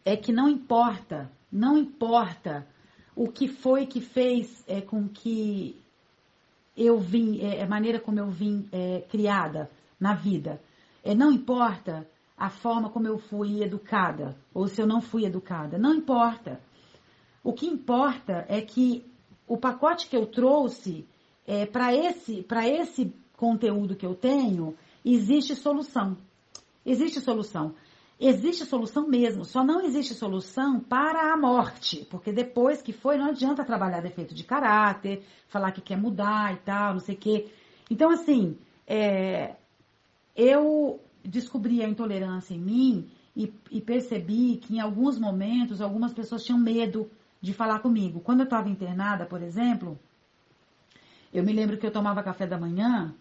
é 0.04 0.16
que 0.16 0.32
não 0.32 0.48
importa, 0.48 1.30
não 1.50 1.78
importa 1.78 2.66
o 3.14 3.28
que 3.28 3.46
foi 3.46 3.86
que 3.86 4.00
fez 4.00 4.64
é, 4.66 4.80
com 4.80 5.08
que 5.08 5.80
eu 6.76 6.98
vim, 6.98 7.40
é, 7.40 7.62
a 7.62 7.68
maneira 7.68 8.00
como 8.00 8.18
eu 8.18 8.28
vim 8.28 8.68
é, 8.72 9.02
criada 9.10 9.70
na 10.00 10.14
vida. 10.14 10.60
É, 11.04 11.14
não 11.14 11.30
importa 11.30 12.08
a 12.36 12.50
forma 12.50 12.90
como 12.90 13.06
eu 13.06 13.18
fui 13.18 13.62
educada, 13.62 14.36
ou 14.52 14.66
se 14.66 14.80
eu 14.80 14.86
não 14.86 15.00
fui 15.00 15.24
educada, 15.24 15.78
não 15.78 15.94
importa. 15.94 16.60
O 17.44 17.52
que 17.52 17.66
importa 17.66 18.44
é 18.48 18.60
que 18.60 19.04
o 19.46 19.56
pacote 19.56 20.08
que 20.08 20.16
eu 20.16 20.26
trouxe 20.26 21.06
é, 21.46 21.66
para 21.66 21.94
esse, 21.94 22.44
esse 22.80 23.14
conteúdo 23.36 23.94
que 23.94 24.06
eu 24.06 24.14
tenho 24.14 24.76
existe 25.04 25.54
solução. 25.54 26.16
Existe 26.84 27.20
solução. 27.20 27.74
Existe 28.24 28.64
solução 28.64 29.08
mesmo, 29.08 29.44
só 29.44 29.64
não 29.64 29.80
existe 29.80 30.14
solução 30.14 30.78
para 30.78 31.32
a 31.32 31.36
morte, 31.36 32.06
porque 32.08 32.30
depois 32.30 32.80
que 32.80 32.92
foi, 32.92 33.16
não 33.16 33.30
adianta 33.30 33.64
trabalhar 33.64 34.00
defeito 34.00 34.32
de 34.32 34.44
caráter, 34.44 35.24
falar 35.48 35.72
que 35.72 35.80
quer 35.80 35.96
mudar 35.96 36.54
e 36.54 36.58
tal, 36.58 36.92
não 36.92 37.00
sei 37.00 37.16
o 37.16 37.18
quê. 37.18 37.50
Então, 37.90 38.10
assim, 38.10 38.56
é, 38.86 39.56
eu 40.36 41.00
descobri 41.24 41.82
a 41.82 41.88
intolerância 41.88 42.54
em 42.54 42.60
mim 42.60 43.10
e, 43.34 43.52
e, 43.72 43.80
percebi 43.80 44.58
que 44.58 44.76
em 44.76 44.80
alguns 44.80 45.18
momentos 45.18 45.80
algumas 45.80 46.12
pessoas 46.12 46.44
tinham 46.44 46.60
medo 46.60 47.10
de 47.40 47.52
falar 47.52 47.80
comigo. 47.80 48.20
Quando 48.20 48.40
eu 48.40 48.44
estava 48.44 48.68
internada, 48.68 49.26
por 49.26 49.42
exemplo, 49.42 49.98
eu 51.32 51.42
me 51.42 51.52
lembro 51.52 51.76
que 51.76 51.86
eu 51.86 51.90
tomava 51.90 52.22
café 52.22 52.46
da 52.46 52.56
manhã 52.56 53.12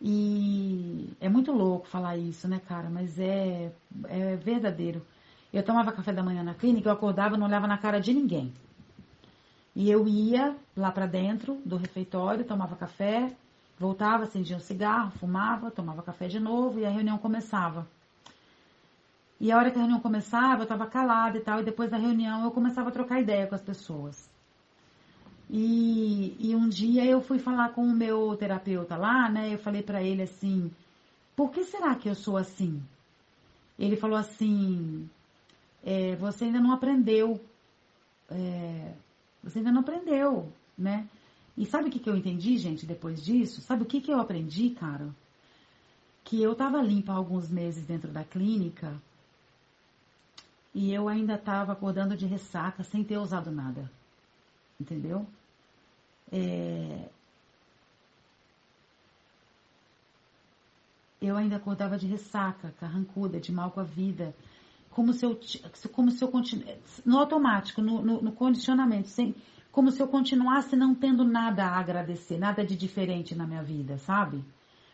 e 0.00 1.10
é 1.20 1.28
muito 1.28 1.52
louco 1.52 1.86
falar 1.86 2.16
isso, 2.16 2.46
né, 2.46 2.60
cara? 2.60 2.90
Mas 2.90 3.18
é, 3.18 3.72
é 4.04 4.36
verdadeiro. 4.36 5.02
Eu 5.52 5.62
tomava 5.62 5.92
café 5.92 6.12
da 6.12 6.22
manhã 6.22 6.42
na 6.42 6.54
clínica, 6.54 6.88
eu 6.88 6.92
acordava, 6.92 7.36
não 7.36 7.46
olhava 7.46 7.66
na 7.66 7.78
cara 7.78 8.00
de 8.00 8.12
ninguém. 8.12 8.52
E 9.74 9.90
eu 9.90 10.06
ia 10.06 10.56
lá 10.76 10.90
para 10.90 11.06
dentro 11.06 11.60
do 11.64 11.76
refeitório, 11.76 12.44
tomava 12.44 12.76
café, 12.76 13.34
voltava, 13.78 14.24
acendia 14.24 14.56
um 14.56 14.60
cigarro, 14.60 15.12
fumava, 15.12 15.70
tomava 15.70 16.02
café 16.02 16.28
de 16.28 16.40
novo 16.40 16.78
e 16.78 16.86
a 16.86 16.90
reunião 16.90 17.18
começava. 17.18 17.86
E 19.38 19.52
a 19.52 19.56
hora 19.56 19.70
que 19.70 19.76
a 19.76 19.80
reunião 19.80 20.00
começava, 20.00 20.60
eu 20.60 20.64
estava 20.64 20.86
calada 20.86 21.36
e 21.36 21.42
tal, 21.42 21.60
e 21.60 21.64
depois 21.64 21.90
da 21.90 21.98
reunião 21.98 22.44
eu 22.44 22.50
começava 22.50 22.88
a 22.88 22.92
trocar 22.92 23.20
ideia 23.20 23.46
com 23.46 23.54
as 23.54 23.62
pessoas. 23.62 24.30
E, 25.48 26.36
e 26.40 26.56
um 26.56 26.68
dia 26.68 27.04
eu 27.06 27.20
fui 27.20 27.38
falar 27.38 27.72
com 27.72 27.82
o 27.82 27.94
meu 27.94 28.36
terapeuta 28.36 28.96
lá, 28.96 29.28
né? 29.28 29.54
Eu 29.54 29.58
falei 29.58 29.82
para 29.82 30.02
ele 30.02 30.22
assim: 30.22 30.72
por 31.36 31.50
que 31.50 31.64
será 31.64 31.94
que 31.94 32.08
eu 32.08 32.14
sou 32.14 32.36
assim? 32.36 32.82
Ele 33.78 33.96
falou 33.96 34.18
assim: 34.18 35.08
é, 35.84 36.16
você 36.16 36.46
ainda 36.46 36.60
não 36.60 36.72
aprendeu. 36.72 37.40
É, 38.28 38.92
você 39.42 39.58
ainda 39.58 39.70
não 39.70 39.82
aprendeu, 39.82 40.52
né? 40.76 41.08
E 41.56 41.64
sabe 41.64 41.88
o 41.88 41.90
que, 41.90 42.00
que 42.00 42.10
eu 42.10 42.16
entendi, 42.16 42.56
gente, 42.58 42.84
depois 42.84 43.24
disso? 43.24 43.60
Sabe 43.60 43.82
o 43.82 43.86
que, 43.86 44.00
que 44.00 44.12
eu 44.12 44.18
aprendi, 44.18 44.70
cara? 44.70 45.08
Que 46.24 46.42
eu 46.42 46.54
tava 46.56 46.82
limpa 46.82 47.12
há 47.12 47.16
alguns 47.16 47.48
meses 47.48 47.86
dentro 47.86 48.10
da 48.10 48.24
clínica 48.24 49.00
e 50.74 50.92
eu 50.92 51.08
ainda 51.08 51.38
tava 51.38 51.72
acordando 51.72 52.16
de 52.16 52.26
ressaca 52.26 52.82
sem 52.82 53.02
ter 53.04 53.16
usado 53.16 53.50
nada 53.50 53.90
entendeu? 54.80 55.26
É... 56.32 57.08
Eu 61.20 61.36
ainda 61.36 61.56
acordava 61.56 61.96
de 61.98 62.06
ressaca, 62.06 62.74
carrancuda, 62.78 63.40
de 63.40 63.50
mal 63.50 63.70
com 63.70 63.80
a 63.80 63.84
vida, 63.84 64.34
como 64.90 65.12
se 65.12 65.24
eu, 65.24 65.38
como 65.92 66.10
se 66.10 66.22
eu 66.22 66.28
continuasse, 66.28 67.02
no 67.04 67.18
automático, 67.18 67.82
no, 67.82 68.02
no, 68.02 68.22
no 68.22 68.32
condicionamento, 68.32 69.08
sem, 69.08 69.34
como 69.72 69.90
se 69.90 70.00
eu 70.00 70.08
continuasse 70.08 70.76
não 70.76 70.94
tendo 70.94 71.24
nada 71.24 71.64
a 71.64 71.78
agradecer, 71.78 72.38
nada 72.38 72.64
de 72.64 72.76
diferente 72.76 73.34
na 73.34 73.46
minha 73.46 73.62
vida, 73.62 73.98
sabe? 73.98 74.42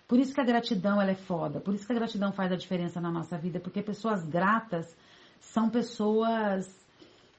Por 0.08 0.18
isso 0.18 0.34
que 0.34 0.40
a 0.40 0.44
gratidão 0.44 1.00
ela 1.00 1.12
é 1.12 1.14
foda, 1.14 1.60
por 1.60 1.74
isso 1.74 1.86
que 1.86 1.92
a 1.92 1.96
gratidão 1.96 2.32
faz 2.32 2.50
a 2.50 2.56
diferença 2.56 3.00
na 3.00 3.10
nossa 3.10 3.38
vida, 3.38 3.60
porque 3.60 3.80
pessoas 3.80 4.26
gratas 4.26 4.96
são 5.40 5.70
pessoas 5.70 6.81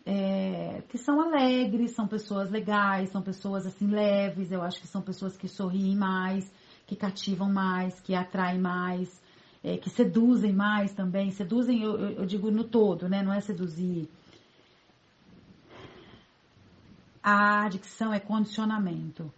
é, 0.05 0.83
que 0.89 0.97
são 0.97 1.21
alegres, 1.21 1.91
são 1.91 2.07
pessoas 2.07 2.49
legais, 2.49 3.09
são 3.09 3.21
pessoas 3.21 3.65
assim 3.65 3.87
leves, 3.87 4.51
eu 4.51 4.61
acho 4.61 4.79
que 4.81 4.87
são 4.87 5.01
pessoas 5.01 5.37
que 5.37 5.47
sorriem 5.47 5.95
mais, 5.95 6.51
que 6.85 6.95
cativam 6.95 7.51
mais, 7.51 7.99
que 8.01 8.13
atraem 8.13 8.59
mais, 8.59 9.21
é, 9.63 9.77
que 9.77 9.89
seduzem 9.89 10.53
mais 10.53 10.93
também. 10.93 11.31
Seduzem, 11.31 11.81
eu, 11.81 11.97
eu, 11.97 12.25
digo 12.25 12.51
no 12.51 12.63
todo, 12.63 13.07
né? 13.07 13.23
Não 13.23 13.33
é 13.33 13.39
seduzir 13.39 14.09
a 17.23 17.63
adicção 17.63 18.13
é 18.13 18.19
condicionamento. 18.19 19.31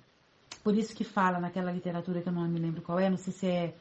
Por 0.63 0.75
isso 0.75 0.95
que 0.95 1.03
fala 1.03 1.39
naquela 1.39 1.71
literatura 1.71 2.21
que 2.21 2.27
eu 2.27 2.33
não 2.33 2.47
me 2.47 2.59
lembro 2.59 2.81
qual 2.81 2.99
é, 2.99 3.07
não 3.07 3.17
sei 3.17 3.31
se 3.31 3.47
é, 3.47 3.75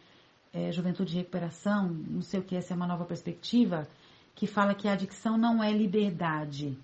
é 0.53 0.71
Juventude 0.71 1.15
e 1.15 1.17
Recuperação, 1.17 1.89
não 1.89 2.21
sei 2.21 2.41
o 2.41 2.43
que, 2.43 2.61
se 2.61 2.71
é 2.71 2.77
uma 2.77 2.87
nova 2.87 3.07
perspectiva, 3.07 3.89
que 4.35 4.47
fala 4.47 4.75
que 4.75 4.89
a 4.89 4.93
adicção 4.93 5.39
não 5.39 5.63
é 5.63 5.73
liberdade. 5.73 6.77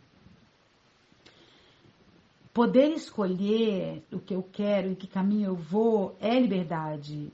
Poder 2.52 2.90
escolher 2.90 4.02
o 4.12 4.18
que 4.18 4.34
eu 4.34 4.42
quero 4.42 4.92
e 4.92 4.96
que 4.96 5.06
caminho 5.06 5.50
eu 5.50 5.56
vou 5.56 6.16
é 6.20 6.38
liberdade. 6.38 7.32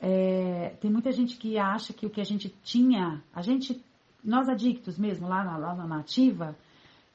É, 0.00 0.74
tem 0.80 0.90
muita 0.90 1.10
gente 1.12 1.36
que 1.36 1.58
acha 1.58 1.92
que 1.92 2.06
o 2.06 2.10
que 2.10 2.20
a 2.20 2.24
gente 2.24 2.54
tinha, 2.62 3.22
a 3.34 3.42
gente, 3.42 3.82
nós 4.22 4.48
adictos 4.48 4.98
mesmo, 4.98 5.28
lá 5.28 5.44
na, 5.44 5.56
lá 5.56 5.74
na 5.74 5.86
nativa, 5.86 6.56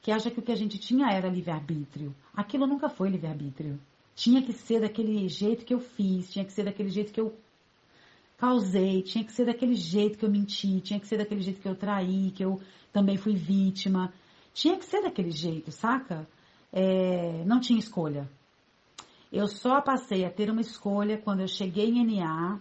que 0.00 0.10
acha 0.10 0.30
que 0.30 0.40
o 0.40 0.42
que 0.42 0.52
a 0.52 0.56
gente 0.56 0.78
tinha 0.78 1.08
era 1.10 1.28
livre-arbítrio. 1.28 2.14
Aquilo 2.34 2.66
nunca 2.66 2.88
foi 2.88 3.08
livre-arbítrio. 3.08 3.78
Tinha 4.14 4.42
que 4.42 4.52
ser 4.52 4.80
daquele 4.80 5.28
jeito 5.28 5.64
que 5.64 5.72
eu 5.72 5.80
fiz, 5.80 6.30
tinha 6.30 6.44
que 6.44 6.52
ser 6.52 6.64
daquele 6.64 6.90
jeito 6.90 7.12
que 7.12 7.20
eu 7.20 7.36
causei, 8.42 9.02
tinha 9.02 9.24
que 9.24 9.30
ser 9.30 9.46
daquele 9.46 9.76
jeito 9.76 10.18
que 10.18 10.24
eu 10.24 10.30
menti, 10.30 10.80
tinha 10.80 10.98
que 10.98 11.06
ser 11.06 11.16
daquele 11.16 11.40
jeito 11.40 11.60
que 11.60 11.68
eu 11.68 11.76
traí, 11.76 12.32
que 12.32 12.44
eu 12.44 12.60
também 12.92 13.16
fui 13.16 13.36
vítima. 13.36 14.12
Tinha 14.52 14.76
que 14.76 14.84
ser 14.84 15.00
daquele 15.00 15.30
jeito, 15.30 15.70
saca? 15.70 16.26
É, 16.72 17.44
não 17.44 17.60
tinha 17.60 17.78
escolha. 17.78 18.28
Eu 19.32 19.46
só 19.46 19.80
passei 19.80 20.24
a 20.24 20.30
ter 20.30 20.50
uma 20.50 20.60
escolha 20.60 21.18
quando 21.18 21.38
eu 21.38 21.46
cheguei 21.46 21.88
em 21.88 22.04
NA 22.04 22.58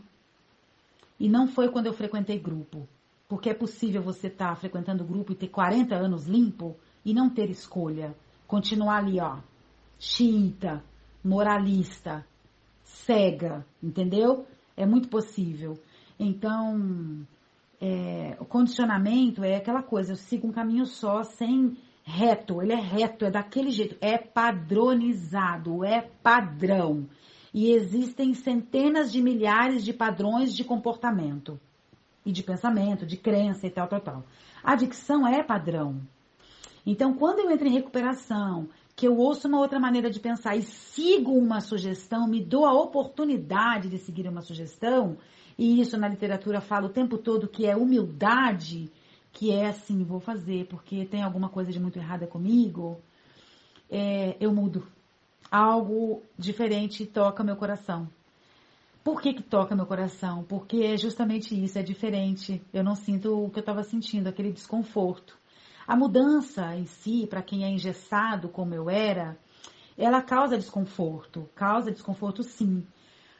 e 1.20 1.28
não 1.28 1.48
foi 1.48 1.68
quando 1.70 1.88
eu 1.88 1.94
frequentei 1.94 2.38
grupo. 2.38 2.88
Porque 3.28 3.50
é 3.50 3.54
possível 3.56 4.04
você 4.04 4.28
estar 4.28 4.50
tá 4.50 4.56
frequentando 4.56 5.04
grupo 5.04 5.32
e 5.32 5.36
ter 5.36 5.48
40 5.48 5.96
anos 5.96 6.28
limpo 6.28 6.78
e 7.04 7.12
não 7.12 7.28
ter 7.28 7.50
escolha. 7.50 8.16
Continuar 8.46 8.98
ali, 8.98 9.20
ó, 9.20 9.40
xiita, 9.98 10.84
moralista, 11.24 12.24
cega, 12.84 13.66
entendeu? 13.82 14.46
É 14.76 14.86
muito 14.86 15.10
possível. 15.10 15.80
Então, 16.20 17.26
é, 17.80 18.38
o 18.40 18.46
condicionamento 18.46 19.44
é 19.44 19.56
aquela 19.56 19.82
coisa, 19.82 20.14
eu 20.14 20.16
sigo 20.16 20.48
um 20.48 20.52
caminho 20.52 20.86
só, 20.86 21.24
sem 21.24 21.76
reto, 22.04 22.62
ele 22.62 22.74
é 22.74 22.80
reto, 22.80 23.26
é 23.26 23.32
daquele 23.32 23.72
jeito, 23.72 23.96
é 24.02 24.18
padronizado, 24.18 25.84
é 25.84 26.02
padrão. 26.22 27.08
E 27.54 27.72
existem 27.72 28.34
centenas 28.34 29.12
de 29.12 29.22
milhares 29.22 29.84
de 29.84 29.94
padrões 29.94 30.54
de 30.56 30.64
comportamento 30.64 31.60
e 32.26 32.32
de 32.32 32.44
pensamento, 32.44 33.06
de 33.06 33.18
crença 33.18 33.68
e 33.68 33.70
tal, 33.70 33.88
tal, 33.88 34.00
tal. 34.00 34.26
A 34.64 34.74
adicção 34.74 35.28
é 35.28 35.44
padrão. 35.44 36.02
Então, 36.86 37.14
quando 37.14 37.40
eu 37.40 37.52
entro 37.52 37.68
em 37.68 37.74
recuperação, 37.74 38.70
que 39.02 39.08
eu 39.08 39.18
ouço 39.18 39.48
uma 39.48 39.58
outra 39.58 39.80
maneira 39.80 40.12
de 40.12 40.20
pensar 40.20 40.56
e 40.56 40.62
sigo 40.62 41.32
uma 41.32 41.60
sugestão, 41.60 42.28
me 42.28 42.40
dou 42.40 42.68
a 42.68 42.74
oportunidade 42.74 43.90
de 43.90 43.98
seguir 43.98 44.28
uma 44.28 44.44
sugestão, 44.44 45.18
e 45.58 45.82
isso 45.82 45.98
na 45.98 46.08
literatura 46.08 46.62
fala 46.62 46.86
o 46.86 46.94
tempo 46.94 47.18
todo 47.18 47.48
que 47.48 47.66
é 47.66 47.76
humildade, 47.76 48.92
que 49.34 49.50
é 49.50 49.70
assim, 49.70 50.04
vou 50.04 50.20
fazer 50.20 50.68
porque 50.68 51.04
tem 51.04 51.24
alguma 51.24 51.50
coisa 51.50 51.72
de 51.72 51.80
muito 51.80 51.98
errada 51.98 52.28
comigo, 52.28 53.02
é, 53.90 54.38
eu 54.40 54.54
mudo. 54.54 54.86
Algo 55.50 56.22
diferente 56.38 57.04
toca 57.08 57.44
meu 57.44 57.56
coração. 57.56 58.08
Por 59.04 59.20
que, 59.20 59.34
que 59.34 59.42
toca 59.42 59.76
meu 59.76 59.88
coração? 59.88 60.44
Porque 60.44 60.84
é 60.84 60.96
justamente 60.96 61.60
isso, 61.60 61.80
é 61.80 61.82
diferente. 61.82 62.62
Eu 62.72 62.84
não 62.84 62.94
sinto 62.94 63.46
o 63.46 63.50
que 63.50 63.58
eu 63.58 63.62
estava 63.62 63.84
sentindo, 63.84 64.28
aquele 64.28 64.52
desconforto. 64.52 65.41
A 65.88 65.96
mudança 65.96 66.76
em 66.76 66.86
si, 66.86 67.28
para 67.28 67.42
quem 67.42 67.64
é 67.64 67.70
engessado 67.70 68.50
como 68.50 68.74
eu 68.74 68.90
era, 68.90 69.38
ela 69.98 70.22
causa 70.22 70.58
desconforto, 70.58 71.50
causa 71.56 71.92
desconforto 71.92 72.44
sim, 72.44 72.86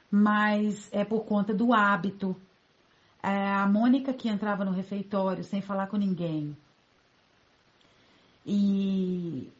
mas 0.10 0.90
é 0.92 1.06
por 1.06 1.26
conta 1.26 1.54
do 1.54 1.74
hábito. 1.74 2.36
É 3.24 3.54
a 3.54 3.68
Mônica 3.68 4.14
que 4.14 4.30
entrava 4.30 4.66
no 4.66 4.72
refeitório 4.72 5.44
sem 5.44 5.62
falar 5.62 5.88
com 5.88 5.98
ninguém. 5.98 6.58
E, 8.46 9.52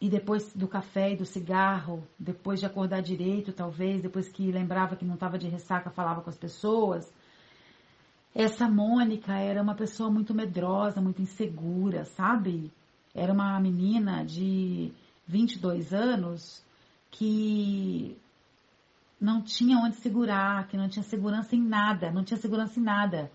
e 0.00 0.08
depois 0.08 0.52
do 0.54 0.66
café 0.66 1.12
e 1.12 1.16
do 1.16 1.26
cigarro, 1.26 2.02
depois 2.18 2.58
de 2.58 2.66
acordar 2.66 3.02
direito, 3.02 3.52
talvez, 3.52 4.00
depois 4.00 4.28
que 4.28 4.50
lembrava 4.50 4.96
que 4.96 5.04
não 5.04 5.14
estava 5.14 5.38
de 5.38 5.48
ressaca, 5.48 5.90
falava 5.90 6.22
com 6.22 6.30
as 6.30 6.38
pessoas, 6.38 7.12
essa 8.34 8.68
Mônica 8.68 9.32
era 9.34 9.62
uma 9.62 9.74
pessoa 9.74 10.10
muito 10.10 10.34
medrosa, 10.34 11.00
muito 11.00 11.20
insegura, 11.20 12.04
sabe? 12.04 12.72
Era 13.14 13.32
uma 13.32 13.60
menina 13.60 14.24
de 14.24 14.90
22 15.26 15.92
anos 15.92 16.62
que 17.10 18.16
não 19.20 19.42
tinha 19.42 19.76
onde 19.78 19.96
segurar, 19.96 20.66
que 20.66 20.76
não 20.76 20.88
tinha 20.88 21.02
segurança 21.02 21.54
em 21.54 21.60
nada, 21.60 22.10
não 22.10 22.24
tinha 22.24 22.38
segurança 22.38 22.80
em 22.80 22.82
nada. 22.82 23.30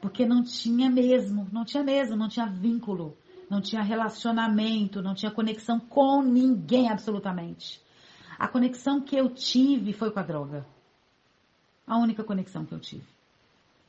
Porque 0.00 0.24
não 0.24 0.42
tinha 0.42 0.88
mesmo, 0.88 1.46
não 1.52 1.64
tinha 1.64 1.84
mesmo, 1.84 2.16
não 2.16 2.28
tinha 2.28 2.46
vínculo, 2.46 3.16
não 3.50 3.60
tinha 3.60 3.82
relacionamento, 3.82 5.02
não 5.02 5.14
tinha 5.14 5.30
conexão 5.30 5.78
com 5.78 6.22
ninguém 6.22 6.88
absolutamente. 6.88 7.82
A 8.38 8.48
conexão 8.48 9.00
que 9.00 9.16
eu 9.16 9.28
tive 9.28 9.92
foi 9.92 10.10
com 10.10 10.20
a 10.20 10.22
droga. 10.22 10.64
A 11.86 11.98
única 11.98 12.24
conexão 12.24 12.64
que 12.64 12.72
eu 12.72 12.80
tive. 12.80 13.17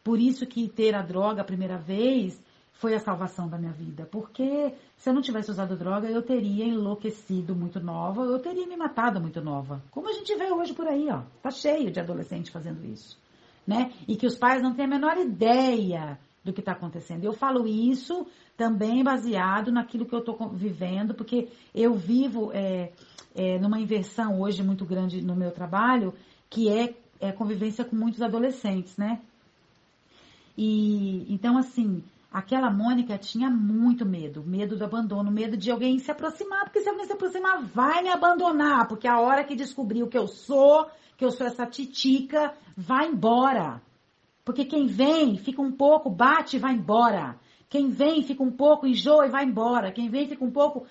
Por 0.09 0.19
isso 0.19 0.47
que 0.47 0.67
ter 0.67 0.95
a 0.95 1.03
droga 1.03 1.43
a 1.43 1.45
primeira 1.45 1.77
vez 1.77 2.43
foi 2.71 2.95
a 2.95 2.99
salvação 2.99 3.47
da 3.47 3.59
minha 3.59 3.71
vida. 3.71 4.07
Porque 4.11 4.73
se 4.97 5.07
eu 5.07 5.13
não 5.13 5.21
tivesse 5.21 5.51
usado 5.51 5.77
droga, 5.77 6.09
eu 6.09 6.23
teria 6.23 6.65
enlouquecido 6.65 7.55
muito 7.55 7.79
nova, 7.79 8.23
eu 8.23 8.39
teria 8.39 8.65
me 8.65 8.75
matado 8.75 9.21
muito 9.21 9.39
nova. 9.39 9.83
Como 9.91 10.09
a 10.09 10.13
gente 10.13 10.35
vê 10.35 10.51
hoje 10.51 10.73
por 10.73 10.87
aí, 10.87 11.07
ó. 11.11 11.21
Tá 11.43 11.51
cheio 11.51 11.91
de 11.91 11.99
adolescente 11.99 12.49
fazendo 12.49 12.83
isso. 12.83 13.19
Né? 13.67 13.91
E 14.07 14.15
que 14.15 14.25
os 14.25 14.35
pais 14.35 14.63
não 14.63 14.73
têm 14.73 14.85
a 14.85 14.87
menor 14.87 15.15
ideia 15.15 16.17
do 16.43 16.51
que 16.51 16.59
está 16.59 16.71
acontecendo. 16.71 17.23
Eu 17.23 17.33
falo 17.33 17.67
isso 17.67 18.25
também 18.57 19.03
baseado 19.03 19.71
naquilo 19.71 20.07
que 20.07 20.15
eu 20.15 20.21
estou 20.21 20.49
vivendo, 20.49 21.13
porque 21.13 21.49
eu 21.71 21.93
vivo 21.93 22.49
é, 22.51 22.93
é, 23.35 23.59
numa 23.59 23.79
inversão 23.79 24.41
hoje 24.41 24.63
muito 24.63 24.85
grande 24.85 25.21
no 25.21 25.35
meu 25.35 25.51
trabalho, 25.51 26.15
que 26.49 26.67
é, 26.67 26.95
é 27.19 27.31
convivência 27.31 27.85
com 27.85 27.95
muitos 27.95 28.23
adolescentes, 28.23 28.97
né? 28.97 29.21
E 30.61 31.25
então, 31.33 31.57
assim, 31.57 32.03
aquela 32.29 32.69
Mônica 32.69 33.17
tinha 33.17 33.49
muito 33.49 34.05
medo, 34.05 34.43
medo 34.43 34.75
do 34.75 34.83
abandono, 34.83 35.31
medo 35.31 35.55
de 35.55 35.71
alguém 35.71 35.97
se 35.99 36.11
aproximar, 36.11 36.65
porque 36.65 36.81
se 36.81 36.89
alguém 36.89 37.05
se 37.05 37.13
aproximar, 37.13 37.63
vai 37.63 38.03
me 38.03 38.09
abandonar, 38.09 38.85
porque 38.89 39.07
a 39.07 39.21
hora 39.21 39.45
que 39.45 39.55
descobriu 39.55 40.09
que 40.09 40.17
eu 40.17 40.27
sou, 40.27 40.85
que 41.15 41.23
eu 41.23 41.31
sou 41.31 41.47
essa 41.47 41.65
titica, 41.65 42.53
vai 42.75 43.07
embora. 43.07 43.81
Porque 44.43 44.65
quem 44.65 44.85
vem, 44.85 45.37
fica 45.37 45.61
um 45.61 45.71
pouco, 45.71 46.09
bate 46.09 46.57
e 46.57 46.59
vai 46.59 46.73
embora. 46.73 47.39
Quem 47.69 47.89
vem, 47.89 48.21
fica 48.23 48.43
um 48.43 48.51
pouco, 48.51 48.85
enjoa 48.85 49.27
e 49.27 49.29
vai 49.29 49.45
embora. 49.45 49.93
Quem 49.93 50.09
vem, 50.09 50.27
fica 50.27 50.43
um 50.43 50.51
pouco, 50.51 50.85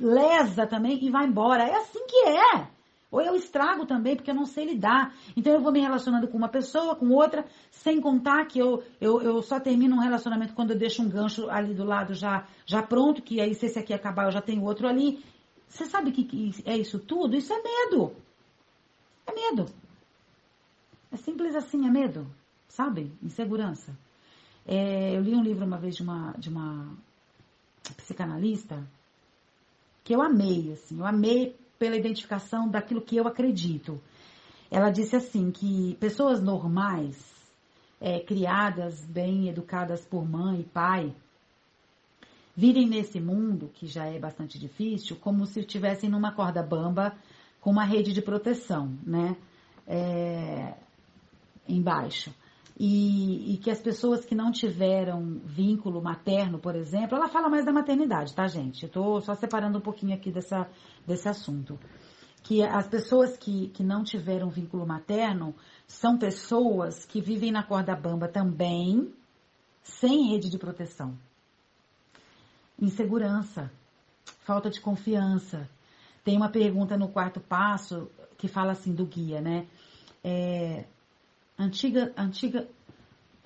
lesa 0.00 0.66
também 0.66 0.98
e 1.00 1.10
vai 1.10 1.26
embora. 1.26 1.62
É 1.62 1.76
assim 1.76 2.04
que 2.08 2.28
é. 2.28 2.66
Ou 3.12 3.20
eu 3.20 3.36
estrago 3.36 3.84
também, 3.84 4.16
porque 4.16 4.30
eu 4.30 4.34
não 4.34 4.46
sei 4.46 4.64
lidar. 4.64 5.14
Então 5.36 5.52
eu 5.52 5.60
vou 5.60 5.70
me 5.70 5.80
relacionando 5.80 6.26
com 6.26 6.38
uma 6.38 6.48
pessoa, 6.48 6.96
com 6.96 7.10
outra, 7.10 7.44
sem 7.70 8.00
contar 8.00 8.46
que 8.46 8.58
eu, 8.58 8.82
eu, 8.98 9.20
eu 9.20 9.42
só 9.42 9.60
termino 9.60 9.96
um 9.96 10.00
relacionamento 10.00 10.54
quando 10.54 10.70
eu 10.70 10.78
deixo 10.78 11.02
um 11.02 11.10
gancho 11.10 11.50
ali 11.50 11.74
do 11.74 11.84
lado 11.84 12.14
já, 12.14 12.46
já 12.64 12.82
pronto, 12.82 13.20
que 13.20 13.38
aí 13.38 13.54
se 13.54 13.66
esse 13.66 13.78
aqui 13.78 13.92
acabar 13.92 14.24
eu 14.24 14.32
já 14.32 14.40
tenho 14.40 14.64
outro 14.64 14.88
ali. 14.88 15.22
Você 15.68 15.84
sabe 15.84 16.08
o 16.08 16.12
que, 16.12 16.54
é 16.64 16.76
isso 16.78 16.98
tudo? 16.98 17.36
Isso 17.36 17.52
é 17.52 17.62
medo. 17.62 18.16
É 19.26 19.34
medo. 19.34 19.66
É 21.12 21.16
simples 21.18 21.54
assim, 21.54 21.86
é 21.86 21.90
medo. 21.90 22.26
Sabe? 22.66 23.12
Insegurança. 23.22 23.94
É, 24.66 25.14
eu 25.14 25.20
li 25.20 25.34
um 25.34 25.42
livro 25.42 25.66
uma 25.66 25.76
vez 25.76 25.96
de 25.96 26.02
uma, 26.02 26.32
de 26.38 26.48
uma 26.48 26.96
psicanalista 27.98 28.82
que 30.02 30.14
eu 30.14 30.22
amei, 30.22 30.72
assim, 30.72 30.98
eu 30.98 31.06
amei 31.06 31.56
pela 31.82 31.96
identificação 31.96 32.68
daquilo 32.68 33.00
que 33.00 33.16
eu 33.16 33.26
acredito. 33.26 34.00
Ela 34.70 34.88
disse 34.88 35.16
assim 35.16 35.50
que 35.50 35.96
pessoas 35.98 36.40
normais, 36.40 37.16
é, 38.00 38.20
criadas, 38.20 39.04
bem 39.04 39.48
educadas 39.48 40.04
por 40.04 40.24
mãe 40.24 40.60
e 40.60 40.62
pai, 40.62 41.12
virem 42.54 42.88
nesse 42.88 43.18
mundo, 43.18 43.68
que 43.74 43.88
já 43.88 44.04
é 44.04 44.16
bastante 44.16 44.60
difícil, 44.60 45.16
como 45.16 45.44
se 45.44 45.58
estivessem 45.58 46.08
numa 46.08 46.30
corda 46.30 46.62
bamba 46.62 47.16
com 47.60 47.70
uma 47.72 47.84
rede 47.84 48.12
de 48.12 48.22
proteção, 48.22 48.96
né? 49.04 49.36
É, 49.84 50.74
embaixo. 51.68 52.32
E, 52.84 53.54
e, 53.54 53.58
que 53.58 53.70
as 53.70 53.80
pessoas 53.80 54.24
que 54.24 54.34
não 54.34 54.50
tiveram 54.50 55.40
vínculo 55.44 56.02
materno, 56.02 56.58
por 56.58 56.74
exemplo, 56.74 57.16
ela 57.16 57.28
fala 57.28 57.48
mais 57.48 57.64
da 57.64 57.72
maternidade, 57.72 58.34
tá, 58.34 58.48
gente? 58.48 58.82
Eu 58.82 58.88
tô 58.88 59.20
só 59.20 59.36
separando 59.36 59.78
um 59.78 59.80
pouquinho 59.80 60.16
aqui 60.16 60.32
dessa, 60.32 60.68
desse 61.06 61.28
assunto. 61.28 61.78
Que 62.42 62.60
as 62.60 62.88
pessoas 62.88 63.36
que, 63.36 63.68
que 63.68 63.84
não 63.84 64.02
tiveram 64.02 64.50
vínculo 64.50 64.84
materno 64.84 65.54
são 65.86 66.18
pessoas 66.18 67.04
que 67.04 67.20
vivem 67.20 67.52
na 67.52 67.62
corda 67.62 67.94
bamba 67.94 68.26
também, 68.26 69.14
sem 69.84 70.30
rede 70.32 70.50
de 70.50 70.58
proteção. 70.58 71.16
Insegurança, 72.80 73.70
falta 74.40 74.68
de 74.68 74.80
confiança. 74.80 75.70
Tem 76.24 76.36
uma 76.36 76.50
pergunta 76.50 76.96
no 76.96 77.06
quarto 77.06 77.38
passo 77.38 78.10
que 78.36 78.48
fala 78.48 78.72
assim 78.72 78.92
do 78.92 79.06
guia, 79.06 79.40
né? 79.40 79.68
É, 80.24 80.84
antiga, 81.62 82.12
antiga, 82.16 82.68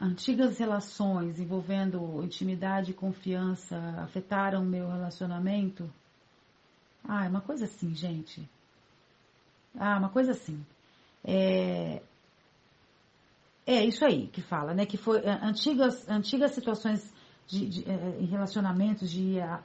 antigas 0.00 0.58
relações 0.58 1.38
envolvendo 1.38 2.22
intimidade 2.22 2.90
e 2.90 2.94
confiança 2.94 3.76
afetaram 3.98 4.64
meu 4.64 4.88
relacionamento? 4.88 5.90
Ah, 7.04 7.26
é 7.26 7.28
uma 7.28 7.40
coisa 7.40 7.66
assim, 7.66 7.94
gente. 7.94 8.48
Ah, 9.78 9.98
uma 9.98 10.08
coisa 10.08 10.32
assim. 10.32 10.64
É, 11.24 12.02
é 13.66 13.84
isso 13.84 14.04
aí 14.04 14.28
que 14.28 14.40
fala, 14.40 14.72
né? 14.74 14.86
Que 14.86 14.96
foi 14.96 15.18
é, 15.18 15.30
antigas, 15.42 16.08
antigas 16.08 16.52
situações 16.52 17.12
de, 17.46 17.68
de 17.68 17.90
é, 17.90 18.18
em 18.20 18.26
relacionamentos 18.26 19.10
de 19.10 19.40
a, 19.40 19.62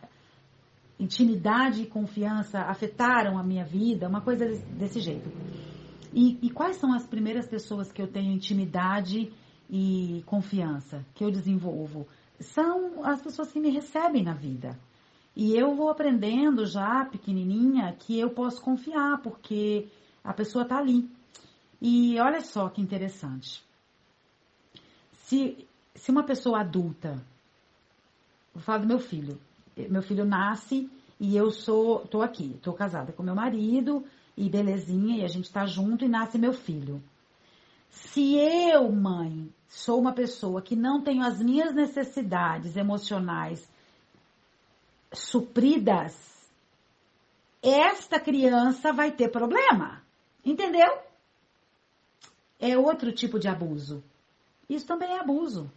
intimidade 1.00 1.82
e 1.82 1.88
confiança 1.88 2.60
afetaram 2.60 3.38
a 3.38 3.44
minha 3.44 3.66
vida, 3.66 4.08
uma 4.08 4.22
coisa 4.22 4.46
desse, 4.46 4.66
desse 4.66 5.00
jeito. 5.00 5.32
E, 6.14 6.38
e, 6.42 6.50
quais 6.50 6.78
são 6.78 6.94
as 6.94 7.08
primeiras 7.08 7.48
pessoas 7.48 7.92
que 7.92 8.02
eu 8.02 8.08
tenho 8.08 8.34
intimidade 8.34 9.32
e 9.70 10.22
confiança, 10.26 11.06
que 11.16 11.24
eu 11.24 11.32
desenvolvo? 11.32 12.08
São 12.40 13.06
as 13.06 13.22
pessoas 13.22 13.52
que 13.52 13.60
me 13.60 13.70
recebem 13.70 14.24
na 14.24 14.34
vida. 14.34 14.78
E 15.36 15.56
eu 15.56 15.74
vou 15.76 15.90
aprendendo 15.90 16.66
já, 16.66 17.06
pequenininha, 17.06 17.96
que 17.98 18.20
eu 18.20 18.30
posso 18.30 18.62
confiar, 18.62 19.22
porque 19.22 19.88
a 20.24 20.34
pessoa 20.34 20.64
está 20.64 20.78
ali. 20.78 21.10
E 21.82 22.20
olha 22.20 22.42
só 22.42 22.68
que 22.70 22.82
interessante. 22.82 23.64
Se, 25.14 25.66
se 25.96 26.12
uma 26.12 26.24
pessoa 26.24 26.60
adulta, 26.60 27.24
vou 28.54 28.62
falar 28.62 28.80
do 28.80 28.88
meu 28.88 29.00
filho, 29.00 29.40
meu 29.90 30.02
filho 30.02 30.26
nasce 30.26 30.90
e 31.20 31.38
eu 31.38 31.50
sou, 31.50 32.00
tô 32.08 32.22
aqui, 32.22 32.60
tô 32.62 32.74
casada 32.74 33.14
com 33.14 33.24
meu 33.24 33.36
marido, 33.36 34.04
e 34.42 34.50
belezinha, 34.50 35.18
e 35.18 35.24
a 35.24 35.28
gente 35.28 35.52
tá 35.52 35.66
junto 35.66 36.04
e 36.04 36.10
nasce 36.10 36.38
meu 36.38 36.54
filho. 36.54 37.02
Se 37.90 38.36
eu, 38.36 38.92
mãe, 38.92 39.50
sou 39.68 40.00
uma 40.00 40.14
pessoa 40.14 40.62
que 40.62 40.76
não 40.76 41.02
tenho 41.02 41.24
as 41.24 41.42
minhas 41.42 41.74
necessidades 41.74 42.76
emocionais 42.76 43.70
supridas, 45.14 46.50
esta 47.62 48.20
criança 48.20 48.92
vai 48.92 49.12
ter 49.12 49.30
problema. 49.30 50.02
Entendeu? 50.44 50.90
É 52.60 52.78
outro 52.78 53.12
tipo 53.12 53.38
de 53.38 53.48
abuso. 53.48 54.04
Isso 54.70 54.88
também 54.88 55.12
é 55.12 55.20
abuso. 55.20 55.70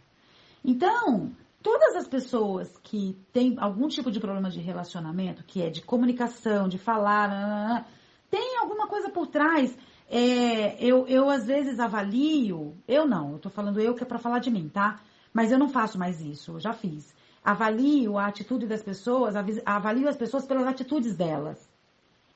Então, 0.63 1.31
todas 1.61 1.95
as 1.95 2.07
pessoas 2.07 2.75
que 2.77 3.17
têm 3.31 3.55
algum 3.59 3.87
tipo 3.87 4.09
de 4.09 4.19
problema 4.19 4.49
de 4.49 4.59
relacionamento, 4.59 5.43
que 5.43 5.61
é 5.61 5.69
de 5.69 5.81
comunicação, 5.81 6.67
de 6.67 6.77
falar, 6.77 7.87
tem 8.35 8.57
alguma 8.57 8.85
coisa 8.85 9.09
por 9.09 9.27
trás. 9.27 9.77
É, 10.09 10.75
eu, 10.83 11.07
eu 11.07 11.29
às 11.29 11.45
vezes 11.45 11.79
avalio, 11.79 12.75
eu 12.85 13.07
não, 13.07 13.31
eu 13.31 13.39
tô 13.39 13.49
falando 13.49 13.79
eu 13.79 13.95
que 13.95 14.03
é 14.03 14.05
para 14.05 14.19
falar 14.19 14.39
de 14.39 14.51
mim, 14.51 14.67
tá? 14.67 14.99
Mas 15.33 15.53
eu 15.53 15.57
não 15.57 15.69
faço 15.69 15.97
mais 15.97 16.19
isso, 16.19 16.51
eu 16.51 16.59
já 16.59 16.73
fiz. 16.73 17.15
Avalio 17.41 18.17
a 18.17 18.27
atitude 18.27 18.67
das 18.67 18.83
pessoas, 18.83 19.35
avalio 19.65 20.09
as 20.09 20.17
pessoas 20.17 20.45
pelas 20.45 20.67
atitudes 20.67 21.15
delas. 21.15 21.57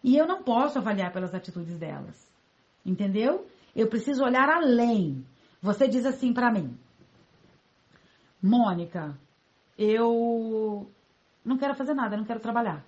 E 0.01 0.15
eu 0.15 0.25
não 0.25 0.41
posso 0.41 0.77
avaliar 0.79 1.11
pelas 1.11 1.35
atitudes 1.35 1.77
delas. 1.77 2.15
Entendeu? 2.85 3.45
Eu 3.75 3.87
preciso 3.87 4.23
olhar 4.23 4.49
além. 4.49 5.25
Você 5.61 5.89
diz 5.89 6.05
assim 6.05 6.33
para 6.33 6.49
mim: 6.49 6.77
Mônica, 8.41 9.17
eu 9.77 10.89
não 11.43 11.57
quero 11.57 11.75
fazer 11.75 11.93
nada, 11.93 12.15
não 12.15 12.23
quero 12.23 12.39
trabalhar. 12.39 12.85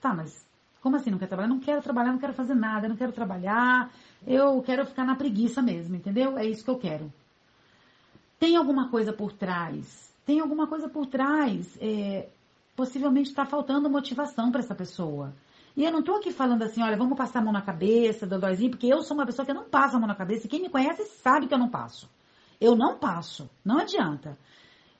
Tá, 0.00 0.12
mas 0.12 0.44
como 0.80 0.96
assim 0.96 1.10
não 1.10 1.18
quer 1.18 1.26
trabalhar? 1.26 1.48
Não 1.48 1.60
quero 1.60 1.82
trabalhar, 1.82 2.12
não 2.12 2.18
quero 2.18 2.32
fazer 2.32 2.54
nada, 2.54 2.88
não 2.88 2.96
quero 2.96 3.12
trabalhar. 3.12 3.90
Eu 4.26 4.62
quero 4.62 4.86
ficar 4.86 5.04
na 5.04 5.16
preguiça 5.16 5.60
mesmo, 5.62 5.96
entendeu? 5.96 6.38
É 6.38 6.44
isso 6.44 6.64
que 6.64 6.70
eu 6.70 6.78
quero. 6.78 7.12
Tem 8.38 8.56
alguma 8.56 8.88
coisa 8.88 9.12
por 9.12 9.32
trás? 9.32 10.14
Tem 10.24 10.40
alguma 10.40 10.66
coisa 10.66 10.88
por 10.88 11.06
trás? 11.06 11.76
É, 11.80 12.28
possivelmente 12.76 13.30
está 13.30 13.44
faltando 13.46 13.88
motivação 13.88 14.50
para 14.50 14.60
essa 14.60 14.74
pessoa. 14.74 15.32
E 15.76 15.84
eu 15.84 15.92
não 15.92 16.00
estou 16.00 16.16
aqui 16.16 16.32
falando 16.32 16.62
assim, 16.62 16.82
olha, 16.82 16.96
vamos 16.96 17.18
passar 17.18 17.40
a 17.40 17.42
mão 17.42 17.52
na 17.52 17.60
cabeça, 17.60 18.26
dodóizinho, 18.26 18.70
porque 18.70 18.86
eu 18.86 19.02
sou 19.02 19.16
uma 19.16 19.26
pessoa 19.26 19.44
que 19.44 19.52
não 19.52 19.64
passa 19.64 19.96
a 19.96 20.00
mão 20.00 20.08
na 20.08 20.14
cabeça. 20.14 20.46
E 20.46 20.50
quem 20.50 20.62
me 20.62 20.70
conhece 20.70 21.04
sabe 21.22 21.46
que 21.46 21.54
eu 21.54 21.58
não 21.58 21.68
passo. 21.68 22.08
Eu 22.60 22.74
não 22.74 22.98
passo. 22.98 23.48
Não 23.64 23.78
adianta. 23.78 24.38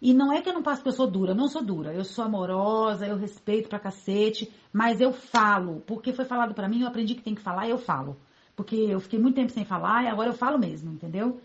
E 0.00 0.12
não 0.12 0.32
é 0.32 0.42
que 0.42 0.48
eu 0.48 0.54
não 0.54 0.62
passo 0.62 0.82
que 0.82 0.88
eu 0.88 0.92
sou 0.92 1.10
dura, 1.10 1.32
eu 1.32 1.36
não 1.36 1.48
sou 1.48 1.64
dura. 1.64 1.92
Eu 1.92 2.04
sou 2.04 2.24
amorosa, 2.24 3.06
eu 3.06 3.16
respeito 3.16 3.68
pra 3.68 3.78
cacete, 3.78 4.52
mas 4.72 5.00
eu 5.00 5.12
falo. 5.12 5.82
Porque 5.86 6.12
foi 6.12 6.24
falado 6.24 6.54
pra 6.54 6.68
mim, 6.68 6.82
eu 6.82 6.88
aprendi 6.88 7.14
que 7.14 7.22
tem 7.22 7.34
que 7.34 7.42
falar 7.42 7.66
e 7.66 7.70
eu 7.70 7.78
falo. 7.78 8.16
Porque 8.54 8.76
eu 8.76 9.00
fiquei 9.00 9.18
muito 9.18 9.36
tempo 9.36 9.52
sem 9.52 9.64
falar 9.64 10.04
e 10.04 10.08
agora 10.08 10.30
eu 10.30 10.34
falo 10.34 10.58
mesmo, 10.58 10.92
entendeu? 10.92 11.40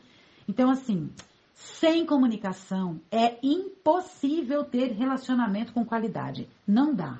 Então, 0.48 0.69
assim, 0.69 1.10
sem 1.53 2.06
comunicação 2.06 2.99
é 3.11 3.38
impossível 3.44 4.64
ter 4.64 4.91
relacionamento 4.91 5.73
com 5.73 5.86
qualidade. 5.86 6.48
Não 6.68 6.94
dá. 6.94 7.19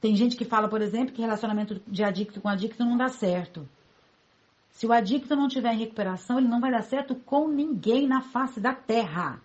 Tem 0.00 0.16
gente 0.16 0.36
que 0.36 0.44
fala, 0.44 0.68
por 0.68 0.80
exemplo, 0.80 1.14
que 1.14 1.20
relacionamento 1.20 1.80
de 1.86 2.02
adicto 2.02 2.40
com 2.40 2.48
adicto 2.48 2.84
não 2.84 2.96
dá 2.96 3.08
certo. 3.08 3.68
Se 4.70 4.86
o 4.86 4.92
adicto 4.92 5.36
não 5.36 5.48
tiver 5.48 5.74
em 5.74 5.78
recuperação, 5.78 6.38
ele 6.38 6.48
não 6.48 6.60
vai 6.60 6.70
dar 6.70 6.82
certo 6.82 7.14
com 7.14 7.48
ninguém 7.48 8.06
na 8.06 8.22
face 8.22 8.60
da 8.60 8.74
terra 8.74 9.40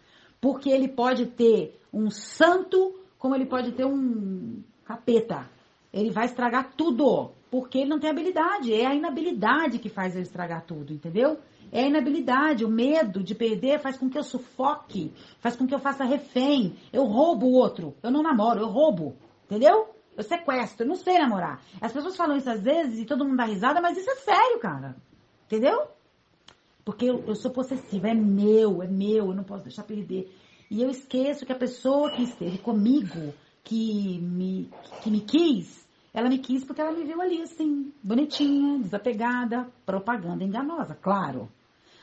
porque 0.45 0.69
ele 0.69 0.87
pode 0.87 1.25
ter 1.25 1.75
um 1.91 2.11
santo, 2.11 2.93
como 3.17 3.33
ele 3.33 3.47
pode 3.47 3.71
ter 3.71 3.83
um 3.83 4.61
capeta. 4.85 5.49
Ele 5.91 6.11
vai 6.11 6.25
estragar 6.25 6.71
tudo, 6.77 7.31
porque 7.49 7.79
ele 7.79 7.89
não 7.89 7.99
tem 7.99 8.11
habilidade. 8.11 8.71
É 8.71 8.85
a 8.85 8.93
inabilidade 8.93 9.79
que 9.79 9.89
faz 9.89 10.13
ele 10.13 10.21
estragar 10.21 10.63
tudo, 10.63 10.93
entendeu? 10.93 11.39
É 11.71 11.81
a 11.81 11.87
inabilidade, 11.87 12.63
o 12.63 12.69
medo 12.69 13.23
de 13.23 13.33
perder 13.33 13.79
faz 13.79 13.97
com 13.97 14.07
que 14.07 14.19
eu 14.19 14.23
sufoque, 14.23 15.11
faz 15.39 15.55
com 15.55 15.65
que 15.65 15.73
eu 15.73 15.79
faça 15.79 16.03
refém. 16.03 16.75
Eu 16.93 17.05
roubo 17.05 17.47
o 17.47 17.53
outro. 17.53 17.95
Eu 18.03 18.11
não 18.11 18.21
namoro, 18.21 18.59
eu 18.59 18.67
roubo. 18.67 19.15
Entendeu? 19.45 19.95
Eu 20.15 20.23
sequestro, 20.23 20.85
eu 20.85 20.87
não 20.87 20.95
sei 20.95 21.17
namorar. 21.17 21.59
As 21.81 21.91
pessoas 21.91 22.15
falam 22.15 22.37
isso 22.37 22.51
às 22.51 22.61
vezes 22.61 22.99
e 22.99 23.05
todo 23.05 23.25
mundo 23.25 23.37
dá 23.37 23.45
risada, 23.45 23.81
mas 23.81 23.97
isso 23.97 24.11
é 24.11 24.15
sério, 24.17 24.59
cara. 24.59 24.95
Entendeu? 25.47 25.87
Porque 26.85 27.05
eu, 27.05 27.23
eu 27.25 27.35
sou 27.35 27.49
possessiva, 27.49 28.09
é 28.09 28.13
meu, 28.13 28.83
é 28.83 28.87
meu, 28.87 29.29
eu 29.29 29.33
não 29.33 29.43
posso 29.43 29.63
deixar 29.63 29.83
perder. 29.83 30.31
E 30.69 30.83
eu 30.83 30.89
esqueço 30.89 31.45
que 31.45 31.51
a 31.51 31.57
pessoa 31.57 32.11
que 32.11 32.21
esteve 32.21 32.59
comigo, 32.59 33.33
que 33.63 34.19
me, 34.19 34.69
que 35.01 35.09
me 35.09 35.21
quis, 35.21 35.85
ela 36.13 36.29
me 36.29 36.37
quis 36.37 36.63
porque 36.63 36.79
ela 36.79 36.91
me 36.91 37.03
viu 37.03 37.19
ali 37.19 37.41
assim, 37.41 37.91
bonitinha, 38.03 38.79
desapegada, 38.79 39.67
propaganda 39.83 40.43
enganosa, 40.43 40.95
claro. 40.95 41.49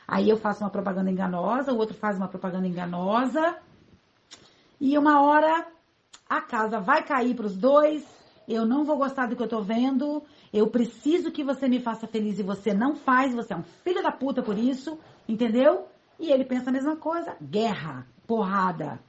Aí 0.07 0.29
eu 0.29 0.37
faço 0.37 0.65
uma 0.65 0.71
propaganda 0.71 1.11
enganosa, 1.11 1.73
o 1.73 1.79
outro 1.79 1.97
faz 1.97 2.17
uma 2.17 2.29
propaganda 2.29 2.67
enganosa, 2.67 3.57
e 4.81 4.99
uma 4.99 5.23
hora 5.23 5.67
a 6.29 6.41
casa 6.41 6.81
vai 6.81 7.05
cair 7.05 7.35
para 7.37 7.47
os 7.47 7.57
dois, 7.57 8.05
eu 8.49 8.67
não 8.67 8.85
vou 8.85 8.97
gostar 8.97 9.27
do 9.27 9.37
que 9.37 9.43
eu 9.43 9.49
tô 9.49 9.61
vendo, 9.63 10.23
eu 10.53 10.67
preciso 10.69 11.31
que 11.31 11.45
você 11.45 11.69
me 11.69 11.81
faça 11.81 12.07
feliz 12.07 12.39
e 12.39 12.43
você 12.43 12.75
não 12.75 12.97
faz, 12.97 13.35
você 13.35 13.53
é 13.53 13.57
um 13.57 13.63
filho 13.63 14.03
da 14.03 14.13
puta 14.13 14.43
por 14.43 14.59
isso, 14.59 14.99
entendeu? 15.29 15.89
E 16.19 16.31
ele 16.31 16.45
pensa 16.45 16.71
a 16.71 16.73
mesma 16.73 16.97
coisa, 16.97 17.37
guerra, 17.41 18.07
porrada. 18.27 19.01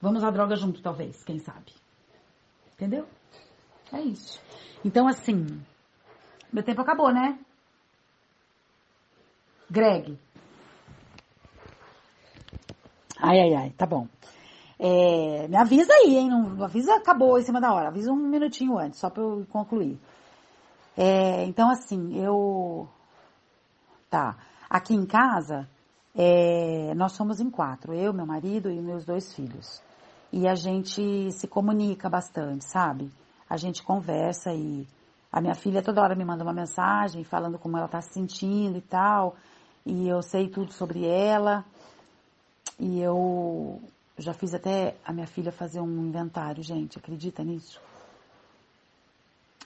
Vamos 0.00 0.22
à 0.22 0.30
droga 0.30 0.56
junto, 0.56 0.80
talvez, 0.80 1.24
quem 1.24 1.38
sabe. 1.38 1.72
Entendeu? 2.74 3.06
É 3.92 4.00
isso. 4.00 4.40
Então, 4.84 5.08
assim, 5.08 5.60
meu 6.52 6.62
tempo 6.62 6.80
acabou, 6.80 7.12
né? 7.12 7.38
Greg. 9.70 10.18
Ai, 13.20 13.40
ai, 13.40 13.54
ai, 13.54 13.70
tá 13.70 13.84
bom. 13.84 14.06
É, 14.78 15.48
me 15.48 15.56
avisa 15.56 15.92
aí, 15.92 16.16
hein? 16.16 16.30
Não, 16.30 16.62
avisa 16.62 16.94
acabou 16.94 17.38
em 17.38 17.42
cima 17.42 17.60
da 17.60 17.72
hora. 17.72 17.88
Avisa 17.88 18.12
um 18.12 18.16
minutinho 18.16 18.78
antes, 18.78 19.00
só 19.00 19.10
pra 19.10 19.22
eu 19.22 19.44
concluir. 19.50 19.98
É, 20.96 21.44
então, 21.44 21.70
assim, 21.70 22.16
eu. 22.16 22.88
Tá. 24.08 24.36
Aqui 24.70 24.94
em 24.94 25.06
casa, 25.06 25.68
é, 26.14 26.94
nós 26.94 27.12
somos 27.12 27.40
em 27.40 27.50
quatro: 27.50 27.92
eu, 27.92 28.12
meu 28.12 28.26
marido 28.26 28.70
e 28.70 28.80
meus 28.80 29.04
dois 29.04 29.34
filhos. 29.34 29.82
e 30.32 30.46
a 30.46 30.54
gente 30.54 31.32
se 31.32 31.48
comunica 31.48 32.08
bastante, 32.08 32.64
sabe? 32.64 33.10
A 33.48 33.56
gente 33.56 33.82
conversa 33.82 34.52
e 34.52 34.86
a 35.32 35.40
minha 35.40 35.54
filha 35.54 35.82
toda 35.82 36.02
hora 36.02 36.14
me 36.14 36.24
manda 36.24 36.44
uma 36.44 36.52
mensagem 36.52 37.24
falando 37.24 37.58
como 37.58 37.76
ela 37.76 37.86
está 37.86 38.00
se 38.00 38.12
sentindo 38.12 38.76
e 38.76 38.82
tal, 38.82 39.36
e 39.86 40.08
eu 40.08 40.22
sei 40.22 40.48
tudo 40.48 40.72
sobre 40.72 41.06
ela. 41.06 41.64
E 42.78 43.00
eu 43.00 43.80
já 44.22 44.32
fiz 44.32 44.54
até 44.54 44.96
a 45.04 45.12
minha 45.12 45.26
filha 45.26 45.52
fazer 45.52 45.80
um 45.80 46.06
inventário, 46.06 46.62
gente, 46.62 46.98
acredita 46.98 47.42
nisso? 47.44 47.80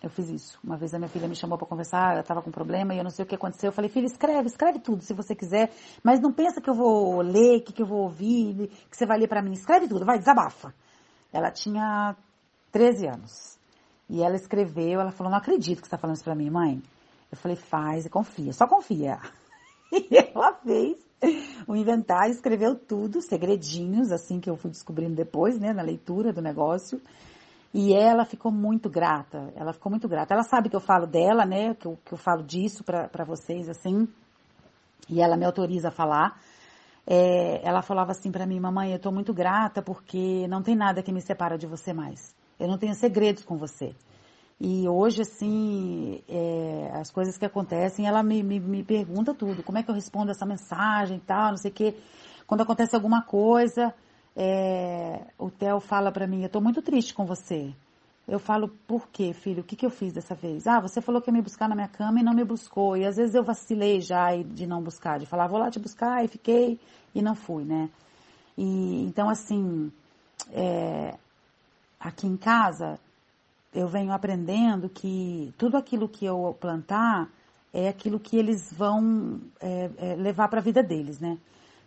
Eu 0.03 0.11
fiz 0.11 0.29
isso. 0.29 0.59
Uma 0.65 0.77
vez 0.77 0.93
a 0.93 0.99
minha 0.99 1.09
filha 1.09 1.29
me 1.29 1.37
chamou 1.37 1.57
para 1.57 1.67
conversar, 1.67 2.13
ela 2.13 2.21
estava 2.21 2.43
com 2.43 2.51
problema 2.51 2.93
e 2.93 2.99
eu 2.99 3.05
não 3.05 3.11
sei 3.11 3.25
o 3.25 3.29
que 3.29 3.37
aconteceu. 3.37 3.69
Eu 3.69 3.73
falei, 3.73 3.89
filha, 3.89 4.07
escreve, 4.07 4.49
escreve 4.49 4.81
tudo 4.81 5.03
se 5.03 5.15
você 5.15 5.35
quiser, 5.35 5.73
mas 6.03 6.21
não 6.21 6.33
pensa 6.33 6.61
que 6.61 6.69
eu 6.69 6.75
vou 6.75 7.23
ler, 7.23 7.61
que, 7.61 7.73
que 7.73 7.83
eu 7.83 7.87
vou 7.87 8.01
ouvir, 8.01 8.69
que 8.91 8.97
você 8.97 9.07
vai 9.07 9.19
ler 9.19 9.29
para 9.29 9.41
mim. 9.41 9.53
Escreve 9.53 9.87
tudo, 9.87 10.05
vai, 10.05 10.19
desabafa. 10.19 10.75
Ela 11.33 11.53
tinha 11.53 12.17
13 12.73 13.07
anos. 13.07 13.59
E 14.11 14.23
ela 14.23 14.35
escreveu, 14.35 15.01
ela 15.01 15.13
falou, 15.13 15.31
não 15.31 15.39
acredito 15.39 15.81
que 15.81 15.87
você 15.87 15.95
está 15.95 15.99
falando 15.99 16.17
isso 16.17 16.25
para 16.25 16.35
mim, 16.35 16.51
mãe. 16.51 16.83
Eu 17.31 17.39
falei, 17.39 17.57
faz 17.57 18.05
e 18.05 18.11
confia, 18.11 18.53
só 18.53 18.67
confia. 18.67 19.21
E 19.93 20.09
ela 20.17 20.55
fez 20.55 20.97
o 21.69 21.77
inventário, 21.77 22.33
escreveu 22.33 22.75
tudo, 22.75 23.21
segredinhos, 23.21 24.11
assim 24.11 24.41
que 24.41 24.51
eu 24.51 24.57
fui 24.57 24.71
descobrindo 24.71 25.15
depois, 25.15 25.59
né, 25.59 25.73
na 25.73 25.83
leitura 25.83 26.33
do 26.33 26.41
negócio. 26.41 27.01
E 27.75 27.95
ela 27.95 28.25
ficou 28.25 28.51
muito 28.51 28.91
grata, 28.91 29.53
ela 29.55 29.73
ficou 29.73 29.91
muito 29.91 30.09
grata. 30.09 30.35
Ela 30.35 30.43
sabe 30.43 30.69
que 30.69 30.77
eu 30.77 30.81
falo 30.81 31.07
dela, 31.07 31.45
né, 31.45 31.75
que 31.75 31.87
eu, 31.87 31.99
que 32.05 32.13
eu 32.13 32.19
falo 32.19 32.43
disso 32.43 32.83
para 32.83 33.25
vocês, 33.25 33.69
assim, 33.69 34.09
e 35.09 35.21
ela 35.21 35.37
me 35.37 35.45
autoriza 35.45 35.89
a 35.89 35.93
falar. 35.93 36.41
É, 37.07 37.61
ela 37.67 37.83
falava 37.83 38.13
assim 38.13 38.31
para 38.31 38.47
mim, 38.47 38.61
mamãe, 38.61 38.93
eu 38.93 38.99
tô 38.99 39.11
muito 39.11 39.35
grata 39.35 39.83
porque 39.83 40.47
não 40.49 40.63
tem 40.63 40.77
nada 40.77 41.03
que 41.03 41.13
me 41.13 41.21
separa 41.21 41.59
de 41.59 41.67
você 41.67 41.93
mais. 41.93 42.35
Eu 42.59 42.69
não 42.69 42.79
tenho 42.79 42.95
segredos 42.95 43.45
com 43.45 43.57
você. 43.57 43.95
E 44.61 44.89
hoje, 44.89 45.23
assim, 45.23 46.23
é, 46.29 46.91
as 46.95 47.11
coisas 47.11 47.37
que 47.37 47.45
acontecem, 47.45 48.07
ela 48.07 48.23
me, 48.23 48.43
me, 48.43 48.61
me 48.61 48.85
pergunta 48.85 49.35
tudo. 49.35 49.63
Como 49.63 49.79
é 49.79 49.83
que 49.83 49.91
eu 49.91 49.95
respondo 49.95 50.31
essa 50.31 50.47
mensagem 50.47 51.17
e 51.17 51.21
tal, 51.21 51.51
não 51.51 51.57
sei 51.57 51.71
o 51.71 51.75
quê. 51.75 51.97
Quando 52.47 52.61
acontece 52.61 52.95
alguma 52.95 53.23
coisa, 53.23 53.93
é, 54.37 55.27
o 55.39 55.51
Theo 55.51 55.81
fala 55.81 56.13
para 56.13 56.27
mim, 56.27 56.43
eu 56.43 56.49
tô 56.49 56.61
muito 56.61 56.81
triste 56.81 57.13
com 57.15 57.25
você. 57.25 57.75
Eu 58.27 58.39
falo, 58.39 58.69
por 58.87 59.09
quê, 59.09 59.33
filho? 59.33 59.63
O 59.63 59.65
que, 59.65 59.75
que 59.75 59.85
eu 59.85 59.91
fiz 59.91 60.13
dessa 60.13 60.35
vez? 60.35 60.67
Ah, 60.67 60.81
você 60.81 61.01
falou 61.01 61.21
que 61.21 61.29
ia 61.29 61.35
me 61.35 61.43
buscar 61.43 61.69
na 61.69 61.75
minha 61.75 61.89
cama 61.89 62.21
e 62.21 62.23
não 62.23 62.33
me 62.33 62.45
buscou. 62.45 62.97
E 62.97 63.05
às 63.05 63.17
vezes 63.17 63.35
eu 63.35 63.43
vacilei 63.43 64.01
já 64.01 64.37
de 64.37 64.67
não 64.67 64.81
buscar, 64.81 65.19
de 65.19 65.27
falar, 65.27 65.49
vou 65.49 65.59
lá 65.59 65.71
te 65.71 65.81
buscar, 65.81 66.25
e 66.25 66.29
fiquei 66.29 66.79
e 67.15 67.21
não 67.21 67.35
fui, 67.35 67.65
né? 67.65 67.91
E 68.57 69.03
então, 69.05 69.29
assim, 69.29 69.91
é, 70.53 71.17
aqui 71.99 72.27
em 72.27 72.37
casa, 72.37 72.99
eu 73.75 73.89
venho 73.89 74.13
aprendendo 74.13 74.89
que 74.89 75.53
tudo 75.57 75.77
aquilo 75.77 76.09
que 76.09 76.25
eu 76.25 76.57
plantar 76.61 77.29
é 77.73 77.89
aquilo 77.89 78.21
que 78.21 78.37
eles 78.37 78.73
vão 78.73 79.41
é, 79.61 79.91
é, 79.97 80.15
levar 80.15 80.49
para 80.49 80.61
a 80.61 80.63
vida 80.63 80.83
deles, 80.83 81.19
né? 81.19 81.39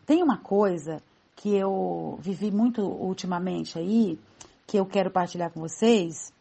Tem 0.06 0.24
uma 0.24 0.38
coisa 0.38 1.02
que 1.36 1.56
eu 1.56 2.18
vivi 2.20 2.49
muito 2.49 2.82
ultimamente 2.82 3.78
aí, 3.78 4.20
que 4.66 4.78
eu 4.78 4.86
quero 4.86 5.12
partilhar 5.12 5.52
com 5.52 5.60
vocês, 5.60 6.34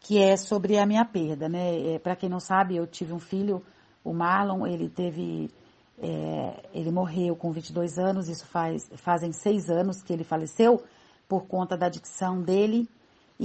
que 0.00 0.18
é 0.18 0.36
sobre 0.36 0.78
a 0.78 0.86
minha 0.86 1.04
perda, 1.04 1.48
né? 1.48 1.94
É, 1.94 1.98
Para 1.98 2.14
quem 2.14 2.28
não 2.28 2.38
sabe, 2.38 2.76
eu 2.76 2.86
tive 2.86 3.12
um 3.12 3.18
filho, 3.18 3.62
o 4.04 4.12
Marlon, 4.12 4.66
ele 4.66 4.88
teve, 4.88 5.50
é, 5.98 6.68
ele 6.72 6.92
morreu 6.92 7.34
com 7.34 7.50
22 7.50 7.98
anos, 7.98 8.28
isso 8.28 8.46
faz, 8.46 8.88
fazem 8.96 9.32
seis 9.32 9.68
anos 9.68 10.02
que 10.02 10.12
ele 10.12 10.22
faleceu 10.22 10.84
por 11.28 11.46
conta 11.46 11.76
da 11.76 11.86
adicção 11.86 12.40
dele, 12.40 12.88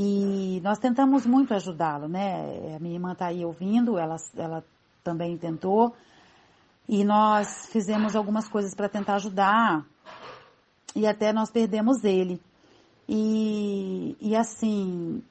e 0.02 0.62
nós 0.62 0.80
tentamos 0.80 1.26
muito 1.26 1.54
ajudá-lo, 1.54 2.08
né? 2.08 2.74
A 2.74 2.80
minha 2.80 2.94
irmã 2.94 3.12
está 3.12 3.26
aí 3.26 3.44
ouvindo, 3.44 3.98
ela, 3.98 4.16
ela 4.38 4.64
também 5.04 5.38
tentou, 5.38 5.94
e 6.88 7.04
nós 7.04 7.66
fizemos 7.66 8.16
algumas 8.16 8.48
coisas 8.48 8.74
para 8.74 8.88
tentar 8.88 9.16
ajudar, 9.16 9.86
e 10.96 11.06
até 11.06 11.34
nós 11.34 11.52
perdemos 11.52 12.06
ele. 12.06 12.42
E, 13.10 14.16
e 14.22 14.38
assim, 14.38 15.22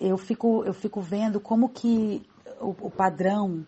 eu 0.00 0.18
fico, 0.18 0.64
eu 0.64 0.74
fico 0.74 1.00
vendo 1.00 1.38
como 1.38 1.68
que 1.68 2.26
o, 2.60 2.70
o, 2.70 2.90
padrão 2.90 3.64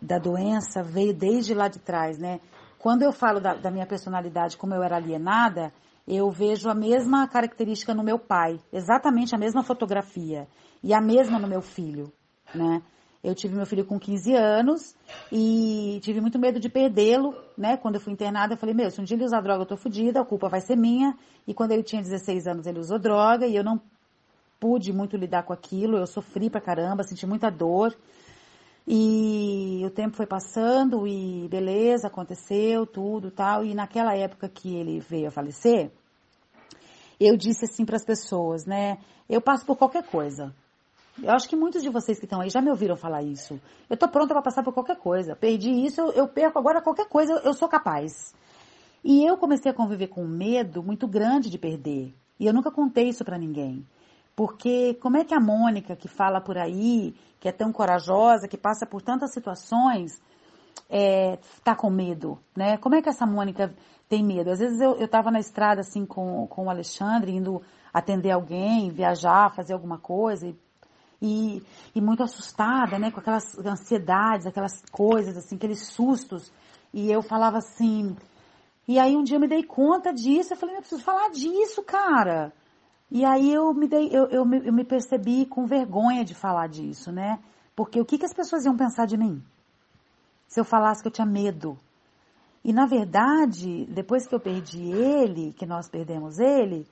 da 0.00 0.20
doença 0.20 0.84
veio 0.84 1.12
desde 1.12 1.52
lá 1.52 1.66
de 1.66 1.80
trás, 1.80 2.16
né? 2.16 2.38
Quando 2.78 3.02
eu 3.02 3.10
falo 3.10 3.40
da, 3.40 3.54
da 3.54 3.72
minha 3.72 3.86
personalidade, 3.86 4.56
como 4.56 4.72
eu 4.72 4.84
era 4.84 4.94
alienada, 4.94 5.72
eu 6.06 6.30
vejo 6.30 6.68
a 6.68 6.74
mesma 6.74 7.26
característica 7.26 7.92
no 7.92 8.02
meu 8.02 8.18
pai, 8.18 8.60
exatamente 8.72 9.34
a 9.34 9.38
mesma 9.38 9.62
fotografia, 9.62 10.46
e 10.82 10.94
a 10.94 11.00
mesma 11.00 11.38
no 11.38 11.48
meu 11.48 11.60
filho, 11.60 12.12
né? 12.54 12.82
Eu 13.24 13.34
tive 13.34 13.56
meu 13.56 13.66
filho 13.66 13.84
com 13.84 13.98
15 13.98 14.34
anos 14.34 14.94
e 15.32 15.98
tive 16.00 16.20
muito 16.20 16.38
medo 16.38 16.60
de 16.60 16.68
perdê-lo, 16.68 17.34
né? 17.58 17.76
Quando 17.76 17.96
eu 17.96 18.00
fui 18.00 18.12
internada, 18.12 18.54
eu 18.54 18.56
falei, 18.56 18.72
meu, 18.72 18.88
se 18.88 19.00
um 19.00 19.04
dia 19.04 19.16
ele 19.16 19.24
usar 19.24 19.40
droga, 19.40 19.62
eu 19.62 19.66
tô 19.66 19.76
fodida, 19.76 20.20
a 20.20 20.24
culpa 20.24 20.48
vai 20.48 20.60
ser 20.60 20.76
minha. 20.76 21.16
E 21.44 21.52
quando 21.52 21.72
ele 21.72 21.82
tinha 21.82 22.00
16 22.00 22.46
anos, 22.46 22.66
ele 22.68 22.78
usou 22.78 23.00
droga 23.00 23.44
e 23.44 23.56
eu 23.56 23.64
não 23.64 23.80
pude 24.60 24.92
muito 24.92 25.16
lidar 25.16 25.42
com 25.42 25.52
aquilo, 25.52 25.96
eu 25.96 26.06
sofri 26.06 26.48
pra 26.48 26.60
caramba, 26.60 27.02
senti 27.02 27.26
muita 27.26 27.50
dor. 27.50 27.96
E 28.86 29.82
o 29.84 29.90
tempo 29.90 30.16
foi 30.16 30.26
passando 30.26 31.06
e 31.08 31.48
beleza, 31.48 32.06
aconteceu 32.06 32.86
tudo 32.86 33.30
tal. 33.30 33.64
E 33.64 33.74
naquela 33.74 34.14
época 34.14 34.48
que 34.48 34.76
ele 34.76 35.00
veio 35.00 35.28
a 35.28 35.30
falecer, 35.30 35.90
eu 37.18 37.36
disse 37.36 37.64
assim 37.64 37.84
para 37.84 37.96
as 37.96 38.04
pessoas, 38.04 38.64
né? 38.64 38.98
Eu 39.28 39.40
passo 39.40 39.66
por 39.66 39.76
qualquer 39.76 40.04
coisa. 40.04 40.54
Eu 41.22 41.30
acho 41.30 41.48
que 41.48 41.56
muitos 41.56 41.82
de 41.82 41.88
vocês 41.88 42.18
que 42.18 42.26
estão 42.26 42.40
aí 42.40 42.50
já 42.50 42.60
me 42.60 42.70
ouviram 42.70 42.94
falar 42.94 43.22
isso. 43.22 43.58
Eu 43.88 43.96
tô 43.96 44.06
pronta 44.06 44.34
para 44.34 44.42
passar 44.42 44.62
por 44.62 44.72
qualquer 44.72 44.96
coisa. 44.96 45.34
Perdi 45.34 45.70
isso, 45.70 46.00
eu 46.14 46.28
perco 46.28 46.58
agora 46.58 46.82
qualquer 46.82 47.08
coisa, 47.08 47.40
eu 47.42 47.54
sou 47.54 47.68
capaz. 47.68 48.34
E 49.02 49.24
eu 49.24 49.36
comecei 49.36 49.70
a 49.70 49.74
conviver 49.74 50.08
com 50.08 50.22
um 50.22 50.28
medo 50.28 50.82
muito 50.82 51.08
grande 51.08 51.48
de 51.48 51.58
perder. 51.58 52.14
E 52.38 52.46
eu 52.46 52.52
nunca 52.52 52.70
contei 52.70 53.08
isso 53.08 53.24
para 53.24 53.38
ninguém. 53.38 53.84
Porque 54.36 54.94
como 55.00 55.16
é 55.16 55.24
que 55.24 55.34
a 55.34 55.40
Mônica, 55.40 55.96
que 55.96 56.06
fala 56.08 56.40
por 56.40 56.58
aí, 56.58 57.14
que 57.40 57.48
é 57.48 57.52
tão 57.52 57.72
corajosa, 57.72 58.46
que 58.46 58.58
passa 58.58 58.86
por 58.86 59.00
tantas 59.00 59.32
situações, 59.32 60.20
é, 60.90 61.38
tá 61.64 61.74
com 61.74 61.90
medo, 61.90 62.38
né? 62.54 62.76
Como 62.76 62.94
é 62.94 63.02
que 63.02 63.08
essa 63.08 63.26
Mônica 63.26 63.74
tem 64.08 64.22
medo? 64.22 64.50
Às 64.50 64.58
vezes 64.58 64.80
eu, 64.80 64.94
eu 64.96 65.08
tava 65.08 65.30
na 65.30 65.40
estrada, 65.40 65.80
assim, 65.80 66.04
com, 66.04 66.46
com 66.46 66.66
o 66.66 66.70
Alexandre, 66.70 67.34
indo 67.34 67.62
atender 67.92 68.30
alguém, 68.30 68.90
viajar, 68.90 69.54
fazer 69.54 69.72
alguma 69.72 69.98
coisa, 69.98 70.46
e 70.46 70.54
e, 71.20 71.62
e 71.94 72.00
muito 72.00 72.22
assustada, 72.22 72.98
né, 72.98 73.10
com 73.10 73.20
aquelas 73.20 73.58
ansiedades, 73.58 74.46
aquelas 74.46 74.82
coisas, 74.90 75.36
assim, 75.36 75.56
aqueles 75.56 75.86
sustos. 75.88 76.52
E 76.92 77.10
eu 77.10 77.22
falava 77.22 77.58
assim, 77.58 78.16
e 78.86 78.98
aí 78.98 79.16
um 79.16 79.22
dia 79.22 79.36
eu 79.36 79.40
me 79.40 79.48
dei 79.48 79.62
conta 79.62 80.12
disso, 80.12 80.52
eu 80.52 80.56
falei, 80.56 80.76
eu 80.76 80.80
preciso 80.80 81.02
falar 81.02 81.30
disso, 81.30 81.82
cara. 81.82 82.52
E 83.10 83.24
aí 83.24 83.52
eu 83.52 83.72
me 83.72 83.86
dei, 83.86 84.08
eu, 84.12 84.26
eu, 84.26 84.44
me, 84.44 84.66
eu 84.66 84.72
me 84.72 84.84
percebi 84.84 85.46
com 85.46 85.66
vergonha 85.66 86.24
de 86.24 86.34
falar 86.34 86.66
disso, 86.66 87.12
né? 87.12 87.38
Porque 87.74 88.00
o 88.00 88.04
que, 88.04 88.18
que 88.18 88.24
as 88.24 88.34
pessoas 88.34 88.64
iam 88.64 88.76
pensar 88.76 89.06
de 89.06 89.16
mim? 89.16 89.42
Se 90.48 90.58
eu 90.58 90.64
falasse 90.64 91.02
que 91.02 91.08
eu 91.08 91.12
tinha 91.12 91.26
medo. 91.26 91.78
E 92.64 92.72
na 92.72 92.86
verdade, 92.86 93.84
depois 93.86 94.26
que 94.26 94.34
eu 94.34 94.40
perdi 94.40 94.90
ele, 94.90 95.52
que 95.52 95.64
nós 95.64 95.88
perdemos 95.88 96.38
ele, 96.38 96.86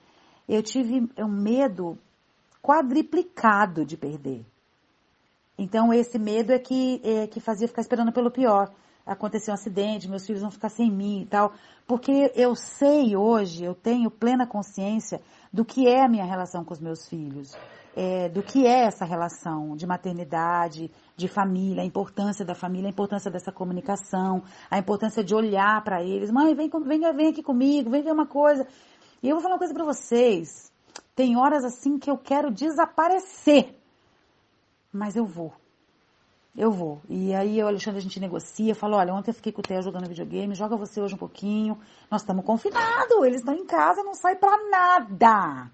eu 0.48 0.62
tive 0.62 1.08
um 1.18 1.28
medo 1.28 1.98
quadriplicado 2.62 3.84
de 3.84 3.96
perder. 3.96 4.44
Então 5.58 5.92
esse 5.92 6.18
medo 6.18 6.52
é 6.52 6.58
que, 6.58 7.00
é 7.02 7.26
que 7.26 7.40
fazia 7.40 7.68
ficar 7.68 7.82
esperando 7.82 8.12
pelo 8.12 8.30
pior. 8.30 8.72
Aconteceu 9.06 9.52
um 9.52 9.54
acidente, 9.54 10.08
meus 10.08 10.26
filhos 10.26 10.40
vão 10.40 10.50
ficar 10.50 10.70
sem 10.70 10.90
mim 10.90 11.22
e 11.22 11.26
tal. 11.26 11.52
Porque 11.86 12.32
eu 12.34 12.54
sei 12.54 13.14
hoje, 13.14 13.62
eu 13.62 13.74
tenho 13.74 14.10
plena 14.10 14.46
consciência 14.46 15.20
do 15.52 15.64
que 15.64 15.86
é 15.86 16.02
a 16.02 16.08
minha 16.08 16.24
relação 16.24 16.64
com 16.64 16.72
os 16.72 16.80
meus 16.80 17.06
filhos. 17.06 17.54
É, 17.96 18.28
do 18.28 18.42
que 18.42 18.66
é 18.66 18.86
essa 18.86 19.04
relação 19.04 19.76
de 19.76 19.86
maternidade, 19.86 20.90
de 21.16 21.28
família, 21.28 21.82
a 21.82 21.86
importância 21.86 22.44
da 22.44 22.54
família, 22.54 22.88
a 22.88 22.90
importância 22.90 23.30
dessa 23.30 23.52
comunicação, 23.52 24.42
a 24.68 24.78
importância 24.78 25.22
de 25.22 25.32
olhar 25.32 25.84
para 25.84 26.02
eles. 26.02 26.30
Mãe, 26.30 26.54
vem, 26.54 26.68
vem, 26.68 27.14
vem 27.14 27.28
aqui 27.28 27.42
comigo, 27.42 27.90
vem 27.90 28.02
ver 28.02 28.12
uma 28.12 28.26
coisa. 28.26 28.66
E 29.22 29.28
eu 29.28 29.36
vou 29.36 29.42
falar 29.42 29.54
uma 29.54 29.58
coisa 29.58 29.74
para 29.74 29.84
vocês. 29.84 30.72
Tem 31.14 31.36
horas 31.36 31.64
assim 31.64 31.98
que 31.98 32.10
eu 32.10 32.18
quero 32.18 32.50
desaparecer. 32.50 33.76
Mas 34.92 35.14
eu 35.14 35.24
vou. 35.24 35.52
Eu 36.56 36.70
vou. 36.70 37.02
E 37.08 37.34
aí 37.34 37.60
o 37.62 37.66
Alexandre 37.66 37.98
a 37.98 38.02
gente 38.02 38.20
negocia, 38.20 38.74
fala, 38.76 38.98
olha, 38.98 39.12
ontem 39.12 39.30
eu 39.30 39.34
fiquei 39.34 39.50
com 39.50 39.60
o 39.60 39.62
Theo 39.62 39.82
jogando 39.82 40.08
videogame, 40.08 40.54
joga 40.54 40.76
você 40.76 41.00
hoje 41.00 41.14
um 41.14 41.18
pouquinho. 41.18 41.78
Nós 42.08 42.22
estamos 42.22 42.44
confinados, 42.44 43.24
eles 43.24 43.40
estão 43.40 43.54
em 43.54 43.66
casa, 43.66 44.04
não 44.04 44.14
sai 44.14 44.36
para 44.36 44.56
nada. 44.70 45.70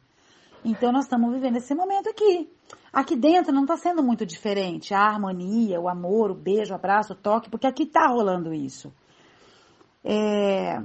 Então 0.64 0.90
nós 0.90 1.04
estamos 1.04 1.32
vivendo 1.32 1.56
esse 1.56 1.74
momento 1.74 2.08
aqui. 2.08 2.50
Aqui 2.90 3.14
dentro 3.14 3.52
não 3.52 3.62
está 3.62 3.76
sendo 3.76 4.02
muito 4.02 4.24
diferente. 4.24 4.94
A 4.94 5.00
harmonia, 5.00 5.78
o 5.78 5.88
amor, 5.88 6.30
o 6.30 6.34
beijo, 6.34 6.72
o 6.72 6.76
abraço, 6.76 7.12
o 7.12 7.16
toque, 7.16 7.50
porque 7.50 7.66
aqui 7.66 7.82
está 7.82 8.06
rolando 8.06 8.54
isso. 8.54 8.92
É... 10.02 10.82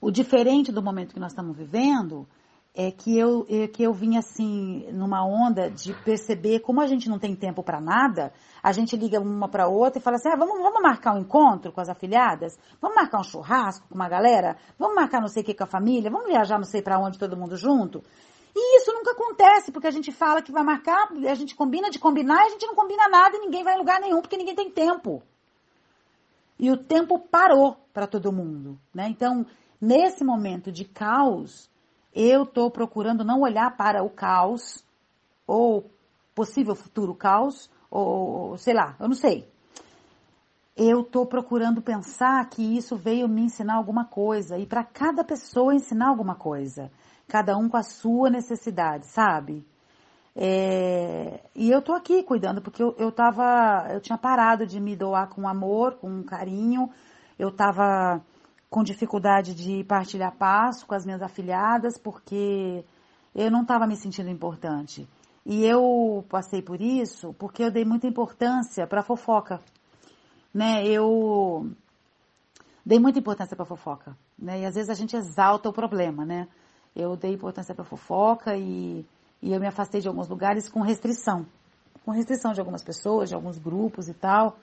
O 0.00 0.10
diferente 0.10 0.72
do 0.72 0.82
momento 0.82 1.12
que 1.12 1.20
nós 1.20 1.32
estamos 1.32 1.56
vivendo 1.56 2.26
é 2.74 2.90
que 2.90 3.18
eu, 3.18 3.46
é 3.50 3.68
que 3.68 3.82
eu 3.82 3.92
vim 3.92 4.16
assim, 4.16 4.86
numa 4.92 5.22
onda 5.24 5.70
de 5.70 5.92
perceber 6.02 6.60
como 6.60 6.80
a 6.80 6.86
gente 6.86 7.08
não 7.08 7.18
tem 7.18 7.36
tempo 7.36 7.62
para 7.62 7.80
nada, 7.80 8.32
a 8.62 8.72
gente 8.72 8.96
liga 8.96 9.20
uma 9.20 9.46
para 9.46 9.68
outra 9.68 9.98
e 9.98 10.02
fala 10.02 10.16
assim, 10.16 10.30
ah, 10.30 10.36
vamos, 10.36 10.58
vamos 10.58 10.80
marcar 10.80 11.14
um 11.14 11.18
encontro 11.18 11.70
com 11.70 11.80
as 11.80 11.90
afiliadas? 11.90 12.58
Vamos 12.80 12.96
marcar 12.96 13.20
um 13.20 13.24
churrasco 13.24 13.86
com 13.88 13.94
uma 13.94 14.08
galera? 14.08 14.56
Vamos 14.78 14.96
marcar 14.96 15.20
não 15.20 15.28
sei 15.28 15.42
o 15.42 15.44
que 15.44 15.54
com 15.54 15.64
a 15.64 15.66
família? 15.66 16.10
Vamos 16.10 16.28
viajar 16.28 16.56
não 16.56 16.64
sei 16.64 16.80
para 16.80 16.98
onde 16.98 17.18
todo 17.18 17.36
mundo 17.36 17.56
junto? 17.56 18.02
E 18.54 18.78
isso 18.78 18.92
nunca 18.92 19.12
acontece, 19.12 19.70
porque 19.70 19.86
a 19.86 19.90
gente 19.90 20.10
fala 20.10 20.40
que 20.40 20.52
vai 20.52 20.62
marcar, 20.62 21.08
a 21.28 21.34
gente 21.34 21.54
combina 21.54 21.90
de 21.90 21.98
combinar 21.98 22.42
a 22.42 22.48
gente 22.48 22.66
não 22.66 22.74
combina 22.74 23.08
nada 23.08 23.36
e 23.36 23.40
ninguém 23.40 23.64
vai 23.64 23.74
em 23.74 23.78
lugar 23.78 24.00
nenhum, 24.00 24.20
porque 24.20 24.36
ninguém 24.36 24.54
tem 24.54 24.70
tempo. 24.70 25.22
E 26.58 26.70
o 26.70 26.76
tempo 26.76 27.18
parou 27.18 27.76
para 27.92 28.06
todo 28.06 28.32
mundo, 28.32 28.78
né? 28.94 29.08
Então, 29.08 29.44
nesse 29.80 30.22
momento 30.24 30.70
de 30.70 30.84
caos, 30.84 31.70
eu 32.14 32.42
estou 32.42 32.70
procurando 32.70 33.24
não 33.24 33.40
olhar 33.40 33.76
para 33.76 34.02
o 34.02 34.10
caos, 34.10 34.84
ou 35.46 35.90
possível 36.34 36.74
futuro 36.74 37.14
caos, 37.14 37.70
ou 37.90 38.56
sei 38.58 38.74
lá, 38.74 38.96
eu 39.00 39.08
não 39.08 39.14
sei. 39.14 39.50
Eu 40.76 41.02
estou 41.02 41.26
procurando 41.26 41.82
pensar 41.82 42.48
que 42.48 42.62
isso 42.76 42.96
veio 42.96 43.28
me 43.28 43.42
ensinar 43.42 43.74
alguma 43.74 44.04
coisa, 44.04 44.58
e 44.58 44.66
para 44.66 44.84
cada 44.84 45.22
pessoa 45.22 45.74
ensinar 45.74 46.08
alguma 46.08 46.34
coisa. 46.34 46.90
Cada 47.28 47.56
um 47.56 47.68
com 47.68 47.76
a 47.76 47.82
sua 47.82 48.28
necessidade, 48.30 49.06
sabe? 49.06 49.66
É, 50.34 51.40
e 51.54 51.70
eu 51.70 51.82
tô 51.82 51.92
aqui 51.92 52.22
cuidando, 52.22 52.62
porque 52.62 52.82
eu, 52.82 52.94
eu 52.98 53.12
tava, 53.12 53.86
eu 53.90 54.00
tinha 54.00 54.16
parado 54.16 54.66
de 54.66 54.80
me 54.80 54.96
doar 54.96 55.28
com 55.28 55.46
amor, 55.46 55.96
com 55.96 56.22
carinho, 56.22 56.90
eu 57.38 57.50
tava 57.50 58.22
com 58.72 58.82
dificuldade 58.82 59.54
de 59.54 59.84
partilhar 59.84 60.34
passo 60.34 60.86
com 60.86 60.94
as 60.94 61.04
minhas 61.04 61.20
afilhadas, 61.20 61.98
porque 61.98 62.82
eu 63.34 63.50
não 63.50 63.62
estava 63.62 63.86
me 63.86 63.94
sentindo 63.94 64.30
importante. 64.30 65.06
E 65.44 65.62
eu 65.62 66.24
passei 66.30 66.62
por 66.62 66.80
isso 66.80 67.34
porque 67.34 67.64
eu 67.64 67.70
dei 67.70 67.84
muita 67.84 68.06
importância 68.06 68.86
para 68.86 69.02
fofoca, 69.02 69.60
né? 70.54 70.86
Eu 70.86 71.70
dei 72.84 72.98
muita 72.98 73.18
importância 73.18 73.54
para 73.54 73.66
fofoca, 73.66 74.16
né? 74.38 74.60
E 74.60 74.64
às 74.64 74.74
vezes 74.74 74.88
a 74.88 74.94
gente 74.94 75.14
exalta 75.14 75.68
o 75.68 75.72
problema, 75.72 76.24
né? 76.24 76.48
Eu 76.96 77.14
dei 77.14 77.34
importância 77.34 77.74
para 77.74 77.84
fofoca 77.84 78.56
e, 78.56 79.04
e 79.42 79.52
eu 79.52 79.60
me 79.60 79.66
afastei 79.66 80.00
de 80.00 80.08
alguns 80.08 80.30
lugares 80.30 80.70
com 80.70 80.80
restrição, 80.80 81.44
com 82.06 82.10
restrição 82.10 82.54
de 82.54 82.60
algumas 82.60 82.82
pessoas, 82.82 83.28
de 83.28 83.34
alguns 83.34 83.58
grupos 83.58 84.08
e 84.08 84.14
tal 84.14 84.56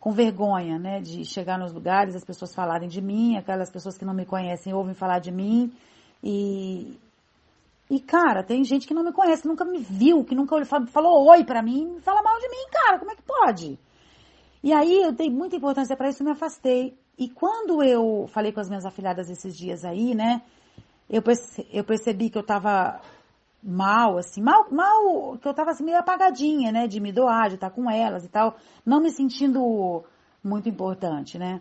com 0.00 0.12
vergonha, 0.12 0.78
né, 0.78 0.98
de 1.00 1.26
chegar 1.26 1.58
nos 1.58 1.72
lugares, 1.74 2.16
as 2.16 2.24
pessoas 2.24 2.54
falarem 2.54 2.88
de 2.88 3.02
mim, 3.02 3.36
aquelas 3.36 3.70
pessoas 3.70 3.98
que 3.98 4.04
não 4.04 4.14
me 4.14 4.24
conhecem 4.24 4.72
ouvem 4.72 4.94
falar 4.94 5.18
de 5.18 5.30
mim 5.30 5.70
e 6.24 6.98
e 7.90 7.98
cara, 7.98 8.44
tem 8.44 8.62
gente 8.62 8.86
que 8.86 8.94
não 8.94 9.02
me 9.02 9.12
conhece, 9.12 9.42
que 9.42 9.48
nunca 9.48 9.64
me 9.64 9.78
viu, 9.78 10.24
que 10.24 10.34
nunca 10.34 10.64
falou 10.64 11.28
oi 11.28 11.44
para 11.44 11.60
mim, 11.60 11.98
fala 12.02 12.22
mal 12.22 12.38
de 12.38 12.48
mim, 12.48 12.68
cara, 12.70 13.00
como 13.00 13.10
é 13.10 13.16
que 13.16 13.22
pode? 13.22 13.78
E 14.62 14.72
aí 14.72 15.02
eu 15.02 15.10
dei 15.10 15.28
muita 15.28 15.56
importância 15.56 15.96
para 15.96 16.08
isso, 16.08 16.22
e 16.22 16.24
me 16.24 16.30
afastei. 16.30 16.96
E 17.18 17.28
quando 17.28 17.82
eu 17.82 18.28
falei 18.28 18.52
com 18.52 18.60
as 18.60 18.68
minhas 18.68 18.86
afilhadas 18.86 19.28
esses 19.28 19.56
dias 19.56 19.84
aí, 19.84 20.14
né, 20.14 20.40
eu, 21.08 21.20
eu 21.72 21.82
percebi 21.82 22.30
que 22.30 22.38
eu 22.38 22.44
tava 22.44 23.00
mal, 23.62 24.18
assim, 24.18 24.42
mal, 24.42 24.70
mal, 24.70 25.36
que 25.38 25.46
eu 25.46 25.54
tava 25.54 25.70
assim 25.70 25.84
meio 25.84 25.98
apagadinha, 25.98 26.72
né, 26.72 26.86
de 26.86 27.00
me 27.00 27.12
doar, 27.12 27.48
de 27.48 27.56
estar 27.56 27.70
com 27.70 27.90
elas 27.90 28.24
e 28.24 28.28
tal, 28.28 28.56
não 28.84 29.00
me 29.00 29.10
sentindo 29.10 30.04
muito 30.42 30.68
importante, 30.68 31.38
né. 31.38 31.60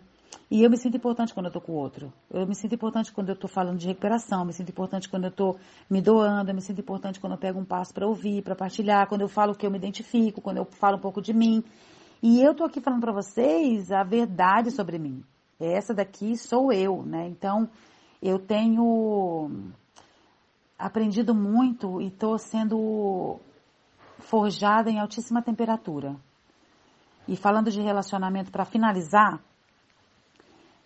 E 0.52 0.64
eu 0.64 0.70
me 0.70 0.78
sinto 0.78 0.98
importante 0.98 1.34
quando 1.34 1.46
eu 1.46 1.52
tô 1.52 1.62
com 1.62 1.74
o 1.74 1.76
outro. 1.76 2.12
Eu 2.32 2.46
me 2.48 2.56
sinto 2.56 2.74
importante 2.74 3.12
quando 3.12 3.30
eu 3.30 3.36
tô 3.36 3.48
falando 3.48 3.78
de 3.78 3.88
recuperação, 3.88 4.40
eu 4.40 4.46
me 4.46 4.54
sinto 4.54 4.70
importante 4.70 5.08
quando 5.08 5.26
eu 5.26 5.32
tô 5.32 5.56
me 5.90 6.02
doando, 6.02 6.50
eu 6.50 6.56
me 6.56 6.62
sinto 6.62 6.82
importante 6.82 7.20
quando 7.20 7.34
eu 7.34 7.40
pego 7.40 7.60
um 7.60 7.66
passo 7.66 7.94
para 7.94 8.08
ouvir, 8.08 8.42
para 8.44 8.56
partilhar, 8.56 9.08
quando 9.08 9.22
eu 9.22 9.30
falo 9.30 9.56
que 9.56 9.66
eu 9.66 9.72
me 9.72 9.78
identifico, 9.78 10.42
quando 10.42 10.58
eu 10.58 10.66
falo 10.66 10.98
um 10.98 11.02
pouco 11.02 11.22
de 11.22 11.34
mim. 11.34 11.64
E 12.22 12.42
eu 12.42 12.56
tô 12.56 12.64
aqui 12.64 12.82
falando 12.82 13.02
para 13.02 13.12
vocês 13.12 13.92
a 13.92 14.04
verdade 14.04 14.72
sobre 14.72 14.98
mim. 14.98 15.24
Essa 15.60 15.94
daqui 15.94 16.36
sou 16.36 16.72
eu, 16.72 17.04
né? 17.04 17.28
Então, 17.28 17.70
eu 18.22 18.40
tenho 18.40 19.72
aprendido 20.80 21.36
muito 21.36 22.02
e 22.02 22.08
estou 22.08 22.38
sendo 22.38 23.38
forjada 24.20 24.90
em 24.90 24.98
altíssima 24.98 25.42
temperatura. 25.42 26.16
E 27.28 27.36
falando 27.36 27.70
de 27.70 27.82
relacionamento, 27.82 28.50
para 28.50 28.64
finalizar, 28.64 29.40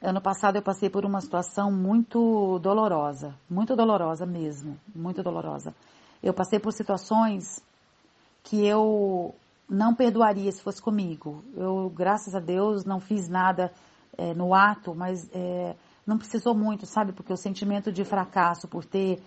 ano 0.01 0.19
passado 0.19 0.55
eu 0.55 0.61
passei 0.63 0.89
por 0.89 1.05
uma 1.05 1.21
situação 1.21 1.71
muito 1.71 2.57
dolorosa, 2.59 3.35
muito 3.47 3.75
dolorosa 3.75 4.25
mesmo, 4.25 4.77
muito 4.93 5.21
dolorosa. 5.21 5.73
Eu 6.21 6.33
passei 6.33 6.59
por 6.59 6.73
situações 6.73 7.63
que 8.43 8.65
eu 8.65 9.35
não 9.69 9.93
perdoaria 9.93 10.51
se 10.51 10.61
fosse 10.61 10.81
comigo. 10.81 11.43
Eu, 11.55 11.89
graças 11.95 12.35
a 12.35 12.39
Deus, 12.39 12.83
não 12.83 12.99
fiz 12.99 13.29
nada 13.29 13.71
é, 14.17 14.33
no 14.33 14.53
ato, 14.53 14.93
mas 14.93 15.29
é, 15.33 15.75
não 16.05 16.17
precisou 16.17 16.53
muito, 16.53 16.85
sabe? 16.85 17.13
Porque 17.13 17.31
o 17.31 17.37
sentimento 17.37 17.91
de 17.91 18.03
fracasso 18.03 18.67
por 18.67 18.83
ter 18.83 19.21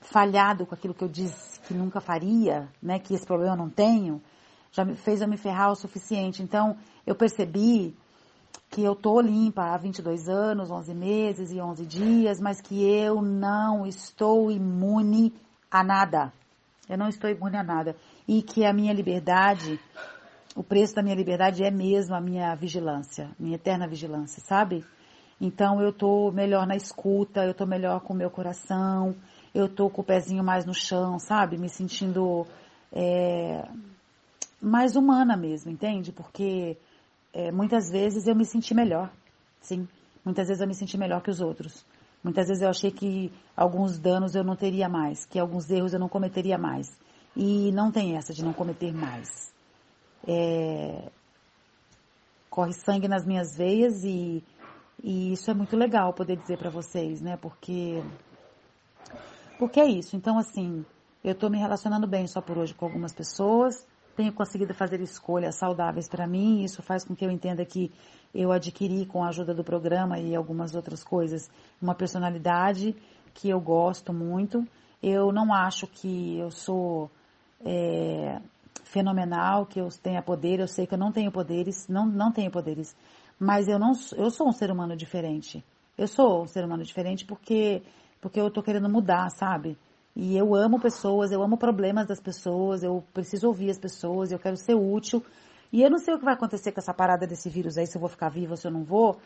falhado 0.00 0.66
com 0.66 0.74
aquilo 0.74 0.94
que 0.94 1.04
eu 1.04 1.08
disse 1.08 1.60
que 1.60 1.74
nunca 1.74 2.00
faria, 2.00 2.68
né, 2.82 2.98
que 2.98 3.14
esse 3.14 3.26
problema 3.26 3.52
eu 3.52 3.58
não 3.58 3.68
tenho, 3.68 4.22
já 4.70 4.84
me 4.84 4.94
fez 4.94 5.20
eu 5.20 5.28
me 5.28 5.36
ferrar 5.36 5.70
o 5.70 5.74
suficiente. 5.74 6.42
Então, 6.42 6.76
eu 7.06 7.14
percebi 7.14 7.96
que 8.70 8.82
eu 8.82 8.94
tô 8.94 9.20
limpa 9.20 9.62
há 9.62 9.76
22 9.76 10.28
anos, 10.28 10.70
11 10.70 10.94
meses 10.94 11.50
e 11.50 11.60
11 11.60 11.86
dias, 11.86 12.40
mas 12.40 12.60
que 12.60 12.82
eu 12.82 13.22
não 13.22 13.86
estou 13.86 14.50
imune 14.50 15.34
a 15.70 15.82
nada. 15.82 16.32
Eu 16.88 16.98
não 16.98 17.08
estou 17.08 17.30
imune 17.30 17.56
a 17.56 17.62
nada. 17.62 17.96
E 18.26 18.42
que 18.42 18.64
a 18.64 18.72
minha 18.72 18.92
liberdade, 18.92 19.80
o 20.54 20.62
preço 20.62 20.94
da 20.94 21.02
minha 21.02 21.14
liberdade 21.14 21.64
é 21.64 21.70
mesmo 21.70 22.14
a 22.14 22.20
minha 22.20 22.54
vigilância, 22.54 23.30
minha 23.38 23.56
eterna 23.56 23.88
vigilância, 23.88 24.42
sabe? 24.42 24.84
Então 25.40 25.80
eu 25.80 25.92
tô 25.92 26.30
melhor 26.32 26.66
na 26.66 26.76
escuta, 26.76 27.44
eu 27.44 27.54
tô 27.54 27.64
melhor 27.64 28.00
com 28.00 28.12
o 28.12 28.16
meu 28.16 28.30
coração, 28.30 29.14
eu 29.60 29.68
tô 29.68 29.90
com 29.90 30.00
o 30.02 30.04
pezinho 30.04 30.42
mais 30.44 30.64
no 30.64 30.74
chão, 30.74 31.18
sabe? 31.18 31.58
Me 31.58 31.68
sentindo 31.68 32.46
é, 32.92 33.68
mais 34.60 34.96
humana 34.96 35.36
mesmo, 35.36 35.70
entende? 35.70 36.12
Porque 36.12 36.76
é, 37.32 37.50
muitas 37.52 37.90
vezes 37.90 38.26
eu 38.26 38.34
me 38.34 38.44
senti 38.44 38.74
melhor, 38.74 39.10
sim. 39.60 39.88
Muitas 40.24 40.48
vezes 40.48 40.60
eu 40.60 40.68
me 40.68 40.74
senti 40.74 40.98
melhor 40.98 41.22
que 41.22 41.30
os 41.30 41.40
outros. 41.40 41.84
Muitas 42.22 42.48
vezes 42.48 42.62
eu 42.62 42.68
achei 42.68 42.90
que 42.90 43.32
alguns 43.56 43.98
danos 43.98 44.34
eu 44.34 44.44
não 44.44 44.56
teria 44.56 44.88
mais, 44.88 45.24
que 45.24 45.38
alguns 45.38 45.70
erros 45.70 45.92
eu 45.92 46.00
não 46.00 46.08
cometeria 46.08 46.58
mais. 46.58 46.88
E 47.36 47.70
não 47.72 47.92
tem 47.92 48.16
essa 48.16 48.34
de 48.34 48.44
não 48.44 48.52
cometer 48.52 48.92
mais. 48.92 49.54
É, 50.26 51.10
corre 52.50 52.72
sangue 52.72 53.06
nas 53.06 53.24
minhas 53.24 53.56
veias 53.56 54.02
e, 54.02 54.44
e 55.02 55.32
isso 55.32 55.50
é 55.50 55.54
muito 55.54 55.76
legal 55.76 56.12
poder 56.12 56.36
dizer 56.36 56.58
para 56.58 56.70
vocês, 56.70 57.20
né? 57.20 57.36
Porque 57.36 58.02
porque 59.58 59.80
é 59.80 59.86
isso. 59.86 60.16
Então, 60.16 60.38
assim, 60.38 60.84
eu 61.22 61.32
estou 61.32 61.50
me 61.50 61.58
relacionando 61.58 62.06
bem 62.06 62.26
só 62.26 62.40
por 62.40 62.56
hoje 62.56 62.74
com 62.74 62.84
algumas 62.86 63.12
pessoas, 63.12 63.86
tenho 64.16 64.32
conseguido 64.32 64.74
fazer 64.74 65.00
escolhas 65.00 65.56
saudáveis 65.56 66.08
para 66.08 66.26
mim, 66.26 66.64
isso 66.64 66.82
faz 66.82 67.04
com 67.04 67.14
que 67.14 67.24
eu 67.24 67.30
entenda 67.30 67.64
que 67.64 67.92
eu 68.34 68.50
adquiri, 68.52 69.06
com 69.06 69.22
a 69.22 69.28
ajuda 69.28 69.54
do 69.54 69.64
programa 69.64 70.18
e 70.18 70.34
algumas 70.34 70.74
outras 70.74 71.04
coisas, 71.04 71.48
uma 71.80 71.94
personalidade 71.94 72.96
que 73.32 73.48
eu 73.48 73.60
gosto 73.60 74.12
muito. 74.12 74.66
Eu 75.02 75.32
não 75.32 75.52
acho 75.54 75.86
que 75.86 76.38
eu 76.38 76.50
sou 76.50 77.10
é, 77.64 78.40
fenomenal, 78.84 79.66
que 79.66 79.80
eu 79.80 79.88
tenha 80.02 80.22
poder, 80.22 80.60
eu 80.60 80.68
sei 80.68 80.86
que 80.86 80.94
eu 80.94 80.98
não 80.98 81.12
tenho 81.12 81.30
poderes, 81.30 81.86
não, 81.88 82.04
não 82.04 82.32
tenho 82.32 82.50
poderes, 82.50 82.96
mas 83.38 83.68
eu 83.68 83.78
não 83.78 83.92
eu 84.16 84.30
sou 84.30 84.48
um 84.48 84.52
ser 84.52 84.70
humano 84.70 84.96
diferente. 84.96 85.64
Eu 85.96 86.08
sou 86.08 86.42
um 86.42 86.46
ser 86.46 86.64
humano 86.64 86.82
diferente 86.82 87.24
porque 87.24 87.82
porque 88.20 88.40
eu 88.40 88.50
tô 88.50 88.62
querendo 88.62 88.88
mudar, 88.88 89.30
sabe? 89.30 89.76
E 90.14 90.36
eu 90.36 90.54
amo 90.54 90.80
pessoas, 90.80 91.30
eu 91.30 91.42
amo 91.42 91.56
problemas 91.56 92.06
das 92.06 92.20
pessoas, 92.20 92.82
eu 92.82 93.04
preciso 93.14 93.46
ouvir 93.46 93.70
as 93.70 93.78
pessoas, 93.78 94.32
eu 94.32 94.38
quero 94.38 94.56
ser 94.56 94.74
útil. 94.74 95.22
E 95.72 95.82
eu 95.82 95.90
não 95.90 95.98
sei 95.98 96.14
o 96.14 96.18
que 96.18 96.24
vai 96.24 96.34
acontecer 96.34 96.72
com 96.72 96.80
essa 96.80 96.92
parada 96.92 97.26
desse 97.26 97.48
vírus 97.48 97.78
aí, 97.78 97.86
se 97.86 97.96
eu 97.96 98.00
vou 98.00 98.08
ficar 98.08 98.28
viva 98.28 98.52
ou 98.52 98.56
se 98.56 98.66
eu 98.66 98.72
não 98.72 98.82
vou, 98.82 99.18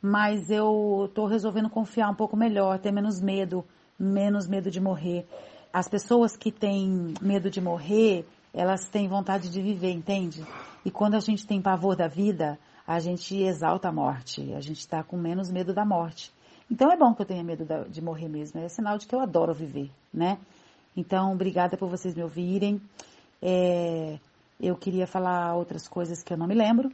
mas 0.00 0.50
eu 0.50 1.10
tô 1.14 1.26
resolvendo 1.26 1.70
confiar 1.70 2.10
um 2.10 2.14
pouco 2.14 2.36
melhor, 2.36 2.78
ter 2.78 2.92
menos 2.92 3.20
medo, 3.20 3.64
menos 3.98 4.46
medo 4.46 4.70
de 4.70 4.80
morrer. 4.80 5.26
As 5.72 5.88
pessoas 5.88 6.36
que 6.36 6.52
têm 6.52 7.14
medo 7.20 7.50
de 7.50 7.60
morrer, 7.60 8.24
elas 8.52 8.88
têm 8.88 9.08
vontade 9.08 9.50
de 9.50 9.60
viver, 9.60 9.90
entende? 9.90 10.44
E 10.84 10.90
quando 10.90 11.14
a 11.14 11.20
gente 11.20 11.46
tem 11.46 11.60
pavor 11.60 11.96
da 11.96 12.06
vida, 12.06 12.58
a 12.86 13.00
gente 13.00 13.36
exalta 13.42 13.88
a 13.88 13.92
morte, 13.92 14.54
a 14.54 14.60
gente 14.60 14.78
está 14.78 15.02
com 15.02 15.16
menos 15.16 15.50
medo 15.50 15.74
da 15.74 15.84
morte. 15.84 16.32
Então 16.70 16.90
é 16.90 16.96
bom 16.96 17.14
que 17.14 17.22
eu 17.22 17.26
tenha 17.26 17.44
medo 17.44 17.64
de 17.88 18.02
morrer 18.02 18.28
mesmo, 18.28 18.60
é 18.60 18.68
sinal 18.68 18.98
de 18.98 19.06
que 19.06 19.14
eu 19.14 19.20
adoro 19.20 19.54
viver, 19.54 19.90
né? 20.12 20.38
Então, 20.96 21.32
obrigada 21.32 21.76
por 21.76 21.88
vocês 21.88 22.14
me 22.14 22.22
ouvirem. 22.22 22.80
É, 23.40 24.18
eu 24.58 24.74
queria 24.76 25.06
falar 25.06 25.54
outras 25.54 25.86
coisas 25.86 26.22
que 26.22 26.32
eu 26.32 26.38
não 26.38 26.46
me 26.46 26.54
lembro, 26.54 26.90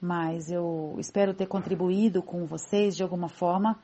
mas 0.00 0.50
eu 0.50 0.96
espero 0.98 1.32
ter 1.32 1.46
contribuído 1.46 2.22
com 2.22 2.44
vocês 2.44 2.96
de 2.96 3.02
alguma 3.02 3.28
forma 3.28 3.78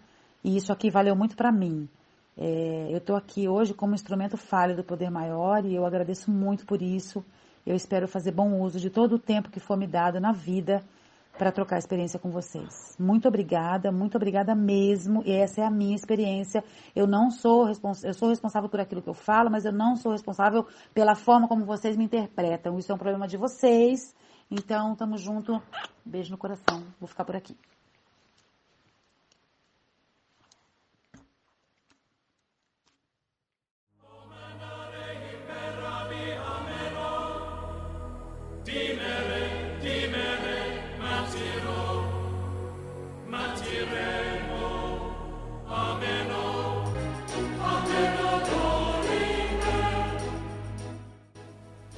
E 0.45 0.57
isso 0.57 0.73
aqui 0.73 0.91
valeu 0.91 1.17
muito 1.17 1.37
para 1.37 1.51
mim. 1.51 1.89
É, 2.37 2.89
eu 2.91 2.99
estou 2.99 3.17
aqui 3.17 3.49
hoje 3.49 3.75
como 3.75 3.95
instrumento 3.95 4.37
falho 4.37 4.77
do 4.77 4.85
poder 4.85 5.11
maior 5.11 5.65
e 5.65 5.75
eu 5.75 5.87
agradeço 5.87 6.31
muito 6.31 6.67
por 6.67 6.83
isso. 6.83 7.25
Eu 7.67 7.75
espero 7.75 8.07
fazer 8.07 8.33
bom 8.33 8.61
uso 8.61 8.79
de 8.79 8.91
todo 8.91 9.15
o 9.15 9.19
tempo 9.19 9.51
que 9.51 9.59
for 9.59 9.77
me 9.77 9.87
dado 9.87 10.21
na 10.21 10.33
vida 10.33 10.85
para 11.37 11.53
trocar 11.53 11.79
experiência 11.79 12.19
com 12.19 12.31
vocês. 12.31 12.97
Muito 12.99 13.29
obrigada, 13.29 13.93
muito 13.93 14.17
obrigada 14.17 14.55
mesmo. 14.55 15.23
E 15.25 15.33
essa 15.33 15.61
é 15.61 15.65
a 15.65 15.71
minha 15.71 15.95
experiência. 15.95 16.65
Eu 16.95 17.07
não 17.07 17.31
sou 17.31 17.69
eu 17.69 18.15
sou 18.15 18.29
responsável 18.29 18.69
por 18.69 18.81
aquilo 18.81 19.03
que 19.03 19.09
eu 19.09 19.15
falo, 19.15 19.51
mas 19.51 19.65
eu 19.65 19.73
não 19.73 19.97
sou 19.97 20.13
responsável 20.13 20.67
pela 20.95 21.15
forma 21.15 21.49
como 21.49 21.65
vocês 21.65 21.97
me 21.97 22.05
interpretam. 22.05 22.79
Isso 22.79 22.91
é 22.91 22.95
um 22.95 22.99
problema 22.99 23.27
de 23.27 23.37
vocês. 23.37 24.15
Então, 24.51 24.95
tamo 24.95 25.17
junto. 25.19 25.61
Beijo 26.05 26.31
no 26.31 26.39
coração. 26.39 26.85
Vou 27.01 27.09
ficar 27.09 27.25
por 27.25 27.37
aqui. 27.37 27.57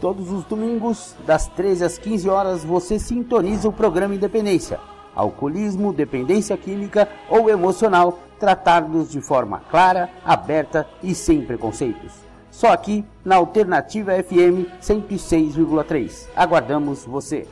Todos 0.08 0.32
os 0.32 0.42
domingos, 0.44 1.14
das 1.26 1.48
13 1.48 1.84
às 1.84 1.98
15 1.98 2.30
horas, 2.30 2.64
você 2.64 2.98
sintoniza 2.98 3.68
o 3.68 3.72
programa 3.72 4.14
Independência. 4.14 4.80
Alcoolismo, 5.14 5.92
dependência 5.92 6.56
química 6.56 7.06
ou 7.28 7.50
emocional, 7.50 8.18
tratados 8.40 9.10
de 9.10 9.20
forma 9.20 9.60
clara, 9.70 10.08
aberta 10.24 10.88
e 11.02 11.14
sem 11.14 11.44
preconceitos. 11.44 12.14
Só 12.50 12.72
aqui 12.72 13.04
na 13.22 13.36
Alternativa 13.36 14.12
FM 14.12 14.80
106,3. 14.80 16.26
Aguardamos 16.34 17.04
você! 17.04 17.46